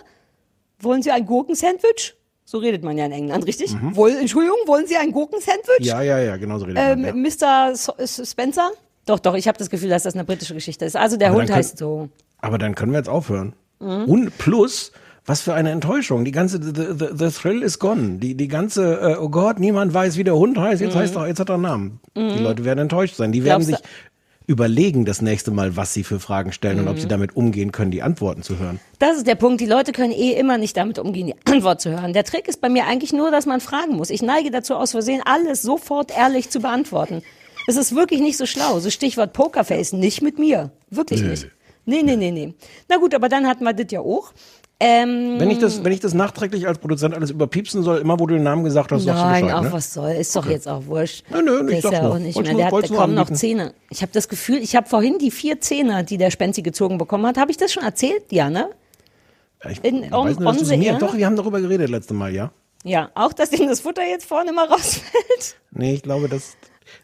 wollen 0.81 1.03
Sie 1.03 1.11
ein 1.11 1.27
Gurkensandwich? 1.27 2.15
So 2.45 2.59
redet 2.59 2.83
man 2.83 2.99
ja 2.99 3.07
in 3.07 3.13
England, 3.13 3.47
richtig? 3.47 3.75
Woll, 3.93 4.11
Entschuldigung, 4.17 4.59
wollen 4.67 4.87
Sie 4.87 4.97
ein 4.97 5.13
Gurkensandwich? 5.13 5.79
Mhm. 5.81 5.85
Ja, 5.87 6.03
ja, 6.03 6.19
ja, 6.19 6.37
genau 6.37 6.59
so 6.59 6.65
redet 6.65 6.83
Ähm, 6.83 7.03
man. 7.03 7.25
Ja. 7.25 7.71
Mr. 7.71 7.77
So 7.77 7.93
Spencer? 8.25 8.71
Doch, 9.07 9.19
doch, 9.21 9.35
ich 9.35 9.47
habe 9.49 9.57
das 9.59 9.71
Gefühl, 9.71 9.89
dass 9.89 10.03
das 10.03 10.15
eine 10.15 10.25
britische 10.25 10.55
Geschichte 10.55 10.85
ist. 10.85 10.97
Also 10.97 11.17
der 11.17 11.29
Aber 11.29 11.39
Hund 11.39 11.49
dann 11.49 11.57
heißt 11.57 11.79
können- 11.79 12.09
so. 12.09 12.09
Aber 12.39 12.59
dann 12.59 12.75
können 12.75 12.93
wir 12.93 12.99
jetzt 12.99 13.09
aufhören. 13.09 13.55
Mhm. 13.79 14.05
Und 14.07 14.39
plus, 14.39 14.93
was 15.27 15.43
für 15.43 15.55
eine 15.55 15.71
Enttäuschung. 15.71 16.25
Die 16.25 16.33
ganze, 16.33 16.61
the, 16.63 16.73
the, 16.99 17.07
the 17.15 17.29
thrill 17.31 17.63
is 17.63 17.79
gone. 17.79 18.19
Die, 18.19 18.35
die 18.35 18.49
ganze, 18.49 19.01
äh, 19.01 19.17
oh 19.19 19.29
Gott, 19.29 19.59
niemand 19.61 19.95
weiß, 19.95 20.17
wie 20.17 20.25
der 20.25 20.35
Hund 20.37 20.59
heißt. 20.59 20.81
Jetzt 20.83 20.95
Mhm. 20.95 20.99
heißt 20.99 21.17
er, 21.17 21.27
jetzt 21.29 21.39
hat 21.41 21.49
er 21.51 21.55
einen 21.55 21.63
Namen. 21.63 22.01
Die 22.17 22.21
Mhm. 22.21 22.43
Leute 22.43 22.65
werden 22.65 22.81
enttäuscht 22.81 23.15
sein. 23.17 23.31
Die 23.33 23.45
werden 23.45 23.65
Glaubst 23.67 23.83
sich 23.85 23.91
überlegen 24.51 25.05
das 25.05 25.23
nächste 25.23 25.53
Mal, 25.53 25.77
was 25.77 25.95
sie 25.95 26.03
für 26.03 26.19
Fragen 26.19 26.51
stellen 26.53 26.81
und 26.81 26.89
ob 26.89 26.97
Mhm. 26.97 27.01
sie 27.01 27.07
damit 27.09 27.37
umgehen 27.37 27.71
können, 27.71 27.93
die 27.93 28.03
Antworten 28.03 28.43
zu 28.43 28.59
hören. 28.59 28.81
Das 28.99 29.17
ist 29.17 29.29
der 29.29 29.37
Punkt. 29.37 29.61
Die 29.61 29.67
Leute 29.67 29.93
können 29.93 30.13
eh 30.13 30.33
immer 30.33 30.59
nicht 30.59 30.77
damit 30.77 30.99
umgehen, 30.99 31.29
die 31.29 31.37
Antwort 31.53 31.81
zu 31.81 31.91
hören. 31.91 32.13
Der 32.13 32.25
Trick 32.25 32.49
ist 32.49 32.61
bei 32.61 32.69
mir 32.69 32.87
eigentlich 32.87 33.13
nur, 33.13 33.31
dass 33.31 33.47
man 33.47 33.61
fragen 33.61 33.95
muss. 33.97 34.11
Ich 34.11 34.23
neige 34.23 34.51
dazu, 34.51 34.75
aus 34.75 34.91
Versehen 34.91 35.23
alles 35.25 35.63
sofort 35.63 36.11
ehrlich 36.17 36.51
zu 36.51 36.59
beantworten. 36.61 37.23
Es 37.69 37.77
ist 37.77 37.95
wirklich 37.95 38.21
nicht 38.21 38.37
so 38.39 38.45
schlau. 38.45 38.81
So 38.81 38.91
Stichwort 38.91 39.33
Pokerface, 39.33 39.93
nicht 39.93 40.21
mit 40.21 40.39
mir. 40.41 40.73
Wirklich 40.91 41.23
Nö. 41.23 41.29
nicht. 41.31 41.47
Nee, 41.87 42.03
nee, 42.03 42.17
nee, 42.17 42.31
nee. 42.33 42.53
Na 42.89 42.97
gut, 42.97 43.15
aber 43.15 43.29
dann 43.29 43.47
hatten 43.47 43.63
wir 43.65 43.73
das 43.73 43.87
ja 43.93 44.01
auch. 44.01 44.33
Ähm, 44.83 45.35
Wenn 45.39 45.51
ich 45.51 45.59
das, 45.59 45.85
wenn 45.85 45.93
ich 45.93 46.01
das 46.01 46.15
nachträglich 46.15 46.67
als 46.67 46.79
Produzent 46.79 47.15
alles 47.15 47.31
überpiepsen 47.31 47.83
soll, 47.83 47.99
immer 47.99 48.19
wo 48.19 48.27
du 48.27 48.33
den 48.35 48.43
Namen 48.45 48.65
gesagt 48.65 48.91
hast, 48.93 49.03
sagst 49.03 49.21
du 49.23 49.27
Nein, 49.27 49.43
Bescheid, 49.45 49.59
auch 49.59 49.63
ne? 49.65 49.73
was 49.73 49.93
soll. 49.93 50.11
Ist 50.13 50.35
doch 50.35 50.47
jetzt 50.47 50.67
auch 50.67 50.87
wurscht. 50.87 51.25
Nö, 51.31 51.43
nö, 51.43 51.61
ich 51.61 51.67
der 51.67 51.77
ist 51.77 51.83
sag's 51.83 51.97
ja 51.99 52.09
auch 52.09 52.19
nicht 52.19 52.35
Wollt's 52.35 52.49
mehr. 52.49 52.53
nur- 52.53 52.71
Der 52.71 52.79
hat 52.83 52.91
nur 52.91 52.99
kaum 52.99 53.15
noch. 53.15 53.31
Zähne. 53.31 53.75
Ich 53.91 54.01
habe 54.01 54.11
das 54.13 54.29
Gefühl, 54.29 54.57
ich 54.57 54.75
habe 54.77 54.89
vorhin 54.89 55.19
die 55.19 55.31
vier 55.31 55.61
Zähne, 55.61 56.03
die 56.05 56.17
der 56.17 56.31
Spenzi 56.31 56.63
gezogen 56.63 56.97
bekommen 56.97 57.27
hat. 57.27 57.37
Habe 57.37 57.51
ich 57.51 57.59
das 57.59 57.73
schon 57.75 57.83
erzählt? 57.83 58.23
Ja, 58.31 58.49
ne? 58.49 58.71
Ich 59.71 59.85
In, 59.85 60.03
weiß 60.03 60.13
on, 60.13 60.27
dass 60.29 60.63
on 60.63 60.69
du 60.71 60.77
mir, 60.79 60.95
doch, 60.95 61.15
wir 61.15 61.27
haben 61.27 61.37
darüber 61.37 61.61
geredet 61.61 61.91
letzte 61.91 62.15
Mal, 62.15 62.35
ja? 62.35 62.51
Ja, 62.83 63.11
auch, 63.15 63.35
dass 63.35 63.53
ihm 63.53 63.69
das 63.69 63.81
Futter 63.81 64.07
jetzt 64.09 64.25
vorne 64.25 64.53
mal 64.53 64.65
rausfällt. 64.71 65.57
Nee, 65.73 65.93
ich 65.93 66.03
glaube, 66.03 66.31
das, 66.31 66.57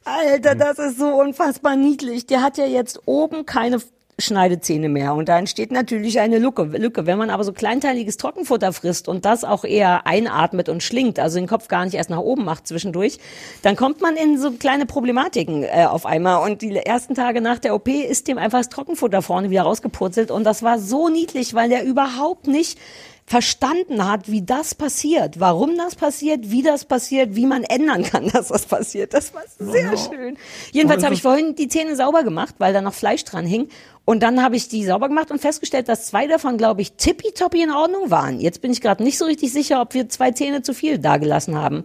Alter, 0.04 0.54
das 0.54 0.78
ist 0.78 0.98
so 0.98 1.08
unfassbar 1.08 1.76
niedlich. 1.76 2.24
Der 2.24 2.40
hat 2.40 2.56
ja 2.56 2.64
jetzt 2.64 3.00
oben 3.04 3.44
keine 3.44 3.78
Schneidezähne 4.18 4.88
mehr 4.88 5.14
und 5.14 5.28
da 5.28 5.38
entsteht 5.38 5.70
natürlich 5.70 6.20
eine 6.20 6.38
Lücke. 6.38 6.62
Lücke. 6.62 7.04
Wenn 7.04 7.18
man 7.18 7.28
aber 7.28 7.44
so 7.44 7.52
kleinteiliges 7.52 8.16
Trockenfutter 8.16 8.72
frisst 8.72 9.08
und 9.08 9.26
das 9.26 9.44
auch 9.44 9.64
eher 9.64 10.06
einatmet 10.06 10.70
und 10.70 10.82
schlingt, 10.82 11.18
also 11.18 11.38
den 11.38 11.46
Kopf 11.46 11.68
gar 11.68 11.84
nicht 11.84 11.94
erst 11.94 12.08
nach 12.08 12.18
oben 12.18 12.44
macht 12.44 12.66
zwischendurch, 12.66 13.18
dann 13.60 13.76
kommt 13.76 14.00
man 14.00 14.16
in 14.16 14.38
so 14.38 14.52
kleine 14.52 14.86
Problematiken 14.86 15.64
äh, 15.64 15.84
auf 15.84 16.06
einmal. 16.06 16.50
Und 16.50 16.62
die 16.62 16.74
ersten 16.74 17.14
Tage 17.14 17.42
nach 17.42 17.58
der 17.58 17.74
OP 17.74 17.88
ist 17.88 18.26
dem 18.26 18.38
einfach 18.38 18.60
das 18.60 18.70
Trockenfutter 18.70 19.20
vorne 19.20 19.50
wieder 19.50 19.62
rausgepurzelt 19.62 20.30
und 20.30 20.44
das 20.44 20.62
war 20.62 20.78
so 20.78 21.10
niedlich, 21.10 21.52
weil 21.52 21.68
der 21.68 21.84
überhaupt 21.84 22.46
nicht 22.46 22.78
verstanden 23.26 24.08
hat, 24.08 24.30
wie 24.30 24.42
das 24.42 24.76
passiert, 24.76 25.40
warum 25.40 25.76
das 25.76 25.96
passiert, 25.96 26.50
wie 26.50 26.62
das 26.62 26.84
passiert, 26.84 27.34
wie 27.34 27.44
man 27.44 27.64
ändern 27.64 28.04
kann, 28.04 28.28
dass 28.32 28.48
das 28.48 28.66
passiert. 28.66 29.12
Das 29.12 29.34
war 29.34 29.42
sehr 29.58 29.96
schön. 29.96 30.38
Jedenfalls 30.70 31.02
habe 31.02 31.14
ich 31.14 31.22
vorhin 31.22 31.56
die 31.56 31.66
Zähne 31.66 31.96
sauber 31.96 32.22
gemacht, 32.22 32.54
weil 32.58 32.72
da 32.72 32.80
noch 32.80 32.94
Fleisch 32.94 33.24
dran 33.24 33.44
hing. 33.44 33.68
Und 34.04 34.22
dann 34.22 34.40
habe 34.40 34.54
ich 34.54 34.68
die 34.68 34.84
sauber 34.84 35.08
gemacht 35.08 35.32
und 35.32 35.40
festgestellt, 35.40 35.88
dass 35.88 36.06
zwei 36.06 36.28
davon, 36.28 36.56
glaube 36.56 36.80
ich, 36.80 36.92
tippitoppi 36.92 37.62
in 37.62 37.72
Ordnung 37.72 38.12
waren. 38.12 38.38
Jetzt 38.38 38.60
bin 38.60 38.70
ich 38.70 38.80
gerade 38.80 39.02
nicht 39.02 39.18
so 39.18 39.24
richtig 39.24 39.52
sicher, 39.52 39.80
ob 39.80 39.94
wir 39.94 40.08
zwei 40.08 40.30
Zähne 40.30 40.62
zu 40.62 40.72
viel 40.72 41.00
dagelassen 41.00 41.56
haben. 41.56 41.84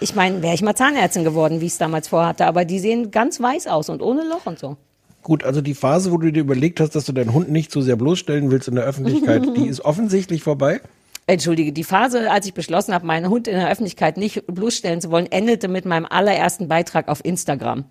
Ich 0.00 0.16
meine, 0.16 0.42
wäre 0.42 0.54
ich 0.54 0.62
mal 0.62 0.74
Zahnärztin 0.74 1.22
geworden, 1.22 1.60
wie 1.60 1.66
ich 1.66 1.72
es 1.72 1.78
damals 1.78 2.08
vorhatte, 2.08 2.46
aber 2.46 2.64
die 2.64 2.80
sehen 2.80 3.12
ganz 3.12 3.40
weiß 3.40 3.68
aus 3.68 3.88
und 3.88 4.02
ohne 4.02 4.24
Loch 4.24 4.46
und 4.46 4.58
so. 4.58 4.76
Gut, 5.24 5.42
also 5.42 5.60
die 5.60 5.74
Phase, 5.74 6.12
wo 6.12 6.18
du 6.18 6.30
dir 6.30 6.40
überlegt 6.40 6.78
hast, 6.80 6.94
dass 6.94 7.06
du 7.06 7.12
deinen 7.12 7.32
Hund 7.32 7.50
nicht 7.50 7.72
zu 7.72 7.80
sehr 7.82 7.96
bloßstellen 7.96 8.50
willst 8.52 8.68
in 8.68 8.76
der 8.76 8.84
Öffentlichkeit, 8.84 9.42
die 9.56 9.66
ist 9.66 9.80
offensichtlich 9.80 10.42
vorbei. 10.44 10.80
Entschuldige, 11.26 11.72
die 11.72 11.82
Phase, 11.84 12.30
als 12.30 12.46
ich 12.46 12.52
beschlossen 12.54 12.92
habe, 12.94 13.06
meinen 13.06 13.30
Hund 13.30 13.48
in 13.48 13.56
der 13.56 13.70
Öffentlichkeit 13.70 14.18
nicht 14.18 14.46
bloßstellen 14.46 15.00
zu 15.00 15.10
wollen, 15.10 15.26
endete 15.32 15.66
mit 15.68 15.86
meinem 15.86 16.04
allerersten 16.08 16.68
Beitrag 16.68 17.08
auf 17.08 17.24
Instagram. 17.24 17.84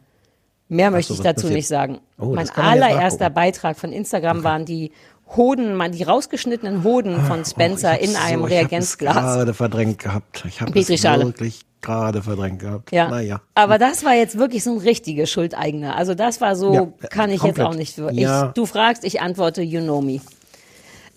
Mehr 0.70 0.92
möchte 0.92 1.14
so, 1.14 1.20
ich 1.20 1.24
dazu 1.24 1.42
passiert? 1.42 1.54
nicht 1.56 1.68
sagen. 1.68 2.00
Oh, 2.20 2.34
mein 2.36 2.50
allererster. 2.52 3.30
Beitrag 3.32 3.78
von 3.78 3.92
Instagram 3.92 4.44
waren 4.44 4.66
die 4.66 4.92
Hoden, 5.36 5.74
man- 5.76 5.92
die 5.92 6.04
rausgeschnittenen 6.04 6.84
Hoden 6.84 7.20
von 7.26 7.44
Spencer 7.44 8.00
in 8.00 8.16
einem 8.16 8.42
Oh, 8.42 8.44
so, 8.44 8.48
Ich 8.50 8.54
Reagenzglas. 8.60 9.16
habe 9.16 9.26
gerade 9.38 9.54
verdrängt 9.56 9.98
gehabt. 10.00 10.46
Ich 10.48 10.62
habe 10.62 10.74
wirklich 10.74 11.62
gerade 11.84 12.24
verdrängt 12.24 12.60
gehabt. 12.60 12.92
Ja. 12.92 13.10
Naja. 13.10 13.42
Aber 13.54 13.78
das 13.78 14.04
war 14.04 14.16
jetzt 14.16 14.38
wirklich 14.40 14.64
so 14.64 14.72
ein 14.72 14.78
richtiger 14.80 15.26
Schuldeigner. 15.28 15.96
Also 15.96 16.16
das 16.16 16.42
war 16.42 16.56
so, 16.56 16.74
Ja, 16.74 16.88
kann 17.10 17.30
ich 17.30 17.40
komplett. 17.42 17.58
jetzt 17.58 17.66
auch 17.68 17.76
nicht. 17.76 17.98
Ich, 17.98 18.20
Ja. 18.20 18.48
Du 18.56 18.66
fragst, 18.66 19.04
ich 19.04 19.22
antworte, 19.22 19.62
you 19.62 19.82
know 19.82 20.02
me. 20.02 20.20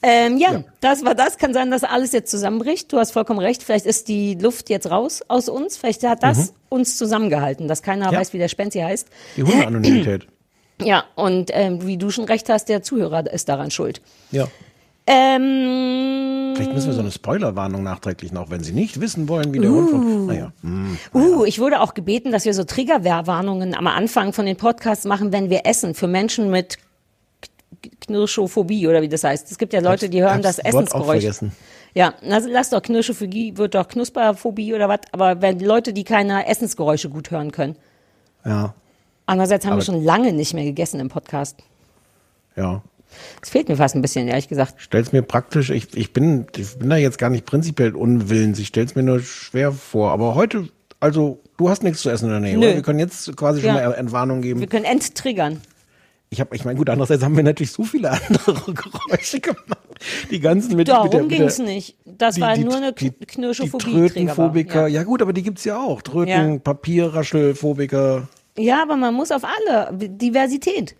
Ähm, 0.03 0.37
ja, 0.39 0.63
das 0.81 1.05
war 1.05 1.15
das. 1.15 1.39
Kann 1.39 1.53
sein, 1.55 1.71
dass 1.71 1.83
alles 1.83 2.13
jetzt 2.13 2.31
zusammenbricht. 2.31 2.93
Du 2.93 2.99
hast 2.99 3.13
vollkommen 3.13 3.41
recht. 3.41 3.63
Vielleicht 3.63 3.87
ist 3.87 4.09
die 4.09 4.35
Luft 4.35 4.69
jetzt 4.69 4.91
raus 4.91 5.23
aus 5.27 5.49
uns. 5.49 5.77
Vielleicht 5.79 6.05
hat 6.05 6.23
das 6.23 6.39
Mhm. 6.39 6.57
uns 6.69 6.99
zusammengehalten, 6.99 7.67
dass 7.67 7.83
keiner 7.83 8.13
Ja. 8.13 8.19
weiß, 8.21 8.33
wie 8.33 8.39
der 8.39 8.49
Spenzi 8.49 8.81
heißt. 8.81 9.09
Die 9.37 9.43
Hundeanonymität. 9.43 10.27
Ja, 10.79 11.05
und 11.15 11.51
ähm, 11.55 11.87
wie 11.87 11.97
du 11.97 12.11
schon 12.11 12.27
recht 12.27 12.51
hast, 12.51 12.69
der 12.69 12.83
Zuhörer 12.83 13.33
ist 13.33 13.49
daran 13.49 13.71
schuld. 13.71 14.03
ja. 14.31 14.47
Ähm, 15.07 16.53
Vielleicht 16.57 16.73
müssen 16.75 16.87
wir 16.89 16.95
so 16.95 17.01
eine 17.01 17.11
Spoilerwarnung 17.13 17.83
nachträglich 17.83 18.33
noch, 18.33 18.51
wenn 18.51 18.63
Sie 18.65 18.73
nicht 18.73 19.01
wissen 19.01 19.29
wollen, 19.29 19.53
wie 19.55 19.61
der 19.61 19.71
Hund 19.71 19.91
von. 19.91 20.27
Naja. 20.27 20.53
hm. 20.63 20.97
Uh, 21.15 21.45
ich 21.45 21.61
wurde 21.61 21.81
auch 21.81 21.95
gebeten, 21.95 22.33
dass 22.33 22.45
wir 22.45 22.55
so 22.55 22.65
Triggerwarnungen 22.65 23.75
am 23.75 23.87
Anfang 23.87 24.33
von 24.33 24.47
den 24.47 24.57
Podcasts 24.57 25.05
machen, 25.05 25.33
wenn 25.33 25.49
wir 25.51 25.65
essen, 25.65 25.95
für 25.95 26.09
Menschen 26.09 26.51
mit 26.51 26.79
Knirschophobie 28.01 28.89
oder 28.89 29.03
wie 29.03 29.09
das 29.09 29.23
heißt. 29.23 29.51
Es 29.51 29.59
gibt 29.59 29.73
ja 29.73 29.81
Leute, 29.81 30.09
die 30.09 30.23
hören 30.23 30.43
das 30.43 30.59
Hab's 30.59 30.69
Essensgeräusch. 30.69 31.07
vergessen. 31.07 31.53
Ja, 31.95 32.15
also 32.29 32.49
lass 32.51 32.71
doch 32.71 32.83
Knirschophobie, 32.83 33.57
wird 33.57 33.75
doch 33.75 33.89
Knusperphobie 33.89 34.75
oder 34.75 34.89
was, 34.89 35.01
aber 35.13 35.41
wenn 35.41 35.61
Leute, 35.61 35.93
die 35.93 36.05
keine 36.05 36.47
Essensgeräusche 36.47 37.09
gut 37.09 37.31
hören 37.31 37.53
können. 37.53 37.77
Ja. 38.45 38.75
Andererseits 39.27 39.65
haben 39.65 39.73
Aber- 39.73 39.81
wir 39.83 39.87
schon 39.87 40.05
lange 40.05 40.33
nicht 40.33 40.53
mehr 40.55 40.65
gegessen 40.65 41.01
im 41.01 41.09
Podcast. 41.09 41.57
Ja. 42.57 42.83
Es 43.43 43.51
fehlt 43.51 43.69
mir 43.69 43.77
fast 43.77 43.95
ein 43.95 44.03
bisschen, 44.03 44.29
ehrlich 44.29 44.49
gesagt. 44.49 44.75
Stell's 44.79 45.13
mir 45.13 45.23
praktisch, 45.23 45.71
ich, 45.71 45.97
ich, 45.97 46.13
bin, 46.13 46.47
ich 46.57 46.77
bin 46.79 46.91
da 46.91 46.97
jetzt 46.97 47.19
gar 47.19 47.31
nicht 47.31 47.47
prinzipiell 47.47 47.95
unwillens, 47.95 48.59
ich 48.59 48.69
stell's 48.69 48.95
mir 48.95 49.03
nur 49.03 49.21
schwer 49.21 49.73
vor. 49.73 50.11
Aber 50.11 50.35
heute, 50.35 50.69
also, 51.01 51.41
du 51.57 51.69
hast 51.71 51.83
nichts 51.83 52.01
zu 52.03 52.11
essen 52.11 52.27
in 52.27 52.31
der 52.33 52.41
Nähe, 52.41 52.59
Nö. 52.59 52.67
oder? 52.67 52.75
Wir 52.77 52.83
können 52.83 52.99
jetzt 52.99 53.35
quasi 53.37 53.61
schon 53.61 53.69
Ja. 53.69 53.75
mal 53.75 53.93
Entwarnung 53.95 54.43
geben. 54.43 54.61
Wir 54.61 54.67
können 54.67 54.85
enttriggern. 54.85 55.61
Ich 56.29 56.41
habe, 56.41 56.57
ich 56.57 56.65
meine, 56.65 56.77
gut, 56.77 56.91
andererseits 56.91 57.23
haben 57.23 57.37
wir 57.37 57.45
natürlich 57.45 57.71
so 57.71 57.85
viele 57.85 58.11
andere 58.29 58.75
Geräusche 58.75 59.39
gemacht. 59.41 59.67
Die 60.31 60.41
ganzen 60.41 60.77
mit, 60.77 60.89
Darum 60.89 61.05
mit 61.05 61.13
der, 61.15 61.23
mit 61.23 61.31
ging's 61.31 61.57
der, 61.57 61.67
nicht. 61.67 61.97
Das 62.05 62.35
die- 62.35 62.41
war 62.41 62.55
die- 62.55 62.65
nur 62.65 62.77
eine 62.77 62.93
die- 62.93 63.11
K- 63.13 63.25
Knirschophobie. 63.27 63.85
die 63.85 63.93
Trötenphobiker. 63.93 64.83
Ja. 64.89 65.01
Ja. 65.01 65.03
gut, 65.05 65.23
aber 65.23 65.33
die 65.33 65.43
gibt's 65.45 65.65
ja 65.65 65.79
auch. 65.79 66.03
Tröten, 66.03 66.55
Ja. 66.55 66.59
Papierraschelphobiker. 66.59 68.29
Ja, 68.59 68.83
aber 68.83 68.97
man 68.97 69.15
muss 69.15 69.31
auf 69.31 69.43
alle 69.45 69.97
Diversität. 69.97 70.97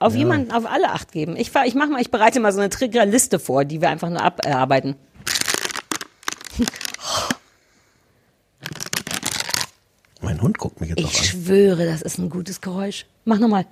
Auf 0.00 0.14
jemanden, 0.16 0.50
auf 0.50 0.64
alle 0.64 0.90
Acht 0.92 1.12
geben. 1.12 1.36
Ich, 1.36 1.50
fahr- 1.50 1.66
ich 1.66 1.74
mach 1.74 1.88
mal, 1.88 2.00
ich 2.00 2.10
bereite 2.10 2.40
mal 2.40 2.52
so 2.52 2.58
eine 2.58 2.70
Triggerliste 2.70 3.38
vor, 3.38 3.66
die 3.66 3.80
wir 3.82 3.90
einfach 3.90 4.08
nur 4.08 4.22
abarbeiten. 4.22 4.96
Mein 10.22 10.40
Hund 10.40 10.56
guckt 10.58 10.80
mich 10.80 10.88
jetzt 10.90 11.00
Ich 11.00 11.18
an. 11.18 11.24
schwöre, 11.24 11.84
das 11.86 12.00
ist 12.02 12.18
ein 12.18 12.30
gutes 12.30 12.60
Geräusch. 12.62 13.04
Mach 13.26 13.38
nochmal. 13.38 13.66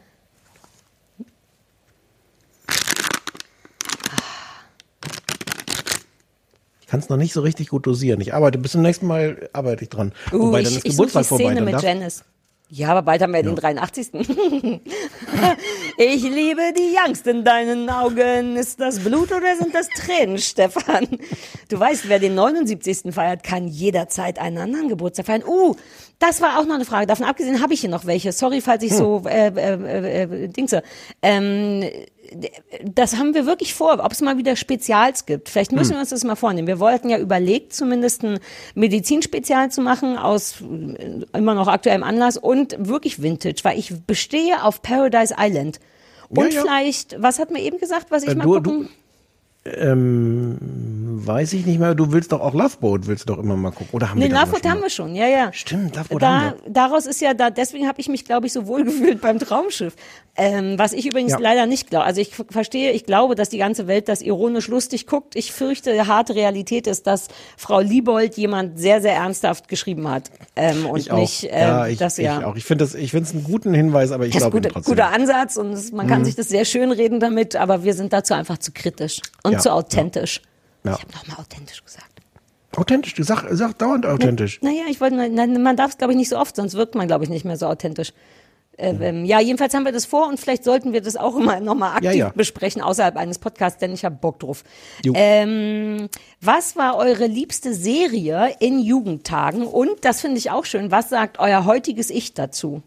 Ich 6.81 6.87
kann 6.87 7.01
es 7.01 7.09
noch 7.09 7.16
nicht 7.18 7.33
so 7.35 7.43
richtig 7.43 7.68
gut 7.68 7.87
dosieren. 7.87 8.20
Ich 8.20 8.33
arbeite, 8.33 8.59
bis 8.59 8.72
zum 8.72 8.83
nächsten 8.83 9.07
Mal 9.07 9.49
arbeite 9.53 9.85
ich 9.85 9.91
dran. 9.91 10.12
Uh, 10.33 10.39
Wobei, 10.47 10.61
ich, 10.61 10.68
dann 10.68 10.76
ist 10.79 10.85
ich 10.87 10.93
suche 10.97 11.07
Geburtstag 11.09 11.22
die 11.22 11.29
vorbei. 11.29 11.45
Szene 11.45 11.55
Dann 11.57 11.64
mit 11.64 11.74
darf, 11.74 11.83
Janice. 11.83 12.24
Ja, 12.71 12.91
aber 12.91 13.01
bald 13.01 13.23
haben 13.23 13.33
wir 13.33 13.43
den 13.43 13.57
83. 13.57 14.12
ich 15.97 16.23
liebe 16.23 16.61
die 16.77 16.99
Angst 17.03 17.27
in 17.27 17.43
deinen 17.43 17.89
Augen. 17.89 18.57
Ist 18.57 18.79
das 18.79 19.01
Blut 19.01 19.33
oder 19.33 19.57
sind 19.57 19.75
das 19.75 19.89
Tränen, 19.89 20.37
Stefan? 20.37 21.09
Du 21.71 21.81
weißt, 21.81 22.11
wer 22.11 22.19
den 22.19 22.35
79. 22.35 23.14
feiert, 23.14 23.43
kann 23.43 23.69
jederzeit 23.69 24.39
einen 24.39 24.59
anderen 24.59 24.89
Geburtstag 24.91 25.25
feiern. 25.27 25.45
Uh, 25.47 25.77
das 26.19 26.43
war 26.43 26.59
auch 26.59 26.66
noch 26.66 26.75
eine 26.75 26.85
Frage. 26.85 27.07
Davon 27.07 27.25
abgesehen 27.25 27.62
habe 27.62 27.73
ich 27.73 27.81
hier 27.81 27.91
noch 27.91 28.05
welche. 28.05 28.33
Sorry, 28.33 28.61
falls 28.61 28.83
ich 28.83 28.93
so 28.93 29.23
äh, 29.25 29.49
äh, 29.49 29.75
äh, 29.75 30.23
äh, 30.25 30.49
Dingse. 30.49 30.83
Ähm, 31.23 31.85
das 32.85 33.16
haben 33.16 33.35
wir 33.35 33.47
wirklich 33.47 33.74
vor, 33.74 33.99
ob 34.05 34.12
es 34.12 34.20
mal 34.20 34.37
wieder 34.39 34.55
Spezials 34.57 35.26
gibt. 35.26 35.49
Vielleicht 35.49 35.72
müssen 35.72 35.91
Hm. 35.91 35.97
wir 35.97 36.01
uns 36.01 36.11
das 36.11 36.24
mal 36.24 36.37
vornehmen. 36.37 36.68
Wir 36.68 36.79
wollten 36.81 37.09
ja 37.09 37.18
überlegt, 37.18 37.72
zumindest 37.72 38.22
ein 38.24 38.39
Medizinspezial 38.74 39.70
zu 39.70 39.81
machen, 39.81 40.16
aus 40.18 40.57
äh, 40.61 41.24
immer 41.37 41.55
noch 41.55 41.68
aktuellem 41.68 42.03
Anlass 42.03 42.37
und 42.37 42.76
wirklich 42.79 43.22
Vintage, 43.22 43.61
weil 43.62 43.79
ich 43.79 43.93
bestehe 44.07 44.62
auf 44.62 44.83
Paradise 44.83 45.35
Island. 45.39 45.81
Und 46.29 46.53
Ja, 46.53 46.57
ja. 46.57 46.61
vielleicht, 46.62 47.20
was 47.22 47.39
hat 47.39 47.51
mir 47.51 47.62
eben 47.62 47.79
gesagt, 47.79 48.11
was 48.11 48.22
ich 48.22 48.31
Äh, 48.31 48.35
mal 48.35 48.45
du- 48.45 48.53
gucken? 48.55 48.89
ähm, 49.64 50.59
weiß 51.27 51.53
ich 51.55 51.66
nicht 51.66 51.79
mehr. 51.79 51.95
Du 51.95 52.12
willst 52.12 52.33
doch 52.33 52.41
auch 52.41 52.55
Loveboat, 52.55 53.07
willst 53.07 53.29
du 53.29 53.35
doch 53.35 53.43
immer 53.43 53.57
mal 53.57 53.71
gucken. 53.71 53.89
Oder 53.93 54.11
haben 54.11 54.19
Nee, 54.19 54.29
wir 54.31 54.35
Loveboat 54.39 54.66
haben 54.69 54.81
wir 54.83 54.91
schon, 54.91 55.14
ja, 55.14 55.27
ja. 55.27 55.53
Stimmt, 55.53 55.97
Loveboat 55.97 56.23
haben 56.23 56.55
Da, 56.66 56.71
daraus 56.89 57.07
ist 57.07 57.21
ja 57.21 57.35
da, 57.35 57.51
deswegen 57.51 57.87
habe 57.89 58.01
ich 58.01 58.09
mich, 58.09 58.25
glaube 58.25 58.47
ich, 58.47 58.53
so 58.53 58.66
wohl 58.66 58.85
gefühlt 58.85 59.21
beim 59.21 59.39
Traumschiff. 59.39 59.95
Ähm, 60.41 60.79
was 60.79 60.93
ich 60.93 61.07
übrigens 61.07 61.33
Ja. 61.33 61.39
leider 61.41 61.66
nicht 61.66 61.91
glaube. 61.91 62.05
Also 62.05 62.21
ich 62.21 62.31
verstehe, 62.51 62.93
ich 62.93 63.05
glaube, 63.05 63.35
dass 63.35 63.49
die 63.49 63.59
ganze 63.59 63.89
Welt 63.89 64.09
das 64.09 64.23
ironisch 64.23 64.69
lustig 64.69 65.07
guckt. 65.07 65.35
Ich 65.35 65.51
fürchte, 65.53 66.07
harte 66.07 66.35
Realität 66.37 66.87
ist, 66.87 67.09
dass 67.09 67.27
Frau 67.57 67.81
Liebold 67.81 68.37
jemand 68.37 68.79
sehr, 68.79 69.01
sehr 69.03 69.14
ernsthaft 69.14 69.66
geschrieben 69.69 70.09
hat. 70.09 70.31
Ähm, 70.55 70.87
und 70.87 70.99
Ich 71.01 71.11
auch. 71.11 71.19
nicht, 71.19 71.45
ähm, 71.45 71.51
ja, 71.51 71.87
ich, 71.89 71.99
das 71.99 72.19
ich 72.19 72.25
ja. 72.27 72.47
auch. 72.47 72.55
Ich 72.55 72.64
finde 72.64 72.85
das, 72.85 72.95
ich 72.95 73.11
finde 73.11 73.29
es 73.29 73.35
einen 73.35 73.43
guten 73.45 73.75
Hinweis, 73.75 74.12
aber 74.12 74.27
ich 74.27 74.33
Das 74.33 74.43
ist 74.45 74.51
glaube 74.51 74.69
trotzdem. 74.69 74.95
guter 74.95 75.09
Ansatz 75.12 75.57
und 75.57 75.93
man 75.93 76.07
kann 76.07 76.21
Mhm. 76.21 76.25
sich 76.27 76.37
das 76.37 76.49
sehr 76.49 76.64
schön 76.64 76.93
reden 76.93 77.19
damit, 77.19 77.57
aber 77.57 77.83
wir 77.83 77.95
sind 77.95 78.12
dazu 78.12 78.35
einfach 78.35 78.59
zu 78.59 78.71
kritisch 78.73 79.21
und 79.43 79.55
Ja, 79.55 79.59
zu 79.59 79.73
authentisch. 79.73 80.37
Ja. 80.37 80.49
Ich 80.97 81.03
habe 81.03 81.12
nochmal 81.12 81.39
authentisch 81.45 81.84
gesagt. 81.84 82.20
Authentisch, 82.76 83.14
du 83.14 83.22
sag, 83.22 83.47
sag 83.51 83.78
dauernd 83.78 84.07
authentisch. 84.07 84.61
Naja, 84.62 84.82
ich 84.89 85.01
wollte, 85.01 85.16
na, 85.30 85.47
man 85.47 85.76
darf 85.76 85.93
es, 85.93 85.99
glaube 85.99 86.12
ich, 86.12 86.18
nicht 86.18 86.28
so 86.28 86.39
oft, 86.39 86.55
sonst 86.55 86.74
wirkt 86.74 86.95
man, 86.95 87.07
glaube 87.07 87.24
ich, 87.24 87.30
nicht 87.30 87.45
mehr 87.45 87.57
so 87.57 87.66
authentisch. 87.66 88.12
Äh, 88.76 88.95
ähm, 89.01 89.24
ja, 89.24 89.41
jedenfalls 89.41 89.74
haben 89.74 89.84
wir 89.84 89.91
das 89.93 90.05
vor 90.05 90.28
und 90.28 90.39
vielleicht 90.39 90.62
sollten 90.62 90.93
wir 90.93 91.01
das 91.01 91.16
auch 91.16 91.34
immer 91.36 91.59
nochmal 91.59 91.95
aktiv 91.97 92.05
Ja, 92.05 92.12
ja. 92.12 92.32
besprechen, 92.34 92.80
außerhalb 92.80 93.16
eines 93.16 93.39
Podcasts, 93.39 93.80
denn 93.80 93.93
ich 93.93 94.05
habe 94.05 94.14
Bock 94.14 94.39
drauf. 94.39 94.62
Ähm, 95.14 96.09
was 96.41 96.76
war 96.76 96.97
eure 96.97 97.26
liebste 97.26 97.74
Serie 97.74 98.55
in 98.61 98.78
Jugendtagen? 98.78 99.66
Und, 99.66 100.05
das 100.05 100.20
finde 100.20 100.39
ich 100.39 100.53
auch 100.53 100.64
schön, 100.64 100.93
was 100.93 101.09
sagt 101.09 101.41
euer 101.41 101.64
heutiges 101.64 102.11
Ich 102.11 102.34
dazu? 102.34 102.82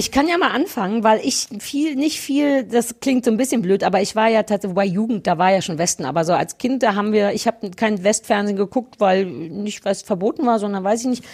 Ich 0.00 0.10
kann 0.10 0.28
ja 0.28 0.38
mal 0.38 0.52
anfangen, 0.52 1.04
weil 1.04 1.20
ich 1.22 1.48
viel, 1.58 1.94
nicht 1.94 2.22
viel, 2.22 2.64
das 2.64 3.00
klingt 3.00 3.26
so 3.26 3.30
ein 3.30 3.36
bisschen 3.36 3.60
blöd, 3.60 3.84
aber 3.84 4.00
ich 4.00 4.16
war 4.16 4.28
ja 4.28 4.44
tatsächlich, 4.44 4.74
bei 4.74 4.86
Jugend, 4.86 5.26
da 5.26 5.36
war 5.36 5.52
ja 5.52 5.60
schon 5.60 5.76
Westen, 5.76 6.06
aber 6.06 6.24
so 6.24 6.32
als 6.32 6.56
Kind, 6.56 6.82
da 6.82 6.94
haben 6.94 7.12
wir, 7.12 7.32
ich 7.32 7.46
habe 7.46 7.70
kein 7.72 8.02
Westfernsehen 8.02 8.56
geguckt, 8.56 8.98
weil 8.98 9.26
nicht, 9.26 9.84
es 9.84 10.00
verboten 10.00 10.46
war, 10.46 10.58
sondern 10.58 10.84
weiß 10.84 11.02
ich 11.02 11.06
nicht, 11.06 11.24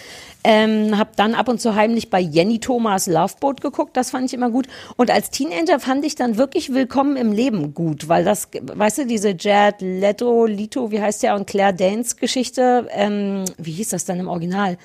ähm, 0.43 0.97
habe 0.97 1.11
dann 1.15 1.33
ab 1.33 1.47
und 1.47 1.61
zu 1.61 1.75
heimlich 1.75 2.09
bei 2.09 2.19
Jenny 2.19 2.59
Thomas 2.59 3.07
Loveboat 3.07 3.61
geguckt, 3.61 3.95
das 3.95 4.09
fand 4.09 4.25
ich 4.25 4.33
immer 4.33 4.49
gut. 4.49 4.67
Und 4.97 5.11
als 5.11 5.29
Teenager 5.29 5.79
fand 5.79 6.03
ich 6.03 6.15
dann 6.15 6.35
wirklich 6.35 6.73
Willkommen 6.73 7.15
im 7.15 7.31
Leben 7.31 7.73
gut, 7.73 8.09
weil 8.09 8.25
das, 8.25 8.49
weißt 8.51 8.97
du, 8.97 9.05
diese 9.05 9.33
Jared 9.39 9.79
Leto, 9.79 10.45
Lito, 10.45 10.91
wie 10.91 11.01
heißt 11.01 11.23
der, 11.23 11.35
und 11.35 11.47
Claire 11.47 11.71
Danes 11.71 12.17
Geschichte, 12.17 12.85
ähm, 12.91 13.45
wie 13.57 13.71
hieß 13.71 13.87
das 13.91 14.03
dann 14.03 14.19
im 14.19 14.27
Original? 14.27 14.77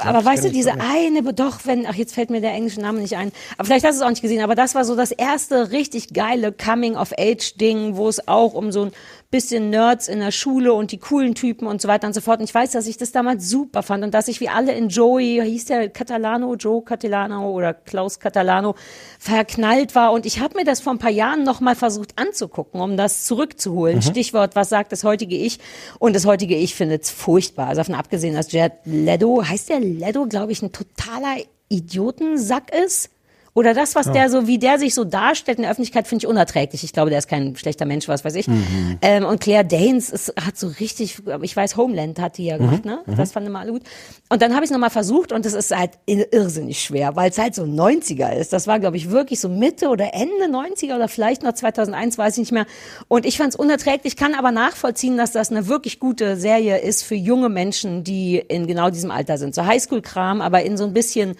Aber 0.00 0.24
weißt 0.24 0.44
du, 0.44 0.50
diese 0.50 0.74
eine, 0.74 1.22
doch, 1.32 1.60
wenn, 1.64 1.86
ach, 1.86 1.94
jetzt 1.94 2.14
fällt 2.14 2.30
mir 2.30 2.40
der 2.40 2.52
englische 2.52 2.80
Name 2.80 3.00
nicht 3.00 3.16
ein. 3.16 3.32
Aber 3.56 3.66
vielleicht 3.66 3.84
hast 3.84 3.96
du 3.96 4.00
es 4.00 4.06
auch 4.06 4.10
nicht 4.10 4.22
gesehen, 4.22 4.42
aber 4.42 4.54
das 4.54 4.74
war 4.74 4.84
so 4.84 4.96
das 4.96 5.10
erste 5.10 5.70
richtig 5.70 6.12
geile 6.12 6.52
Coming-of-Age-Ding, 6.52 7.96
wo 7.96 8.08
es 8.08 8.26
auch 8.26 8.54
um 8.54 8.72
so 8.72 8.86
ein 8.86 8.92
bisschen 9.30 9.70
Nerds 9.70 10.08
in 10.08 10.18
der 10.18 10.32
Schule 10.32 10.74
und 10.74 10.90
die 10.90 10.98
coolen 10.98 11.34
Typen 11.36 11.68
und 11.68 11.80
so 11.80 11.86
weiter 11.86 12.08
und 12.08 12.14
so 12.14 12.20
fort. 12.20 12.40
Und 12.40 12.44
ich 12.44 12.54
weiß, 12.54 12.72
dass 12.72 12.88
ich 12.88 12.96
das 12.96 13.12
damals 13.12 13.48
super 13.48 13.82
fand 13.82 14.02
und 14.02 14.12
dass 14.12 14.26
ich 14.26 14.40
wie 14.40 14.48
alle 14.48 14.72
in 14.72 14.88
Joey, 14.88 15.40
hieß 15.44 15.66
der 15.66 15.88
Catalano, 15.88 16.54
Joe 16.56 16.82
Catalano 16.82 17.50
oder 17.50 17.72
Klaus 17.72 18.18
Catalano, 18.18 18.74
verknallt 19.20 19.94
war. 19.94 20.12
Und 20.12 20.26
ich 20.26 20.40
habe 20.40 20.56
mir 20.56 20.64
das 20.64 20.80
vor 20.80 20.92
ein 20.92 20.98
paar 20.98 21.10
Jahren 21.10 21.44
nochmal 21.44 21.76
versucht 21.76 22.18
anzugucken, 22.18 22.80
um 22.80 22.96
das 22.96 23.24
zurückzuholen. 23.24 23.96
Mhm. 23.96 24.02
Stichwort, 24.02 24.56
was 24.56 24.68
sagt 24.68 24.90
das 24.90 25.04
heutige 25.04 25.36
Ich? 25.36 25.60
Und 26.00 26.16
das 26.16 26.26
heutige 26.26 26.56
Ich 26.56 26.74
findet 26.74 27.04
es 27.04 27.10
furchtbar. 27.10 27.68
Also 27.68 27.80
davon 27.80 27.94
abgesehen, 27.94 28.34
dass 28.34 28.50
Jared 28.50 28.72
Leto, 28.84 29.44
heißt 29.46 29.68
der 29.68 29.78
Leto, 29.78 30.26
glaube 30.26 30.50
ich, 30.50 30.62
ein 30.62 30.72
totaler 30.72 31.36
Idiotensack 31.68 32.74
ist? 32.74 33.10
Oder 33.54 33.74
das, 33.74 33.94
was 33.96 34.06
Ja. 34.06 34.12
der 34.12 34.30
so, 34.30 34.46
wie 34.46 34.58
der 34.58 34.78
sich 34.78 34.94
so 34.94 35.04
darstellt 35.04 35.58
in 35.58 35.62
der 35.62 35.72
Öffentlichkeit, 35.72 36.06
finde 36.06 36.24
ich 36.24 36.28
unerträglich. 36.28 36.84
Ich 36.84 36.92
glaube, 36.92 37.10
der 37.10 37.18
ist 37.18 37.28
kein 37.28 37.56
schlechter 37.56 37.84
Mensch, 37.84 38.06
was 38.06 38.24
weiß 38.24 38.34
ich. 38.36 38.46
Mhm. 38.46 38.98
Ähm, 39.02 39.24
und 39.24 39.40
Claire 39.40 39.64
Danes 39.64 40.10
ist, 40.10 40.32
hat 40.40 40.56
so 40.56 40.68
richtig, 40.78 41.18
ich 41.42 41.56
weiß, 41.56 41.76
Homeland 41.76 42.20
hat 42.20 42.38
die 42.38 42.44
ja 42.46 42.58
gemacht, 42.58 42.84
Mhm, 42.84 42.90
ne? 42.90 42.98
mhm. 43.06 43.16
Das 43.16 43.32
fanden 43.32 43.48
immer 43.48 43.60
alle 43.60 43.72
gut. 43.72 43.82
Und 44.28 44.40
dann 44.40 44.52
habe 44.54 44.64
ich 44.64 44.70
es 44.70 44.72
nochmal 44.72 44.90
versucht 44.90 45.32
und 45.32 45.44
es 45.46 45.54
ist 45.54 45.76
halt 45.76 45.92
ir- 46.08 46.32
irrsinnig 46.32 46.80
schwer, 46.80 47.16
weil 47.16 47.30
es 47.30 47.38
halt 47.38 47.54
so 47.56 47.64
90er 47.64 48.32
ist. 48.36 48.52
Das 48.52 48.66
war, 48.68 48.78
glaube 48.78 48.96
ich, 48.96 49.10
wirklich 49.10 49.40
so 49.40 49.48
Mitte 49.48 49.88
oder 49.88 50.14
Ende 50.14 50.46
90er 50.46 50.94
oder 50.94 51.08
vielleicht 51.08 51.42
noch 51.42 51.52
2001, 51.52 52.18
weiß 52.18 52.34
ich 52.34 52.38
nicht 52.40 52.52
mehr. 52.52 52.66
Und 53.08 53.26
ich 53.26 53.36
fand 53.36 53.50
es 53.54 53.56
unerträglich, 53.56 54.16
kann 54.16 54.34
aber 54.34 54.52
nachvollziehen, 54.52 55.16
dass 55.16 55.32
das 55.32 55.50
eine 55.50 55.66
wirklich 55.66 55.98
gute 55.98 56.36
Serie 56.36 56.78
ist 56.78 57.02
für 57.02 57.16
junge 57.16 57.48
Menschen, 57.48 58.04
die 58.04 58.36
in 58.36 58.68
genau 58.68 58.90
diesem 58.90 59.10
Alter 59.10 59.38
sind. 59.38 59.54
So 59.56 59.66
Highschool-Kram, 59.66 60.40
aber 60.40 60.62
in 60.62 60.76
so 60.76 60.84
ein 60.84 60.92
bisschen 60.92 61.34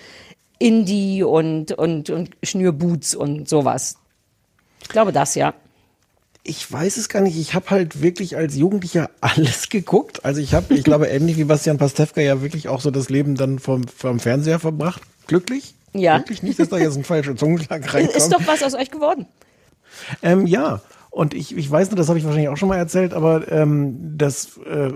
Indie 0.60 1.24
und, 1.24 1.72
und, 1.72 2.10
und 2.10 2.30
Schnürboots 2.44 3.14
und 3.16 3.48
sowas. 3.48 3.96
Ich 4.82 4.88
glaube 4.88 5.10
das, 5.10 5.34
ja. 5.34 5.54
Ich 6.42 6.70
weiß 6.70 6.96
es 6.98 7.08
gar 7.08 7.20
nicht. 7.20 7.38
Ich 7.38 7.54
habe 7.54 7.70
halt 7.70 8.02
wirklich 8.02 8.36
als 8.36 8.56
Jugendlicher 8.56 9.10
alles 9.20 9.68
geguckt. 9.68 10.24
Also 10.24 10.40
ich 10.40 10.54
habe, 10.54 10.72
ich 10.74 10.84
glaube, 10.84 11.06
ähnlich 11.08 11.38
wie 11.38 11.44
Bastian 11.44 11.78
Pastewka 11.78 12.20
ja 12.20 12.42
wirklich 12.42 12.68
auch 12.68 12.80
so 12.80 12.90
das 12.90 13.08
Leben 13.08 13.34
dann 13.34 13.58
vom, 13.58 13.88
vom 13.88 14.20
Fernseher 14.20 14.60
verbracht. 14.60 15.02
Glücklich? 15.26 15.74
Ja. 15.92 16.18
Wirklich 16.18 16.42
nicht, 16.42 16.58
dass 16.58 16.68
da 16.68 16.78
jetzt 16.78 16.96
ein 16.96 17.04
falscher 17.04 17.34
Zungenschlag 17.34 17.92
reinkommt. 17.92 18.16
Ist 18.16 18.32
doch 18.32 18.46
was 18.46 18.62
aus 18.62 18.74
euch 18.74 18.90
geworden. 18.90 19.26
Ähm, 20.22 20.46
ja, 20.46 20.82
und 21.10 21.34
ich, 21.34 21.56
ich 21.56 21.68
weiß 21.70 21.90
nur, 21.90 21.96
das 21.96 22.08
habe 22.08 22.18
ich 22.18 22.24
wahrscheinlich 22.24 22.48
auch 22.48 22.56
schon 22.56 22.68
mal 22.68 22.76
erzählt, 22.76 23.12
aber 23.14 23.50
ähm, 23.50 24.16
dass 24.16 24.58
äh, 24.58 24.92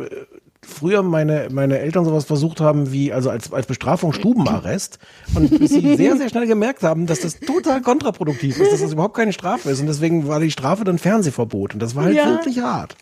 früher 0.67 1.03
meine, 1.03 1.49
meine 1.51 1.79
Eltern 1.79 2.05
sowas 2.05 2.25
versucht 2.25 2.61
haben 2.61 2.93
wie, 2.93 3.12
also 3.12 3.31
als, 3.31 3.53
als 3.53 3.67
Bestrafung 3.67 4.12
Stubenarrest 4.12 4.99
und 5.35 5.59
bis 5.59 5.71
sie 5.71 5.97
sehr, 5.97 6.17
sehr 6.17 6.29
schnell 6.29 6.47
gemerkt 6.47 6.83
haben, 6.83 7.07
dass 7.07 7.21
das 7.21 7.41
total 7.41 7.81
kontraproduktiv 7.83 8.59
ist, 8.59 8.73
dass 8.73 8.81
das 8.81 8.93
überhaupt 8.93 9.15
keine 9.17 9.33
Strafe 9.33 9.71
ist 9.71 9.81
und 9.81 9.87
deswegen 9.87 10.27
war 10.29 10.41
die 10.41 10.51
Strafe 10.51 10.85
dann 10.85 10.99
Fernsehverbot 10.99 11.75
und 11.75 11.81
das 11.83 11.95
war 11.97 12.05
halt 12.05 12.17
Ja. 12.17 12.27
wirklich 12.27 12.61
hart. 12.61 12.97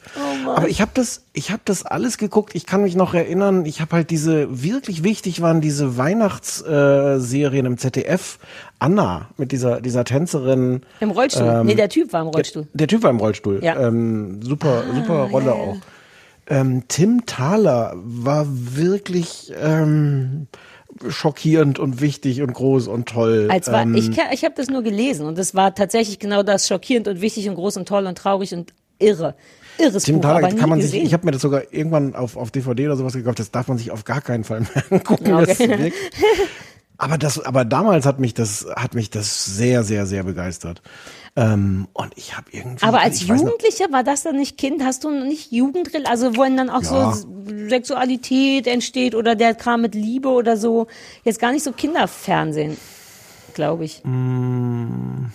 Oh. 0.46 0.50
Aber 0.50 0.68
ich 0.68 0.80
habe 0.80 0.90
das, 0.94 1.22
ich 1.32 1.50
habe 1.50 1.62
das 1.64 1.84
alles 1.86 2.18
geguckt. 2.18 2.54
Ich 2.54 2.66
kann 2.66 2.82
mich 2.82 2.96
noch 2.96 3.14
erinnern. 3.14 3.64
Ich 3.66 3.80
habe 3.80 3.96
halt 3.96 4.10
diese 4.10 4.62
wirklich 4.62 5.02
wichtig 5.04 5.40
waren 5.40 5.60
diese 5.60 5.96
Weihnachtsserien 5.96 7.64
äh, 7.64 7.68
im 7.68 7.78
ZDF. 7.78 8.38
Anna 8.78 9.28
mit 9.36 9.52
dieser 9.52 9.80
dieser 9.80 10.04
Tänzerin 10.04 10.80
Im 10.98 11.10
Rollstuhl. 11.12 11.46
Ähm, 11.46 11.66
nee, 11.66 11.76
der 11.76 11.88
Typ 11.88 12.12
war 12.12 12.22
im 12.22 12.28
Rollstuhl. 12.28 12.62
Der, 12.72 12.78
der 12.78 12.88
Typ 12.88 13.04
war 13.04 13.10
im 13.10 13.18
Rollstuhl. 13.18 13.60
Ja. 13.62 13.74
Ah, 13.76 13.86
Ähm, 13.86 14.42
super 14.42 14.82
super 14.92 15.28
Rolle 15.30 15.52
auch. 15.54 15.76
Ähm, 16.48 16.84
Tim 16.88 17.24
Thaler 17.26 17.92
war 17.96 18.46
wirklich 18.48 19.52
ähm, 19.60 20.48
schockierend 21.08 21.78
und 21.78 22.00
wichtig 22.00 22.42
und 22.42 22.52
groß 22.52 22.88
und 22.88 23.08
toll. 23.08 23.48
Als 23.50 23.70
war, 23.70 23.82
ähm, 23.82 23.94
ich 23.94 24.10
ich 24.10 24.44
habe 24.44 24.54
das 24.56 24.68
nur 24.68 24.82
gelesen 24.82 25.26
und 25.26 25.38
es 25.38 25.54
war 25.54 25.74
tatsächlich 25.74 26.18
genau 26.18 26.42
das 26.42 26.66
schockierend 26.66 27.08
und 27.08 27.20
wichtig 27.20 27.48
und 27.48 27.54
groß 27.54 27.76
und 27.78 27.88
toll 27.88 28.06
und 28.06 28.18
traurig 28.18 28.52
und 28.54 28.72
irre. 28.98 29.34
Irres 29.78 30.04
Tim 30.04 30.16
Buch, 30.16 30.22
Thaler 30.22 30.48
kann 30.52 30.68
man 30.68 30.80
gesehen. 30.80 31.00
sich, 31.00 31.04
ich 31.04 31.12
habe 31.12 31.24
mir 31.24 31.32
das 31.32 31.42
sogar 31.42 31.72
irgendwann 31.72 32.14
auf, 32.14 32.36
auf 32.36 32.50
DVD 32.50 32.86
oder 32.86 32.96
sowas 32.96 33.14
gekauft, 33.14 33.38
das 33.38 33.50
darf 33.50 33.68
man 33.68 33.78
sich 33.78 33.90
auf 33.90 34.04
gar 34.04 34.20
keinen 34.20 34.44
Fall 34.44 34.60
mehr 34.60 34.84
angucken. 34.90 35.32
Okay. 35.32 35.92
aber 36.98 37.18
das, 37.18 37.40
aber 37.40 37.64
damals 37.64 38.04
hat 38.04 38.20
mich 38.20 38.34
das, 38.34 38.66
hat 38.76 38.94
mich 38.94 39.10
das 39.10 39.56
sehr, 39.56 39.82
sehr, 39.82 40.06
sehr 40.06 40.24
begeistert. 40.24 40.82
Ähm, 41.34 41.88
und 41.94 42.12
ich 42.16 42.36
habe 42.36 42.50
irgendwie. 42.52 42.84
aber 42.84 43.00
als 43.00 43.26
noch- 43.26 43.36
Jugendlicher 43.38 43.90
war 43.90 44.04
das 44.04 44.22
dann 44.22 44.36
nicht 44.36 44.58
Kind? 44.58 44.84
Hast 44.84 45.04
du 45.04 45.10
nicht 45.10 45.50
Jugendrill, 45.50 46.04
also 46.06 46.36
wo 46.36 46.42
dann 46.42 46.68
auch 46.68 46.82
Ja. 46.82 47.12
so 47.14 47.26
Sexualität 47.68 48.66
entsteht 48.66 49.14
oder 49.14 49.34
der 49.34 49.54
Kram 49.54 49.80
mit 49.80 49.94
Liebe 49.94 50.28
oder 50.28 50.58
so? 50.58 50.88
Jetzt 51.24 51.40
gar 51.40 51.52
nicht 51.52 51.62
so 51.64 51.72
Kinderfernsehen, 51.72 52.76
glaube 53.54 53.84
ich. 53.86 54.02
Mm, 54.04 55.26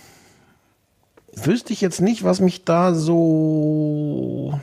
wüsste 1.34 1.72
ich 1.72 1.80
jetzt 1.80 2.00
nicht, 2.00 2.22
was 2.22 2.38
mich 2.40 2.64
da 2.64 2.94
so 2.94 4.58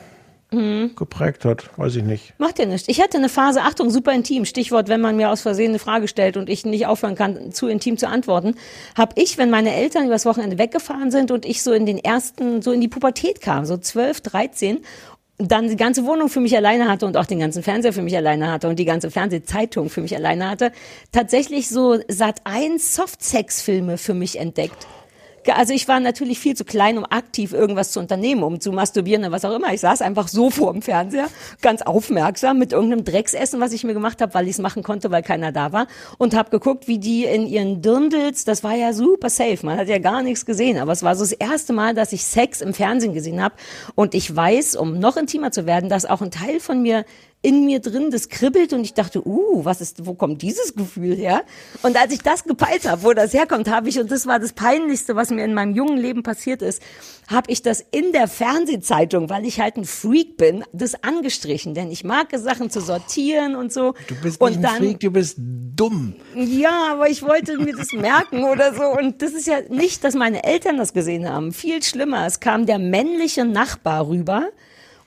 Mhm. 0.52 0.96
geprägt 0.96 1.43
hat. 1.43 1.70
Weiß 1.78 1.96
ich 1.96 2.04
nicht. 2.04 2.34
Macht 2.38 2.60
ja 2.60 2.66
nichts. 2.66 2.88
Ich 2.88 3.02
hatte 3.02 3.18
eine 3.18 3.30
Phase, 3.30 3.62
Achtung, 3.62 3.89
super 3.89 4.14
intim, 4.14 4.46
Stichwort, 4.46 4.88
wenn 4.88 5.02
man 5.02 5.18
mir 5.18 5.32
aus 5.32 5.41
Versehen 5.41 5.70
eine 5.70 5.80
Frage 5.80 6.08
stellt 6.08 6.38
und 6.38 6.50
ich 6.50 6.66
nicht 6.66 6.86
aufhören 6.88 7.16
kann, 7.16 7.52
zu 7.52 7.68
intim 7.68 7.98
zu 7.98 8.08
antworten, 8.08 8.56
habe 8.96 9.14
ich, 9.16 9.38
wenn 9.38 9.50
meine 9.50 9.74
Eltern 9.74 10.06
übers 10.06 10.26
Wochenende 10.26 10.58
weggefahren 10.58 11.12
sind 11.12 11.32
und 11.32 11.46
ich 11.46 11.64
so 11.64 11.74
in 11.74 11.86
den 11.86 11.98
ersten, 11.98 12.62
so 12.62 12.72
in 12.72 12.82
die 12.82 12.88
Pubertät 12.88 13.41
kam, 13.41 13.66
so 13.66 13.76
12, 13.78 14.22
13, 14.22 14.80
dann 15.38 15.68
die 15.68 15.76
ganze 15.76 16.06
Wohnung 16.06 16.30
für 16.30 16.39
mich 16.39 16.56
alleine 16.56 16.88
hatte 16.88 17.06
und 17.06 17.18
auch 17.18 17.26
den 17.26 17.39
ganzen 17.39 17.62
Fernseher 17.62 17.91
für 17.91 18.02
mich 18.02 18.16
alleine 18.16 18.52
hatte 18.52 18.70
und 18.70 18.80
die 18.80 18.86
ganze 18.86 19.12
Fernsehzeitung 19.12 19.89
für 19.89 20.02
mich 20.02 20.16
alleine 20.16 20.50
hatte, 20.50 20.72
tatsächlich 21.12 21.68
so 21.68 22.00
Sat 22.08 22.41
1 22.46 22.96
Softsex-Filme 22.96 23.98
für 23.98 24.14
mich 24.14 24.39
entdeckt. 24.39 24.88
Also 25.54 25.74
ich 25.74 25.88
war 25.88 26.00
natürlich 26.00 26.39
viel 26.39 26.56
zu 26.56 26.66
klein, 26.66 26.98
um 26.98 27.06
aktiv 27.06 27.54
irgendwas 27.54 27.91
zu 27.91 28.00
unternehmen, 28.00 28.43
um 28.43 28.60
zu 28.60 28.72
masturbieren 28.72 29.24
oder 29.24 29.32
was 29.32 29.46
auch 29.46 29.56
immer. 29.56 29.74
Ich 29.74 29.82
saß 29.82 30.02
einfach 30.02 30.28
so 30.28 30.50
vor 30.50 30.74
dem 30.74 30.82
Fernseher, 30.82 31.28
ganz 31.62 31.82
aufmerksam 31.82 32.58
mit 32.58 32.74
irgendeinem 32.74 33.04
Drecksessen, 33.04 33.60
was 33.60 33.72
ich 33.72 33.84
mir 33.84 33.93
gemacht 33.93 34.22
habe, 34.22 34.34
weil 34.34 34.46
ich 34.46 34.52
es 34.52 34.60
machen 34.60 34.84
konnte, 34.84 35.12
weil 35.12 35.24
keiner 35.24 35.52
da 35.52 35.72
war. 35.72 35.88
Und 36.18 36.36
habe 36.36 36.50
geguckt, 36.50 36.88
wie 36.88 37.00
die 37.00 37.26
in 37.26 37.46
ihren 37.48 37.82
Dirndls, 37.82 38.46
das 38.46 38.64
war 38.64 38.76
ja 38.76 38.93
super 38.93 39.30
safe, 39.30 39.66
man 39.66 39.78
hat 39.78 39.88
ja 39.88 40.00
gar 40.00 40.24
nichts 40.24 40.46
gesehen. 40.46 40.78
Aber 40.80 40.91
es 40.91 41.04
war 41.04 41.16
so 41.16 41.24
das 41.24 41.32
erste 41.32 41.74
Mal, 41.74 41.93
dass 41.93 42.14
ich 42.14 42.24
Sex 42.24 42.62
im 42.62 42.74
Fernsehen 42.74 43.14
gesehen 43.14 43.41
habe. 43.41 43.56
Und 43.96 44.16
ich 44.16 44.36
weiß, 44.36 44.76
um 44.76 45.00
noch 45.00 45.18
intimer 45.18 45.52
zu 45.52 45.66
werden, 45.66 45.89
dass 45.89 46.06
auch 46.06 46.22
ein 46.22 46.32
Teil 46.32 46.60
von 46.60 46.82
mir 46.82 47.06
in 47.41 47.65
mir 47.65 47.79
drin, 47.79 48.09
das 48.09 48.29
kribbelt 48.29 48.73
und 48.73 48.81
ich 48.81 48.95
dachte, 48.95 49.25
uh, 49.25 49.63
was 49.63 49.79
ist, 49.79 50.07
wo 50.07 50.15
kommt 50.15 50.41
dieses 50.41 50.73
Gefühl 50.73 51.15
her? 51.15 51.43
Und 51.83 51.95
als 51.95 52.11
ich 52.11 52.21
das 52.21 52.43
gepeilt 52.43 52.89
habe, 52.89 53.03
wo 53.03 53.13
das 53.13 53.33
herkommt, 53.33 53.69
habe 53.69 53.88
ich, 53.88 53.99
und 53.99 54.09
das 54.09 54.25
war 54.25 54.39
das 54.39 54.53
Peinlichste, 54.53 55.15
was 55.15 55.29
mir 55.29 55.45
in 55.45 55.53
meinem 55.53 55.75
jungen 55.75 55.97
Leben 55.97 56.23
passiert 56.23 56.63
ist, 56.63 56.81
habe 57.27 57.51
ich 57.51 57.61
das 57.61 57.86
in 57.91 58.11
der 58.13 58.27
Fernsehzeitung, 58.27 59.29
weil 59.29 59.45
ich 59.45 59.59
halt 59.59 59.77
ein 59.77 59.86
Freak 59.86 60.38
bin, 60.38 60.63
das 60.73 61.03
angestrichen, 61.03 61.75
denn 61.75 61.91
ich 61.91 62.03
mag 62.03 62.27
es, 62.31 62.41
Sachen 62.41 62.71
zu 62.71 62.81
sortieren 62.81 63.55
und 63.55 63.71
so. 63.71 63.93
Du 64.07 64.15
bist 64.15 64.41
und 64.41 64.49
nicht 64.49 64.57
ein 64.57 64.63
dann, 64.63 64.77
Freak, 64.77 64.99
du 64.99 65.11
bist 65.11 65.38
dumm. 65.38 66.15
ja, 66.36 66.93
aber 66.93 67.09
ich 67.09 67.21
wollte 67.21 67.57
mir 67.57 67.75
das 67.75 67.91
merken 67.93 68.43
oder 68.43 68.73
so. 68.73 68.86
Und 68.86 69.21
das 69.21 69.33
ist 69.33 69.45
ja 69.45 69.61
nicht, 69.69 70.03
dass 70.03 70.15
meine 70.15 70.43
Eltern 70.43 70.77
das 70.77 70.93
gesehen 70.93 71.29
haben. 71.29 71.51
Viel 71.51 71.83
schlimmer. 71.83 72.25
Es 72.25 72.39
kam 72.39 72.65
der 72.65 72.79
männliche 72.79 73.45
Nachbar 73.45 74.07
rüber 74.07 74.49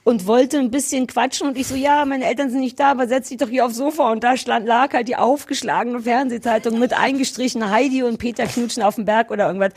und 0.09 0.25
wollte 0.25 0.57
ein 0.57 0.71
bisschen 0.71 1.05
quatschen 1.05 1.47
und 1.47 1.55
ich 1.55 1.67
so, 1.67 1.75
ja, 1.75 2.03
meine 2.03 2.25
Eltern 2.25 2.49
sind 2.49 2.61
nicht 2.61 2.79
da, 2.79 2.91
aber 2.91 3.07
setz 3.07 3.29
dich 3.29 3.37
doch 3.37 3.47
hier 3.47 3.63
aufs 3.63 3.75
Sofa 3.75 4.11
und 4.11 4.23
da 4.23 4.37
stand, 4.37 4.65
lag 4.65 4.91
halt 4.91 5.07
die 5.07 5.15
aufgeschlagene 5.15 5.99
Fernsehzeitung 5.99 6.79
mit 6.79 6.93
eingestrichen 6.93 7.69
Heidi 7.69 8.01
und 8.01 8.17
Peter 8.17 8.47
knutschen 8.47 8.81
auf 8.81 8.95
dem 8.95 9.05
Berg 9.05 9.29
oder 9.29 9.45
irgendwas. 9.45 9.73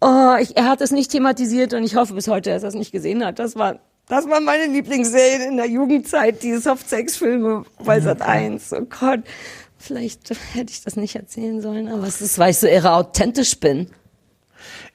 Oh, 0.00 0.36
ich, 0.40 0.56
er 0.56 0.68
hat 0.68 0.80
es 0.80 0.92
nicht 0.92 1.10
thematisiert 1.10 1.74
und 1.74 1.82
ich 1.82 1.96
hoffe 1.96 2.14
bis 2.14 2.28
heute, 2.28 2.50
dass 2.50 2.62
er 2.62 2.68
es 2.68 2.76
nicht 2.76 2.92
gesehen 2.92 3.24
hat. 3.24 3.40
Das 3.40 3.56
war, 3.56 3.80
das 4.06 4.28
war 4.28 4.38
meine 4.38 4.72
Lieblingsserien 4.72 5.42
in 5.42 5.56
der 5.56 5.68
Jugendzeit, 5.68 6.44
die 6.44 6.54
Softsex-Filme 6.54 7.64
bei 7.84 8.00
Sat 8.00 8.22
1. 8.22 8.72
Oh 8.74 8.82
Gott. 8.82 9.20
Vielleicht 9.76 10.30
hätte 10.52 10.70
ich 10.70 10.82
das 10.82 10.94
nicht 10.94 11.16
erzählen 11.16 11.60
sollen, 11.60 11.88
aber 11.88 12.06
es 12.06 12.20
ist, 12.20 12.38
weil 12.38 12.52
ich 12.52 12.58
so 12.58 12.68
irre 12.68 12.92
authentisch 12.92 13.58
bin. 13.58 13.88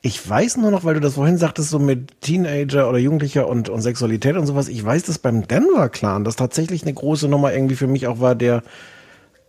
Ich 0.02 0.28
weiß 0.28 0.58
nur 0.58 0.72
noch, 0.72 0.84
weil 0.84 0.94
du 0.94 1.00
das 1.00 1.16
vorhin 1.16 1.38
sagtest, 1.38 1.70
so 1.70 1.80
mit 1.80 2.22
Teenager 2.22 2.90
oder 2.90 2.98
Jugendlicher 2.98 3.48
und, 3.48 3.70
und 3.70 3.82
Sexualität 3.82 4.38
und 4.38 4.46
sowas. 4.46 4.68
Ich 4.70 4.84
weiß, 4.84 5.04
dass 5.04 5.18
beim 5.20 5.48
Denver 5.48 5.90
Clan 5.90 6.24
das 6.24 6.36
tatsächlich 6.36 6.84
eine 6.84 6.94
große 6.94 7.28
Nummer 7.28 7.54
irgendwie 7.54 7.76
für 7.76 7.88
mich 7.88 8.08
auch 8.08 8.20
war, 8.20 8.36
der, 8.36 8.64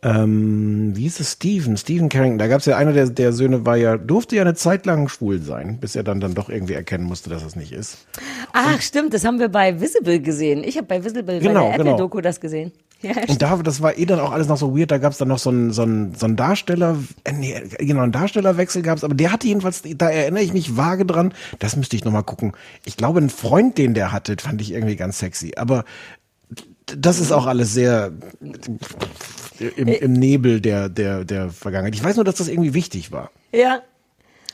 ähm, 0.02 0.92
wie 0.96 1.02
hieß 1.02 1.20
es, 1.20 1.32
Steven, 1.32 1.76
Steven 1.76 2.08
Carrington. 2.08 2.38
Da 2.38 2.48
gab 2.48 2.60
es 2.60 2.66
ja 2.66 2.76
einer 2.76 2.92
der, 2.92 3.10
der 3.10 3.32
Söhne, 3.32 3.66
war 3.66 3.76
ja, 3.76 3.96
durfte 3.96 4.36
ja 4.36 4.42
eine 4.42 4.54
Zeit 4.54 4.86
lang 4.86 5.08
schwul 5.08 5.40
sein, 5.40 5.78
bis 5.78 5.94
er 5.94 6.02
dann, 6.02 6.20
dann 6.20 6.34
doch 6.34 6.48
irgendwie 6.48 6.74
erkennen 6.74 7.04
musste, 7.04 7.30
dass 7.30 7.44
es 7.44 7.54
nicht 7.54 7.72
ist. 7.72 7.98
Ach, 8.52 8.80
stimmt, 8.80 9.14
das 9.14 9.24
haben 9.24 9.38
wir 9.38 9.48
bei 9.48 9.80
Visible 9.80 10.20
gesehen. 10.20 10.64
Ich 10.64 10.76
habe 10.76 10.86
bei 10.86 11.04
Visible 11.04 11.38
Genau, 11.38 11.60
bei 11.62 11.68
der 11.68 11.78
genau. 11.78 11.90
Apple-Doku 11.92 12.20
das 12.20 12.40
gesehen. 12.40 12.72
Ja, 13.02 13.12
Und 13.28 13.40
da, 13.40 13.56
das 13.56 13.80
war 13.80 13.96
eh 13.96 14.04
dann 14.04 14.20
auch 14.20 14.30
alles 14.32 14.46
noch 14.48 14.58
so 14.58 14.76
weird. 14.76 14.90
Da 14.90 14.98
gab 14.98 15.12
es 15.12 15.18
dann 15.18 15.28
noch 15.28 15.38
so 15.38 15.48
einen 15.48 15.72
so 15.72 15.82
einen, 15.82 16.14
so 16.14 16.26
einen 16.26 16.36
Darsteller, 16.36 16.98
äh, 17.24 17.32
nee, 17.32 17.58
genau, 17.78 18.02
einen 18.02 18.12
Darstellerwechsel 18.12 18.82
gab 18.82 18.98
es, 18.98 19.04
aber 19.04 19.14
der 19.14 19.32
hatte 19.32 19.46
jedenfalls, 19.46 19.82
da 19.96 20.10
erinnere 20.10 20.42
ich 20.42 20.52
mich 20.52 20.76
vage 20.76 21.06
dran, 21.06 21.32
das 21.60 21.76
müsste 21.76 21.96
ich 21.96 22.04
nochmal 22.04 22.24
gucken. 22.24 22.52
Ich 22.84 22.98
glaube, 22.98 23.20
ein 23.20 23.30
Freund, 23.30 23.78
den 23.78 23.94
der 23.94 24.12
hatte, 24.12 24.36
fand 24.38 24.60
ich 24.60 24.72
irgendwie 24.72 24.96
ganz 24.96 25.18
sexy. 25.18 25.52
Aber 25.56 25.84
das 26.84 27.20
ist 27.20 27.32
auch 27.32 27.46
alles 27.46 27.72
sehr 27.72 28.12
im, 29.76 29.88
im 29.88 30.12
Nebel 30.12 30.60
der, 30.60 30.88
der, 30.88 31.24
der 31.24 31.50
Vergangenheit. 31.50 31.94
Ich 31.94 32.04
weiß 32.04 32.16
nur, 32.16 32.24
dass 32.24 32.34
das 32.36 32.48
irgendwie 32.48 32.74
wichtig 32.74 33.12
war. 33.12 33.30
ja. 33.52 33.80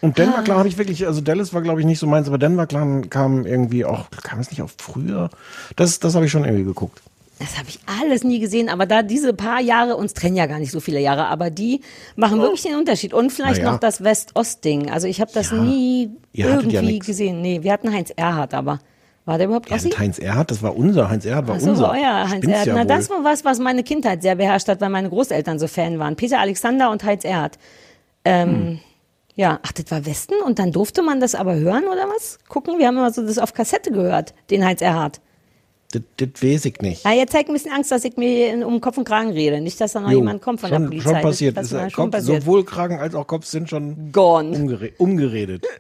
Und 0.02 0.18
Denver 0.18 0.38
Ah. 0.38 0.42
Clan 0.42 0.58
habe 0.58 0.68
ich 0.68 0.76
wirklich, 0.76 1.06
also 1.06 1.22
Dallas 1.22 1.54
war 1.54 1.62
glaube 1.62 1.80
ich 1.80 1.86
nicht 1.86 1.98
so 1.98 2.06
meins, 2.06 2.28
aber 2.28 2.36
Denver 2.36 2.66
Clan 2.66 3.08
kam 3.08 3.46
irgendwie 3.46 3.86
auch, 3.86 4.10
kam 4.22 4.40
es 4.40 4.50
nicht 4.50 4.60
auf 4.60 4.74
früher? 4.78 5.30
Das, 5.74 5.98
das 6.00 6.14
habe 6.14 6.26
ich 6.26 6.30
schon 6.30 6.44
irgendwie 6.44 6.64
geguckt. 6.64 7.00
Das 7.38 7.58
habe 7.58 7.68
ich 7.68 7.78
alles 7.86 8.24
nie 8.24 8.40
gesehen, 8.40 8.70
aber 8.70 8.86
da 8.86 9.02
diese 9.02 9.34
paar 9.34 9.60
Jahre, 9.60 9.96
uns 9.96 10.14
trennen 10.14 10.36
ja 10.36 10.46
gar 10.46 10.58
nicht 10.58 10.70
so 10.72 10.80
viele 10.80 11.00
Jahre, 11.00 11.26
aber 11.26 11.50
die 11.50 11.82
machen 12.14 12.40
wirklich 12.40 12.62
den 12.62 12.76
Unterschied. 12.76 13.12
Und 13.12 13.30
vielleicht 13.30 13.60
ja. 13.60 13.70
noch 13.70 13.78
das 13.78 14.02
West-Ost-Ding. 14.02 14.90
Also 14.90 15.06
ich 15.06 15.20
habe 15.20 15.30
das 15.34 15.52
nie 15.52 16.10
Ihr 16.32 16.48
irgendwie 16.48 16.92
ja 16.92 16.98
gesehen. 16.98 17.42
Nee, 17.42 17.62
wir 17.62 17.72
hatten 17.72 17.92
Heinz 17.92 18.10
Erhardt, 18.16 18.54
aber 18.54 18.78
war 19.26 19.36
der 19.36 19.48
überhaupt 19.48 19.68
Ja, 19.68 19.76
Ossi? 19.76 19.90
Heinz 19.90 20.18
Erhardt, 20.18 20.50
das 20.50 20.62
war 20.62 20.74
unser, 20.74 21.10
Heinz 21.10 21.26
Erhardt 21.26 21.48
war 21.48 21.60
so, 21.60 21.70
unser. 21.70 21.82
war 21.82 21.90
euer 21.92 22.30
Heinz 22.30 22.46
Erhardt. 22.46 22.66
ja 22.68 22.74
Na, 22.74 22.84
das 22.84 23.10
war 23.10 23.22
was, 23.22 23.44
was 23.44 23.58
meine 23.58 23.82
Kindheit 23.82 24.22
sehr 24.22 24.36
beherrscht 24.36 24.68
hat, 24.68 24.80
weil 24.80 24.88
meine 24.88 25.10
Großeltern 25.10 25.58
so 25.58 25.66
Fan 25.66 25.98
waren. 25.98 26.16
Peter 26.16 26.40
Alexander 26.40 26.90
und 26.90 27.04
Heinz 27.04 27.24
Erhardt. 27.24 27.58
Ähm, 28.24 28.80
Ja, 29.34 29.60
ach, 29.62 29.72
das 29.72 29.90
war 29.90 30.06
Westen 30.06 30.34
und 30.46 30.58
dann 30.58 30.72
durfte 30.72 31.02
man 31.02 31.20
das 31.20 31.34
aber 31.34 31.56
hören 31.56 31.84
oder 31.84 32.08
was? 32.08 32.38
Gucken, 32.48 32.78
wir 32.78 32.86
haben 32.86 32.96
immer 32.96 33.12
so 33.12 33.26
das 33.26 33.36
auf 33.36 33.52
Kassette 33.52 33.90
gehört, 33.90 34.32
den 34.50 34.64
Heinz 34.64 34.80
Erhardt. 34.80 35.20
Das, 35.92 36.02
das 36.16 36.42
weiß 36.42 36.64
ich 36.64 36.80
nicht. 36.80 37.04
Ja, 37.04 37.12
jetzt 37.12 37.32
zeigt 37.32 37.48
ein 37.48 37.52
bisschen 37.52 37.72
Angst, 37.72 37.90
dass 37.92 38.04
ich 38.04 38.16
mir 38.16 38.66
um 38.66 38.80
Kopf 38.80 38.98
und 38.98 39.04
Kragen 39.06 39.30
rede. 39.30 39.60
Nicht, 39.60 39.80
dass 39.80 39.92
da 39.92 40.00
noch 40.00 40.10
Jo, 40.10 40.18
jemand 40.18 40.42
kommt 40.42 40.60
von 40.60 40.68
schon, 40.68 40.82
der 40.82 40.88
Polizei. 40.88 41.10
Schon 41.10 41.20
passiert. 41.22 41.56
Das, 41.56 41.66
Ist, 41.66 41.72
das 41.72 41.86
ist 41.86 41.92
schon 41.92 42.04
Kopf, 42.04 42.12
passiert. 42.12 42.42
sowohl 42.42 42.64
Kragen 42.64 42.98
als 42.98 43.14
auch 43.14 43.26
Kopf 43.26 43.46
sind 43.46 43.68
schon 43.70 44.10
Gone. 44.12 44.50
umgere 44.56 44.90
umgeredet. 44.98 45.64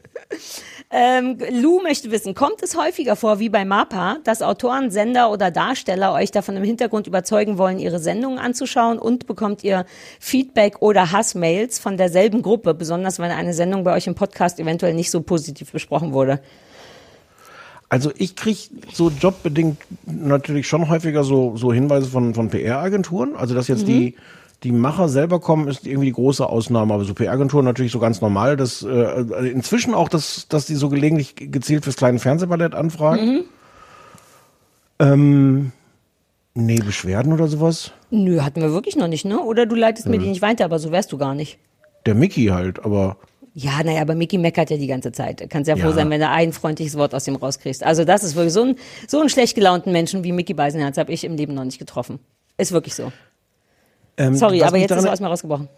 Ähm, 0.88 1.38
Lou 1.50 1.80
möchte 1.82 2.12
wissen, 2.12 2.34
kommt 2.34 2.62
es 2.62 2.76
häufiger 2.76 3.16
vor 3.16 3.40
wie 3.40 3.48
bei 3.48 3.64
MAPA, 3.64 4.18
dass 4.22 4.40
Autoren, 4.40 4.92
Sender 4.92 5.32
oder 5.32 5.50
Darsteller 5.50 6.12
euch 6.12 6.30
davon 6.30 6.56
im 6.56 6.62
Hintergrund 6.62 7.08
überzeugen 7.08 7.58
wollen, 7.58 7.80
ihre 7.80 7.98
Sendungen 7.98 8.38
anzuschauen 8.38 9.00
und 9.00 9.26
bekommt 9.26 9.64
ihr 9.64 9.84
Feedback 10.20 10.76
oder 10.80 11.10
Hassmails 11.10 11.80
von 11.80 11.96
derselben 11.96 12.40
Gruppe, 12.40 12.72
besonders 12.72 13.18
wenn 13.18 13.32
eine 13.32 13.52
Sendung 13.52 13.82
bei 13.82 13.96
euch 13.96 14.06
im 14.06 14.14
Podcast 14.14 14.60
eventuell 14.60 14.94
nicht 14.94 15.10
so 15.10 15.22
positiv 15.22 15.72
besprochen 15.72 16.12
wurde? 16.12 16.40
Also 17.88 18.10
ich 18.16 18.34
kriege 18.34 18.58
so 18.92 19.10
jobbedingt 19.10 19.78
natürlich 20.06 20.66
schon 20.68 20.88
häufiger 20.88 21.22
so, 21.22 21.56
so 21.56 21.72
Hinweise 21.72 22.08
von, 22.08 22.34
von 22.34 22.50
PR-Agenturen. 22.50 23.36
Also 23.36 23.54
dass 23.54 23.68
jetzt 23.68 23.82
Mhm. 23.82 23.86
die, 23.86 24.14
die 24.64 24.72
Macher 24.72 25.08
selber 25.08 25.38
kommen, 25.38 25.68
ist 25.68 25.86
irgendwie 25.86 26.06
die 26.06 26.12
große 26.12 26.44
Ausnahme. 26.48 26.94
Aber 26.94 27.04
so 27.04 27.14
PR-Agenturen 27.14 27.64
natürlich 27.64 27.92
so 27.92 27.98
ganz 28.00 28.20
normal. 28.20 28.56
Dass, 28.56 28.82
äh, 28.82 29.20
inzwischen 29.52 29.94
auch, 29.94 30.08
dass, 30.08 30.48
dass 30.48 30.66
die 30.66 30.74
so 30.74 30.88
gelegentlich 30.88 31.34
gezielt 31.36 31.84
fürs 31.84 31.96
kleine 31.96 32.18
Fernsehballett 32.18 32.74
anfragen. 32.74 33.24
Mhm. 33.26 33.44
Ähm, 34.98 35.72
nee, 36.54 36.80
Beschwerden 36.80 37.32
oder 37.32 37.48
sowas. 37.48 37.92
Nö, 38.10 38.40
hatten 38.40 38.60
wir 38.62 38.72
wirklich 38.72 38.96
noch 38.96 39.08
nicht, 39.08 39.24
ne? 39.24 39.40
Oder 39.40 39.66
du 39.66 39.74
leitest 39.76 40.08
mir 40.08 40.16
Nö. 40.16 40.24
die 40.24 40.30
nicht 40.30 40.42
weiter, 40.42 40.64
aber 40.64 40.78
so 40.78 40.90
wärst 40.90 41.12
du 41.12 41.18
gar 41.18 41.34
nicht. 41.34 41.58
Der 42.06 42.14
Mickey 42.14 42.46
halt, 42.46 42.84
aber 42.84 43.16
Ja, 43.58 43.82
naja, 43.82 44.02
aber 44.02 44.14
Mickey 44.14 44.36
meckert 44.36 44.68
ja 44.68 44.76
die 44.76 44.86
ganze 44.86 45.12
Zeit. 45.12 45.48
Kannst 45.48 45.66
ja 45.66 45.76
froh 45.76 45.88
Ja. 45.88 45.92
sein, 45.94 46.10
wenn 46.10 46.20
du 46.20 46.28
ein 46.28 46.52
freundliches 46.52 46.94
Wort 46.98 47.14
aus 47.14 47.26
ihm 47.26 47.36
rauskriegst. 47.36 47.82
Also 47.82 48.04
das 48.04 48.22
ist 48.22 48.36
wirklich 48.36 48.52
so 48.52 48.64
ein, 48.64 48.76
so 49.08 49.18
einen 49.18 49.30
schlecht 49.30 49.54
gelaunten 49.54 49.92
Menschen 49.92 50.24
wie 50.24 50.32
Mickey 50.32 50.52
Beisenherz 50.52 50.98
habe 50.98 51.10
ich 51.10 51.24
im 51.24 51.36
Leben 51.36 51.54
noch 51.54 51.64
nicht 51.64 51.78
getroffen. 51.78 52.18
Ist 52.58 52.72
wirklich 52.72 52.94
so. 52.94 53.12
ähm, 54.18 54.34
Sorry, 54.34 54.62
aber 54.62 54.76
jetzt 54.76 54.90
ist 54.90 55.04
er 55.04 55.20
mir 55.22 55.28
rausgebrochen. 55.28 55.70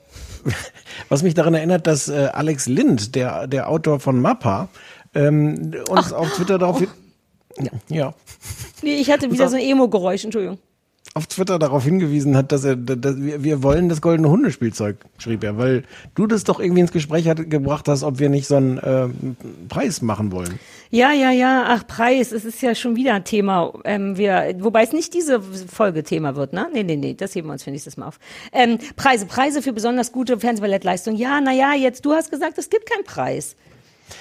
Was 1.08 1.22
mich 1.22 1.34
daran 1.34 1.54
erinnert, 1.54 1.86
dass 1.86 2.08
äh, 2.08 2.30
Alex 2.32 2.66
Lind, 2.66 3.14
der, 3.14 3.46
der 3.46 3.68
Autor 3.68 4.00
von 4.00 4.20
Mappa, 4.20 4.68
ähm, 5.14 5.72
uns 5.88 6.12
auf 6.12 6.32
Twitter 6.32 6.58
darauf 6.58 6.80
hin 6.80 6.88
ja. 7.88 8.14
Nee, 8.82 8.94
ich 8.96 9.10
hatte 9.10 9.30
wieder 9.30 9.48
so 9.48 9.56
ein 9.56 9.62
Emo-Geräusch, 9.62 10.24
Entschuldigung. 10.24 10.58
Auf 11.14 11.26
Twitter 11.26 11.58
darauf 11.58 11.84
hingewiesen 11.84 12.36
hat, 12.36 12.52
dass 12.52 12.64
er, 12.64 12.76
dass 12.76 13.16
wir, 13.16 13.42
wir 13.42 13.62
wollen 13.62 13.88
das 13.88 14.00
goldene 14.00 14.28
Hundespielzeug, 14.28 14.98
schrieb 15.18 15.42
er, 15.42 15.58
weil 15.58 15.82
du 16.14 16.26
das 16.26 16.44
doch 16.44 16.60
irgendwie 16.60 16.80
ins 16.80 16.92
Gespräch 16.92 17.26
hat, 17.26 17.50
gebracht 17.50 17.88
hast, 17.88 18.04
ob 18.04 18.18
wir 18.18 18.28
nicht 18.28 18.46
so 18.46 18.56
einen 18.56 18.78
äh, 18.78 19.08
Preis 19.68 20.00
machen 20.00 20.30
wollen. 20.30 20.60
Ja, 20.90 21.12
ja, 21.12 21.30
ja, 21.32 21.64
ach, 21.66 21.86
Preis, 21.86 22.30
es 22.30 22.44
ist 22.44 22.62
ja 22.62 22.74
schon 22.74 22.94
wieder 22.94 23.14
ein 23.14 23.24
Thema. 23.24 23.72
Ähm, 23.84 24.16
wir, 24.16 24.54
wobei 24.60 24.84
es 24.84 24.92
nicht 24.92 25.12
diese 25.12 25.42
Folge 25.42 26.04
Thema 26.04 26.36
wird, 26.36 26.52
ne? 26.52 26.68
Nee, 26.72 26.84
nee, 26.84 26.96
nee, 26.96 27.14
das 27.14 27.34
heben 27.34 27.48
wir 27.48 27.52
uns 27.52 27.64
für 27.64 27.70
nächstes 27.70 27.96
Mal 27.96 28.06
auf. 28.06 28.20
Ähm, 28.52 28.78
Preise, 28.96 29.26
Preise 29.26 29.60
für 29.60 29.72
besonders 29.72 30.12
gute 30.12 30.38
Fernsehballettleistung. 30.38 31.16
Ja, 31.16 31.40
naja, 31.40 31.74
jetzt, 31.74 32.04
du 32.04 32.12
hast 32.12 32.30
gesagt, 32.30 32.58
es 32.58 32.70
gibt 32.70 32.88
keinen 32.88 33.04
Preis. 33.04 33.56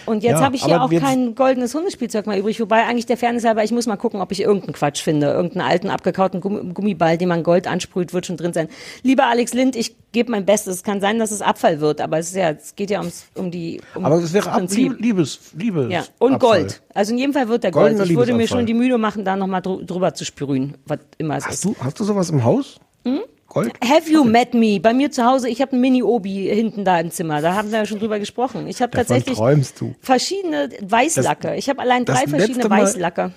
Und 0.05 0.23
jetzt 0.23 0.39
Ja, 0.39 0.45
habe 0.45 0.55
ich 0.55 0.63
hier 0.63 0.81
auch 0.81 0.89
kein 0.89 1.35
goldenes 1.35 1.73
Hundespielzeug 1.75 2.27
mehr 2.27 2.37
übrig, 2.39 2.59
wobei 2.59 2.85
eigentlich 2.85 3.05
der 3.05 3.17
Fairness 3.17 3.43
halber, 3.45 3.63
ich 3.63 3.71
muss 3.71 3.87
mal 3.87 3.95
gucken, 3.97 4.21
ob 4.21 4.31
ich 4.31 4.41
irgendeinen 4.41 4.73
Quatsch 4.73 5.01
finde. 5.01 5.27
Irgendeinen 5.27 5.67
alten, 5.67 5.89
abgekauten 5.89 6.41
Gummi- 6.41 6.73
Gummiball, 6.73 7.17
den 7.17 7.27
man 7.29 7.43
Gold 7.43 7.67
ansprüht, 7.67 8.13
wird 8.13 8.25
schon 8.25 8.37
drin 8.37 8.53
sein. 8.53 8.67
Lieber 9.03 9.25
Alex 9.27 9.53
Lind, 9.53 9.75
ich 9.75 9.95
gebe 10.11 10.31
mein 10.31 10.45
Bestes. 10.45 10.75
Es 10.77 10.83
kann 10.83 11.01
sein, 11.01 11.19
dass 11.19 11.31
es 11.31 11.41
Abfall 11.41 11.79
wird, 11.81 12.01
aber 12.01 12.17
es, 12.19 12.29
ist 12.29 12.35
ja, 12.35 12.51
es 12.51 12.75
geht 12.75 12.89
ja 12.89 12.99
ums, 12.99 13.25
um 13.35 13.51
die 13.51 13.81
um 13.95 14.05
Aber 14.05 14.15
es 14.17 14.33
wäre 14.33 14.49
ab, 14.51 14.57
Prinzip. 14.59 14.93
Lieb- 14.93 14.99
Liebes, 15.01 15.39
Liebes. 15.57 15.91
Ja, 15.91 16.05
und 16.19 16.33
Abfall. 16.35 16.59
Gold. 16.61 16.81
Also 16.93 17.11
in 17.13 17.17
jedem 17.19 17.33
Fall 17.33 17.47
wird 17.47 17.63
der 17.63 17.71
Goldener 17.71 17.99
Gold. 17.99 18.11
Ich 18.11 18.17
würde 18.17 18.33
mir 18.33 18.47
schon 18.47 18.65
die 18.65 18.73
Mühe 18.73 18.97
machen, 18.97 19.23
da 19.25 19.35
nochmal 19.35 19.61
drü 19.61 19.83
drüber 19.85 20.13
zu 20.13 20.25
sprühen, 20.25 20.75
was 20.85 20.99
immer 21.17 21.37
es 21.37 21.45
Hast 21.45 21.53
ist. 21.55 21.65
du, 21.65 21.75
hast 21.79 21.99
du 21.99 22.03
sowas 22.03 22.29
im 22.29 22.43
Haus? 22.43 22.79
Hm? 23.05 23.19
Gold? 23.57 23.73
Have 23.83 24.09
you 24.09 24.23
met 24.23 24.53
me? 24.53 24.79
Bei 24.79 24.93
mir 24.93 25.11
zu 25.11 25.25
Hause, 25.25 25.49
ich 25.49 25.61
habe 25.61 25.75
ein 25.75 25.81
Mini-Obi 25.81 26.49
hinten 26.53 26.85
da 26.85 26.99
im 26.99 27.11
Zimmer. 27.11 27.41
Da 27.41 27.55
haben 27.55 27.71
wir 27.71 27.79
ja 27.79 27.85
schon 27.85 27.99
drüber 27.99 28.19
gesprochen. 28.19 28.67
Ich 28.67 28.81
habe 28.81 28.91
tatsächlich 28.91 29.37
träumst 29.37 29.81
du. 29.81 29.95
verschiedene 30.01 30.69
Weißlacke. 30.81 31.55
ich 31.55 31.69
habe 31.69 31.81
allein 31.81 32.05
das 32.05 32.19
drei 32.19 32.27
verschiedene 32.27 32.67
Mal- 32.67 32.83
Weißlacke. 32.83 33.31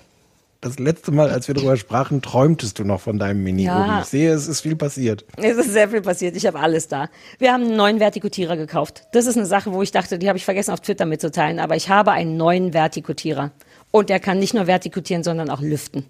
Das 0.63 0.77
letzte 0.77 1.11
Mal, 1.11 1.31
als 1.31 1.47
wir 1.47 1.55
darüber 1.55 1.75
sprachen, 1.75 2.21
träumtest 2.21 2.77
du 2.77 2.83
noch 2.83 3.01
von 3.01 3.17
deinem 3.17 3.41
mini 3.41 3.63
Ja. 3.63 4.01
Ich 4.01 4.05
sehe, 4.05 4.31
es 4.31 4.47
ist 4.47 4.61
viel 4.61 4.75
passiert. 4.75 5.25
Es 5.37 5.57
ist 5.57 5.71
sehr 5.71 5.89
viel 5.89 6.01
passiert. 6.01 6.35
Ich 6.35 6.45
habe 6.45 6.59
alles 6.59 6.87
da. 6.87 7.09
Wir 7.39 7.51
haben 7.51 7.63
einen 7.63 7.75
neuen 7.75 7.99
Vertikutierer 7.99 8.55
gekauft. 8.57 9.05
Das 9.11 9.25
ist 9.25 9.37
eine 9.37 9.47
Sache, 9.47 9.73
wo 9.73 9.81
ich 9.81 9.91
dachte, 9.91 10.19
die 10.19 10.27
habe 10.27 10.37
ich 10.37 10.45
vergessen 10.45 10.69
auf 10.69 10.81
Twitter 10.81 11.07
mitzuteilen. 11.07 11.57
Aber 11.57 11.75
ich 11.75 11.89
habe 11.89 12.11
einen 12.11 12.37
neuen 12.37 12.73
Vertikutierer. 12.75 13.49
Und 13.89 14.09
der 14.09 14.19
kann 14.19 14.37
nicht 14.37 14.53
nur 14.53 14.67
vertikutieren, 14.67 15.23
sondern 15.23 15.49
auch 15.49 15.61
lüften. 15.61 16.05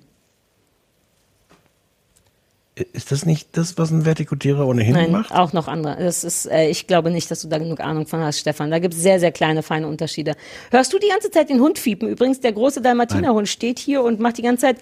Ist 2.75 3.11
das 3.11 3.25
nicht 3.25 3.57
das, 3.57 3.77
was 3.77 3.91
ein 3.91 4.05
Vertikutierer 4.05 4.65
ohnehin 4.65 4.93
Nein, 4.93 5.11
macht? 5.11 5.33
auch 5.33 5.51
noch 5.51 5.67
andere. 5.67 5.97
Das 5.97 6.23
ist, 6.23 6.45
äh, 6.45 6.69
ich 6.69 6.87
glaube 6.87 7.11
nicht, 7.11 7.29
dass 7.29 7.41
du 7.41 7.49
da 7.49 7.57
genug 7.57 7.81
Ahnung 7.81 8.07
von 8.07 8.21
hast, 8.21 8.39
Stefan. 8.39 8.71
Da 8.71 8.79
gibt 8.79 8.93
es 8.93 9.01
sehr, 9.01 9.19
sehr 9.19 9.33
kleine, 9.33 9.61
feine 9.61 9.87
Unterschiede. 9.87 10.35
Hörst 10.71 10.93
du 10.93 10.97
die 10.97 11.09
ganze 11.09 11.29
Zeit 11.31 11.49
den 11.49 11.59
Hund 11.59 11.77
fiepen? 11.77 12.07
Übrigens, 12.07 12.39
der 12.39 12.53
große 12.53 12.81
Dalmatinerhund 12.81 13.49
steht 13.49 13.77
hier 13.77 14.01
und 14.01 14.21
macht 14.21 14.37
die 14.37 14.41
ganze 14.41 14.67
Zeit. 14.67 14.77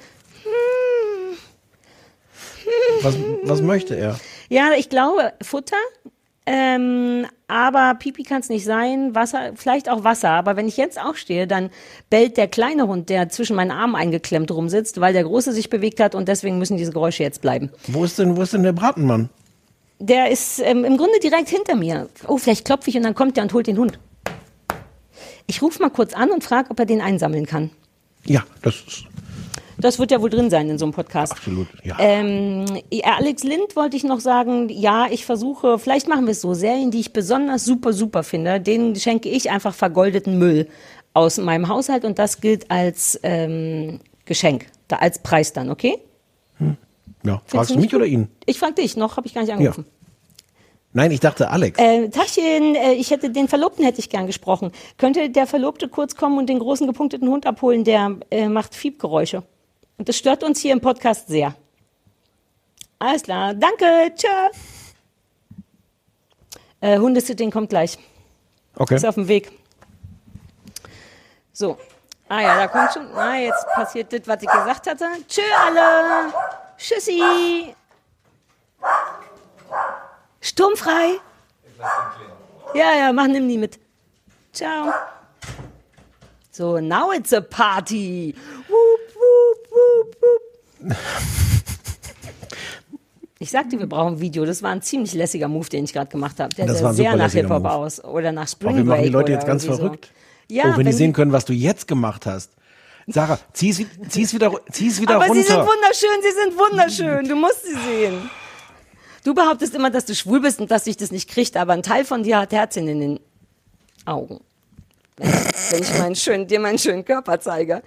Was, 3.01 3.15
was 3.43 3.61
möchte 3.61 3.95
er? 3.95 4.19
Ja, 4.49 4.73
ich 4.77 4.89
glaube 4.89 5.33
Futter. 5.41 5.77
Ähm, 6.51 7.27
aber 7.47 7.93
Pipi 7.99 8.23
kann 8.23 8.41
es 8.41 8.49
nicht 8.49 8.65
sein, 8.65 9.13
Wasser, 9.13 9.51
vielleicht 9.53 9.87
auch 9.87 10.03
Wasser. 10.03 10.31
Aber 10.31 10.55
wenn 10.55 10.67
ich 10.67 10.77
jetzt 10.77 10.99
aufstehe, 10.99 11.45
dann 11.45 11.69
bellt 12.09 12.37
der 12.37 12.47
kleine 12.47 12.87
Hund, 12.87 13.09
der 13.09 13.29
zwischen 13.29 13.55
meinen 13.55 13.69
Armen 13.69 13.95
eingeklemmt 13.95 14.49
rumsitzt, 14.49 14.99
weil 14.99 15.13
der 15.13 15.25
große 15.25 15.53
sich 15.53 15.69
bewegt 15.69 15.99
hat 15.99 16.15
und 16.15 16.27
deswegen 16.27 16.57
müssen 16.57 16.75
diese 16.75 16.91
Geräusche 16.91 17.21
jetzt 17.21 17.43
bleiben. 17.43 17.69
Wo 17.85 18.03
ist 18.03 18.17
denn, 18.17 18.35
wo 18.35 18.41
ist 18.41 18.53
denn 18.53 18.63
der 18.63 18.73
Bratenmann? 18.73 19.29
Der 19.99 20.31
ist 20.31 20.59
ähm, 20.59 20.85
im 20.85 20.97
Grunde 20.97 21.19
direkt 21.21 21.49
hinter 21.49 21.75
mir. 21.75 22.09
Oh, 22.27 22.37
vielleicht 22.37 22.65
klopfe 22.65 22.89
ich 22.89 22.97
und 22.97 23.03
dann 23.03 23.13
kommt 23.13 23.37
der 23.37 23.43
und 23.43 23.53
holt 23.53 23.67
den 23.67 23.77
Hund. 23.77 23.99
Ich 25.45 25.61
rufe 25.61 25.79
mal 25.83 25.91
kurz 25.91 26.13
an 26.13 26.31
und 26.31 26.43
frage, 26.43 26.71
ob 26.71 26.79
er 26.79 26.87
den 26.87 27.01
einsammeln 27.01 27.45
kann. 27.45 27.69
Ja, 28.25 28.43
das 28.63 28.75
ist 28.87 29.03
Das 29.79 29.97
wird 29.97 30.11
ja 30.11 30.21
wohl 30.21 30.29
drin 30.29 30.49
sein 30.49 30.69
in 30.69 30.77
so 30.77 30.85
einem 30.85 30.93
Podcast. 30.93 31.31
absolut, 31.31 31.67
ja. 31.83 31.95
Ähm, 31.99 32.65
ja, 32.91 33.15
Alex 33.17 33.43
Lind 33.43 33.75
wollte 33.75 33.95
ich 33.95 34.03
noch 34.03 34.19
sagen, 34.19 34.69
ja, 34.69 35.07
ich 35.09 35.25
versuche, 35.25 35.79
vielleicht 35.79 36.07
machen 36.07 36.25
wir 36.25 36.31
es 36.31 36.41
so, 36.41 36.53
Serien, 36.53 36.91
die 36.91 36.99
ich 36.99 37.13
besonders 37.13 37.63
super, 37.65 37.93
super 37.93 38.23
finde, 38.23 38.59
denen 38.59 38.95
schenke 38.95 39.29
ich 39.29 39.49
einfach 39.49 39.73
vergoldeten 39.73 40.37
Müll 40.37 40.67
aus 41.13 41.37
meinem 41.37 41.69
Haushalt 41.69 42.05
und 42.05 42.19
das 42.19 42.41
gilt 42.41 42.69
als 42.69 43.19
ähm, 43.23 43.99
Geschenk, 44.25 44.67
da 44.87 44.97
als 44.97 45.19
Preis 45.19 45.53
dann, 45.53 45.69
okay? 45.69 45.99
Ja, 47.23 47.41
Findest 47.45 47.49
fragst 47.49 47.71
du 47.71 47.79
mich 47.79 47.95
oder 47.95 48.05
ihn? 48.05 48.29
Ich 48.45 48.59
frag 48.59 48.75
dich, 48.75 48.95
noch 48.95 49.17
habe 49.17 49.27
ich 49.27 49.33
gar 49.33 49.41
nicht 49.41 49.53
angerufen. 49.53 49.85
Nein, 50.91 51.11
ich 51.11 51.19
dachte 51.19 51.51
Alex. 51.51 51.77
Äh, 51.79 52.09
Tachchen, 52.09 52.75
äh, 52.75 52.93
ich 52.93 53.11
hätte 53.11 53.29
den 53.29 53.47
Verlobten 53.47 53.85
hätte 53.85 53.99
ich 53.99 54.09
gern 54.09 54.25
gesprochen. 54.25 54.71
Könnte 54.97 55.29
der 55.29 55.45
Verlobte 55.45 55.87
kurz 55.87 56.15
kommen 56.15 56.37
und 56.39 56.47
den 56.47 56.59
großen 56.59 56.87
gepunkteten 56.87 57.29
Hund 57.29 57.45
abholen, 57.45 57.83
der 57.83 58.17
äh, 58.31 58.49
macht 58.49 58.73
Fiebgeräusche. 58.73 59.43
Und 59.99 60.07
das 60.07 60.17
stört 60.17 60.43
uns 60.43 60.61
hier 60.61 60.71
im 60.71 60.79
Podcast 60.79 61.27
sehr. 61.27 61.53
Alles 62.99 63.21
klar, 63.23 63.53
danke, 63.53 64.13
tschö. 64.15 64.27
Äh, 66.79 66.97
Hundesitting 66.97 67.51
kommt 67.51 67.69
gleich. 67.69 67.97
Okay. 68.75 68.95
Ist 68.95 69.05
auf 69.05 69.15
dem 69.15 69.27
Weg. 69.27 69.51
So. 71.51 71.77
Ah 72.29 72.41
ja, 72.41 72.55
da 72.55 72.67
kommt 72.67 72.93
schon. 72.93 73.13
Ah, 73.13 73.35
jetzt 73.35 73.65
passiert 73.75 74.13
das, 74.13 74.21
was 74.25 74.41
ich 74.41 74.49
gesagt 74.49 74.87
hatte. 74.87 75.05
Tschö 75.27 75.41
alle. 75.65 76.31
Tschüssi. 76.77 77.75
Sturmfrei. 80.39 81.19
Ja, 82.73 82.93
ja, 82.95 83.11
mach, 83.11 83.27
nimm 83.27 83.49
die 83.49 83.57
mit. 83.57 83.77
Ciao. 84.53 84.93
So, 86.51 86.79
now 86.79 87.11
it's 87.11 87.33
a 87.33 87.41
party. 87.41 88.33
Wup. 88.69 88.98
Ich 93.41 93.51
sagte, 93.51 93.79
wir 93.79 93.87
brauchen 93.87 94.15
ein 94.15 94.19
Video. 94.19 94.45
Das 94.45 94.61
war 94.61 94.71
ein 94.71 94.81
ziemlich 94.81 95.13
lässiger 95.13 95.47
Move, 95.47 95.69
den 95.69 95.85
ich 95.85 95.93
gerade 95.93 96.11
gemacht 96.11 96.41
habe. 96.41 96.53
Der 96.55 96.65
Das 96.65 96.79
sah 96.79 96.91
sehr 96.93 97.15
nach 97.15 97.31
Hip-Hop 97.31 97.63
aus. 97.63 98.03
Oder 98.03 98.33
nach 98.33 98.43
Oh, 98.43 98.47
Spring 98.47 98.75
wir 98.75 98.83
machen 98.83 99.03
die 99.03 99.09
Break 99.09 99.13
Leute 99.13 99.31
jetzt 99.31 99.47
ganz 99.47 99.63
verrückt. 99.63 100.11
So. 100.49 100.55
Ja, 100.55 100.63
oh, 100.63 100.67
wenn, 100.71 100.79
die 100.79 100.85
wenn 100.87 100.93
sehen 100.93 101.13
können, 101.13 101.31
was 101.31 101.45
du 101.45 101.53
jetzt 101.53 101.87
gemacht 101.87 102.25
hast. 102.25 102.51
Sarah, 103.07 103.39
zieh's, 103.53 103.81
zieh's 104.09 104.33
wieder, 104.33 104.51
zieh's 104.71 104.99
wieder 104.99 105.15
Aber 105.15 105.27
runter. 105.27 105.41
sie 105.41 105.47
sind 105.47 105.57
wunderschön, 105.57 106.21
sie 106.21 106.31
sind 106.31 106.59
wunderschön. 106.59 107.29
Du 107.29 107.35
musst 107.35 107.65
sie 107.65 107.75
sehen. 107.75 108.29
Du 109.23 109.33
behauptest 109.33 109.73
immer, 109.73 109.89
dass 109.89 110.05
du 110.05 110.15
schwul 110.15 110.41
bist 110.41 110.59
und 110.59 110.69
dass 110.69 110.83
dich 110.83 110.97
das 110.97 111.11
nicht 111.11 111.29
kriegt, 111.29 111.55
aber 111.55 111.73
ein 111.73 111.83
Teil 111.83 112.03
von 112.03 112.23
dir 112.23 112.39
hat 112.39 112.51
Herzchen 112.51 112.87
in 112.89 112.99
den 112.99 113.19
Augen. 114.05 114.41
Wenn, 115.17 115.31
wenn 115.31 115.81
ich 115.81 115.97
meinen 115.97 116.15
schönen, 116.15 116.45
dir 116.45 116.59
meinen 116.59 116.77
schönen 116.77 117.05
Körper 117.05 117.39
zeige. 117.39 117.83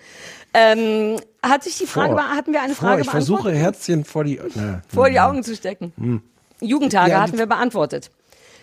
Ähm, 0.54 1.16
hatte 1.44 1.68
ich 1.68 1.78
die 1.78 1.86
Frage, 1.86 2.12
Vor. 2.14 2.22
hatten 2.30 2.52
wir 2.52 2.62
eine 2.62 2.74
Vor, 2.74 2.88
Frage 2.88 3.02
ich 3.02 3.10
versuche 3.10 3.42
beantwortet? 3.44 3.62
Herzchen 3.62 4.04
vor 4.04 4.24
die, 4.24 4.40
ne, 4.54 4.82
Vor 4.88 5.10
die 5.10 5.20
Augen 5.20 5.42
zu 5.42 5.54
stecken. 5.56 5.92
Hm. 5.98 6.22
Jugendtage 6.60 7.10
Ja, 7.12 7.20
hatten 7.22 7.38
wir 7.38 7.46
beantwortet. 7.46 8.10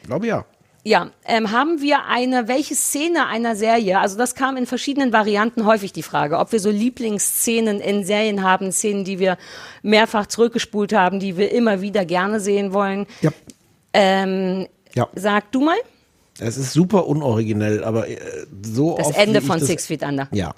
glaube 0.05 0.27
ja. 0.27 0.45
Ja, 0.85 1.09
ähm, 1.25 1.51
haben 1.51 1.81
wir 1.81 2.05
eine, 2.05 2.47
welche 2.47 2.73
Szene 2.73 3.27
einer 3.27 3.57
Serie, 3.57 3.99
also 3.99 4.17
das 4.17 4.33
kam 4.33 4.55
in 4.55 4.65
verschiedenen 4.65 5.11
Varianten 5.11 5.65
häufig 5.65 5.91
die 5.91 6.03
Frage, 6.03 6.39
ob 6.39 6.53
wir 6.53 6.61
so 6.61 6.69
Lieblingsszenen 6.69 7.81
in 7.81 8.05
Serien 8.05 8.43
haben, 8.43 8.71
Szenen, 8.71 9.03
die 9.03 9.19
wir 9.19 9.37
mehrfach 9.83 10.27
zurückgespult 10.27 10.93
haben, 10.93 11.19
die 11.19 11.35
wir 11.35 11.51
immer 11.51 11.81
wieder 11.81 12.05
gerne 12.05 12.39
sehen 12.39 12.71
wollen. 12.71 13.07
Ja. 13.21 13.31
Ähm, 13.93 14.67
Ja. 14.95 15.09
Sag 15.15 15.51
du 15.51 15.59
mal, 15.59 15.75
Es 16.39 16.55
ist 16.55 16.71
super 16.71 17.07
unoriginell, 17.07 17.83
aber 17.83 18.07
äh, 18.07 18.17
so 18.65 18.95
das 18.97 19.07
oft, 19.07 19.17
Ende 19.17 19.39
ich 19.39 19.45
von 19.45 19.59
das, 19.59 19.67
Six 19.67 19.85
Feet 19.87 20.03
Under. 20.03 20.29
Ja. 20.31 20.53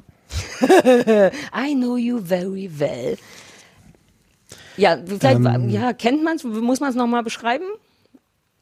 I 1.53 1.73
know 1.75 1.97
you 1.97 2.19
very 2.23 2.69
well. 2.77 3.17
Ja, 4.77 4.97
vielleicht, 5.05 5.23
Ähm. 5.45 5.69
ja, 5.69 5.93
kennt 5.93 6.23
man 6.23 6.37
es, 6.37 6.43
muss 6.43 6.79
man 6.79 6.89
es 6.89 6.95
nochmal 6.95 7.23
beschreiben? 7.23 7.65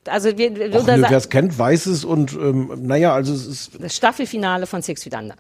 Also 0.06 0.38
wir, 0.38 0.52
Och, 0.74 0.84
oder 0.84 0.98
nö, 0.98 1.04
sa- 1.04 1.10
wer 1.10 1.18
es 1.18 1.30
kennt, 1.30 1.58
weiß 1.58 1.86
es 1.88 2.04
und 2.06 2.34
ähm, 2.34 2.72
naja, 2.82 3.14
also 3.14 3.34
es 3.34 3.46
ist 3.46 3.72
das 3.80 3.96
Staffelfinale 3.96 4.66
von 4.66 4.82
Six 4.82 5.04
Feet 5.04 5.14
Under. 5.14 5.36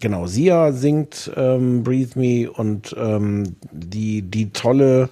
genau, 0.00 0.26
Sia 0.26 0.70
singt 0.72 1.30
ähm, 1.34 1.82
Breathe 1.82 2.16
Me 2.18 2.50
und 2.50 2.94
ähm, 2.98 3.56
die, 3.72 4.22
die 4.22 4.50
tolle, 4.50 5.08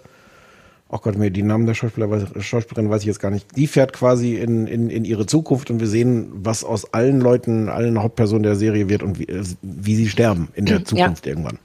oh 0.95 0.99
Gott, 1.03 1.19
mir 1.19 1.31
die 1.31 1.43
Namen 1.43 1.67
der 1.67 1.75
Schauspieler, 1.75 2.09
Schauspielerin 2.41 2.89
weiß 2.89 3.03
ich 3.03 3.09
jetzt 3.09 3.19
gar 3.19 3.31
nicht, 3.31 3.57
die 3.57 3.67
fährt 3.67 3.93
quasi 3.93 4.37
in, 4.37 4.69
in, 4.69 4.91
in 4.91 5.05
ihre 5.05 5.27
Zukunft 5.27 5.69
und 5.71 5.81
wir 5.81 5.89
sehen, 5.89 6.31
was 6.33 6.63
aus 6.63 6.95
allen 6.95 7.21
Leuten, 7.21 7.69
allen 7.69 8.01
Hauptpersonen 8.01 8.45
der 8.45 8.55
Serie 8.55 8.89
wird 8.89 9.03
und 9.03 9.19
wie, 9.19 9.25
äh, 9.25 9.43
wie 9.63 9.97
sie 9.97 10.09
sterben 10.09 10.49
in 10.55 10.67
der 10.67 10.85
Zukunft 10.85 11.27
irgendwann. 11.27 11.59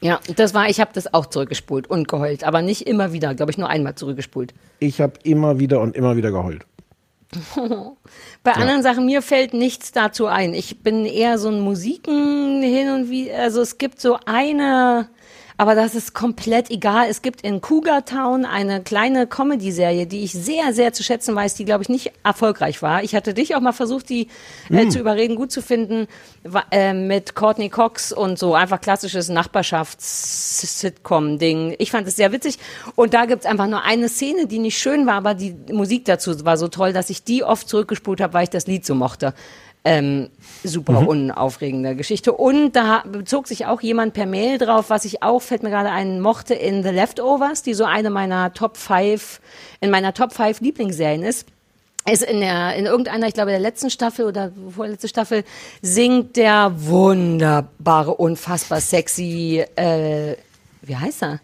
Ja, 0.00 0.20
das 0.36 0.54
war, 0.54 0.68
ich 0.70 0.80
habe 0.80 0.90
das 0.94 1.12
auch 1.12 1.26
zurückgespult 1.26 1.88
und 1.88 2.08
geheult, 2.08 2.44
aber 2.44 2.62
nicht 2.62 2.86
immer 2.86 3.12
wieder, 3.12 3.34
glaube 3.34 3.52
ich, 3.52 3.58
nur 3.58 3.68
einmal 3.68 3.94
zurückgespult. 3.94 4.54
Ich 4.78 5.00
habe 5.00 5.14
immer 5.22 5.58
wieder 5.58 5.80
und 5.80 5.94
immer 5.94 6.16
wieder 6.16 6.30
geheult. 6.30 6.64
Bei 8.42 8.52
anderen 8.52 8.82
Sachen, 8.82 9.04
mir 9.04 9.20
fällt 9.20 9.52
nichts 9.52 9.92
dazu 9.92 10.26
ein. 10.26 10.54
Ich 10.54 10.82
bin 10.82 11.04
eher 11.04 11.38
so 11.38 11.48
ein 11.48 11.60
Musiken 11.60 12.62
hin 12.62 12.90
und 12.90 13.10
wie, 13.10 13.30
also 13.32 13.60
es 13.60 13.78
gibt 13.78 14.00
so 14.00 14.18
eine, 14.24 15.08
aber 15.58 15.74
das 15.74 15.94
ist 15.94 16.14
komplett 16.14 16.70
egal. 16.70 17.06
Es 17.08 17.22
gibt 17.22 17.40
in 17.40 17.60
Cougar 17.60 18.04
Town 18.04 18.44
eine 18.44 18.82
kleine 18.82 19.26
Comedy-Serie, 19.26 20.06
die 20.06 20.22
ich 20.22 20.32
sehr, 20.32 20.74
sehr 20.74 20.92
zu 20.92 21.02
schätzen 21.02 21.34
weiß, 21.34 21.54
die, 21.54 21.64
glaube 21.64 21.82
ich, 21.82 21.88
nicht 21.88 22.12
erfolgreich 22.22 22.82
war. 22.82 23.02
Ich 23.02 23.14
hatte 23.14 23.32
dich 23.32 23.54
auch 23.54 23.60
mal 23.60 23.72
versucht, 23.72 24.08
die 24.10 24.28
äh, 24.70 24.84
Mm. 24.84 24.90
zu 24.90 24.98
überreden, 24.98 25.36
gut 25.36 25.50
zu 25.50 25.62
finden, 25.62 26.08
äh, 26.70 26.92
mit 26.92 27.34
Courtney 27.34 27.70
Cox 27.70 28.12
und 28.12 28.38
so 28.38 28.54
einfach 28.54 28.80
klassisches 28.80 29.28
Nachbarschafts-Sitcom-Ding. 29.30 31.76
Ich 31.78 31.90
fand 31.90 32.06
es 32.06 32.16
sehr 32.16 32.32
witzig. 32.32 32.58
Und 32.94 33.14
da 33.14 33.24
gibt's 33.26 33.46
einfach 33.46 33.66
nur 33.66 33.82
eine 33.82 34.08
Szene, 34.08 34.46
die 34.46 34.58
nicht 34.58 34.78
schön 34.78 35.06
war, 35.06 35.14
aber 35.14 35.34
die 35.34 35.56
Musik 35.72 36.04
dazu 36.04 36.44
war 36.44 36.56
so 36.58 36.68
toll, 36.68 36.92
dass 36.92 37.10
ich 37.10 37.24
die 37.24 37.42
oft 37.44 37.68
zurückgespult 37.68 38.20
habe, 38.20 38.34
weil 38.34 38.44
ich 38.44 38.50
das 38.50 38.66
Lied 38.66 38.84
so 38.84 38.94
mochte. 38.94 39.32
Ähm, 39.88 40.30
super 40.64 41.00
Mhm. 41.02 41.06
unaufregende 41.06 41.94
Geschichte. 41.94 42.32
Und 42.32 42.72
da 42.72 43.04
bezog 43.06 43.46
sich 43.46 43.66
auch 43.66 43.80
jemand 43.82 44.14
per 44.14 44.26
Mail 44.26 44.58
drauf, 44.58 44.90
was 44.90 45.04
ich 45.04 45.22
auch, 45.22 45.40
fällt 45.40 45.62
mir 45.62 45.70
gerade 45.70 45.90
ein, 45.90 46.20
mochte 46.20 46.54
in 46.54 46.82
The 46.82 46.88
Leftovers, 46.88 47.62
die 47.62 47.72
so 47.72 47.84
eine 47.84 48.10
meiner 48.10 48.52
Top 48.52 48.76
5, 48.76 49.40
in 49.80 49.90
meiner 49.90 50.12
Top 50.12 50.32
5 50.32 50.60
Lieblingsserien 50.60 51.22
ist. 51.22 51.46
Ist 52.10 52.24
in 52.24 52.40
der, 52.40 52.74
in 52.74 52.86
irgendeiner, 52.86 53.28
ich 53.28 53.34
glaube, 53.34 53.50
der 53.52 53.60
letzten 53.60 53.90
Staffel 53.90 54.26
oder 54.26 54.50
vorletzte 54.74 55.06
Staffel 55.08 55.44
singt 55.82 56.36
der 56.36 56.72
wunderbare, 56.74 58.14
unfassbar 58.14 58.80
sexy, 58.80 59.64
äh, 59.76 60.34
wie 60.82 60.96
heißt 60.96 61.22
er? 61.22 61.40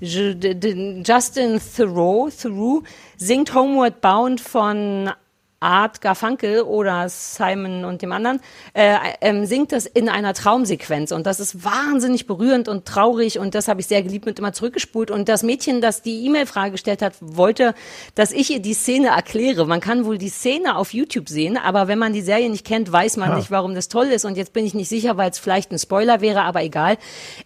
Justin 0.00 1.60
Theroux, 1.76 2.30
Theroux 2.30 2.82
singt 3.16 3.54
Homeward 3.54 4.00
Bound 4.00 4.40
von 4.40 5.10
Art 5.62 6.00
Garfunkel 6.00 6.62
oder 6.62 7.08
Simon 7.08 7.84
und 7.84 8.02
dem 8.02 8.12
anderen, 8.12 8.40
äh, 8.74 8.96
ähm, 9.20 9.46
singt 9.46 9.72
das 9.72 9.86
in 9.86 10.08
einer 10.08 10.34
Traumsequenz 10.34 11.12
und 11.12 11.26
das 11.26 11.40
ist 11.40 11.64
wahnsinnig 11.64 12.26
berührend 12.26 12.68
und 12.68 12.84
traurig 12.84 13.38
und 13.38 13.54
das 13.54 13.68
habe 13.68 13.80
ich 13.80 13.86
sehr 13.86 14.02
geliebt 14.02 14.26
und 14.26 14.38
immer 14.38 14.52
zurückgespult 14.52 15.10
und 15.10 15.28
das 15.28 15.42
Mädchen, 15.42 15.80
das 15.80 16.02
die 16.02 16.26
E-Mail-Frage 16.26 16.72
gestellt 16.72 17.02
hat, 17.02 17.14
wollte, 17.20 17.74
dass 18.14 18.32
ich 18.32 18.50
ihr 18.50 18.60
die 18.60 18.74
Szene 18.74 19.08
erkläre. 19.08 19.66
Man 19.66 19.80
kann 19.80 20.04
wohl 20.04 20.18
die 20.18 20.28
Szene 20.28 20.76
auf 20.76 20.92
YouTube 20.92 21.28
sehen, 21.28 21.56
aber 21.56 21.88
wenn 21.88 21.98
man 21.98 22.12
die 22.12 22.22
Serie 22.22 22.50
nicht 22.50 22.66
kennt, 22.66 22.90
weiß 22.90 23.16
man 23.16 23.30
Ah. 23.32 23.36
nicht, 23.36 23.50
warum 23.50 23.74
das 23.74 23.88
toll 23.88 24.06
ist 24.06 24.24
und 24.24 24.36
jetzt 24.36 24.52
bin 24.52 24.66
ich 24.66 24.74
nicht 24.74 24.88
sicher, 24.88 25.16
weil 25.16 25.30
es 25.30 25.38
vielleicht 25.38 25.70
ein 25.72 25.78
Spoiler 25.78 26.20
wäre, 26.20 26.42
aber 26.42 26.62
egal. 26.62 26.98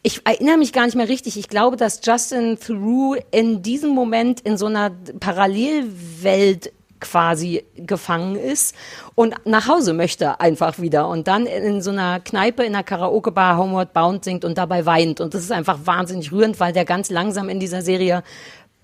Ich 0.03 0.23
erinnere 0.25 0.57
mich 0.57 0.73
gar 0.73 0.87
nicht 0.87 0.97
mehr 0.97 1.09
richtig. 1.09 1.37
Ich 1.37 1.49
glaube, 1.49 1.77
dass 1.77 2.01
Justin 2.05 2.59
Theroux 2.59 3.17
in 3.31 3.63
diesem 3.63 3.91
Moment 3.91 4.41
in 4.41 4.57
so 4.57 4.67
einer 4.67 4.91
Parallelwelt 5.21 6.73
quasi 7.01 7.65
gefangen 7.77 8.37
ist 8.37 8.75
und 9.15 9.35
nach 9.45 9.69
Hause 9.69 9.93
möchte 9.93 10.41
einfach 10.41 10.79
wieder 10.79 11.09
und 11.09 11.29
dann 11.29 11.47
in 11.47 11.83
so 11.83 11.91
einer 11.91 12.21
Kneipe 12.21 12.65
in 12.65 12.75
einer 12.75 12.85
Karaoke-Bar 12.85 13.59
Homeward 13.59 13.93
Bound 13.93 14.25
singt 14.25 14.45
und 14.45 14.59
dabei 14.59 14.87
weint 14.87 15.21
und 15.21 15.35
das 15.35 15.43
ist 15.43 15.53
einfach 15.53 15.81
wahnsinnig 15.85 16.33
rührend, 16.33 16.61
weil 16.61 16.73
der 16.73 16.85
ganz 16.85 17.11
langsam 17.11 17.49
in 17.49 17.61
dieser 17.61 17.83
Serie 17.83 18.23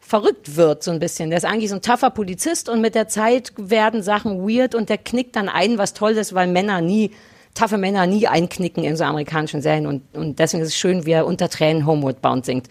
verrückt 0.01 0.57
wird 0.57 0.83
so 0.83 0.91
ein 0.91 0.99
bisschen. 0.99 1.31
Der 1.31 1.39
ist 1.39 1.45
eigentlich 1.45 1.71
so 1.71 1.77
ein 1.77 1.83
tougher 1.83 2.11
Polizist 2.11 2.69
und 2.69 2.81
mit 2.81 2.95
der 2.95 3.09
Zeit 3.09 3.53
werden 3.57 4.03
Sachen 4.03 4.47
weird 4.47 4.75
und 4.75 4.91
der 4.91 4.99
knickt 4.99 5.37
dann 5.37 5.49
ein, 5.49 5.79
was 5.79 5.95
toll 5.95 6.13
ist, 6.13 6.35
weil 6.35 6.49
Männer 6.49 6.81
nie 6.81 7.13
taffe 7.55 7.79
Männer 7.79 8.07
nie 8.07 8.27
einknicken 8.27 8.85
in 8.85 8.97
so 8.97 9.05
amerikanischen 9.05 9.63
Serien 9.63 9.87
und, 9.87 10.03
und 10.15 10.39
deswegen 10.39 10.63
ist 10.63 10.71
es 10.71 10.77
schön, 10.77 11.07
wie 11.07 11.13
er 11.13 11.27
unter 11.27 11.49
Tränen 11.49 11.87
Homeward 11.87 12.21
Bound 12.21 12.45
singt. 12.45 12.69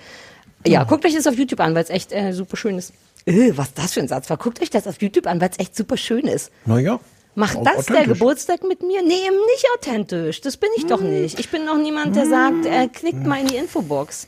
Ja, 0.65 0.83
guckt 0.83 1.05
euch 1.05 1.15
das 1.15 1.25
auf 1.25 1.35
YouTube 1.35 1.59
an, 1.59 1.73
weil 1.73 1.83
es 1.83 1.89
echt 1.89 2.11
äh, 2.11 2.33
super 2.33 2.57
schön 2.57 2.77
ist. 2.77 2.93
Äh, 3.25 3.51
was 3.55 3.73
das 3.73 3.93
für 3.93 3.99
ein 3.99 4.07
Satz 4.07 4.29
war. 4.29 4.37
Guckt 4.37 4.61
euch 4.61 4.69
das 4.69 4.87
auf 4.87 5.01
YouTube 5.01 5.27
an, 5.27 5.39
weil 5.41 5.49
es 5.49 5.59
echt 5.59 5.75
super 5.75 5.97
schön 5.97 6.25
ist. 6.27 6.51
Naja. 6.65 6.99
Macht 7.35 7.59
das 7.63 7.85
der. 7.85 8.05
Geburtstag 8.07 8.63
mit 8.63 8.81
mir? 8.81 9.01
Nee, 9.01 9.25
eben 9.25 9.37
nicht 9.53 9.65
authentisch. 9.75 10.41
Das 10.41 10.57
bin 10.57 10.69
ich 10.75 10.85
doch 10.87 10.99
nicht. 11.01 11.39
Ich 11.39 11.49
bin 11.49 11.63
noch 11.65 11.77
niemand, 11.77 12.15
der 12.15 12.25
sagt, 12.25 12.65
äh, 12.65 12.87
klickt 12.87 13.25
mal 13.25 13.39
in 13.39 13.47
die 13.47 13.55
Infobox. 13.55 14.27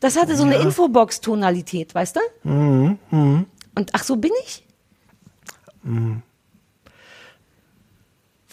Das 0.00 0.16
hatte 0.16 0.36
so 0.36 0.44
eine 0.44 0.54
Ja. 0.54 0.62
Infobox-Tonalität, 0.62 1.94
weißt 1.94 2.16
du? 2.16 2.48
Mhm. 2.48 2.98
Mhm. 3.10 3.46
Und 3.74 3.90
ach, 3.92 4.04
so 4.04 4.16
bin 4.16 4.32
ich? 4.44 4.64
Mhm. 5.82 6.22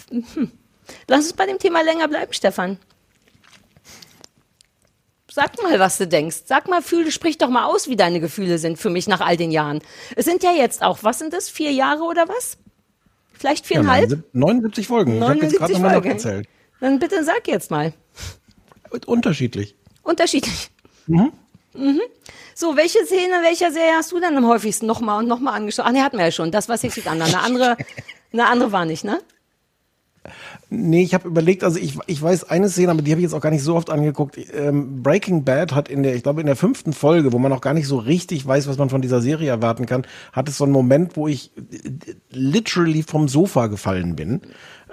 Hm. 0.09 0.51
Lass 1.07 1.25
uns 1.25 1.33
bei 1.33 1.45
dem 1.45 1.57
Thema 1.59 1.81
länger 1.83 2.07
bleiben, 2.07 2.33
Stefan. 2.33 2.77
Sag 5.35 5.61
mal, 5.61 5.77
was 5.81 5.97
du 5.97 6.07
denkst. 6.07 6.43
Sag 6.45 6.69
mal, 6.69 6.81
fühl, 6.81 7.11
sprich 7.11 7.37
doch 7.37 7.49
mal 7.49 7.65
aus, 7.65 7.89
wie 7.89 7.97
deine 7.97 8.21
Gefühle 8.21 8.57
sind 8.57 8.77
für 8.77 8.89
mich 8.89 9.05
nach 9.09 9.19
all 9.19 9.35
den 9.35 9.51
Jahren. 9.51 9.81
Es 10.15 10.23
sind 10.23 10.43
ja 10.43 10.51
jetzt 10.53 10.81
auch, 10.81 10.99
was 11.01 11.19
sind 11.19 11.33
das, 11.33 11.49
vier 11.49 11.73
Jahre 11.73 12.03
oder 12.03 12.29
was? 12.29 12.57
Vielleicht 13.33 13.65
Ja, 13.65 13.81
viereinhalb? 13.81 14.09
79 14.31 14.87
79 14.87 14.87
Folgen. 14.87 15.17
Ich 15.17 15.21
habe 15.21 15.33
jetzt 15.39 15.57
gerade 15.57 15.73
79 15.73 15.75
nochmal 15.75 15.91
Folgen. 15.91 16.07
nachgezählt. 16.07 16.47
Dann 16.79 16.99
bitte 16.99 17.21
sag 17.25 17.49
jetzt 17.49 17.69
mal. 17.69 17.91
Unterschiedlich. 19.07 19.75
Unterschiedlich. 20.03 20.69
Mhm. 21.07 21.33
Mhm. 21.73 22.01
So, 22.53 22.77
welche 22.77 23.05
Szene, 23.05 23.33
welcher 23.43 23.73
Serie 23.73 23.97
hast 23.97 24.13
du 24.13 24.21
dann 24.21 24.37
am 24.37 24.47
häufigsten 24.47 24.85
nochmal 24.85 25.19
und 25.19 25.27
nochmal 25.27 25.55
angeschaut? 25.55 25.83
Ach, 25.85 25.91
nee, 25.91 25.99
hatten 25.99 26.17
wir 26.17 26.23
ja 26.23 26.31
schon. 26.31 26.51
Das 26.51 26.69
war 26.69 26.77
Six 26.77 26.93
Feet 26.93 27.07
Under. 27.07 27.25
Eine 27.25 27.41
andere, 27.41 27.75
eine 28.31 28.47
andere 28.47 28.71
war 28.71 28.85
nicht, 28.85 29.03
ne? 29.03 29.19
Nee, 30.69 31.03
ich 31.03 31.13
habe 31.13 31.27
überlegt, 31.27 31.63
also 31.63 31.77
ich, 31.77 31.97
ich 32.07 32.21
weiß 32.21 32.45
eine 32.45 32.69
Szene, 32.69 32.91
aber 32.91 33.01
die 33.01 33.11
habe 33.11 33.21
ich 33.21 33.25
jetzt 33.25 33.33
auch 33.33 33.41
gar 33.41 33.51
nicht 33.51 33.63
so 33.63 33.75
oft 33.75 33.89
angeguckt. 33.89 34.37
Ähm, 34.53 35.03
Breaking 35.03 35.43
Bad 35.43 35.75
hat 35.75 35.89
in 35.89 36.01
der, 36.01 36.15
ich 36.15 36.23
glaube 36.23 36.41
in 36.41 36.47
der 36.47 36.55
fünften 36.55 36.91
Folge, 36.91 37.33
wo 37.33 37.39
man 37.39 37.53
auch 37.53 37.61
gar 37.61 37.73
nicht 37.73 37.87
so 37.87 37.97
richtig 37.97 38.45
weiß, 38.45 38.67
was 38.67 38.77
man 38.77 38.89
von 38.89 39.01
dieser 39.01 39.21
Serie 39.21 39.49
erwarten 39.49 39.85
kann, 39.85 40.07
hat 40.31 40.49
es 40.49 40.57
so 40.57 40.63
einen 40.63 40.73
Moment, 40.73 41.15
wo 41.17 41.27
ich 41.27 41.51
äh, 41.57 42.15
literally 42.31 43.03
vom 43.03 43.27
Sofa 43.27 43.67
gefallen 43.67 44.15
bin, 44.15 44.41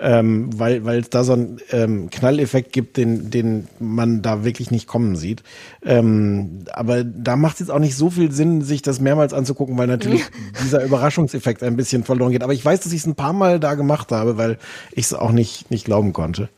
ähm, 0.00 0.50
weil 0.58 0.84
weil 0.84 1.00
es 1.00 1.10
da 1.10 1.24
so 1.24 1.34
einen 1.34 1.60
ähm, 1.70 2.10
Knalleffekt 2.10 2.72
gibt, 2.72 2.96
den 2.96 3.30
den 3.30 3.68
man 3.78 4.22
da 4.22 4.44
wirklich 4.44 4.70
nicht 4.70 4.86
kommen 4.86 5.16
sieht. 5.16 5.42
Ähm, 5.84 6.64
aber 6.72 7.04
da 7.04 7.36
macht 7.36 7.54
es 7.54 7.60
jetzt 7.60 7.70
auch 7.70 7.78
nicht 7.78 7.96
so 7.96 8.10
viel 8.10 8.32
Sinn, 8.32 8.62
sich 8.62 8.82
das 8.82 9.00
mehrmals 9.00 9.32
anzugucken, 9.32 9.76
weil 9.78 9.86
natürlich 9.86 10.22
dieser 10.62 10.84
Überraschungseffekt 10.84 11.62
ein 11.62 11.76
bisschen 11.76 12.04
verloren 12.04 12.32
geht. 12.32 12.42
Aber 12.42 12.54
ich 12.54 12.64
weiß, 12.64 12.80
dass 12.80 12.92
ich 12.92 13.00
es 13.00 13.06
ein 13.06 13.14
paar 13.14 13.32
Mal 13.32 13.60
da 13.60 13.74
gemacht 13.74 14.12
habe, 14.12 14.38
weil 14.38 14.58
ich 14.92 15.06
es 15.06 15.14
auch 15.14 15.32
nicht, 15.32 15.70
nicht 15.70 15.84
glauben 15.84 16.12
konnte. 16.12 16.48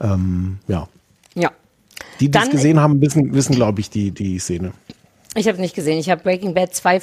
Ähm, 0.00 0.58
ja. 0.68 0.88
Ja. 1.34 1.50
Die, 2.20 2.30
die 2.30 2.38
es 2.38 2.50
gesehen 2.50 2.80
haben, 2.80 3.00
wissen, 3.00 3.34
wissen 3.34 3.54
glaube 3.54 3.80
ich, 3.80 3.90
die, 3.90 4.10
die 4.10 4.38
Szene. 4.38 4.72
Ich 5.34 5.48
habe 5.48 5.60
nicht 5.60 5.74
gesehen. 5.74 5.98
Ich 5.98 6.10
habe 6.10 6.22
Breaking 6.22 6.54
Bad 6.54 6.74
zwei, 6.74 7.00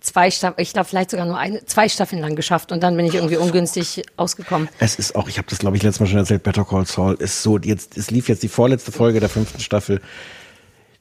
zwei 0.00 0.30
Staffeln, 0.30 0.62
ich 0.62 0.72
glaube 0.72 0.88
vielleicht 0.88 1.10
sogar 1.10 1.26
nur 1.26 1.38
eine, 1.38 1.64
zwei 1.66 1.88
Staffeln 1.88 2.20
lang 2.20 2.36
geschafft 2.36 2.72
und 2.72 2.82
dann 2.82 2.96
bin 2.96 3.06
ich 3.06 3.14
irgendwie 3.14 3.36
ungünstig 3.36 4.02
ausgekommen. 4.16 4.68
Es 4.78 4.96
ist 4.96 5.14
auch, 5.14 5.28
ich 5.28 5.38
habe 5.38 5.48
das 5.48 5.58
glaube 5.58 5.76
ich 5.76 5.82
letztes 5.82 6.00
Mal 6.00 6.06
schon 6.06 6.18
erzählt, 6.18 6.42
Better 6.42 6.64
Call 6.64 6.86
Saul 6.86 7.14
ist 7.14 7.42
so, 7.42 7.58
jetzt, 7.58 7.96
es 7.96 8.10
lief 8.10 8.28
jetzt 8.28 8.42
die 8.42 8.48
vorletzte 8.48 8.92
Folge 8.92 9.20
der 9.20 9.28
fünften 9.28 9.60
Staffel. 9.60 10.00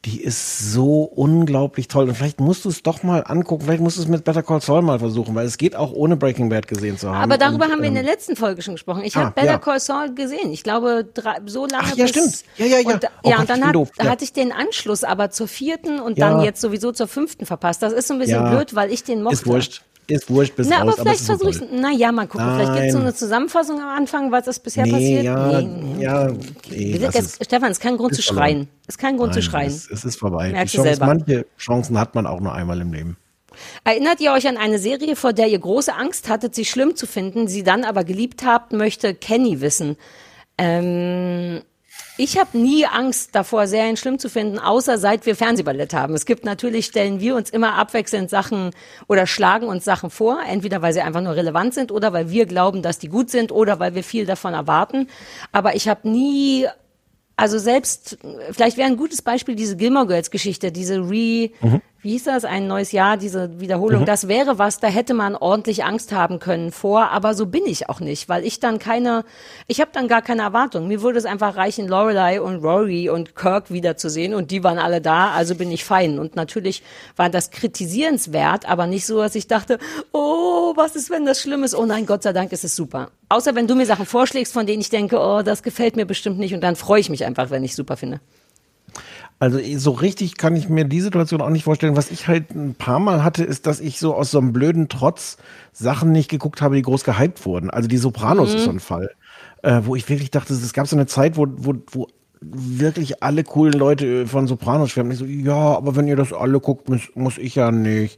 Die 0.05 0.21
ist 0.23 0.71
so 0.71 1.03
unglaublich 1.03 1.89
toll. 1.89 2.07
Und 2.07 2.15
vielleicht 2.15 2.39
musst 2.39 2.63
du 2.63 2.69
es 2.69 2.81
doch 2.83 3.03
mal 3.03 3.21
angucken. 3.27 3.65
Vielleicht 3.65 3.81
musst 3.81 3.97
du 3.97 4.01
es 4.01 4.07
mit 4.07 4.23
Better 4.23 4.43
Call 4.43 4.61
Saul 4.61 4.81
mal 4.81 4.97
versuchen, 4.97 5.35
weil 5.35 5.45
es 5.45 5.57
geht 5.57 5.75
auch 5.75 5.91
ohne 5.91 6.15
Breaking 6.15 6.47
Bad 6.47 6.69
gesehen 6.69 6.97
zu 6.97 7.09
haben. 7.09 7.21
Aber 7.21 7.37
darüber 7.37 7.65
Und, 7.65 7.71
haben 7.73 7.81
wir 7.81 7.89
in 7.89 7.95
der 7.95 8.03
ähm, 8.03 8.09
letzten 8.09 8.37
Folge 8.37 8.61
schon 8.61 8.75
gesprochen. 8.75 9.03
Ich 9.03 9.17
Ah, 9.17 9.25
habe 9.25 9.31
Better 9.31 9.47
ja. 9.47 9.57
Call 9.57 9.79
Saul 9.81 10.15
gesehen. 10.15 10.53
Ich 10.53 10.63
glaube, 10.63 11.05
drei, 11.13 11.39
so 11.47 11.65
lange. 11.65 11.83
Ach 11.85 11.95
ja, 11.97 12.05
bis- 12.05 12.11
stimmt. 12.11 12.43
Ja, 12.57 12.65
ja, 12.65 12.79
ja. 12.79 12.87
Und, 12.87 13.05
Oh 13.23 13.29
ja, 13.29 13.31
Gott, 13.35 13.39
und 13.41 13.49
dann 13.49 13.65
hat, 13.67 13.75
doof. 13.75 13.89
Ja. 14.01 14.09
hatte 14.09 14.23
ich 14.23 14.31
den 14.31 14.53
Anschluss 14.53 15.03
aber 15.03 15.31
zur 15.31 15.49
vierten 15.49 15.99
und 15.99 16.17
Ja. 16.17 16.29
dann 16.29 16.43
jetzt 16.45 16.61
sowieso 16.61 16.93
zur 16.93 17.09
fünften 17.09 17.45
verpasst. 17.45 17.83
Das 17.83 17.91
ist 17.91 18.07
so 18.07 18.13
ein 18.13 18.19
bisschen 18.21 18.49
blöd, 18.49 18.73
weil 18.75 18.93
ich 18.93 19.03
den 19.03 19.21
mochte. 19.21 19.33
Ist 19.35 19.47
wurscht. 19.47 19.83
Ist 20.09 20.29
wurscht 20.29 20.55
bis 20.55 20.67
Na, 20.69 20.77
raus. 20.81 20.93
aber 20.93 21.03
vielleicht 21.03 21.19
ist 21.21 21.25
versuche 21.27 21.49
ich, 21.51 21.57
toll. 21.59 21.67
na 21.73 21.91
ja, 21.91 22.11
mal 22.11 22.27
gucken. 22.27 22.47
Vielleicht 22.55 22.73
gibt 22.73 22.85
es 22.87 22.91
so 22.93 22.97
Nein. 22.99 23.07
eine 23.07 23.15
Zusammenfassung 23.15 23.79
am 23.81 23.89
Anfang, 23.89 24.31
was 24.31 24.47
ist 24.47 24.59
bisher 24.59 24.85
Nee, 24.85 24.91
passiert. 24.91 25.23
ja, 25.23 25.61
Nee. 25.61 26.01
ja, 26.03 26.31
jetzt, 26.69 27.15
es. 27.15 27.45
Stefan, 27.45 27.71
es 27.71 27.77
ist 27.77 27.83
kein 27.83 27.97
Grund 27.97 28.11
Ist 28.11 28.17
zu 28.17 28.23
verloren. 28.33 28.45
schreien. 28.47 28.67
Es 28.87 28.95
ist 28.95 28.97
kein 28.99 29.17
Grund 29.17 29.33
zu 29.33 29.39
Nein, 29.39 29.49
schreien. 29.49 29.67
Es, 29.71 29.89
es 29.89 30.05
ist 30.05 30.15
vorbei. 30.17 30.51
Merkst 30.51 30.75
Chance, 30.75 30.99
manche 30.99 31.45
Chancen 31.57 31.99
hat 31.99 32.15
man 32.15 32.25
auch 32.27 32.39
nur 32.39 32.53
einmal 32.53 32.79
im 32.81 32.91
Leben. 32.93 33.17
Erinnert 33.83 34.21
ihr 34.21 34.31
euch 34.31 34.47
an 34.47 34.57
eine 34.57 34.79
Serie, 34.79 35.15
vor 35.15 35.33
der 35.33 35.47
ihr 35.47 35.59
große 35.59 35.93
Angst 35.93 36.29
hattet, 36.29 36.55
sie 36.55 36.65
schlimm 36.65 36.95
zu 36.95 37.05
finden, 37.07 37.47
sie 37.47 37.63
dann 37.63 37.83
aber 37.83 38.03
geliebt 38.03 38.45
habt, 38.45 38.71
möchte 38.73 39.13
Kenny 39.13 39.59
wissen. 39.61 39.97
Ähm, 40.57 41.61
ich 42.19 42.37
habe 42.37 42.57
nie 42.57 42.85
Angst 42.85 43.33
davor, 43.33 43.65
Serien 43.65 43.95
schlimm 43.95 44.19
zu 44.19 44.29
finden, 44.29 44.59
außer 44.59 44.97
seit 44.97 45.25
wir 45.25 45.37
Fernsehballett 45.37 45.93
haben. 45.93 46.15
Es 46.15 46.25
gibt 46.25 46.43
natürlich, 46.43 46.85
stellen 46.87 47.21
wir 47.21 47.33
uns 47.33 47.49
immer 47.49 47.75
abwechselnd 47.75 48.29
Sachen 48.29 48.71
oder 49.07 49.25
schlagen 49.25 49.67
uns 49.67 49.85
Sachen 49.85 50.09
vor, 50.09 50.39
entweder 50.45 50.81
weil 50.81 50.91
sie 50.91 50.99
einfach 50.99 51.21
nur 51.21 51.37
relevant 51.37 51.73
sind 51.73 51.93
oder 51.93 52.11
weil 52.11 52.29
wir 52.29 52.45
glauben, 52.45 52.81
dass 52.81 52.99
die 52.99 53.07
gut 53.07 53.29
sind 53.29 53.53
oder 53.53 53.79
weil 53.79 53.95
wir 53.95 54.03
viel 54.03 54.25
davon 54.25 54.53
erwarten. 54.53 55.07
Aber 55.53 55.75
ich 55.75 55.87
habe 55.87 56.09
nie 56.09 56.67
also 57.37 57.57
selbst, 57.57 58.17
vielleicht 58.51 58.75
wäre 58.75 58.89
ein 58.89 58.97
gutes 58.97 59.21
Beispiel 59.21 59.55
diese 59.55 59.77
Gilmore 59.77 60.07
Girls 60.07 60.29
Geschichte, 60.29 60.73
diese 60.73 60.97
Re, 60.97 61.51
wie 62.01 62.11
hieß 62.11 62.23
das, 62.25 62.45
ein 62.45 62.67
neues 62.67 62.91
Jahr, 62.91 63.17
diese 63.17 63.59
Wiederholung, 63.59 64.01
Mhm. 64.01 64.05
das 64.05 64.27
wäre 64.27 64.57
was, 64.57 64.79
da 64.79 64.87
hätte 64.87 65.13
man 65.13 65.35
ordentlich 65.35 65.83
Angst 65.83 66.11
haben 66.13 66.39
können 66.39 66.71
vor, 66.71 67.09
aber 67.11 67.33
so 67.33 67.45
bin 67.45 67.65
ich 67.65 67.89
auch 67.89 67.99
nicht, 67.99 68.29
weil 68.29 68.45
ich 68.45 68.59
dann 68.61 68.79
keine, 68.79 69.25
ich 69.67 69.81
habe 69.81 69.91
dann 69.93 70.07
gar 70.07 70.21
keine 70.21 70.43
Erwartung. 70.43 70.87
Mir 70.87 71.01
würde 71.01 71.19
es 71.19 71.25
einfach 71.25 71.57
reichen, 71.57 71.87
Lorelei 71.87 72.41
und 72.41 72.63
Rory 72.63 73.09
und 73.09 73.35
Kirk 73.35 73.69
wiederzusehen 73.71 74.33
und 74.33 74.51
die 74.51 74.63
waren 74.63 74.79
alle 74.79 75.01
da, 75.01 75.31
also 75.31 75.55
bin 75.55 75.71
ich 75.71 75.83
fein. 75.83 76.19
Und 76.19 76.35
natürlich 76.35 76.83
war 77.17 77.29
das 77.29 77.51
kritisierenswert, 77.51 78.67
aber 78.69 78.87
nicht 78.87 79.05
so, 79.05 79.17
dass 79.19 79.35
ich 79.35 79.47
dachte, 79.47 79.77
oh, 80.13 80.73
was 80.75 80.95
ist, 80.95 81.09
wenn 81.09 81.25
das 81.25 81.41
schlimm 81.41 81.63
ist? 81.63 81.75
Oh 81.75 81.85
nein, 81.85 82.05
Gott 82.05 82.23
sei 82.23 82.31
Dank 82.33 82.51
ist 82.51 82.63
es 82.63 82.75
super. 82.75 83.09
Außer 83.29 83.55
wenn 83.55 83.67
du 83.67 83.75
mir 83.75 83.85
Sachen 83.85 84.05
vorschlägst, 84.05 84.53
von 84.53 84.65
denen 84.65 84.81
ich 84.81 84.89
denke, 84.89 85.19
oh, 85.19 85.41
das 85.43 85.63
gefällt 85.63 85.95
mir 85.95 86.05
bestimmt 86.05 86.39
nicht 86.39 86.53
und 86.53 86.61
dann 86.61 86.75
freue 86.75 86.99
ich 87.01 87.09
mich 87.09 87.25
einfach, 87.25 87.49
wenn 87.49 87.63
ich 87.63 87.75
super 87.75 87.97
finde. 87.97 88.19
Also 89.39 89.59
so 89.77 89.91
richtig 89.91 90.37
kann 90.37 90.55
ich 90.57 90.67
mir 90.67 90.83
die 90.83 90.99
Situation 90.99 91.41
auch 91.41 91.49
nicht 91.49 91.63
vorstellen. 91.63 91.95
Was 91.95 92.11
ich 92.11 92.27
halt 92.27 92.51
ein 92.53 92.75
paar 92.75 92.99
Mal 92.99 93.23
hatte, 93.23 93.43
ist, 93.45 93.67
dass 93.67 93.79
ich 93.79 93.97
so 93.97 94.13
aus 94.13 94.31
so 94.31 94.39
einem 94.39 94.51
blöden 94.51 94.89
Trotz 94.89 95.37
Sachen 95.71 96.11
nicht 96.11 96.29
geguckt 96.29 96.61
habe, 96.61 96.75
die 96.75 96.81
groß 96.81 97.05
gehypt 97.05 97.45
wurden. 97.45 97.69
Also 97.69 97.87
die 97.87 97.97
Sopranos 97.97 98.51
Mhm. 98.51 98.55
ist 98.57 98.63
so 98.65 98.69
ein 98.71 98.79
Fall, 98.81 99.11
äh, 99.63 99.81
wo 99.85 99.95
ich 99.95 100.09
wirklich 100.09 100.31
dachte, 100.31 100.53
es 100.53 100.73
gab 100.73 100.87
so 100.87 100.95
eine 100.97 101.05
Zeit, 101.05 101.37
wo, 101.37 101.47
wo, 101.49 101.73
wo 101.91 102.07
wirklich 102.41 103.23
alle 103.23 103.43
coolen 103.43 103.73
Leute 103.73 104.27
von 104.27 104.47
Sopranos 104.47 104.91
schwärmen. 104.91 105.11
Ich 105.11 105.19
so, 105.19 105.25
ja, 105.25 105.53
aber 105.53 105.95
wenn 105.95 106.07
ihr 106.07 106.15
das 106.15 106.33
alle 106.33 106.59
guckt, 106.59 106.89
muss, 106.89 107.01
muss 107.15 107.37
ich 107.37 107.55
ja 107.55 107.71
nicht. 107.71 108.17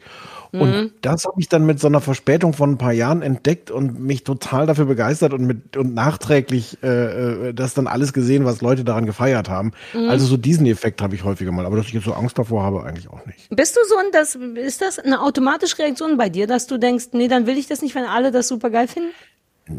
Und 0.52 0.70
Mhm. 0.70 0.92
das 1.02 1.26
habe 1.26 1.40
ich 1.40 1.48
dann 1.48 1.66
mit 1.66 1.80
so 1.80 1.88
einer 1.88 2.02
Verspätung 2.02 2.54
von 2.54 2.72
ein 2.72 2.78
paar 2.78 2.92
Jahren 2.92 3.22
entdeckt 3.22 3.72
und 3.72 4.02
mich 4.02 4.24
total 4.26 4.66
dafür 4.66 4.86
begeistert 4.86 5.32
und 5.32 5.46
mit 5.46 5.78
und 5.78 5.94
nachträglich 5.94 6.78
äh, 6.84 7.50
äh, 7.50 7.54
das 7.54 7.74
dann 7.74 7.88
alles 7.88 8.12
gesehen, 8.12 8.44
was 8.44 8.62
Leute 8.62 8.84
daran 8.84 9.06
gefeiert 9.06 9.50
haben. 9.50 9.72
Mhm. 9.94 10.10
Also 10.10 10.26
so 10.26 10.36
diesen 10.36 10.66
Effekt 10.66 11.02
habe 11.02 11.16
ich 11.16 11.24
häufiger 11.24 11.52
mal, 11.54 11.66
aber 11.66 11.78
dass 11.78 11.88
ich 11.88 11.94
jetzt 11.94 12.06
so 12.06 12.14
Angst 12.14 12.38
davor 12.38 12.64
habe, 12.64 12.84
eigentlich 12.84 13.10
auch 13.10 13.26
nicht. 13.26 13.48
Bist 13.50 13.78
du 13.78 13.80
so 13.88 13.96
ein, 13.96 14.06
das, 14.12 14.36
ist 14.36 14.82
das 14.82 15.00
eine 15.00 15.22
automatische 15.22 15.80
Reaktion 15.80 16.18
bei 16.18 16.28
dir, 16.30 16.48
dass 16.48 16.68
du 16.68 16.78
denkst, 16.78 17.06
nee, 17.14 17.30
dann 17.30 17.48
will 17.48 17.58
ich 17.58 17.68
das 17.68 17.82
nicht, 17.82 17.96
wenn 17.96 18.04
alle 18.06 18.32
das 18.32 18.50
super 18.50 18.70
geil 18.70 18.88
finden? 18.90 19.12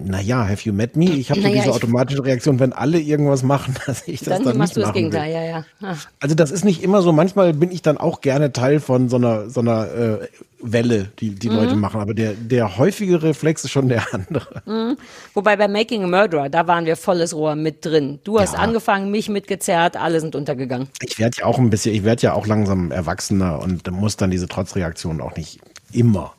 Naja, 0.05 0.47
have 0.49 0.63
you 0.65 0.73
met 0.73 0.97
me? 0.97 1.07
Ich 1.11 1.31
habe 1.31 1.41
so 1.41 1.47
Naja, 1.49 1.63
diese 1.63 1.73
automatische 1.75 2.25
Reaktion, 2.25 2.59
wenn 2.61 2.73
alle 2.73 2.99
irgendwas 3.01 3.43
machen, 3.43 3.75
dass 3.87 4.07
ich 4.09 4.21
das 4.21 4.29
dann 4.39 4.45
dann, 4.45 4.59
machst 4.59 4.77
nicht 4.77 4.77
du 4.77 4.81
das 4.81 4.89
machen 4.89 4.95
will. 4.97 5.11
Gegenteil, 5.11 5.33
ja, 5.33 5.43
ja. 5.45 5.65
Ah. 5.83 5.97
Also 6.21 6.35
das 6.35 6.51
ist 6.51 6.65
nicht 6.65 6.83
immer 6.83 7.03
so. 7.03 7.13
Manchmal 7.13 7.53
bin 7.55 7.71
ich 7.71 7.83
dann 7.83 7.99
auch 7.99 8.21
gerne 8.21 8.53
Teil 8.53 8.81
von 8.81 9.09
so 9.09 9.17
einer 9.17 9.51
so 9.51 9.61
einer 9.61 9.87
äh, 9.93 10.19
Welle, 10.65 11.11
die 11.19 11.31
die 11.35 11.49
Mhm. 11.51 11.57
Leute 11.57 11.77
machen. 11.77 12.01
Aber 12.01 12.15
der 12.15 12.35
der 12.35 12.77
häufige 12.79 13.23
Reflex 13.23 13.65
ist 13.65 13.71
schon 13.73 13.89
der 13.89 14.03
andere. 14.15 14.63
Mhm. 14.67 14.97
Wobei 15.35 15.57
bei 15.57 15.69
Making 15.69 16.05
a 16.05 16.07
Murderer, 16.07 16.49
da 16.49 16.67
waren 16.67 16.87
wir 16.87 16.97
volles 16.97 17.35
Rohr 17.35 17.55
mit 17.57 17.85
drin. 17.85 18.21
Du 18.25 18.39
hast 18.39 18.53
Ja. 18.55 18.61
angefangen, 18.61 19.11
mich 19.11 19.29
mitgezerrt, 19.29 19.97
alle 19.97 20.21
sind 20.21 20.35
untergegangen. 20.35 20.89
Ich 21.03 21.19
werde 21.19 21.39
ja 21.41 21.45
auch 21.47 21.59
ein 21.59 21.71
bisschen, 21.71 21.95
ich 21.95 22.05
werde 22.05 22.23
ja 22.23 22.33
auch 22.35 22.47
langsam 22.47 22.91
erwachsener 22.93 23.59
und 23.61 23.91
muss 23.91 24.17
dann 24.17 24.31
diese 24.31 24.47
Trotzreaktion 24.49 25.21
auch 25.21 25.37
nicht 25.37 25.59
immer. 25.93 26.33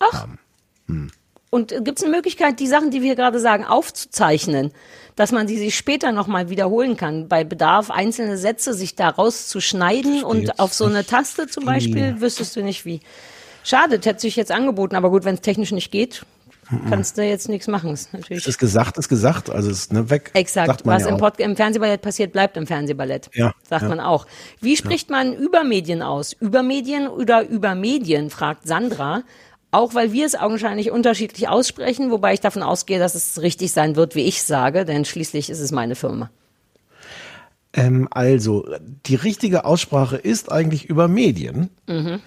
Ach. 0.00 0.26
Und 1.50 1.70
gibt 1.84 1.98
es 1.98 2.04
eine 2.04 2.14
Möglichkeit, 2.14 2.60
die 2.60 2.66
Sachen, 2.66 2.90
die 2.90 3.02
wir 3.02 3.16
gerade 3.16 3.40
sagen, 3.40 3.64
aufzuzeichnen, 3.64 4.72
dass 5.16 5.32
man 5.32 5.46
die 5.46 5.56
sich 5.56 5.76
später 5.76 6.12
nochmal 6.12 6.50
wiederholen 6.50 6.96
kann? 6.96 7.28
Bei 7.28 7.42
Bedarf 7.44 7.90
einzelne 7.90 8.36
Sätze 8.36 8.74
sich 8.74 8.94
da 8.96 9.08
rauszuschneiden 9.08 10.24
und 10.24 10.60
auf 10.60 10.74
so 10.74 10.84
eine 10.84 11.06
Taste 11.06 11.46
zum 11.46 11.64
Beispiel, 11.64 12.20
wüsstest 12.20 12.54
du 12.56 12.62
nicht 12.62 12.84
wie. 12.84 13.00
Schade, 13.64 13.98
das 13.98 14.06
hätte 14.06 14.20
sich 14.20 14.36
jetzt 14.36 14.52
angeboten, 14.52 14.94
aber 14.94 15.10
gut, 15.10 15.24
wenn 15.24 15.34
es 15.34 15.40
technisch 15.40 15.72
nicht 15.72 15.90
geht, 15.90 16.24
kannst 16.88 17.16
du 17.16 17.22
jetzt 17.22 17.48
nichts 17.48 17.66
machen. 17.66 17.92
Ist 17.92 18.12
natürlich 18.12 18.42
Es 18.42 18.46
ist 18.46 18.58
gesagt, 18.58 18.98
ist 18.98 19.08
gesagt, 19.08 19.50
also 19.50 19.70
es 19.70 19.78
ist 19.80 19.92
ne, 19.92 20.10
weg. 20.10 20.30
Exakt. 20.34 20.84
Was 20.84 21.02
ja 21.02 21.08
im. 21.08 21.16
Pod 21.16 21.38
im 21.40 21.56
Fernsehballett 21.56 22.02
passiert, 22.02 22.32
bleibt 22.32 22.56
im 22.56 22.66
Fernsehballett. 22.66 23.30
Ja, 23.34 23.54
Sagt 23.68 23.82
ja. 23.82 23.88
man 23.88 24.00
auch. 24.00 24.26
Wie 24.60 24.76
spricht 24.76 25.10
man 25.10 25.34
Übermedien 25.34 26.02
aus? 26.02 26.34
Übermedien 26.34 27.08
oder 27.08 27.46
Übermedien, 27.48 28.30
fragt 28.30 28.66
Sandra. 28.66 29.22
Auch 29.70 29.94
weil 29.94 30.12
wir 30.12 30.24
es 30.24 30.34
augenscheinlich 30.34 30.90
unterschiedlich 30.90 31.48
aussprechen, 31.48 32.10
wobei 32.10 32.32
ich 32.32 32.40
davon 32.40 32.62
ausgehe, 32.62 32.98
dass 32.98 33.14
es 33.14 33.42
richtig 33.42 33.72
sein 33.72 33.96
wird, 33.96 34.14
wie 34.14 34.22
ich 34.22 34.42
sage, 34.42 34.84
denn 34.86 35.04
schließlich 35.04 35.50
ist 35.50 35.60
es 35.60 35.72
meine 35.72 35.94
Firma. 35.94 36.30
Ähm, 37.74 38.08
also, 38.10 38.66
die 39.06 39.14
richtige 39.14 39.64
Aussprache 39.66 40.16
ist 40.16 40.50
eigentlich 40.50 40.86
über 40.86 41.06
Medien. 41.06 41.68
Mhm. 41.86 42.20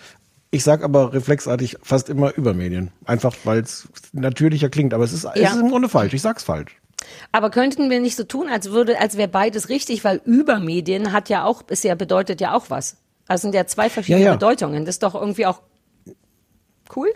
Ich 0.52 0.64
sage 0.64 0.84
aber 0.84 1.14
reflexartig 1.14 1.78
fast 1.82 2.10
immer 2.10 2.36
über 2.36 2.54
Medien. 2.54 2.92
Einfach 3.06 3.36
weil 3.44 3.62
es 3.62 3.88
natürlicher 4.14 4.70
klingt. 4.70 4.94
Aber 4.94 5.04
es 5.04 5.14
ist, 5.14 5.24
es 5.26 5.42
Ja. 5.42 5.50
ist 5.52 5.60
im 5.62 5.70
Grunde 5.70 5.90
falsch. 5.90 6.14
Ich 6.14 6.22
sag's 6.22 6.44
falsch. 6.44 6.76
Aber 7.32 7.50
könnten 7.50 7.90
wir 7.90 8.00
nicht 8.00 8.16
so 8.18 8.24
tun, 8.24 8.50
als 8.50 8.70
würde, 8.70 9.00
als 9.00 9.18
wäre 9.18 9.28
beides 9.30 9.70
richtig, 9.70 10.04
weil 10.04 10.22
Übermedien 10.26 11.12
hat 11.14 11.30
ja 11.30 11.46
auch, 11.46 11.64
ist 11.70 11.84
ja, 11.84 11.96
bedeutet 11.96 12.40
ja 12.42 12.54
auch 12.54 12.70
was. 12.70 12.98
Also 13.28 13.44
sind 13.44 13.56
ja 13.56 13.66
zwei 13.66 13.90
verschiedene 13.90 14.24
Ja, 14.26 14.32
ja. 14.32 14.34
Bedeutungen. 14.36 14.86
Das 14.86 14.96
ist 14.96 15.04
doch 15.04 15.16
irgendwie 15.16 15.46
auch 15.48 15.62
cool. 16.96 17.10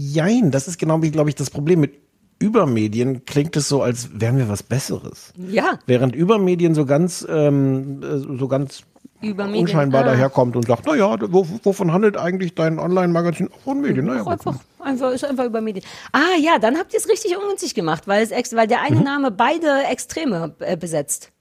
Jein, 0.00 0.52
das 0.52 0.68
ist 0.68 0.78
genau 0.78 1.02
wie, 1.02 1.10
glaube 1.10 1.28
ich, 1.28 1.34
das 1.34 1.50
Problem 1.50 1.80
mit 1.80 1.94
Übermedien 2.38 3.24
klingt 3.24 3.56
es 3.56 3.68
so, 3.68 3.82
als 3.82 4.10
wären 4.20 4.36
wir 4.38 4.48
was 4.48 4.62
Besseres. 4.62 5.32
Ja. 5.36 5.80
Während 5.86 6.14
Übermedien 6.14 6.74
so 6.76 6.86
ganz, 6.86 7.26
ähm, 7.28 8.00
äh, 8.02 8.38
so 8.38 8.46
ganz 8.46 8.84
Übermedien. 9.20 9.62
unscheinbar 9.66 10.02
Ah. 10.02 10.10
daherkommt 10.10 10.54
und 10.54 10.68
sagt, 10.68 10.84
na 10.86 10.94
ja, 10.94 11.16
wo, 11.32 11.44
wovon 11.64 11.92
handelt 11.92 12.16
eigentlich 12.16 12.54
dein 12.54 12.78
Online-Magazin? 12.78 13.48
Von 13.64 13.80
Medien, 13.80 14.06
naja. 14.06 14.24
Einfach, 14.24 14.54
einfach, 14.78 15.10
ist 15.10 15.24
einfach 15.24 15.46
über 15.46 15.60
Medien. 15.60 15.84
Ah 16.12 16.38
ja, 16.40 16.60
dann 16.60 16.78
habt 16.78 16.92
ihr 16.92 17.00
es 17.00 17.08
richtig 17.08 17.36
ungünstig 17.36 17.74
gemacht, 17.74 18.06
weil, 18.06 18.22
es 18.30 18.54
weil 18.54 18.68
der 18.68 18.82
eine 18.82 19.00
Name 19.00 19.32
beide 19.32 19.82
Extreme 19.90 20.54
äh, 20.60 20.76
besetzt. 20.76 21.32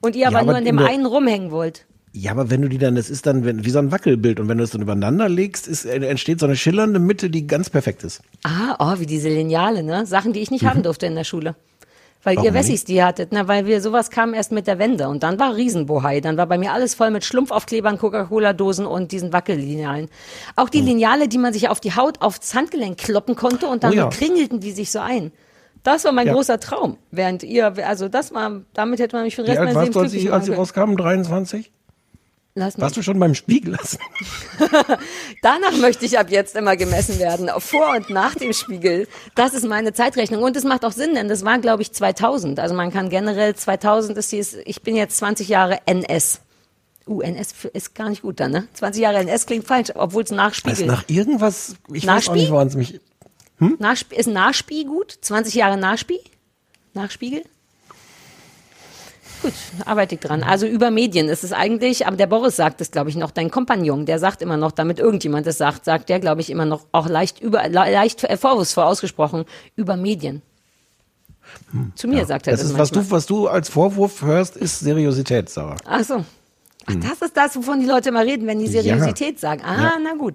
Und 0.00 0.16
ihr 0.16 0.22
Ja, 0.22 0.28
aber 0.28 0.38
aber 0.38 0.46
nur 0.46 0.56
an 0.56 0.64
dem 0.64 0.78
einen 0.78 1.04
rumhängen 1.04 1.50
wollt. 1.50 1.86
Ja, 2.16 2.30
aber 2.30 2.48
wenn 2.48 2.62
du 2.62 2.68
die 2.68 2.78
dann, 2.78 2.94
das 2.94 3.10
ist 3.10 3.26
dann 3.26 3.64
wie 3.64 3.70
so 3.70 3.80
ein 3.80 3.90
Wackelbild 3.90 4.38
und 4.38 4.48
wenn 4.48 4.58
du 4.58 4.62
es 4.64 4.70
dann 4.70 4.82
übereinander 4.82 5.28
legst, 5.28 5.66
ist, 5.66 5.84
äh, 5.84 5.96
entsteht 6.06 6.38
so 6.38 6.46
eine 6.46 6.54
schillernde 6.54 7.00
Mitte, 7.00 7.28
die 7.28 7.48
ganz 7.48 7.70
perfekt 7.70 8.04
ist. 8.04 8.22
Ah, 8.44 8.76
oh, 8.78 9.00
wie 9.00 9.06
diese 9.06 9.28
Lineale, 9.28 9.82
ne? 9.82 10.06
Sachen, 10.06 10.32
die 10.32 10.38
ich 10.40 10.52
nicht 10.52 10.64
haben 10.64 10.84
durfte 10.84 11.06
in 11.06 11.16
der 11.16 11.24
Schule. 11.24 11.56
Weil 12.22 12.36
Warum 12.36 12.46
ihr 12.46 12.54
Wessis 12.54 12.84
die 12.84 13.02
hattet, 13.02 13.30
na, 13.32 13.48
weil 13.48 13.66
wir 13.66 13.80
sowas 13.80 14.10
kam 14.10 14.32
erst 14.32 14.52
mit 14.52 14.68
der 14.68 14.78
Wende 14.78 15.08
und 15.08 15.24
dann 15.24 15.40
war 15.40 15.56
Riesenbohai. 15.56 16.20
Dann 16.20 16.36
war 16.36 16.46
bei 16.46 16.56
mir 16.56 16.72
alles 16.72 16.94
voll 16.94 17.10
mit 17.10 17.24
Schlumpfaufklebern, 17.24 17.98
Coca-Cola-Dosen 17.98 18.86
und 18.86 19.10
diesen 19.10 19.32
Wackellinealen. 19.32 20.08
Auch 20.54 20.68
die 20.68 20.80
Lineale, 20.82 21.26
die 21.26 21.36
man 21.38 21.52
sich 21.52 21.68
auf 21.68 21.80
die 21.80 21.96
Haut, 21.96 22.22
aufs 22.22 22.54
Handgelenk 22.54 22.96
kloppen 22.96 23.34
konnte 23.34 23.66
und 23.66 23.82
dann 23.82 23.90
Oh 23.92 23.96
ja. 23.96 24.08
kringelten 24.08 24.60
die 24.60 24.70
sich 24.70 24.92
so 24.92 25.00
ein. 25.00 25.32
Das 25.82 26.04
war 26.04 26.12
mein 26.12 26.28
Ja. 26.28 26.32
großer 26.32 26.60
Traum. 26.60 26.96
Während 27.10 27.42
ihr, 27.42 27.74
also 27.86 28.08
das 28.08 28.32
war, 28.32 28.62
damit 28.72 29.00
hätte 29.00 29.16
man 29.16 29.24
mich 29.24 29.34
für 29.34 29.42
den 29.42 29.50
Rest 29.58 29.74
meines 29.74 29.94
Lebens 29.94 30.32
als, 30.32 30.46
sie 30.46 30.52
rauskamen? 30.52 30.96
23? 30.96 31.72
Lass. 32.56 32.78
Warst 32.78 32.96
du 32.96 33.02
schon 33.02 33.18
beim 33.18 33.34
Spiegel? 33.34 33.76
Danach 35.42 35.76
möchte 35.78 36.04
ich 36.04 36.18
ab 36.20 36.30
jetzt 36.30 36.54
immer 36.54 36.76
gemessen 36.76 37.18
werden, 37.18 37.50
vor 37.58 37.96
und 37.96 38.10
nach 38.10 38.36
dem 38.36 38.52
Spiegel. 38.52 39.08
Das 39.34 39.54
ist 39.54 39.66
meine 39.66 39.92
Zeitrechnung 39.92 40.40
und 40.40 40.56
es 40.56 40.62
macht 40.62 40.84
auch 40.84 40.92
Sinn, 40.92 41.14
denn 41.14 41.26
das 41.26 41.44
war, 41.44 41.58
glaube 41.58 41.82
ich, 41.82 41.92
2000. 41.92 42.60
Also 42.60 42.76
man 42.76 42.92
kann 42.92 43.08
generell 43.10 43.56
2000 43.56 44.16
ist 44.18 44.30
dies, 44.30 44.54
ich 44.66 44.82
bin 44.82 44.94
jetzt 44.94 45.16
20 45.16 45.48
Jahre 45.48 45.80
NS. 45.86 46.42
Uh, 47.08 47.20
NS 47.22 47.54
ist 47.72 47.94
gar 47.96 48.08
nicht 48.08 48.22
gut 48.22 48.38
dann, 48.38 48.52
ne? 48.52 48.68
20 48.72 49.02
Jahre 49.02 49.18
NS 49.18 49.46
klingt 49.46 49.66
falsch, 49.66 49.90
obwohl 49.94 50.22
es 50.22 50.28
Das 50.30 50.36
Nachspiegel. 50.36 50.86
nach 50.86 51.04
irgendwas, 51.08 51.74
ich 51.92 52.04
weiß 52.04 52.08
auch 52.08 52.14
Nachspiel? 52.14 52.34
nicht, 52.36 52.50
woran 52.52 52.68
es 52.68 52.76
mich. 52.76 53.00
Nachsp 53.58 54.12
ist 54.12 54.26
Nachspie 54.28 54.84
gut? 54.84 55.18
20 55.20 55.54
Jahre 55.54 55.76
Nachspie? 55.76 56.20
Nachspiegel? 56.92 57.42
Gut, 59.44 59.52
arbeite 59.84 60.14
ich 60.14 60.20
dran. 60.22 60.42
Also 60.42 60.66
über 60.66 60.90
Medien 60.90 61.28
ist 61.28 61.44
es 61.44 61.52
eigentlich, 61.52 62.06
aber 62.06 62.16
der 62.16 62.26
Boris 62.26 62.56
sagt 62.56 62.80
es, 62.80 62.90
glaube 62.90 63.10
ich, 63.10 63.16
noch, 63.16 63.30
dein 63.30 63.50
Kompagnon, 63.50 64.06
der 64.06 64.18
sagt 64.18 64.40
immer 64.42 64.56
noch, 64.56 64.72
damit 64.72 64.98
irgendjemand 64.98 65.46
es 65.46 65.58
sagt, 65.58 65.84
sagt 65.84 66.08
der, 66.08 66.18
glaube 66.18 66.40
ich, 66.40 66.48
immer 66.50 66.64
noch 66.64 66.86
auch 66.92 67.08
leicht 67.08 67.40
über, 67.40 67.62
le- 67.68 67.92
leicht 67.92 68.24
äh, 68.24 68.36
vorwurfsvoll 68.38 68.84
ausgesprochen, 68.84 69.44
über 69.76 69.96
Medien. 69.96 70.40
Zu 71.94 72.08
mir 72.08 72.24
sagt 72.26 72.46
er 72.46 72.52
Das 72.54 72.62
das, 72.62 72.70
ist, 72.70 72.78
was 72.78 72.90
du, 72.90 73.10
was 73.10 73.26
du 73.26 73.48
als 73.48 73.68
Vorwurf 73.68 74.22
hörst, 74.22 74.56
ist 74.56 74.80
Seriosität, 74.80 75.50
Sarah. 75.50 75.76
Ach 75.84 76.02
so. 76.02 76.24
Ach, 76.86 76.94
das 76.96 77.22
ist 77.22 77.36
das, 77.36 77.56
wovon 77.56 77.80
die 77.80 77.86
Leute 77.86 78.12
mal 78.12 78.24
reden, 78.24 78.46
wenn 78.46 78.58
die 78.58 78.66
Seriosität 78.66 79.38
sagen. 79.40 79.62
Ah, 79.64 79.76
Ja. 79.82 79.92
na 80.02 80.14
gut. 80.14 80.34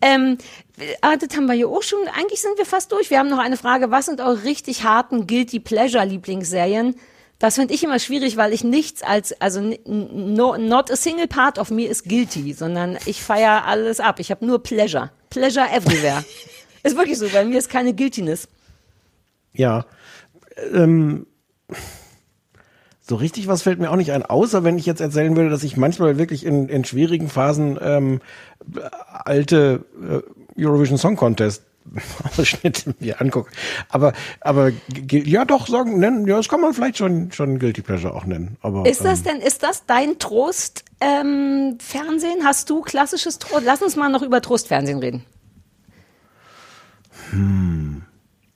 Ähm, 0.00 0.38
ah, 1.02 1.16
das 1.16 1.36
haben 1.36 1.46
wir 1.46 1.54
hier 1.54 1.68
auch 1.68 1.82
schon. 1.82 1.98
Eigentlich 2.18 2.40
sind 2.40 2.56
wir 2.58 2.66
fast 2.66 2.90
durch. 2.92 3.10
Wir 3.10 3.18
haben 3.18 3.28
noch 3.28 3.38
eine 3.38 3.56
Frage. 3.56 3.90
Was 3.90 4.06
sind 4.06 4.20
eure 4.20 4.42
richtig 4.44 4.84
harten 4.84 5.26
Guilty 5.26 5.60
Pleasure 5.60 6.04
Lieblingsserien? 6.04 6.94
Das 7.38 7.56
finde 7.56 7.74
ich 7.74 7.82
immer 7.82 7.98
schwierig, 7.98 8.36
weil 8.36 8.52
ich 8.52 8.64
nichts 8.64 9.02
als, 9.02 9.38
also 9.40 9.60
no, 9.60 10.56
not 10.56 10.90
a 10.90 10.96
single 10.96 11.26
part 11.26 11.58
of 11.58 11.70
me 11.70 11.84
is 11.84 12.04
guilty, 12.04 12.52
sondern 12.52 12.96
ich 13.06 13.22
feiere 13.22 13.64
alles 13.66 14.00
ab. 14.00 14.20
Ich 14.20 14.30
habe 14.30 14.46
nur 14.46 14.62
Pleasure. 14.62 15.10
Pleasure 15.30 15.66
everywhere. 15.70 16.24
ist 16.84 16.96
wirklich 16.96 17.18
so, 17.18 17.28
bei 17.28 17.44
mir 17.44 17.58
ist 17.58 17.68
keine 17.68 17.94
Guiltiness. 17.94 18.48
Ja. 19.52 19.84
Ähm, 20.72 21.26
so 23.00 23.16
richtig 23.16 23.48
was 23.48 23.62
fällt 23.62 23.80
mir 23.80 23.90
auch 23.90 23.96
nicht 23.96 24.12
ein, 24.12 24.24
außer 24.24 24.64
wenn 24.64 24.78
ich 24.78 24.86
jetzt 24.86 25.00
erzählen 25.00 25.36
würde, 25.36 25.50
dass 25.50 25.62
ich 25.62 25.76
manchmal 25.76 26.16
wirklich 26.16 26.46
in, 26.46 26.68
in 26.68 26.84
schwierigen 26.84 27.28
Phasen 27.28 27.78
ähm, 27.82 28.20
alte 29.08 29.84
äh, 30.56 30.62
Eurovision 30.64 30.96
Song 30.96 31.16
Contest 31.16 31.64
Ausschnitte 32.38 32.94
mir 32.98 33.20
angucke. 33.20 33.50
Aber, 33.88 34.12
aber 34.40 34.72
ja 35.10 35.44
doch, 35.44 35.66
sagen, 35.66 35.98
nennen, 35.98 36.26
ja, 36.26 36.36
das 36.36 36.48
kann 36.48 36.60
man 36.60 36.74
vielleicht 36.74 36.98
schon, 36.98 37.30
schon 37.32 37.58
Guilty 37.58 37.82
Pleasure 37.82 38.14
auch 38.14 38.24
nennen. 38.24 38.56
Aber, 38.62 38.86
Ist 38.86 39.04
das 39.04 39.20
ähm, 39.20 39.24
denn, 39.24 39.40
ist 39.40 39.62
das 39.62 39.86
dein 39.86 40.18
Trost 40.18 40.84
ähm, 41.00 41.78
Fernsehen? 41.80 42.44
Hast 42.44 42.70
du 42.70 42.80
klassisches 42.80 43.38
Trost? 43.38 43.64
Lass 43.64 43.82
uns 43.82 43.96
mal 43.96 44.08
noch 44.08 44.22
über 44.22 44.40
Trostfernsehen 44.40 44.98
reden. 44.98 45.24
hm. 47.30 48.02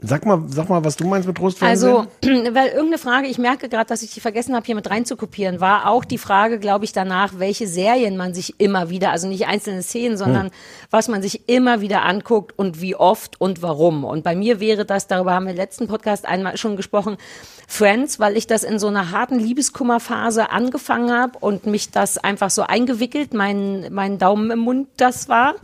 Sag 0.00 0.24
mal, 0.24 0.44
sag 0.46 0.68
mal, 0.68 0.84
was 0.84 0.94
du 0.94 1.04
meinst 1.08 1.26
mit 1.26 1.36
Trostfernsehen. 1.36 1.92
Also, 1.92 2.06
weil 2.54 2.68
irgendeine 2.68 2.98
Frage, 2.98 3.26
ich 3.26 3.36
merke 3.36 3.68
gerade, 3.68 3.88
dass 3.88 4.02
ich 4.02 4.14
die 4.14 4.20
vergessen 4.20 4.54
habe, 4.54 4.64
hier 4.64 4.76
mit 4.76 4.88
reinzukopieren, 4.88 5.60
war 5.60 5.88
auch 5.88 6.04
die 6.04 6.18
Frage, 6.18 6.60
glaube 6.60 6.84
ich, 6.84 6.92
danach, 6.92 7.32
welche 7.38 7.66
Serien 7.66 8.16
man 8.16 8.32
sich 8.32 8.60
immer 8.60 8.90
wieder, 8.90 9.10
also 9.10 9.26
nicht 9.26 9.48
einzelne 9.48 9.82
Szenen, 9.82 10.16
sondern 10.16 10.46
Hm. 10.46 10.52
was 10.92 11.08
man 11.08 11.20
sich 11.20 11.48
immer 11.48 11.80
wieder 11.80 12.04
anguckt 12.04 12.56
und 12.56 12.80
wie 12.80 12.94
oft 12.94 13.40
und 13.40 13.60
warum. 13.60 14.04
Und 14.04 14.22
bei 14.22 14.36
mir 14.36 14.60
wäre 14.60 14.84
das, 14.84 15.08
darüber 15.08 15.32
haben 15.34 15.46
wir 15.46 15.50
im 15.50 15.56
letzten 15.56 15.88
Podcast 15.88 16.26
einmal 16.26 16.56
schon 16.58 16.76
gesprochen, 16.76 17.16
Friends, 17.66 18.20
weil 18.20 18.36
ich 18.36 18.46
das 18.46 18.62
in 18.62 18.78
so 18.78 18.86
einer 18.86 19.10
harten 19.10 19.40
Liebeskummerphase 19.40 20.52
angefangen 20.52 21.10
habe 21.10 21.38
und 21.40 21.66
mich 21.66 21.90
das 21.90 22.18
einfach 22.18 22.50
so 22.50 22.62
eingewickelt, 22.62 23.34
mein, 23.34 23.88
mein 23.90 24.18
Daumen 24.18 24.52
im 24.52 24.60
Mund 24.60 24.86
das 24.96 25.28
war. 25.28 25.56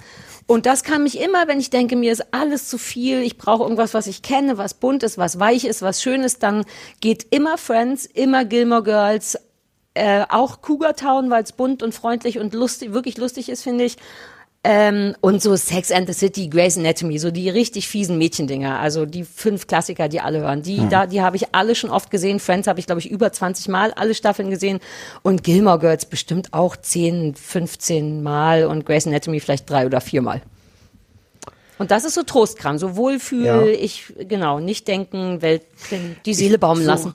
Und 0.47 0.67
das 0.67 0.83
kann 0.83 1.03
mich 1.03 1.21
immer, 1.21 1.49
wenn 1.49 1.59
ich 1.59 1.71
denke, 1.71 1.97
mir 1.97 2.13
ist 2.13 2.35
alles 2.35 2.69
zu 2.69 2.77
viel, 2.77 3.23
ich 3.23 3.39
brauche 3.39 3.63
irgendwas, 3.63 3.95
was 3.95 4.07
ich 4.07 4.21
kenne, 4.21 4.59
was 4.59 4.75
bunt 4.75 5.03
ist, 5.03 5.17
was 5.17 5.41
weich 5.41 5.65
ist, 5.65 5.81
was 5.81 6.03
schön 6.03 6.23
ist, 6.23 6.43
dann 6.43 6.65
geht 7.01 7.27
immer 7.31 7.57
Friends, 7.57 8.05
immer 8.05 8.45
Gilmore 8.45 8.83
Girls, 8.83 9.39
äh, 9.95 10.27
auch 10.29 10.61
Cougar 10.61 10.97
Town, 10.97 11.31
weil 11.31 11.45
es 11.45 11.53
bunt 11.53 11.83
und 11.83 11.95
freundlich 11.95 12.39
und 12.39 12.53
lustig, 12.53 12.93
wirklich 12.93 13.17
lustig 13.17 13.49
ist, 13.49 13.63
finde 13.63 13.85
ich. 13.85 13.97
Ähm, 14.67 15.15
und 15.21 15.43
so 15.43 15.55
Sex 15.57 15.91
and 15.93 16.07
the 16.09 16.15
City, 16.15 16.49
Grey's 16.49 16.79
Anatomy, 16.79 17.19
so 17.19 17.31
die 17.31 17.51
richtig 17.51 17.87
fiesen 17.87 18.17
Mädchendinger, 18.17 18.79
also 18.79 19.05
die 19.05 19.23
fünf 19.25 19.67
Klassiker, 19.67 20.09
die 20.09 20.21
alle 20.21 20.39
hören, 20.41 20.63
die 20.63 20.79
Hm. 20.79 20.89
da, 20.89 21.07
die 21.07 21.21
habe 21.21 21.37
ich 21.37 21.55
alle 21.55 21.75
schon 21.75 21.91
oft 21.91 22.11
gesehen. 22.11 22.41
Friends 22.41 22.67
habe 22.67 22.81
ich 22.81 22.87
glaube 22.87 23.01
ich 23.01 23.11
über 23.11 23.31
20 23.31 23.69
Mal 23.69 23.93
alle 23.93 24.15
Staffeln 24.15 24.49
gesehen 24.49 24.81
und 25.23 25.45
Gilmore 25.45 25.79
Girls 25.79 26.07
bestimmt 26.07 26.55
auch 26.55 26.77
10, 26.77 27.35
15 27.35 28.23
Mal 28.23 28.65
und 28.65 28.87
Grey's 28.87 29.07
Anatomy 29.07 29.39
vielleicht 29.41 29.69
drei 29.69 29.85
oder 29.85 30.01
vier 30.01 30.23
Mal. 30.23 30.41
Und 31.77 31.91
das 31.91 32.05
ist 32.05 32.15
so 32.15 32.23
Trostkram, 32.23 32.79
so 32.79 32.97
Wohlfühl, 32.97 33.45
Ja. 33.45 33.63
ich 33.67 34.05
genau 34.29 34.61
nicht 34.61 34.87
denken, 34.89 35.43
Welt, 35.43 35.63
die 36.25 36.33
Seele 36.33 36.57
baumeln 36.57 36.85
so- 36.87 36.91
lassen. 36.91 37.15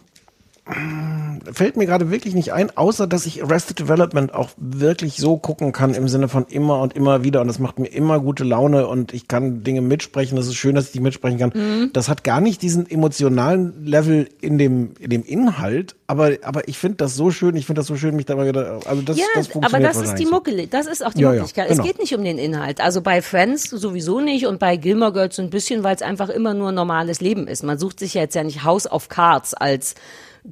Fällt 1.51 1.77
mir 1.77 1.85
gerade 1.85 2.11
wirklich 2.11 2.35
nicht 2.35 2.53
ein, 2.53 2.75
außer 2.75 3.07
dass 3.07 3.25
ich 3.25 3.43
Arrested 3.43 3.79
Development 3.79 4.33
auch 4.33 4.49
wirklich 4.57 5.17
so 5.17 5.37
gucken 5.37 5.71
kann 5.71 5.93
im 5.93 6.07
Sinne 6.07 6.27
von 6.27 6.45
immer 6.47 6.79
und 6.81 6.95
immer 6.95 7.23
wieder 7.23 7.41
und 7.41 7.47
das 7.47 7.59
macht 7.59 7.79
mir 7.79 7.87
immer 7.87 8.19
gute 8.19 8.43
Laune 8.43 8.87
und 8.87 9.13
ich 9.13 9.27
kann 9.27 9.63
Dinge 9.63 9.81
mitsprechen. 9.81 10.35
Das 10.35 10.47
ist 10.47 10.55
schön, 10.55 10.75
dass 10.75 10.85
ich 10.87 10.91
die 10.91 10.99
mitsprechen 10.99 11.39
kann. 11.39 11.51
Mhm. 11.53 11.89
Das 11.93 12.09
hat 12.09 12.23
gar 12.23 12.41
nicht 12.41 12.61
diesen 12.61 12.89
emotionalen 12.89 13.85
Level 13.85 14.27
in 14.41 14.57
dem 14.57 14.91
in 14.99 15.09
dem 15.09 15.23
Inhalt, 15.23 15.95
aber 16.07 16.33
aber 16.43 16.67
ich 16.67 16.77
finde 16.77 16.97
das 16.97 17.15
so 17.15 17.31
schön. 17.31 17.55
Ich 17.55 17.65
finde 17.65 17.79
das 17.79 17.87
so 17.87 17.95
schön, 17.95 18.15
mich 18.15 18.25
da 18.25 18.35
mal 18.35 18.45
gedacht, 18.45 18.87
also 18.87 19.01
das 19.01 19.17
ja, 19.17 19.25
das 19.35 19.45
aber 19.47 19.53
funktioniert 19.53 19.95
das 19.95 20.01
ist 20.01 20.15
die. 20.15 20.25
Mucke, 20.25 20.67
das 20.67 20.85
ist 20.85 21.03
auch 21.05 21.13
die 21.13 21.21
Ja, 21.21 21.29
ja, 21.33 21.39
Möglichkeit. 21.39 21.69
genau. 21.69 21.81
Es 21.81 21.87
geht 21.87 21.99
nicht 21.99 22.13
um 22.15 22.23
den 22.23 22.37
Inhalt. 22.37 22.81
Also 22.81 23.01
bei 23.01 23.21
Friends 23.21 23.69
sowieso 23.69 24.19
nicht 24.19 24.45
und 24.45 24.59
bei 24.59 24.75
Gilmore 24.77 25.13
Girls 25.13 25.35
so 25.37 25.41
ein 25.41 25.49
bisschen, 25.49 25.83
weil 25.83 25.95
es 25.95 26.01
einfach 26.01 26.29
immer 26.29 26.53
nur 26.53 26.71
normales 26.71 27.21
Leben 27.21 27.47
ist. 27.47 27.63
Man 27.63 27.79
sucht 27.79 27.99
sich 27.99 28.13
ja 28.13 28.21
jetzt 28.21 28.35
ja 28.35 28.43
nicht 28.43 28.63
House 28.63 28.89
of 28.89 29.09
Cards 29.09 29.53
als 29.55 29.95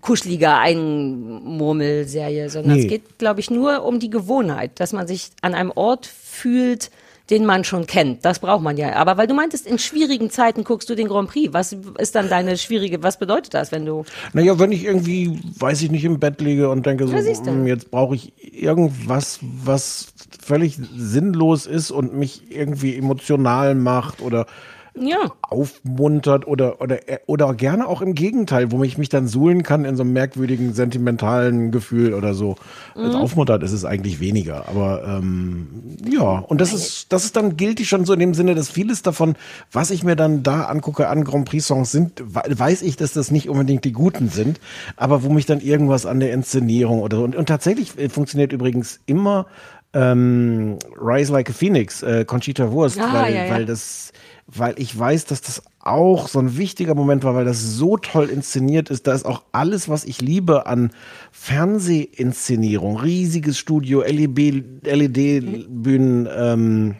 kuschelige 0.02 0.50
Einmurmelserie, 0.54 2.50
sondern 2.50 2.78
Nee. 2.78 2.84
es 2.84 2.90
geht, 2.90 3.18
glaube 3.18 3.40
ich, 3.40 3.50
nur 3.50 3.84
um 3.84 4.00
die 4.00 4.10
Gewohnheit, 4.10 4.80
dass 4.80 4.94
man 4.94 5.08
sich 5.08 5.30
an 5.42 5.54
einem 5.54 5.72
Ort 5.72 6.06
fühlt, 6.06 6.90
den 7.30 7.46
man 7.46 7.66
schon 7.66 7.88
kennt. 7.88 8.24
Das 8.24 8.40
braucht 8.40 8.64
man 8.64 8.78
ja. 8.78 8.94
Aber 8.94 9.18
weil 9.18 9.28
du 9.28 9.34
meintest, 9.34 9.68
in 9.68 9.80
schwierigen 9.80 10.30
Zeiten 10.30 10.64
guckst 10.64 10.90
du 10.90 10.96
den 10.96 11.10
Grand 11.10 11.30
Prix. 11.30 11.54
Was 11.54 11.76
ist 11.98 12.16
dann 12.16 12.30
deine 12.30 12.58
schwierige, 12.58 13.04
was 13.04 13.20
bedeutet 13.20 13.54
das, 13.54 13.72
wenn 13.74 13.86
du 13.86 14.06
Naja, 14.32 14.58
wenn 14.60 14.72
ich 14.72 14.86
irgendwie, 14.86 15.38
weiß 15.60 15.82
ich 15.82 15.92
nicht, 15.92 16.06
im 16.06 16.20
Bett 16.20 16.40
liege 16.40 16.70
und 16.70 16.86
denke 16.86 17.06
so, 17.08 17.14
hm, 17.18 17.68
jetzt 17.68 17.92
brauche 17.92 18.16
ich 18.16 18.32
irgendwas, 18.40 19.40
was 19.42 20.08
völlig 20.42 20.78
sinnlos 20.96 21.66
ist 21.66 21.92
und 21.92 22.14
mich 22.14 22.44
irgendwie 22.50 22.96
emotional 22.96 23.76
macht 23.76 24.22
oder 24.22 24.46
ja. 25.00 25.32
aufmuntert 25.42 26.48
oder, 26.48 26.82
oder, 26.82 27.00
oder 27.26 27.54
gerne 27.54 27.88
auch 27.88 28.02
im 28.02 28.14
Gegenteil, 28.14 28.72
wo 28.72 28.84
ich 28.84 28.98
mich 28.98 29.10
dann 29.10 29.28
suhlen 29.28 29.64
kann 29.64 29.86
in 29.86 29.96
so 29.96 30.04
einem 30.04 30.14
merkwürdigen, 30.14 30.74
sentimentalen 30.74 31.72
Gefühl 31.72 32.14
oder 32.14 32.34
so. 32.34 32.56
Mhm. 32.96 33.16
Aufmuntert 33.16 33.64
ist 33.64 33.72
es 33.72 33.86
eigentlich 33.86 34.20
weniger, 34.20 34.68
aber 34.68 35.04
ähm, 35.06 35.68
ja, 36.10 36.40
und 36.40 36.60
das 36.62 36.74
ist, 36.74 37.14
das 37.14 37.26
ist 37.26 37.36
dann 37.36 37.56
gilt 37.58 37.78
schon 37.86 38.06
so 38.06 38.14
in 38.14 38.20
dem 38.20 38.34
Sinne, 38.34 38.56
dass 38.56 38.70
vieles 38.70 39.02
davon, 39.04 39.36
was 39.72 39.92
ich 39.92 40.04
mir 40.04 40.16
dann 40.16 40.42
da 40.44 40.64
angucke 40.66 41.08
an 41.08 41.24
Grand 41.24 41.48
Prix 41.48 41.66
Songs 41.68 41.92
sind, 41.92 42.20
we- 42.26 42.58
weiß 42.60 42.82
ich, 42.82 42.96
dass 42.98 43.14
das 43.14 43.30
nicht 43.30 43.50
unbedingt 43.50 43.86
die 43.86 43.92
guten 43.92 44.30
sind, 44.30 44.60
aber 44.96 45.24
wo 45.24 45.30
mich 45.30 45.46
dann 45.46 45.60
irgendwas 45.62 46.06
an 46.06 46.20
der 46.20 46.34
Inszenierung 46.34 47.02
oder 47.02 47.18
so, 47.18 47.24
und, 47.24 47.36
und 47.36 47.46
tatsächlich 47.48 47.98
äh, 48.00 48.10
funktioniert 48.10 48.52
übrigens 48.54 49.00
immer 49.06 49.46
ähm, 49.94 50.78
Rise 51.00 51.32
Like 51.32 51.50
a 51.50 51.54
Phoenix, 51.54 52.04
äh, 52.04 52.26
Conchita 52.26 52.72
Wurst, 52.72 53.00
Ah, 53.00 53.14
weil, 53.14 53.34
ja, 53.36 53.46
ja. 53.46 53.54
weil 53.54 53.66
das, 53.66 54.12
weil 54.48 54.76
ich 54.78 54.98
weiß, 54.98 55.26
dass 55.26 55.42
das 55.42 55.62
auch 55.82 56.28
so 56.30 56.40
ein 56.40 56.58
wichtiger 56.58 56.96
Moment 56.96 57.24
war, 57.24 57.36
weil 57.36 57.46
das 57.46 57.62
so 57.76 57.98
toll 57.98 58.30
inszeniert 58.30 58.90
ist. 58.90 59.06
Da 59.08 59.14
ist 59.14 59.26
auch 59.26 59.44
alles, 59.52 59.90
was 59.90 60.06
ich 60.06 60.22
liebe 60.22 60.66
an 60.68 60.92
Fernsehinszenierung, 61.78 62.98
riesiges 62.98 63.58
Studio, 63.58 64.02
LED, 64.02 64.64
LED-Bühnen, 64.84 66.28
ähm, 66.36 66.96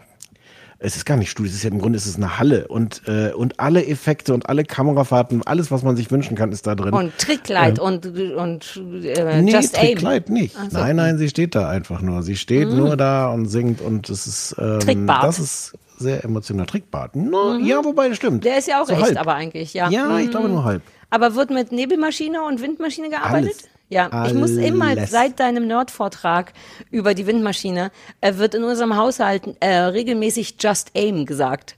es 0.80 0.96
ist 0.96 1.06
gar 1.06 1.18
nicht 1.18 1.32
Studio, 1.32 1.50
es 1.50 1.56
ist 1.58 1.64
ja 1.64 1.72
im 1.72 1.80
Grunde 1.80 1.98
ist 1.98 2.06
es 2.06 2.18
eine 2.18 2.38
Halle 2.38 2.68
und 2.68 3.02
äh, 3.08 3.32
und 3.34 3.60
alle 3.60 3.88
Effekte 3.88 4.34
und 4.36 4.48
alle 4.48 4.64
Kamerafahrten, 4.64 5.42
alles 5.48 5.72
was 5.72 5.82
man 5.82 5.96
sich 5.96 6.12
wünschen 6.12 6.36
kann, 6.38 6.52
ist 6.52 6.68
da 6.68 6.76
drin. 6.76 6.94
und 6.94 7.18
Trickkleid 7.18 7.80
Ähm, 7.80 7.84
und 7.84 8.06
und 8.36 8.82
äh, 9.04 9.42
nee, 9.42 9.52
Just 9.54 9.76
Aim. 9.76 9.86
Trickleid 9.94 10.30
nicht. 10.30 10.56
So. 10.70 10.78
Nein, 10.78 10.98
nein, 10.98 11.18
sie 11.18 11.30
steht 11.30 11.56
da 11.56 11.68
einfach 11.68 12.02
nur. 12.02 12.22
Sie 12.22 12.36
steht 12.36 12.70
Mhm. 12.70 12.78
nur 12.78 12.96
da 12.98 13.30
und 13.32 13.48
singt 13.48 13.82
und 13.82 14.08
es 14.10 14.28
ist 14.28 14.56
ähm, 14.60 14.80
Trickbart. 14.80 15.24
das 15.24 15.40
ist 15.40 15.74
sehr 15.98 16.24
emotional. 16.24 16.66
Trickbart. 16.66 17.16
No, 17.16 17.56
Ja, 17.58 17.84
wobei 17.84 18.08
das 18.10 18.18
stimmt. 18.18 18.38
Mhm. 18.38 18.42
Der 18.42 18.58
ist 18.58 18.68
ja 18.68 18.82
auch 18.82 18.88
So 18.88 18.94
echt, 18.94 19.02
halb. 19.04 19.20
aber 19.20 19.34
eigentlich, 19.36 19.74
ja. 19.74 19.90
Ja, 19.90 20.18
ich 20.20 20.28
Mhm. 20.28 20.32
glaube 20.32 20.50
nur 20.50 20.64
halb. 20.64 20.82
Aber 21.10 21.36
wird 21.36 21.50
mit 21.50 21.72
Nebelmaschine 21.72 22.44
und 22.44 22.62
Windmaschine 22.62 23.10
gearbeitet? 23.10 23.54
Alles. 23.58 23.70
Ja, 23.90 24.26
ich 24.28 24.34
muss 24.34 24.52
immer 24.52 24.88
Alles. 24.88 25.12
seit 25.12 25.40
deinem 25.40 25.66
Nerd-Vortrag 25.66 26.52
über 26.92 27.14
die 27.14 27.26
Windmaschine, 27.26 27.92
äh, 28.20 28.36
wird 28.36 28.54
in 28.54 28.64
unserem 28.66 28.98
Haushalt 28.98 29.44
äh, 29.62 29.70
regelmäßig 29.78 30.56
Just 30.60 30.92
Aim 30.94 31.26
gesagt. 31.26 31.78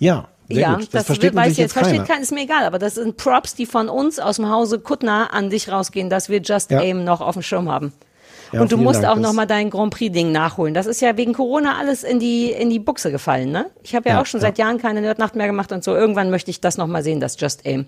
Ja, 0.00 0.28
sehr 0.48 0.58
ja, 0.60 0.72
gut. 0.74 0.82
Das, 0.82 0.90
das 0.90 1.06
versteht 1.06 1.34
weiß 1.34 1.48
jetzt 1.50 1.58
jetzt 1.58 1.74
keiner. 1.74 1.86
versteht 1.86 2.08
keiner, 2.08 2.22
ist 2.22 2.32
mir 2.32 2.42
egal, 2.42 2.64
aber 2.64 2.78
das 2.80 2.94
sind 2.96 3.16
Props, 3.16 3.54
die 3.54 3.66
von 3.66 3.88
uns 3.88 4.18
aus 4.18 4.36
dem 4.36 4.48
Hause 4.50 4.80
Kuttner 4.80 5.32
an 5.32 5.48
dich 5.50 5.68
rausgehen, 5.70 6.10
dass 6.10 6.28
wir 6.28 6.40
Just 6.40 6.70
Ja. 6.72 6.80
Aim 6.80 7.04
noch 7.04 7.20
auf 7.20 7.34
dem 7.34 7.42
Schirm 7.42 7.70
haben. 7.70 7.92
Ja, 8.56 8.62
und 8.62 8.72
du 8.72 8.76
musst 8.76 9.02
Dank, 9.02 9.12
auch 9.12 9.16
noch 9.20 9.28
das- 9.28 9.34
mal 9.36 9.46
dein 9.46 9.70
Grand 9.70 9.92
Prix 9.92 10.12
Ding 10.12 10.32
nachholen. 10.32 10.74
Das 10.74 10.86
ist 10.86 11.00
ja 11.00 11.16
wegen 11.16 11.32
Corona 11.32 11.78
alles 11.78 12.02
in 12.04 12.18
die 12.18 12.50
in 12.50 12.70
die 12.70 12.78
Buchse 12.78 13.10
gefallen, 13.10 13.50
ne? 13.52 13.66
Ich 13.82 13.94
habe 13.94 14.08
ja, 14.08 14.16
Ja, 14.16 14.20
auch 14.22 14.26
schon 14.26 14.40
seit 14.40 14.58
Jahren 14.58 14.78
keine 14.78 15.00
Nerdnacht 15.00 15.36
mehr 15.36 15.46
gemacht 15.46 15.72
und 15.72 15.84
so. 15.84 15.94
Irgendwann 15.94 16.30
möchte 16.30 16.50
ich 16.50 16.60
das 16.60 16.76
noch 16.78 16.86
mal 16.86 17.02
sehen, 17.02 17.20
das 17.20 17.38
Just 17.40 17.64
Aim. 17.66 17.86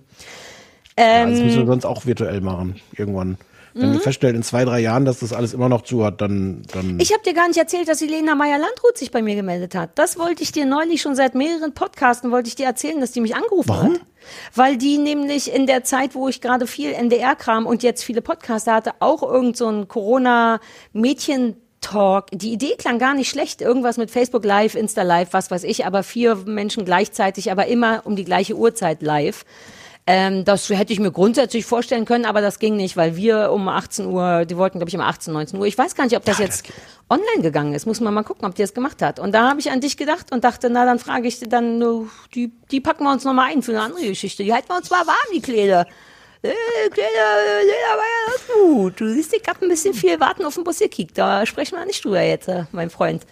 Ja, 0.98 1.26
das 1.26 1.38
Ähm, 1.38 1.44
müssen 1.46 1.58
wir 1.60 1.66
sonst 1.66 1.84
auch 1.84 2.06
virtuell 2.06 2.40
machen. 2.40 2.76
Irgendwann. 2.96 3.38
Wenn 3.74 3.90
wir 3.92 3.98
Mhm. 3.98 4.02
feststellen, 4.02 4.36
in 4.36 4.42
zwei, 4.42 4.64
drei 4.64 4.80
Jahren, 4.80 5.04
dass 5.04 5.20
das 5.20 5.32
alles 5.32 5.54
immer 5.54 5.68
noch 5.68 5.82
zu 5.82 6.04
hat, 6.04 6.20
dann, 6.20 6.62
dann. 6.72 6.98
Ich 7.00 7.12
habe 7.12 7.22
dir 7.22 7.34
gar 7.34 7.48
nicht 7.48 7.58
erzählt, 7.58 7.88
dass 7.88 7.98
die 7.98 8.06
Lena 8.06 8.34
Meyer-Landrut 8.34 8.96
sich 8.96 9.10
bei 9.10 9.22
mir 9.22 9.34
gemeldet 9.34 9.74
hat. 9.74 9.90
Das 9.96 10.18
wollte 10.18 10.42
ich 10.42 10.52
dir 10.52 10.66
neulich 10.66 11.02
schon 11.02 11.14
seit 11.14 11.34
mehreren 11.34 11.74
Podcasten, 11.74 12.30
wollte 12.30 12.48
ich 12.48 12.54
dir 12.56 12.66
erzählen, 12.66 13.00
dass 13.00 13.12
die 13.12 13.20
mich 13.20 13.34
angerufen 13.36 13.68
Warum? 13.68 13.94
hat. 13.94 14.00
Weil 14.54 14.76
die 14.76 14.98
nämlich 14.98 15.52
in 15.54 15.66
der 15.66 15.84
Zeit, 15.84 16.14
wo 16.14 16.28
ich 16.28 16.40
gerade 16.40 16.66
viel 16.66 16.92
NDR-Kram 16.92 17.66
und 17.66 17.82
jetzt 17.82 18.02
viele 18.04 18.20
Podcaster 18.22 18.74
hatte, 18.74 18.92
auch 19.00 19.22
irgend 19.22 19.56
so 19.56 19.68
ein 19.68 19.88
Corona-Mädchen-Talk. 19.88 22.26
Die 22.32 22.52
Idee 22.52 22.74
klang 22.76 22.98
gar 22.98 23.14
nicht 23.14 23.30
schlecht. 23.30 23.60
Irgendwas 23.62 23.96
mit 23.96 24.10
Facebook 24.10 24.44
Live, 24.44 24.74
Insta 24.74 25.02
Live, 25.02 25.32
was 25.32 25.50
weiß 25.50 25.64
ich, 25.64 25.86
aber 25.86 26.02
vier 26.02 26.34
Menschen 26.36 26.84
gleichzeitig, 26.84 27.50
aber 27.50 27.66
immer 27.66 28.02
um 28.04 28.16
die 28.16 28.24
gleiche 28.24 28.54
Uhrzeit 28.56 29.02
live. 29.02 29.44
Ähm, 30.10 30.47
das 30.47 30.70
hätte 30.70 30.90
ich 30.90 31.01
mir 31.01 31.12
grundsätzlich 31.12 31.66
vorstellen 31.66 32.06
können, 32.06 32.24
aber 32.24 32.40
das 32.40 32.59
ging 32.59 32.76
nicht, 32.76 32.97
weil 32.97 33.14
wir 33.16 33.52
um 33.52 33.68
18 33.68 34.06
Uhr, 34.06 34.47
die 34.47 34.56
wollten, 34.56 34.78
glaube 34.78 34.89
ich, 34.89 34.94
um 34.94 35.02
18, 35.02 35.35
19 35.35 35.59
Uhr. 35.59 35.66
Ich 35.66 35.76
weiß 35.76 35.94
gar 35.94 36.05
nicht, 36.05 36.16
ob 36.16 36.24
das 36.24 36.39
jetzt 36.39 36.66
online 37.10 37.43
gegangen 37.43 37.74
ist. 37.74 37.85
Muss 37.85 38.01
man 38.01 38.14
mal 38.14 38.22
gucken, 38.22 38.48
ob 38.48 38.55
die 38.55 38.62
das 38.62 38.72
gemacht 38.72 39.02
hat. 39.02 39.20
Und 39.20 39.32
da 39.32 39.51
habe 39.51 39.60
ich 39.60 39.70
an 39.70 39.82
dich 39.82 39.98
gedacht 39.98 40.32
und 40.32 40.44
dachte, 40.44 40.70
na, 40.70 40.86
dann 40.86 40.98
frage 40.98 41.28
ich 41.28 41.40
dann, 41.40 41.82
uh, 41.82 42.06
die, 42.35 42.51
die 42.70 42.80
packen 42.80 43.05
wir 43.05 43.12
uns 43.12 43.24
nochmal 43.24 43.52
ein 43.52 43.60
für 43.60 43.72
eine 43.72 43.82
andere 43.82 44.06
Geschichte. 44.06 44.43
Die 44.44 44.55
halten 44.55 44.70
wir 44.70 44.78
uns 44.78 44.89
mal 44.89 45.06
warm, 45.06 45.16
die 45.35 45.43
Kleider. 45.43 45.86
Äh, 46.40 46.55
Kleider, 46.89 47.28
Kleider 47.60 47.93
war 47.93 48.06
ja 48.06 48.32
das 48.32 48.47
gut. 48.55 49.01
Du 49.02 49.12
siehst, 49.12 49.35
ich 49.35 49.47
hab 49.47 49.60
ein 49.60 49.68
bisschen 49.68 49.93
viel 49.93 50.18
warten 50.20 50.47
auf 50.47 50.55
den 50.55 50.64
Bus 50.64 50.78
gekickt. 50.78 51.18
Da 51.18 51.44
sprechen 51.44 51.76
wir 51.76 51.85
nicht 51.85 52.02
drüber 52.02 52.22
jetzt, 52.22 52.48
äh, 52.48 52.64
mein 52.72 52.89
Freund. 52.89 53.26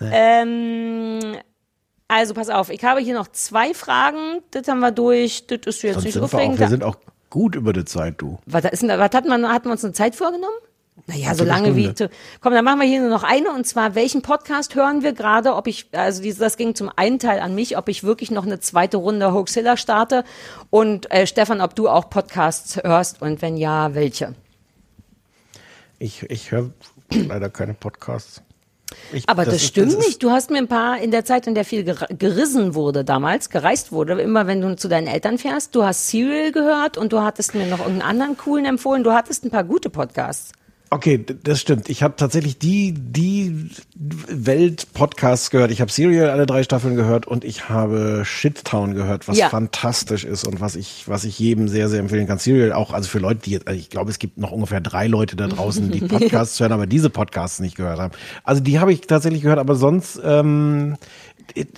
Ähm, 0.00 1.36
also 2.10 2.34
pass 2.34 2.48
auf, 2.50 2.70
ich 2.70 2.82
habe 2.84 3.00
hier 3.00 3.14
noch 3.14 3.28
zwei 3.28 3.72
Fragen. 3.72 4.42
Das 4.50 4.66
haben 4.68 4.80
wir 4.80 4.90
durch. 4.90 5.46
Das 5.46 5.60
ist 5.66 5.82
jetzt 5.82 5.94
Sonst 5.94 6.04
nicht 6.04 6.14
sind 6.14 6.32
wir, 6.32 6.38
auch, 6.38 6.58
wir 6.58 6.68
sind 6.68 6.84
auch 6.84 6.96
gut 7.30 7.54
über 7.54 7.72
die 7.72 7.84
Zeit, 7.84 8.14
du. 8.18 8.38
Was, 8.46 8.64
ist 8.64 8.82
was 8.82 9.10
hat 9.14 9.26
man, 9.26 9.48
hatten 9.48 9.68
wir 9.68 9.72
uns 9.72 9.84
eine 9.84 9.92
Zeit 9.92 10.16
vorgenommen? 10.16 10.54
Naja, 11.06 11.34
so 11.34 11.44
lange 11.44 11.76
wie. 11.76 11.94
zu- 11.94 12.10
Komm, 12.40 12.52
dann 12.52 12.64
machen 12.64 12.80
wir 12.80 12.86
hier 12.86 13.00
nur 13.00 13.10
noch 13.10 13.22
eine 13.22 13.52
und 13.52 13.66
zwar, 13.66 13.94
welchen 13.94 14.22
Podcast 14.22 14.74
hören 14.74 15.02
wir 15.02 15.12
gerade? 15.12 15.54
Ob 15.54 15.66
ich, 15.66 15.86
also 15.92 16.22
das 16.38 16.56
ging 16.56 16.74
zum 16.74 16.90
einen 16.94 17.18
Teil 17.18 17.40
an 17.40 17.54
mich, 17.54 17.78
ob 17.78 17.88
ich 17.88 18.04
wirklich 18.04 18.30
noch 18.30 18.44
eine 18.44 18.60
zweite 18.60 18.98
Runde 18.98 19.32
Hoaxilla 19.32 19.76
starte 19.76 20.24
und 20.68 21.10
äh, 21.10 21.26
Stefan, 21.26 21.60
ob 21.60 21.74
du 21.74 21.88
auch 21.88 22.10
Podcasts 22.10 22.76
hörst 22.82 23.22
und 23.22 23.40
wenn 23.40 23.56
ja, 23.56 23.94
welche? 23.94 24.34
Ich, 25.98 26.24
ich 26.30 26.50
höre 26.50 26.70
leider 27.12 27.48
keine 27.50 27.74
Podcasts. 27.74 28.42
Ich, 29.12 29.28
Aber 29.28 29.44
das, 29.44 29.54
ist- 29.54 29.66
stimmt 29.66 29.92
ist- 29.92 29.98
nicht. 29.98 30.22
Du 30.22 30.30
hast 30.30 30.50
mir 30.50 30.58
ein 30.58 30.68
paar 30.68 30.98
in 31.00 31.10
der 31.10 31.24
Zeit, 31.24 31.46
in 31.46 31.54
der 31.54 31.64
viel 31.64 31.84
ger 31.84 32.06
gerissen 32.10 32.74
wurde 32.74 33.04
damals, 33.04 33.50
gereist 33.50 33.92
wurde, 33.92 34.20
immer 34.20 34.46
wenn 34.46 34.60
du 34.60 34.74
zu 34.76 34.88
deinen 34.88 35.06
Eltern 35.06 35.38
fährst, 35.38 35.74
du 35.74 35.84
hast 35.84 36.08
Serial 36.08 36.52
gehört 36.52 36.96
und 36.98 37.12
du 37.12 37.20
hattest 37.22 37.54
mir 37.54 37.66
noch 37.66 37.78
irgendeinen 37.80 38.02
anderen 38.08 38.36
coolen 38.36 38.64
empfohlen. 38.66 39.04
Du 39.04 39.12
hattest 39.12 39.44
ein 39.44 39.50
paar 39.50 39.64
gute 39.64 39.90
Podcasts. 39.90 40.52
Okay, 40.92 41.24
das 41.44 41.60
stimmt. 41.60 41.88
Ich 41.88 42.02
habe 42.02 42.16
tatsächlich 42.16 42.58
die 42.58 42.92
die 42.92 43.70
Welt-Podcasts 43.94 45.50
gehört. 45.50 45.70
Ich 45.70 45.80
habe 45.80 45.92
Serial 45.92 46.30
alle 46.30 46.46
drei 46.46 46.64
Staffeln 46.64 46.96
gehört 46.96 47.28
und 47.28 47.44
ich 47.44 47.68
habe 47.68 48.22
Shittown 48.24 48.94
gehört, 48.94 49.28
was 49.28 49.38
Ja. 49.38 49.48
fantastisch 49.50 50.24
ist 50.24 50.44
und 50.44 50.60
was 50.60 50.74
ich 50.74 51.04
was 51.06 51.22
ich 51.22 51.38
jedem 51.38 51.68
sehr 51.68 51.88
sehr 51.88 52.00
empfehlen 52.00 52.26
kann. 52.26 52.38
Serial 52.38 52.72
auch 52.72 52.92
also 52.92 53.08
für 53.08 53.20
Leute, 53.20 53.40
die 53.44 53.52
jetzt, 53.52 53.68
also 53.68 53.78
ich 53.78 53.88
glaube, 53.88 54.10
es 54.10 54.18
gibt 54.18 54.38
noch 54.38 54.50
ungefähr 54.50 54.80
drei 54.80 55.06
Leute 55.06 55.36
da 55.36 55.46
draußen, 55.46 55.92
die 55.92 56.00
Podcasts 56.08 56.58
hören, 56.58 56.72
aber 56.72 56.88
diese 56.88 57.08
Podcasts 57.08 57.60
nicht 57.60 57.76
gehört 57.76 58.00
haben. 58.00 58.12
Also 58.42 58.60
die 58.60 58.80
habe 58.80 58.92
ich 58.92 59.02
tatsächlich 59.02 59.42
gehört, 59.42 59.60
aber 59.60 59.76
sonst 59.76 60.20
ähm, 60.24 60.96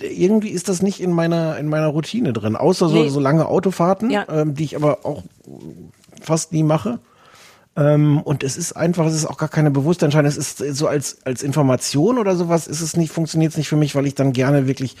irgendwie 0.01 0.49
ist 0.49 0.69
das 0.69 0.81
nicht 0.81 0.99
in 0.99 1.11
meiner 1.11 1.57
in 1.59 1.69
meiner 1.69 1.87
Routine 1.87 2.33
drin, 2.33 2.55
außer 2.55 2.89
so, 2.89 2.95
Nee. 3.03 3.09
so 3.09 3.19
lange 3.19 3.45
Autofahrten, 3.47 4.09
Ja. 4.09 4.25
ähm, 4.27 4.55
die 4.55 4.63
ich 4.63 4.75
aber 4.75 5.05
auch 5.05 5.21
fast 6.19 6.51
nie 6.51 6.63
mache. 6.63 6.97
Ähm, 7.75 8.21
und 8.21 8.43
es 8.43 8.55
ist 8.55 8.73
einfach, 8.73 9.05
es 9.07 9.15
ist 9.15 9.25
auch 9.25 9.37
gar 9.37 9.49
keine 9.49 9.71
bewusste 9.71 10.05
Entscheidung. 10.05 10.29
Es 10.29 10.37
ist 10.37 10.57
so 10.75 10.87
als, 10.87 11.17
als 11.25 11.41
Information 11.41 12.19
oder 12.19 12.35
sowas 12.35 12.67
ist 12.67 12.81
es 12.81 12.95
nicht, 12.95 13.11
funktioniert 13.11 13.51
es 13.51 13.57
nicht 13.57 13.67
für 13.67 13.77
mich, 13.77 13.95
weil 13.95 14.05
ich 14.05 14.13
dann 14.13 14.31
gerne 14.31 14.67
wirklich 14.67 14.95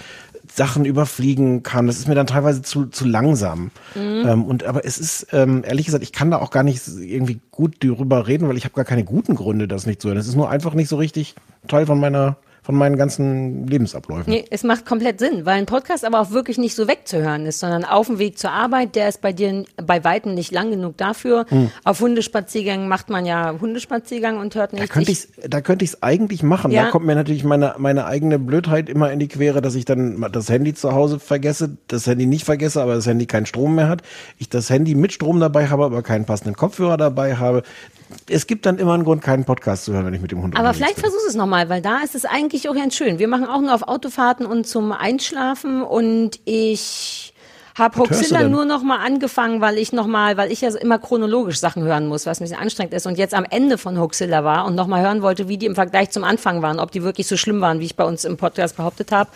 Sachen 0.51 0.85
überfliegen 0.85 1.61
kann. 1.61 1.87
Das 1.87 1.97
ist 1.97 2.07
mir 2.07 2.15
dann 2.15 2.27
teilweise 2.27 2.63
zu, 2.63 2.87
zu 2.87 3.05
langsam. 3.05 3.71
Mhm. 3.95 4.27
Ähm, 4.27 4.43
und 4.45 4.63
aber 4.63 4.85
es 4.85 4.97
ist, 4.97 5.27
ähm, 5.31 5.63
ehrlich 5.65 5.85
gesagt, 5.85 6.03
ich 6.03 6.11
kann 6.11 6.31
da 6.31 6.39
auch 6.39 6.49
gar 6.49 6.63
nicht 6.63 6.81
irgendwie 6.87 7.39
gut 7.51 7.75
darüber 7.83 8.27
reden, 8.27 8.47
weil 8.49 8.57
ich 8.57 8.65
habe 8.65 8.75
gar 8.75 8.85
keine 8.85 9.03
guten 9.03 9.35
Gründe, 9.35 9.67
das 9.67 9.85
nicht 9.85 10.01
zu 10.01 10.07
hören. 10.07 10.17
Es 10.17 10.27
ist 10.27 10.35
nur 10.35 10.49
einfach 10.49 10.73
nicht 10.73 10.89
so 10.89 10.97
richtig 10.97 11.35
Teil 11.67 11.85
von 11.85 11.99
meiner, 11.99 12.37
von 12.63 12.75
meinen 12.75 12.95
ganzen 12.97 13.67
Lebensabläufen. 13.67 14.31
Nee, 14.31 14.45
es 14.49 14.63
macht 14.63 14.85
komplett 14.85 15.19
Sinn, 15.19 15.45
weil 15.45 15.55
ein 15.59 15.65
Podcast 15.65 16.05
aber 16.05 16.21
auch 16.21 16.31
wirklich 16.31 16.57
nicht 16.57 16.75
so 16.75 16.87
wegzuhören 16.87 17.45
ist, 17.45 17.59
sondern 17.59 17.83
auf 17.83 18.07
dem 18.07 18.19
Weg 18.19 18.39
zur 18.39 18.51
Arbeit, 18.51 18.95
der 18.95 19.09
ist 19.09 19.19
bei 19.21 19.33
dir 19.33 19.65
bei 19.85 20.03
Weitem 20.05 20.33
nicht 20.33 20.51
lang 20.51 20.71
genug 20.71 20.95
dafür. 20.97 21.45
Hm. 21.49 21.69
Auf 21.83 21.99
Hundespaziergängen 21.99 22.87
macht 22.87 23.09
man 23.09 23.25
ja 23.25 23.53
Hundespaziergang 23.59 24.37
und 24.39 24.55
hört 24.55 24.71
Da 24.73 24.77
nicht. 24.77 24.91
könnte 24.91 25.11
ich 25.11 25.27
da 25.47 25.59
könnte 25.59 25.83
ich 25.83 25.91
es 25.91 26.03
eigentlich 26.03 26.41
machen. 26.41 26.71
Ja. 26.71 26.85
Da 26.85 26.89
kommt 26.91 27.05
mir 27.05 27.15
natürlich 27.15 27.43
meine 27.43 27.75
meine 27.77 28.05
eigene 28.05 28.39
Blödheit 28.39 28.89
immer 28.89 29.11
in 29.11 29.19
die 29.19 29.27
Quere, 29.27 29.61
dass 29.61 29.75
ich 29.75 29.83
dann 29.83 30.25
das 30.31 30.47
Handy 30.49 30.73
zu 30.73 30.93
Hause 30.93 31.19
vergesse, 31.19 31.77
das 31.87 32.07
Handy 32.07 32.25
nicht 32.25 32.45
vergesse, 32.45 32.81
aber 32.81 32.95
das 32.95 33.05
Handy 33.05 33.25
keinen 33.25 33.45
Strom 33.45 33.75
mehr 33.75 33.89
hat. 33.89 34.03
Ich 34.37 34.47
das 34.47 34.69
Handy 34.69 34.95
mit 34.95 35.11
Strom 35.11 35.41
dabei 35.41 35.67
habe, 35.67 35.83
aber 35.83 36.01
keinen 36.01 36.23
passenden 36.25 36.55
Kopfhörer 36.55 36.95
dabei 36.95 37.35
habe. 37.35 37.63
Es 38.29 38.47
gibt 38.47 38.65
dann 38.65 38.77
immer 38.77 38.93
einen 38.93 39.03
Grund, 39.03 39.21
keinen 39.21 39.45
Podcast 39.45 39.85
zu 39.85 39.93
hören, 39.93 40.05
wenn 40.05 40.13
ich 40.13 40.21
mit 40.21 40.31
dem 40.31 40.41
Hund 40.41 40.57
aber 40.57 40.73
vielleicht 40.73 40.99
versuch 40.99 41.19
es 41.27 41.35
nochmal, 41.35 41.69
weil 41.69 41.81
da 41.81 41.99
ist 41.99 42.15
es 42.15 42.25
eigentlich 42.25 42.69
auch 42.69 42.75
ganz 42.75 42.95
schön. 42.95 43.19
Wir 43.19 43.27
machen 43.27 43.45
auch 43.45 43.61
nur 43.61 43.73
auf 43.73 43.83
Autofahrten 43.83 44.45
und 44.45 44.65
zum 44.65 44.91
Einschlafen 44.91 45.81
und 45.81 46.39
ich 46.45 47.33
habe 47.77 48.07
denn? 48.07 48.51
nur 48.51 48.65
noch 48.65 48.83
mal 48.83 48.97
angefangen, 48.97 49.59
weil 49.59 49.77
ich 49.77 49.93
noch 49.93 50.05
mal, 50.05 50.37
weil 50.37 50.51
ich 50.51 50.61
ja 50.61 50.69
immer 50.75 50.99
chronologisch 50.99 51.59
Sachen 51.59 51.83
hören 51.83 52.07
muss, 52.07 52.25
was 52.25 52.39
ein 52.39 52.43
bisschen 52.43 52.59
anstrengend 52.59 52.93
ist 52.93 53.07
und 53.07 53.17
jetzt 53.17 53.33
am 53.33 53.45
Ende 53.49 53.77
von 53.77 53.99
Hoaxilla 53.99 54.43
war 54.43 54.65
und 54.65 54.75
noch 54.75 54.85
mal 54.87 55.01
hören 55.01 55.21
wollte, 55.23 55.47
wie 55.47 55.57
die 55.57 55.65
im 55.65 55.75
Vergleich 55.75 56.11
zum 56.11 56.23
Anfang 56.23 56.61
waren, 56.61 56.79
ob 56.79 56.91
die 56.91 57.01
wirklich 57.01 57.25
so 57.25 57.35
schlimm 57.35 57.61
waren, 57.61 57.79
wie 57.79 57.85
ich 57.85 57.95
bei 57.95 58.03
uns 58.03 58.25
im 58.25 58.37
Podcast 58.37 58.77
behauptet 58.77 59.11
habe. 59.11 59.29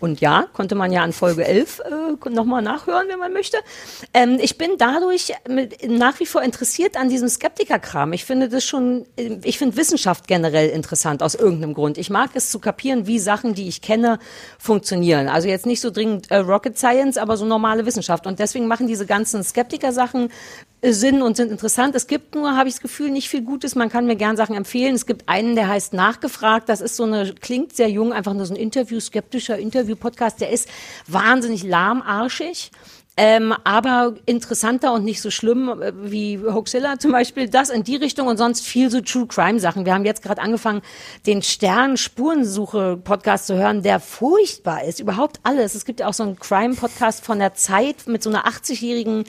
Und 0.00 0.20
ja, 0.20 0.46
konnte 0.52 0.74
man 0.74 0.92
ja 0.92 1.02
an 1.02 1.12
Folge 1.12 1.44
11 1.44 1.80
äh, 1.80 2.30
nochmal 2.30 2.62
nachhören, 2.62 3.08
wenn 3.08 3.18
man 3.18 3.32
möchte. 3.32 3.58
Ähm, 4.14 4.38
ich 4.40 4.56
bin 4.56 4.72
dadurch 4.78 5.32
mit, 5.48 5.88
nach 5.90 6.20
wie 6.20 6.26
vor 6.26 6.42
interessiert 6.42 6.96
an 6.96 7.08
diesem 7.08 7.28
Skeptiker-Kram. 7.28 8.12
Ich 8.12 8.24
finde 8.24 8.48
das 8.48 8.64
schon, 8.64 9.06
äh, 9.16 9.38
ich 9.42 9.58
finde 9.58 9.76
Wissenschaft 9.76 10.28
generell 10.28 10.68
interessant 10.68 11.22
aus 11.22 11.34
irgendeinem 11.34 11.74
Grund. 11.74 11.98
Ich 11.98 12.10
mag 12.10 12.30
es 12.34 12.50
zu 12.50 12.60
kapieren, 12.60 13.06
wie 13.06 13.18
Sachen, 13.18 13.54
die 13.54 13.66
ich 13.66 13.82
kenne, 13.82 14.20
funktionieren. 14.58 15.28
Also 15.28 15.48
jetzt 15.48 15.66
nicht 15.66 15.80
so 15.80 15.90
dringend 15.90 16.30
äh, 16.30 16.36
Rocket 16.36 16.78
Science, 16.78 17.18
aber 17.18 17.36
so 17.36 17.44
normale 17.44 17.84
Wissenschaft. 17.84 18.26
Und 18.26 18.38
deswegen 18.38 18.68
machen 18.68 18.86
diese 18.86 19.06
ganzen 19.06 19.42
Skeptiker-Sachen 19.42 20.30
Sinn 20.82 21.22
und 21.22 21.36
sind 21.36 21.50
interessant. 21.50 21.94
Es 21.96 22.06
gibt 22.06 22.34
nur, 22.34 22.56
habe 22.56 22.68
ich 22.68 22.76
das 22.76 22.82
Gefühl, 22.82 23.10
nicht 23.10 23.28
viel 23.28 23.42
Gutes. 23.42 23.74
Man 23.74 23.88
kann 23.88 24.06
mir 24.06 24.16
gern 24.16 24.36
Sachen 24.36 24.54
empfehlen. 24.54 24.94
Es 24.94 25.06
gibt 25.06 25.28
einen, 25.28 25.56
der 25.56 25.68
heißt 25.68 25.92
Nachgefragt. 25.92 26.68
Das 26.68 26.80
ist 26.80 26.96
so 26.96 27.04
eine, 27.04 27.34
klingt 27.34 27.74
sehr 27.74 27.90
jung, 27.90 28.12
einfach 28.12 28.32
nur 28.32 28.46
so 28.46 28.54
ein 28.54 28.60
Interview, 28.60 29.00
skeptischer 29.00 29.58
Interview-Podcast. 29.58 30.40
Der 30.40 30.50
ist 30.50 30.68
wahnsinnig 31.06 31.64
lahmarschig. 31.64 32.70
Ähm, 33.20 33.52
aber 33.64 34.14
interessanter 34.26 34.92
und 34.92 35.04
nicht 35.04 35.20
so 35.20 35.32
schlimm 35.32 35.68
äh, 35.68 35.92
wie 36.08 36.38
Hoaxilla 36.38 37.00
zum 37.00 37.10
Beispiel. 37.10 37.48
Das 37.48 37.68
in 37.68 37.82
die 37.82 37.96
Richtung 37.96 38.28
und 38.28 38.36
sonst 38.36 38.64
viel 38.64 38.92
so 38.92 39.00
True 39.00 39.26
Crime 39.26 39.58
Sachen. 39.58 39.84
Wir 39.84 39.94
haben 39.94 40.04
jetzt 40.04 40.22
gerade 40.22 40.40
angefangen, 40.40 40.82
den 41.26 41.42
Stern 41.42 41.96
Spurensuche 41.96 42.96
Podcast 43.02 43.48
zu 43.48 43.56
hören, 43.56 43.82
der 43.82 43.98
furchtbar 43.98 44.84
ist. 44.84 45.00
Überhaupt 45.00 45.40
alles. 45.42 45.74
Es 45.74 45.84
gibt 45.84 45.98
ja 45.98 46.06
auch 46.06 46.14
so 46.14 46.22
einen 46.22 46.38
Crime 46.38 46.76
Podcast 46.76 47.24
von 47.24 47.40
der 47.40 47.54
Zeit 47.54 48.06
mit 48.06 48.22
so 48.22 48.30
einer 48.30 48.46
80-jährigen 48.46 49.24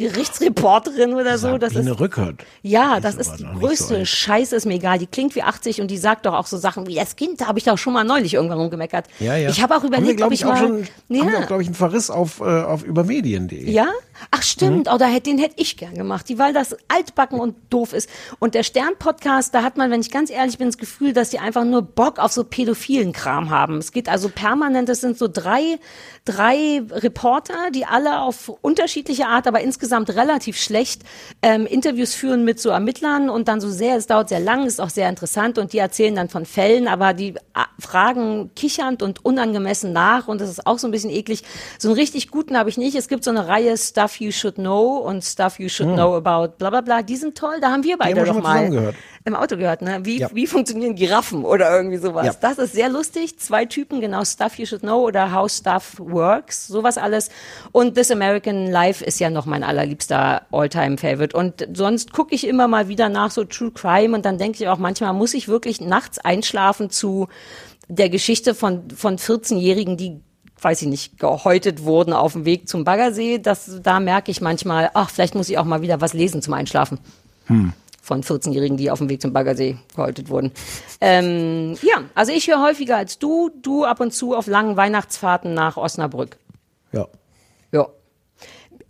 Gerichtsreporterin 0.00 1.14
oder 1.14 1.36
so. 1.36 1.58
Das 1.58 1.70
ist 1.70 1.76
Sabine 1.76 2.00
Rückert. 2.00 2.44
ja, 2.62 3.00
das 3.00 3.16
ist 3.16 3.32
die 3.34 3.42
so 3.42 3.48
größte 3.58 3.96
alt. 3.96 4.08
Scheiße, 4.08 4.56
ist 4.56 4.64
mir 4.66 4.74
egal. 4.74 4.98
Die 4.98 5.06
klingt 5.06 5.34
wie 5.34 5.42
80 5.42 5.80
und 5.80 5.90
die 5.90 5.98
sagt 5.98 6.24
doch 6.24 6.32
auch 6.32 6.46
so 6.46 6.56
Sachen 6.56 6.86
wie, 6.86 6.94
das 6.94 7.16
Kind, 7.16 7.40
da 7.40 7.46
habe 7.46 7.58
ich 7.58 7.64
doch 7.64 7.76
schon 7.76 7.92
mal 7.92 8.04
neulich 8.04 8.34
irgendwann 8.34 8.58
rumgemeckert. 8.58 9.06
Ja, 9.18 9.36
ja. 9.36 9.50
Ich 9.50 9.62
habe 9.62 9.76
auch 9.76 9.82
haben 9.82 9.92
wir, 9.92 9.98
überlegt, 9.98 10.22
ob 10.22 10.32
ich 10.32 10.44
auch 10.44 10.50
mal... 10.50 10.58
schon, 10.58 10.88
ja. 11.08 11.20
haben 11.20 11.32
wir 11.32 11.38
auch, 11.40 11.46
glaube 11.46 11.62
ich, 11.62 11.68
einen 11.68 11.74
Verriss 11.74 12.10
auf, 12.10 12.40
äh, 12.40 12.44
auf 12.44 12.82
übermedien.de. 12.82 13.70
Ja? 13.70 13.88
Ach 14.30 14.42
stimmt, 14.42 14.88
oh, 14.92 14.98
da 14.98 15.06
hätte, 15.06 15.30
den 15.30 15.38
hätte 15.38 15.54
ich 15.56 15.76
gern 15.76 15.94
gemacht, 15.94 16.28
die, 16.28 16.38
weil 16.38 16.52
das 16.52 16.76
altbacken 16.88 17.40
und 17.40 17.56
doof 17.70 17.92
ist. 17.92 18.08
Und 18.38 18.54
der 18.54 18.62
Stern-Podcast, 18.62 19.54
da 19.54 19.62
hat 19.62 19.76
man, 19.76 19.90
wenn 19.90 20.00
ich 20.00 20.10
ganz 20.10 20.30
ehrlich 20.30 20.58
bin, 20.58 20.68
das 20.68 20.78
Gefühl, 20.78 21.12
dass 21.12 21.30
die 21.30 21.38
einfach 21.38 21.64
nur 21.64 21.82
Bock 21.82 22.18
auf 22.18 22.32
so 22.32 22.44
pädophilen 22.44 23.12
Kram 23.12 23.50
haben. 23.50 23.78
Es 23.78 23.92
geht 23.92 24.08
also 24.08 24.28
permanent, 24.28 24.88
es 24.88 25.00
sind 25.00 25.16
so 25.18 25.28
drei, 25.28 25.78
drei 26.24 26.82
Reporter, 26.90 27.70
die 27.74 27.86
alle 27.86 28.20
auf 28.20 28.48
unterschiedliche 28.48 29.26
Art, 29.26 29.46
aber 29.46 29.60
insgesamt 29.60 30.10
relativ 30.10 30.58
schlecht 30.58 31.02
ähm, 31.42 31.66
Interviews 31.66 32.14
führen 32.14 32.44
mit 32.44 32.60
so 32.60 32.70
Ermittlern 32.70 33.30
und 33.30 33.48
dann 33.48 33.60
so 33.60 33.70
sehr, 33.70 33.96
es 33.96 34.06
dauert 34.06 34.28
sehr 34.28 34.40
lang, 34.40 34.66
ist 34.66 34.80
auch 34.80 34.90
sehr 34.90 35.08
interessant 35.08 35.58
und 35.58 35.72
die 35.72 35.78
erzählen 35.78 36.14
dann 36.14 36.28
von 36.28 36.46
Fällen, 36.46 36.88
aber 36.88 37.14
die 37.14 37.34
ah, 37.54 37.66
fragen 37.78 38.50
kichernd 38.54 39.02
und 39.02 39.24
unangemessen 39.24 39.92
nach 39.92 40.28
und 40.28 40.40
das 40.40 40.50
ist 40.50 40.66
auch 40.66 40.78
so 40.78 40.86
ein 40.86 40.90
bisschen 40.90 41.10
eklig. 41.10 41.42
So 41.78 41.88
einen 41.88 41.98
richtig 41.98 42.30
guten 42.30 42.56
habe 42.56 42.68
ich 42.68 42.76
nicht. 42.76 42.94
Es 42.96 43.08
gibt 43.08 43.24
so 43.24 43.30
eine 43.30 43.48
Reihe 43.48 43.76
Stuff 43.76 44.09
You 44.18 44.32
Should 44.32 44.54
Know 44.56 44.96
und 44.96 45.22
Stuff 45.22 45.58
You 45.58 45.68
Should 45.68 45.90
Hm. 45.90 45.94
Know 45.96 46.16
About 46.16 46.54
bla 46.58 46.70
bla 46.70 46.80
bla. 46.80 47.02
Die 47.02 47.16
sind 47.16 47.36
toll, 47.36 47.58
da 47.60 47.70
haben 47.70 47.84
wir 47.84 47.98
beide 47.98 48.26
schon 48.26 48.42
mal 48.42 48.94
im 49.24 49.36
Auto 49.36 49.56
gehört, 49.58 49.82
ne? 49.82 50.00
Wie, 50.02 50.18
Ja. 50.20 50.28
wie 50.32 50.46
funktionieren 50.46 50.94
Giraffen 50.94 51.44
oder 51.44 51.70
irgendwie 51.76 51.98
sowas. 51.98 52.26
Ja. 52.26 52.32
Das 52.40 52.58
ist 52.58 52.72
sehr 52.72 52.88
lustig. 52.88 53.38
Zwei 53.38 53.66
Typen, 53.66 54.00
genau, 54.00 54.24
Stuff 54.24 54.58
You 54.58 54.64
Should 54.64 54.80
Know 54.80 55.00
oder 55.06 55.32
How 55.34 55.50
Stuff 55.50 55.96
Works, 55.98 56.66
sowas 56.66 56.96
alles. 56.96 57.28
Und 57.72 57.94
This 57.94 58.10
American 58.10 58.66
Life 58.68 59.04
ist 59.04 59.20
ja 59.20 59.28
noch 59.28 59.44
mein 59.46 59.62
allerliebster 59.62 60.42
All-Time-Favorite. 60.50 61.36
Und 61.36 61.68
sonst 61.74 62.12
gucke 62.12 62.34
ich 62.34 62.46
immer 62.46 62.66
mal 62.66 62.88
wieder 62.88 63.08
nach 63.10 63.30
so 63.30 63.44
True 63.44 63.70
Crime 63.72 64.16
und 64.16 64.24
dann 64.24 64.38
denke 64.38 64.62
ich 64.62 64.68
auch, 64.68 64.78
manchmal 64.78 65.12
muss 65.12 65.34
ich 65.34 65.48
wirklich 65.48 65.80
nachts 65.82 66.18
einschlafen 66.18 66.88
zu 66.88 67.28
der 67.88 68.08
Geschichte 68.08 68.54
von, 68.54 68.88
von 68.90 69.18
14-Jährigen, 69.18 69.96
die 69.96 70.20
weiß 70.62 70.82
ich 70.82 70.88
nicht, 70.88 71.18
gehäutet 71.18 71.84
wurden 71.84 72.12
auf 72.12 72.32
dem 72.34 72.44
Weg 72.44 72.68
zum 72.68 72.84
Baggersee. 72.84 73.38
Das, 73.38 73.80
da 73.82 74.00
merke 74.00 74.30
ich 74.30 74.40
manchmal, 74.40 74.90
ach, 74.94 75.10
vielleicht 75.10 75.34
muss 75.34 75.48
ich 75.48 75.58
auch 75.58 75.64
mal 75.64 75.82
wieder 75.82 76.00
was 76.00 76.12
lesen 76.12 76.42
zum 76.42 76.54
Einschlafen 76.54 76.98
Hm. 77.46 77.72
von 78.02 78.22
14-Jährigen, 78.22 78.76
die 78.76 78.90
auf 78.90 78.98
dem 78.98 79.08
Weg 79.08 79.20
zum 79.22 79.32
Baggersee 79.32 79.76
gehäutet 79.96 80.28
wurden. 80.28 80.52
Ähm, 81.00 81.76
ja, 81.82 82.04
also 82.14 82.32
ich 82.32 82.48
höre 82.48 82.62
häufiger 82.62 82.96
als 82.96 83.18
du, 83.18 83.50
du 83.62 83.84
ab 83.84 84.00
und 84.00 84.12
zu 84.12 84.34
auf 84.36 84.46
langen 84.46 84.76
Weihnachtsfahrten 84.76 85.54
nach 85.54 85.76
Osnabrück. 85.76 86.36
Ja. 86.92 87.06
Ja. 87.72 87.88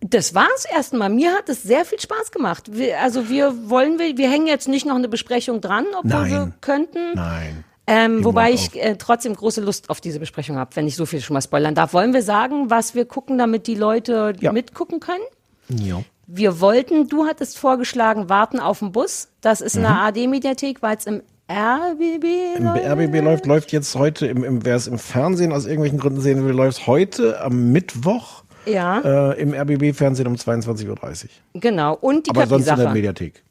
Das 0.01 0.35
war's 0.35 0.65
erstmal. 0.75 1.11
Mir 1.11 1.33
hat 1.33 1.49
es 1.51 1.63
sehr 1.63 1.85
viel 1.85 2.01
Spaß 2.01 2.31
gemacht. 2.33 2.71
Wir, 2.73 3.01
also 3.01 3.29
wir 3.29 3.69
wollen, 3.69 3.99
wir, 3.99 4.17
wir 4.17 4.31
hängen 4.31 4.47
jetzt 4.47 4.67
nicht 4.67 4.87
noch 4.87 4.95
eine 4.97 5.09
Besprechung 5.09 5.61
dran, 5.61 5.85
obwohl 5.97 6.11
Nein. 6.23 6.31
wir 6.31 6.53
könnten. 6.63 7.15
Nein. 7.15 7.65
Ähm, 7.91 8.25
wobei 8.25 8.53
ich 8.53 8.81
äh, 8.81 8.95
trotzdem 8.97 9.35
große 9.35 9.61
Lust 9.61 9.91
auf 9.91 10.01
diese 10.01 10.21
Besprechung 10.21 10.57
habe, 10.57 10.75
wenn 10.77 10.87
ich 10.87 10.95
so 10.97 11.07
viel 11.07 11.21
schon 11.21 11.35
mal 11.35 11.41
spoilern 11.43 11.75
darf. 11.75 11.93
Wollen 11.93 12.13
wir 12.15 12.23
sagen, 12.23 12.71
was 12.71 12.95
wir 12.95 13.05
gucken, 13.05 13.37
damit 13.37 13.67
die 13.67 13.75
Leute 13.75 14.33
Ja. 14.41 14.53
mitgucken 14.53 15.01
können? 15.01 15.25
Ja. 15.69 16.03
Wir 16.27 16.61
wollten, 16.61 17.09
du 17.09 17.25
hattest 17.27 17.59
vorgeschlagen, 17.59 18.29
warten 18.29 18.61
auf 18.61 18.79
den 18.79 18.93
Bus. 18.93 19.29
Das 19.41 19.61
ist 19.61 19.75
in 19.75 19.83
der 19.83 19.91
AD-Mediathek, 20.03 20.81
weil 20.83 20.97
es 20.97 21.07
im 21.07 21.23
RBB 21.51 22.25
Im 22.59 22.65
läuft. 22.65 22.85
RBB 22.87 23.21
läuft, 23.25 23.47
läuft 23.47 23.73
jetzt 23.73 23.97
heute, 23.97 24.27
im, 24.29 24.45
im, 24.45 24.65
wer 24.65 24.77
es 24.77 24.87
im 24.87 24.99
Fernsehen 24.99 25.53
aus 25.53 25.65
irgendwelchen 25.67 25.99
Gründen 25.99 26.21
sehen 26.21 26.45
will, 26.47 26.53
läuft 26.55 26.87
heute 26.87 27.41
am 27.41 27.73
Mittwoch 27.73 28.45
Ja, 28.67 29.33
äh, 29.33 29.41
im 29.41 29.53
RBB-Fernsehen 29.53 30.29
um 30.29 30.35
22.30 30.37 30.89
Uhr. 30.89 31.29
genau. 31.61 31.95
Und 32.01 32.27
die 32.27 32.31
Aber 32.31 32.47
sonst 32.47 32.69
in 32.69 32.77
der. 32.77 32.93
Mediathek. 32.93 33.43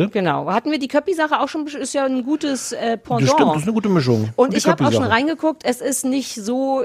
Bitte? 0.00 0.08
Genau. 0.12 0.50
Hatten 0.50 0.70
wir 0.70 0.78
die 0.78 0.88
Köppi-Sache 0.88 1.40
auch 1.40 1.48
schon, 1.48 1.66
ist 1.66 1.94
ja 1.94 2.04
ein 2.04 2.24
gutes 2.24 2.72
äh, 2.72 2.96
Das 2.98 3.02
Pendant. 3.02 3.28
stimmt, 3.30 3.50
das 3.50 3.56
ist 3.58 3.62
eine 3.64 3.72
gute 3.72 3.88
Mischung. 3.88 4.28
Und 4.36 4.52
Die 4.52 4.58
ich 4.58 4.66
habe 4.66 4.84
auch 4.86 4.92
schon 4.92 5.04
reingeguckt, 5.04 5.64
es 5.64 5.80
ist 5.80 6.04
nicht 6.04 6.34
so 6.34 6.84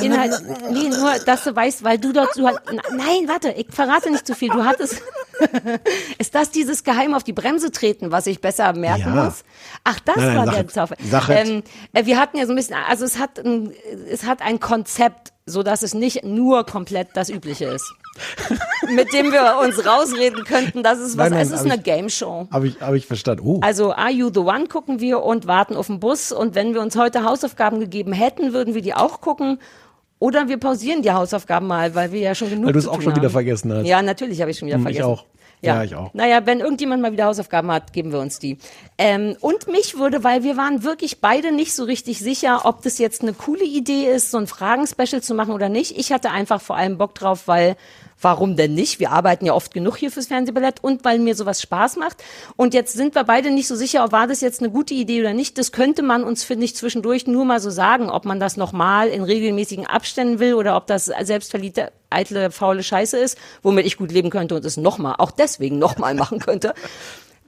Inhalt, 0.00 0.32
nee, 0.70 0.88
nur, 0.88 1.12
dass 1.26 1.44
du 1.44 1.54
weißt, 1.54 1.84
weil 1.84 1.98
du 1.98 2.12
dort, 2.12 2.36
du, 2.36 2.46
hat- 2.46 2.62
nein, 2.90 3.26
warte, 3.28 3.50
ich 3.52 3.66
verrate 3.70 4.10
nicht 4.10 4.26
zu 4.26 4.34
viel, 4.34 4.48
du 4.50 4.64
hattest, 4.64 5.02
ist 6.18 6.34
das 6.34 6.50
dieses 6.50 6.84
Geheim 6.84 7.14
auf 7.14 7.24
die 7.24 7.32
Bremse 7.32 7.70
treten, 7.70 8.10
was 8.12 8.26
ich 8.26 8.40
besser 8.40 8.72
merken 8.74 9.14
Ja. 9.14 9.24
muss? 9.24 9.44
Ach, 9.84 9.98
das 10.00 10.16
Nein, 10.16 10.26
nein, 10.34 10.36
war 10.46 10.54
der. 10.54 10.68
Zauber. 10.68 10.96
Es. 10.98 11.48
Ähm, 11.48 11.62
äh, 11.92 12.06
wir 12.06 12.18
hatten 12.18 12.36
ja 12.38 12.46
so 12.46 12.52
ein 12.52 12.56
bisschen, 12.56 12.76
also 12.88 13.04
es 13.04 13.18
hat 13.18 13.38
ein, 13.38 13.72
es 14.10 14.24
hat 14.24 14.40
ein 14.42 14.60
Konzept, 14.60 15.32
so 15.46 15.62
dass 15.62 15.82
es 15.82 15.92
nicht 15.94 16.24
nur 16.24 16.64
komplett 16.64 17.08
das 17.14 17.28
Übliche 17.30 17.64
ist. 17.66 17.92
Mit 18.94 19.12
dem 19.12 19.32
wir 19.32 19.58
uns 19.62 19.84
rausreden 19.86 20.44
könnten, 20.44 20.82
das 20.82 20.98
ist 20.98 21.16
was, 21.16 21.30
Nein, 21.30 21.38
nein, 21.38 21.46
es 21.46 21.50
ist 21.52 21.64
eine 21.64 21.76
ich- 21.76 21.82
Game 21.82 22.08
Show. 22.08 22.46
Habe 22.50 22.68
ich, 22.68 22.80
hab 22.80 22.94
ich 22.94 23.06
verstanden. 23.06 23.42
Oh. 23.46 23.60
Also 23.62 23.92
Are 23.94 24.10
You 24.10 24.30
the 24.32 24.40
One 24.40 24.66
gucken 24.66 25.00
wir 25.00 25.22
und 25.22 25.46
warten 25.46 25.76
auf 25.76 25.86
den 25.86 25.98
Bus. 26.00 26.30
Und 26.32 26.54
wenn 26.54 26.74
wir 26.74 26.80
uns 26.82 26.96
heute 26.96 27.24
Hausaufgaben 27.24 27.80
gegeben 27.80 28.12
hätten, 28.12 28.52
würden 28.52 28.74
wir 28.74 28.82
die 28.82 28.94
auch 28.94 29.20
gucken. 29.20 29.58
Oder 30.18 30.48
wir 30.48 30.58
pausieren 30.58 31.02
die 31.02 31.10
Hausaufgaben 31.10 31.66
mal, 31.66 31.94
weil 31.96 32.12
wir 32.12 32.20
ja 32.20 32.34
schon 32.34 32.50
genug 32.50 32.66
Weil 32.66 32.72
du 32.74 32.78
es 32.78 32.86
auch 32.86 33.00
schon 33.02 33.12
wieder 33.16 33.24
haben. 33.24 33.30
vergessen 33.32 33.72
hast. 33.72 33.86
Ja, 33.86 34.02
natürlich 34.02 34.40
habe 34.40 34.50
ich 34.52 34.58
schon 34.58 34.68
wieder 34.68 34.76
Hm, 34.78 34.86
ich 34.86 34.98
vergessen. 34.98 35.10
auch. 35.10 35.24
Ja, 35.62 35.84
ich 35.84 35.94
auch. 35.94 36.12
Naja, 36.12 36.44
wenn 36.44 36.60
irgendjemand 36.60 37.02
mal 37.02 37.12
wieder 37.12 37.26
Hausaufgaben 37.26 37.70
hat, 37.70 37.92
geben 37.92 38.12
wir 38.12 38.18
uns 38.18 38.38
die. 38.38 38.58
Ähm, 38.98 39.36
und 39.40 39.68
mich 39.68 39.96
würde, 39.96 40.24
weil 40.24 40.42
wir 40.42 40.56
waren 40.56 40.82
wirklich 40.82 41.20
beide 41.20 41.52
nicht 41.52 41.72
so 41.72 41.84
richtig 41.84 42.18
sicher, 42.18 42.62
ob 42.64 42.82
das 42.82 42.98
jetzt 42.98 43.22
eine 43.22 43.32
coole 43.32 43.64
Idee 43.64 44.06
ist, 44.12 44.32
so 44.32 44.38
ein 44.38 44.48
Fragen-Special 44.48 45.22
zu 45.22 45.34
machen 45.34 45.54
oder 45.54 45.68
nicht. 45.68 45.96
Ich 45.96 46.12
hatte 46.12 46.30
einfach 46.30 46.60
vor 46.60 46.76
allem 46.76 46.98
Bock 46.98 47.14
drauf, 47.14 47.46
weil 47.46 47.76
Warum 48.22 48.56
denn 48.56 48.74
nicht? 48.74 49.00
Wir 49.00 49.10
arbeiten 49.10 49.44
ja 49.44 49.52
oft 49.52 49.74
genug 49.74 49.96
hier 49.96 50.10
fürs 50.10 50.28
Fernsehballett 50.28 50.82
und 50.82 51.04
weil 51.04 51.18
mir 51.18 51.34
sowas 51.34 51.60
Spaß 51.60 51.96
macht. 51.96 52.22
Und 52.56 52.72
jetzt 52.72 52.94
sind 52.94 53.14
wir 53.14 53.24
beide 53.24 53.50
nicht 53.50 53.66
so 53.66 53.74
sicher, 53.74 54.04
ob 54.04 54.12
war 54.12 54.26
das 54.26 54.40
jetzt 54.40 54.60
eine 54.60 54.70
gute 54.70 54.94
Idee 54.94 55.20
oder 55.20 55.32
nicht. 55.32 55.58
Das 55.58 55.72
könnte 55.72 56.02
man 56.02 56.22
uns, 56.22 56.44
finde 56.44 56.64
ich, 56.64 56.76
zwischendurch 56.76 57.26
nur 57.26 57.44
mal 57.44 57.60
so 57.60 57.70
sagen, 57.70 58.10
ob 58.10 58.24
man 58.24 58.38
das 58.38 58.56
nochmal 58.56 59.08
in 59.08 59.22
regelmäßigen 59.22 59.86
Abständen 59.86 60.38
will 60.38 60.54
oder 60.54 60.76
ob 60.76 60.86
das 60.86 61.06
selbstverliebte, 61.06 61.90
eitle, 62.10 62.50
faule 62.50 62.82
Scheiße 62.82 63.18
ist, 63.18 63.38
womit 63.62 63.86
ich 63.86 63.96
gut 63.96 64.12
leben 64.12 64.30
könnte 64.30 64.54
und 64.54 64.64
es 64.64 64.76
nochmal, 64.76 65.16
auch 65.18 65.30
deswegen 65.30 65.78
nochmal 65.78 66.14
machen 66.22 66.38
könnte. 66.38 66.74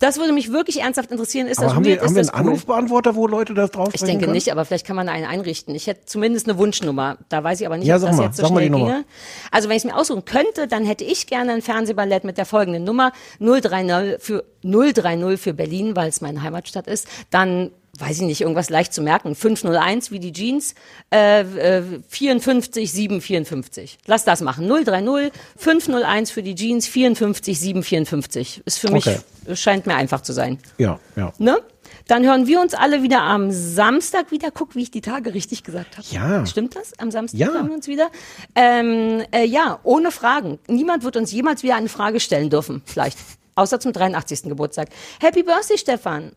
Das 0.00 0.18
würde 0.18 0.32
mich 0.32 0.50
wirklich 0.52 0.80
ernsthaft 0.80 1.10
interessieren. 1.12 1.46
Ist 1.46 1.58
Aber 1.58 1.68
das 1.68 1.76
haben 1.76 1.84
weird? 1.84 1.96
wir, 1.96 2.00
haben 2.02 2.06
ist 2.08 2.14
wir 2.16 2.22
das 2.22 2.30
einen 2.34 2.42
cool? 2.46 2.52
Anrufbeantworter, 2.52 3.14
wo 3.14 3.26
Leute 3.26 3.54
das 3.54 3.70
drauf 3.70 3.90
Ich 3.92 4.02
denke 4.02 4.28
nicht, 4.28 4.50
aber 4.50 4.64
vielleicht 4.64 4.86
kann 4.86 4.96
man 4.96 5.08
einen 5.08 5.24
einrichten. 5.24 5.74
Ich 5.74 5.86
hätte 5.86 6.04
zumindest 6.06 6.48
eine 6.48 6.58
Wunschnummer. 6.58 7.18
Da 7.28 7.44
weiß 7.44 7.60
ich 7.60 7.66
aber 7.66 7.76
nicht, 7.76 7.86
Ja, 7.86 7.96
ob 7.96 8.00
sag 8.02 8.08
das 8.08 8.16
mal, 8.16 8.24
jetzt 8.24 8.36
so 8.36 8.42
sag 8.42 8.50
mal 8.52 8.64
schnell 8.64 8.70
ginge. 8.78 9.04
Also 9.50 9.68
wenn 9.68 9.76
ich 9.76 9.84
es 9.84 9.90
mir 9.90 9.96
aussuchen 9.96 10.24
könnte, 10.24 10.66
dann 10.68 10.84
hätte 10.84 11.04
ich 11.04 11.26
gerne 11.26 11.52
ein 11.52 11.62
Fernsehballett 11.62 12.24
mit 12.24 12.38
der 12.38 12.44
folgenden 12.46 12.84
Nummer 12.84 13.12
030 13.40 14.20
für 14.22 14.44
030 14.62 15.40
für 15.40 15.54
Berlin, 15.54 15.94
weil 15.96 16.08
es 16.08 16.20
meine 16.20 16.42
Heimatstadt 16.42 16.86
ist. 16.88 17.06
Dann 17.30 17.70
weiß 17.98 18.16
ich 18.20 18.22
nicht, 18.26 18.40
irgendwas 18.40 18.70
leicht 18.70 18.92
zu 18.92 19.02
merken. 19.02 19.34
501 19.34 20.10
wie 20.10 20.18
die 20.20 20.32
Jeans, 20.32 20.74
äh, 21.12 21.40
äh, 21.42 21.82
54 22.08 22.90
754. 22.92 23.98
Lass 24.06 24.24
das 24.24 24.40
machen. 24.40 24.68
030 24.68 25.32
501 25.56 26.30
für 26.30 26.42
die 26.42 26.54
Jeans, 26.54 26.86
54 26.86 27.58
754. 27.58 28.62
Ist 28.64 28.78
für 28.78 28.90
mich, 28.90 29.06
Okay. 29.06 29.18
scheint 29.54 29.86
mir 29.86 29.94
einfach 29.96 30.20
zu 30.22 30.32
sein. 30.32 30.58
Ja, 30.78 30.98
ja. 31.16 31.32
Ne? 31.38 31.58
Dann 32.06 32.22
hören 32.24 32.46
wir 32.46 32.60
uns 32.60 32.74
alle 32.74 33.02
wieder 33.02 33.22
am 33.22 33.50
Samstag 33.50 34.30
wieder. 34.30 34.50
Guck, 34.50 34.74
wie 34.74 34.82
ich 34.82 34.90
die 34.90 35.00
Tage 35.00 35.32
richtig 35.32 35.62
gesagt 35.64 35.96
habe. 35.96 36.06
Ja. 36.10 36.44
Stimmt 36.44 36.76
das? 36.76 36.92
Am 36.98 37.10
Samstag 37.10 37.38
Ja. 37.40 37.48
hören 37.48 37.68
wir 37.68 37.74
uns 37.74 37.88
wieder. 37.88 38.10
Ähm, 38.54 39.22
äh, 39.32 39.44
ja, 39.46 39.78
ohne 39.84 40.10
Fragen. 40.10 40.58
Niemand 40.68 41.02
wird 41.04 41.16
uns 41.16 41.32
jemals 41.32 41.62
wieder 41.62 41.76
eine 41.76 41.88
Frage 41.88 42.20
stellen 42.20 42.50
dürfen. 42.50 42.82
Vielleicht. 42.84 43.16
Außer 43.54 43.80
zum 43.80 43.92
83. 43.92 44.42
Geburtstag. 44.50 44.88
Happy 45.20 45.42
Birthday, 45.44 45.78
Stefan. 45.78 46.32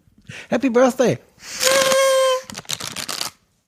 Happy 0.49 0.69
birthday! 0.69 1.17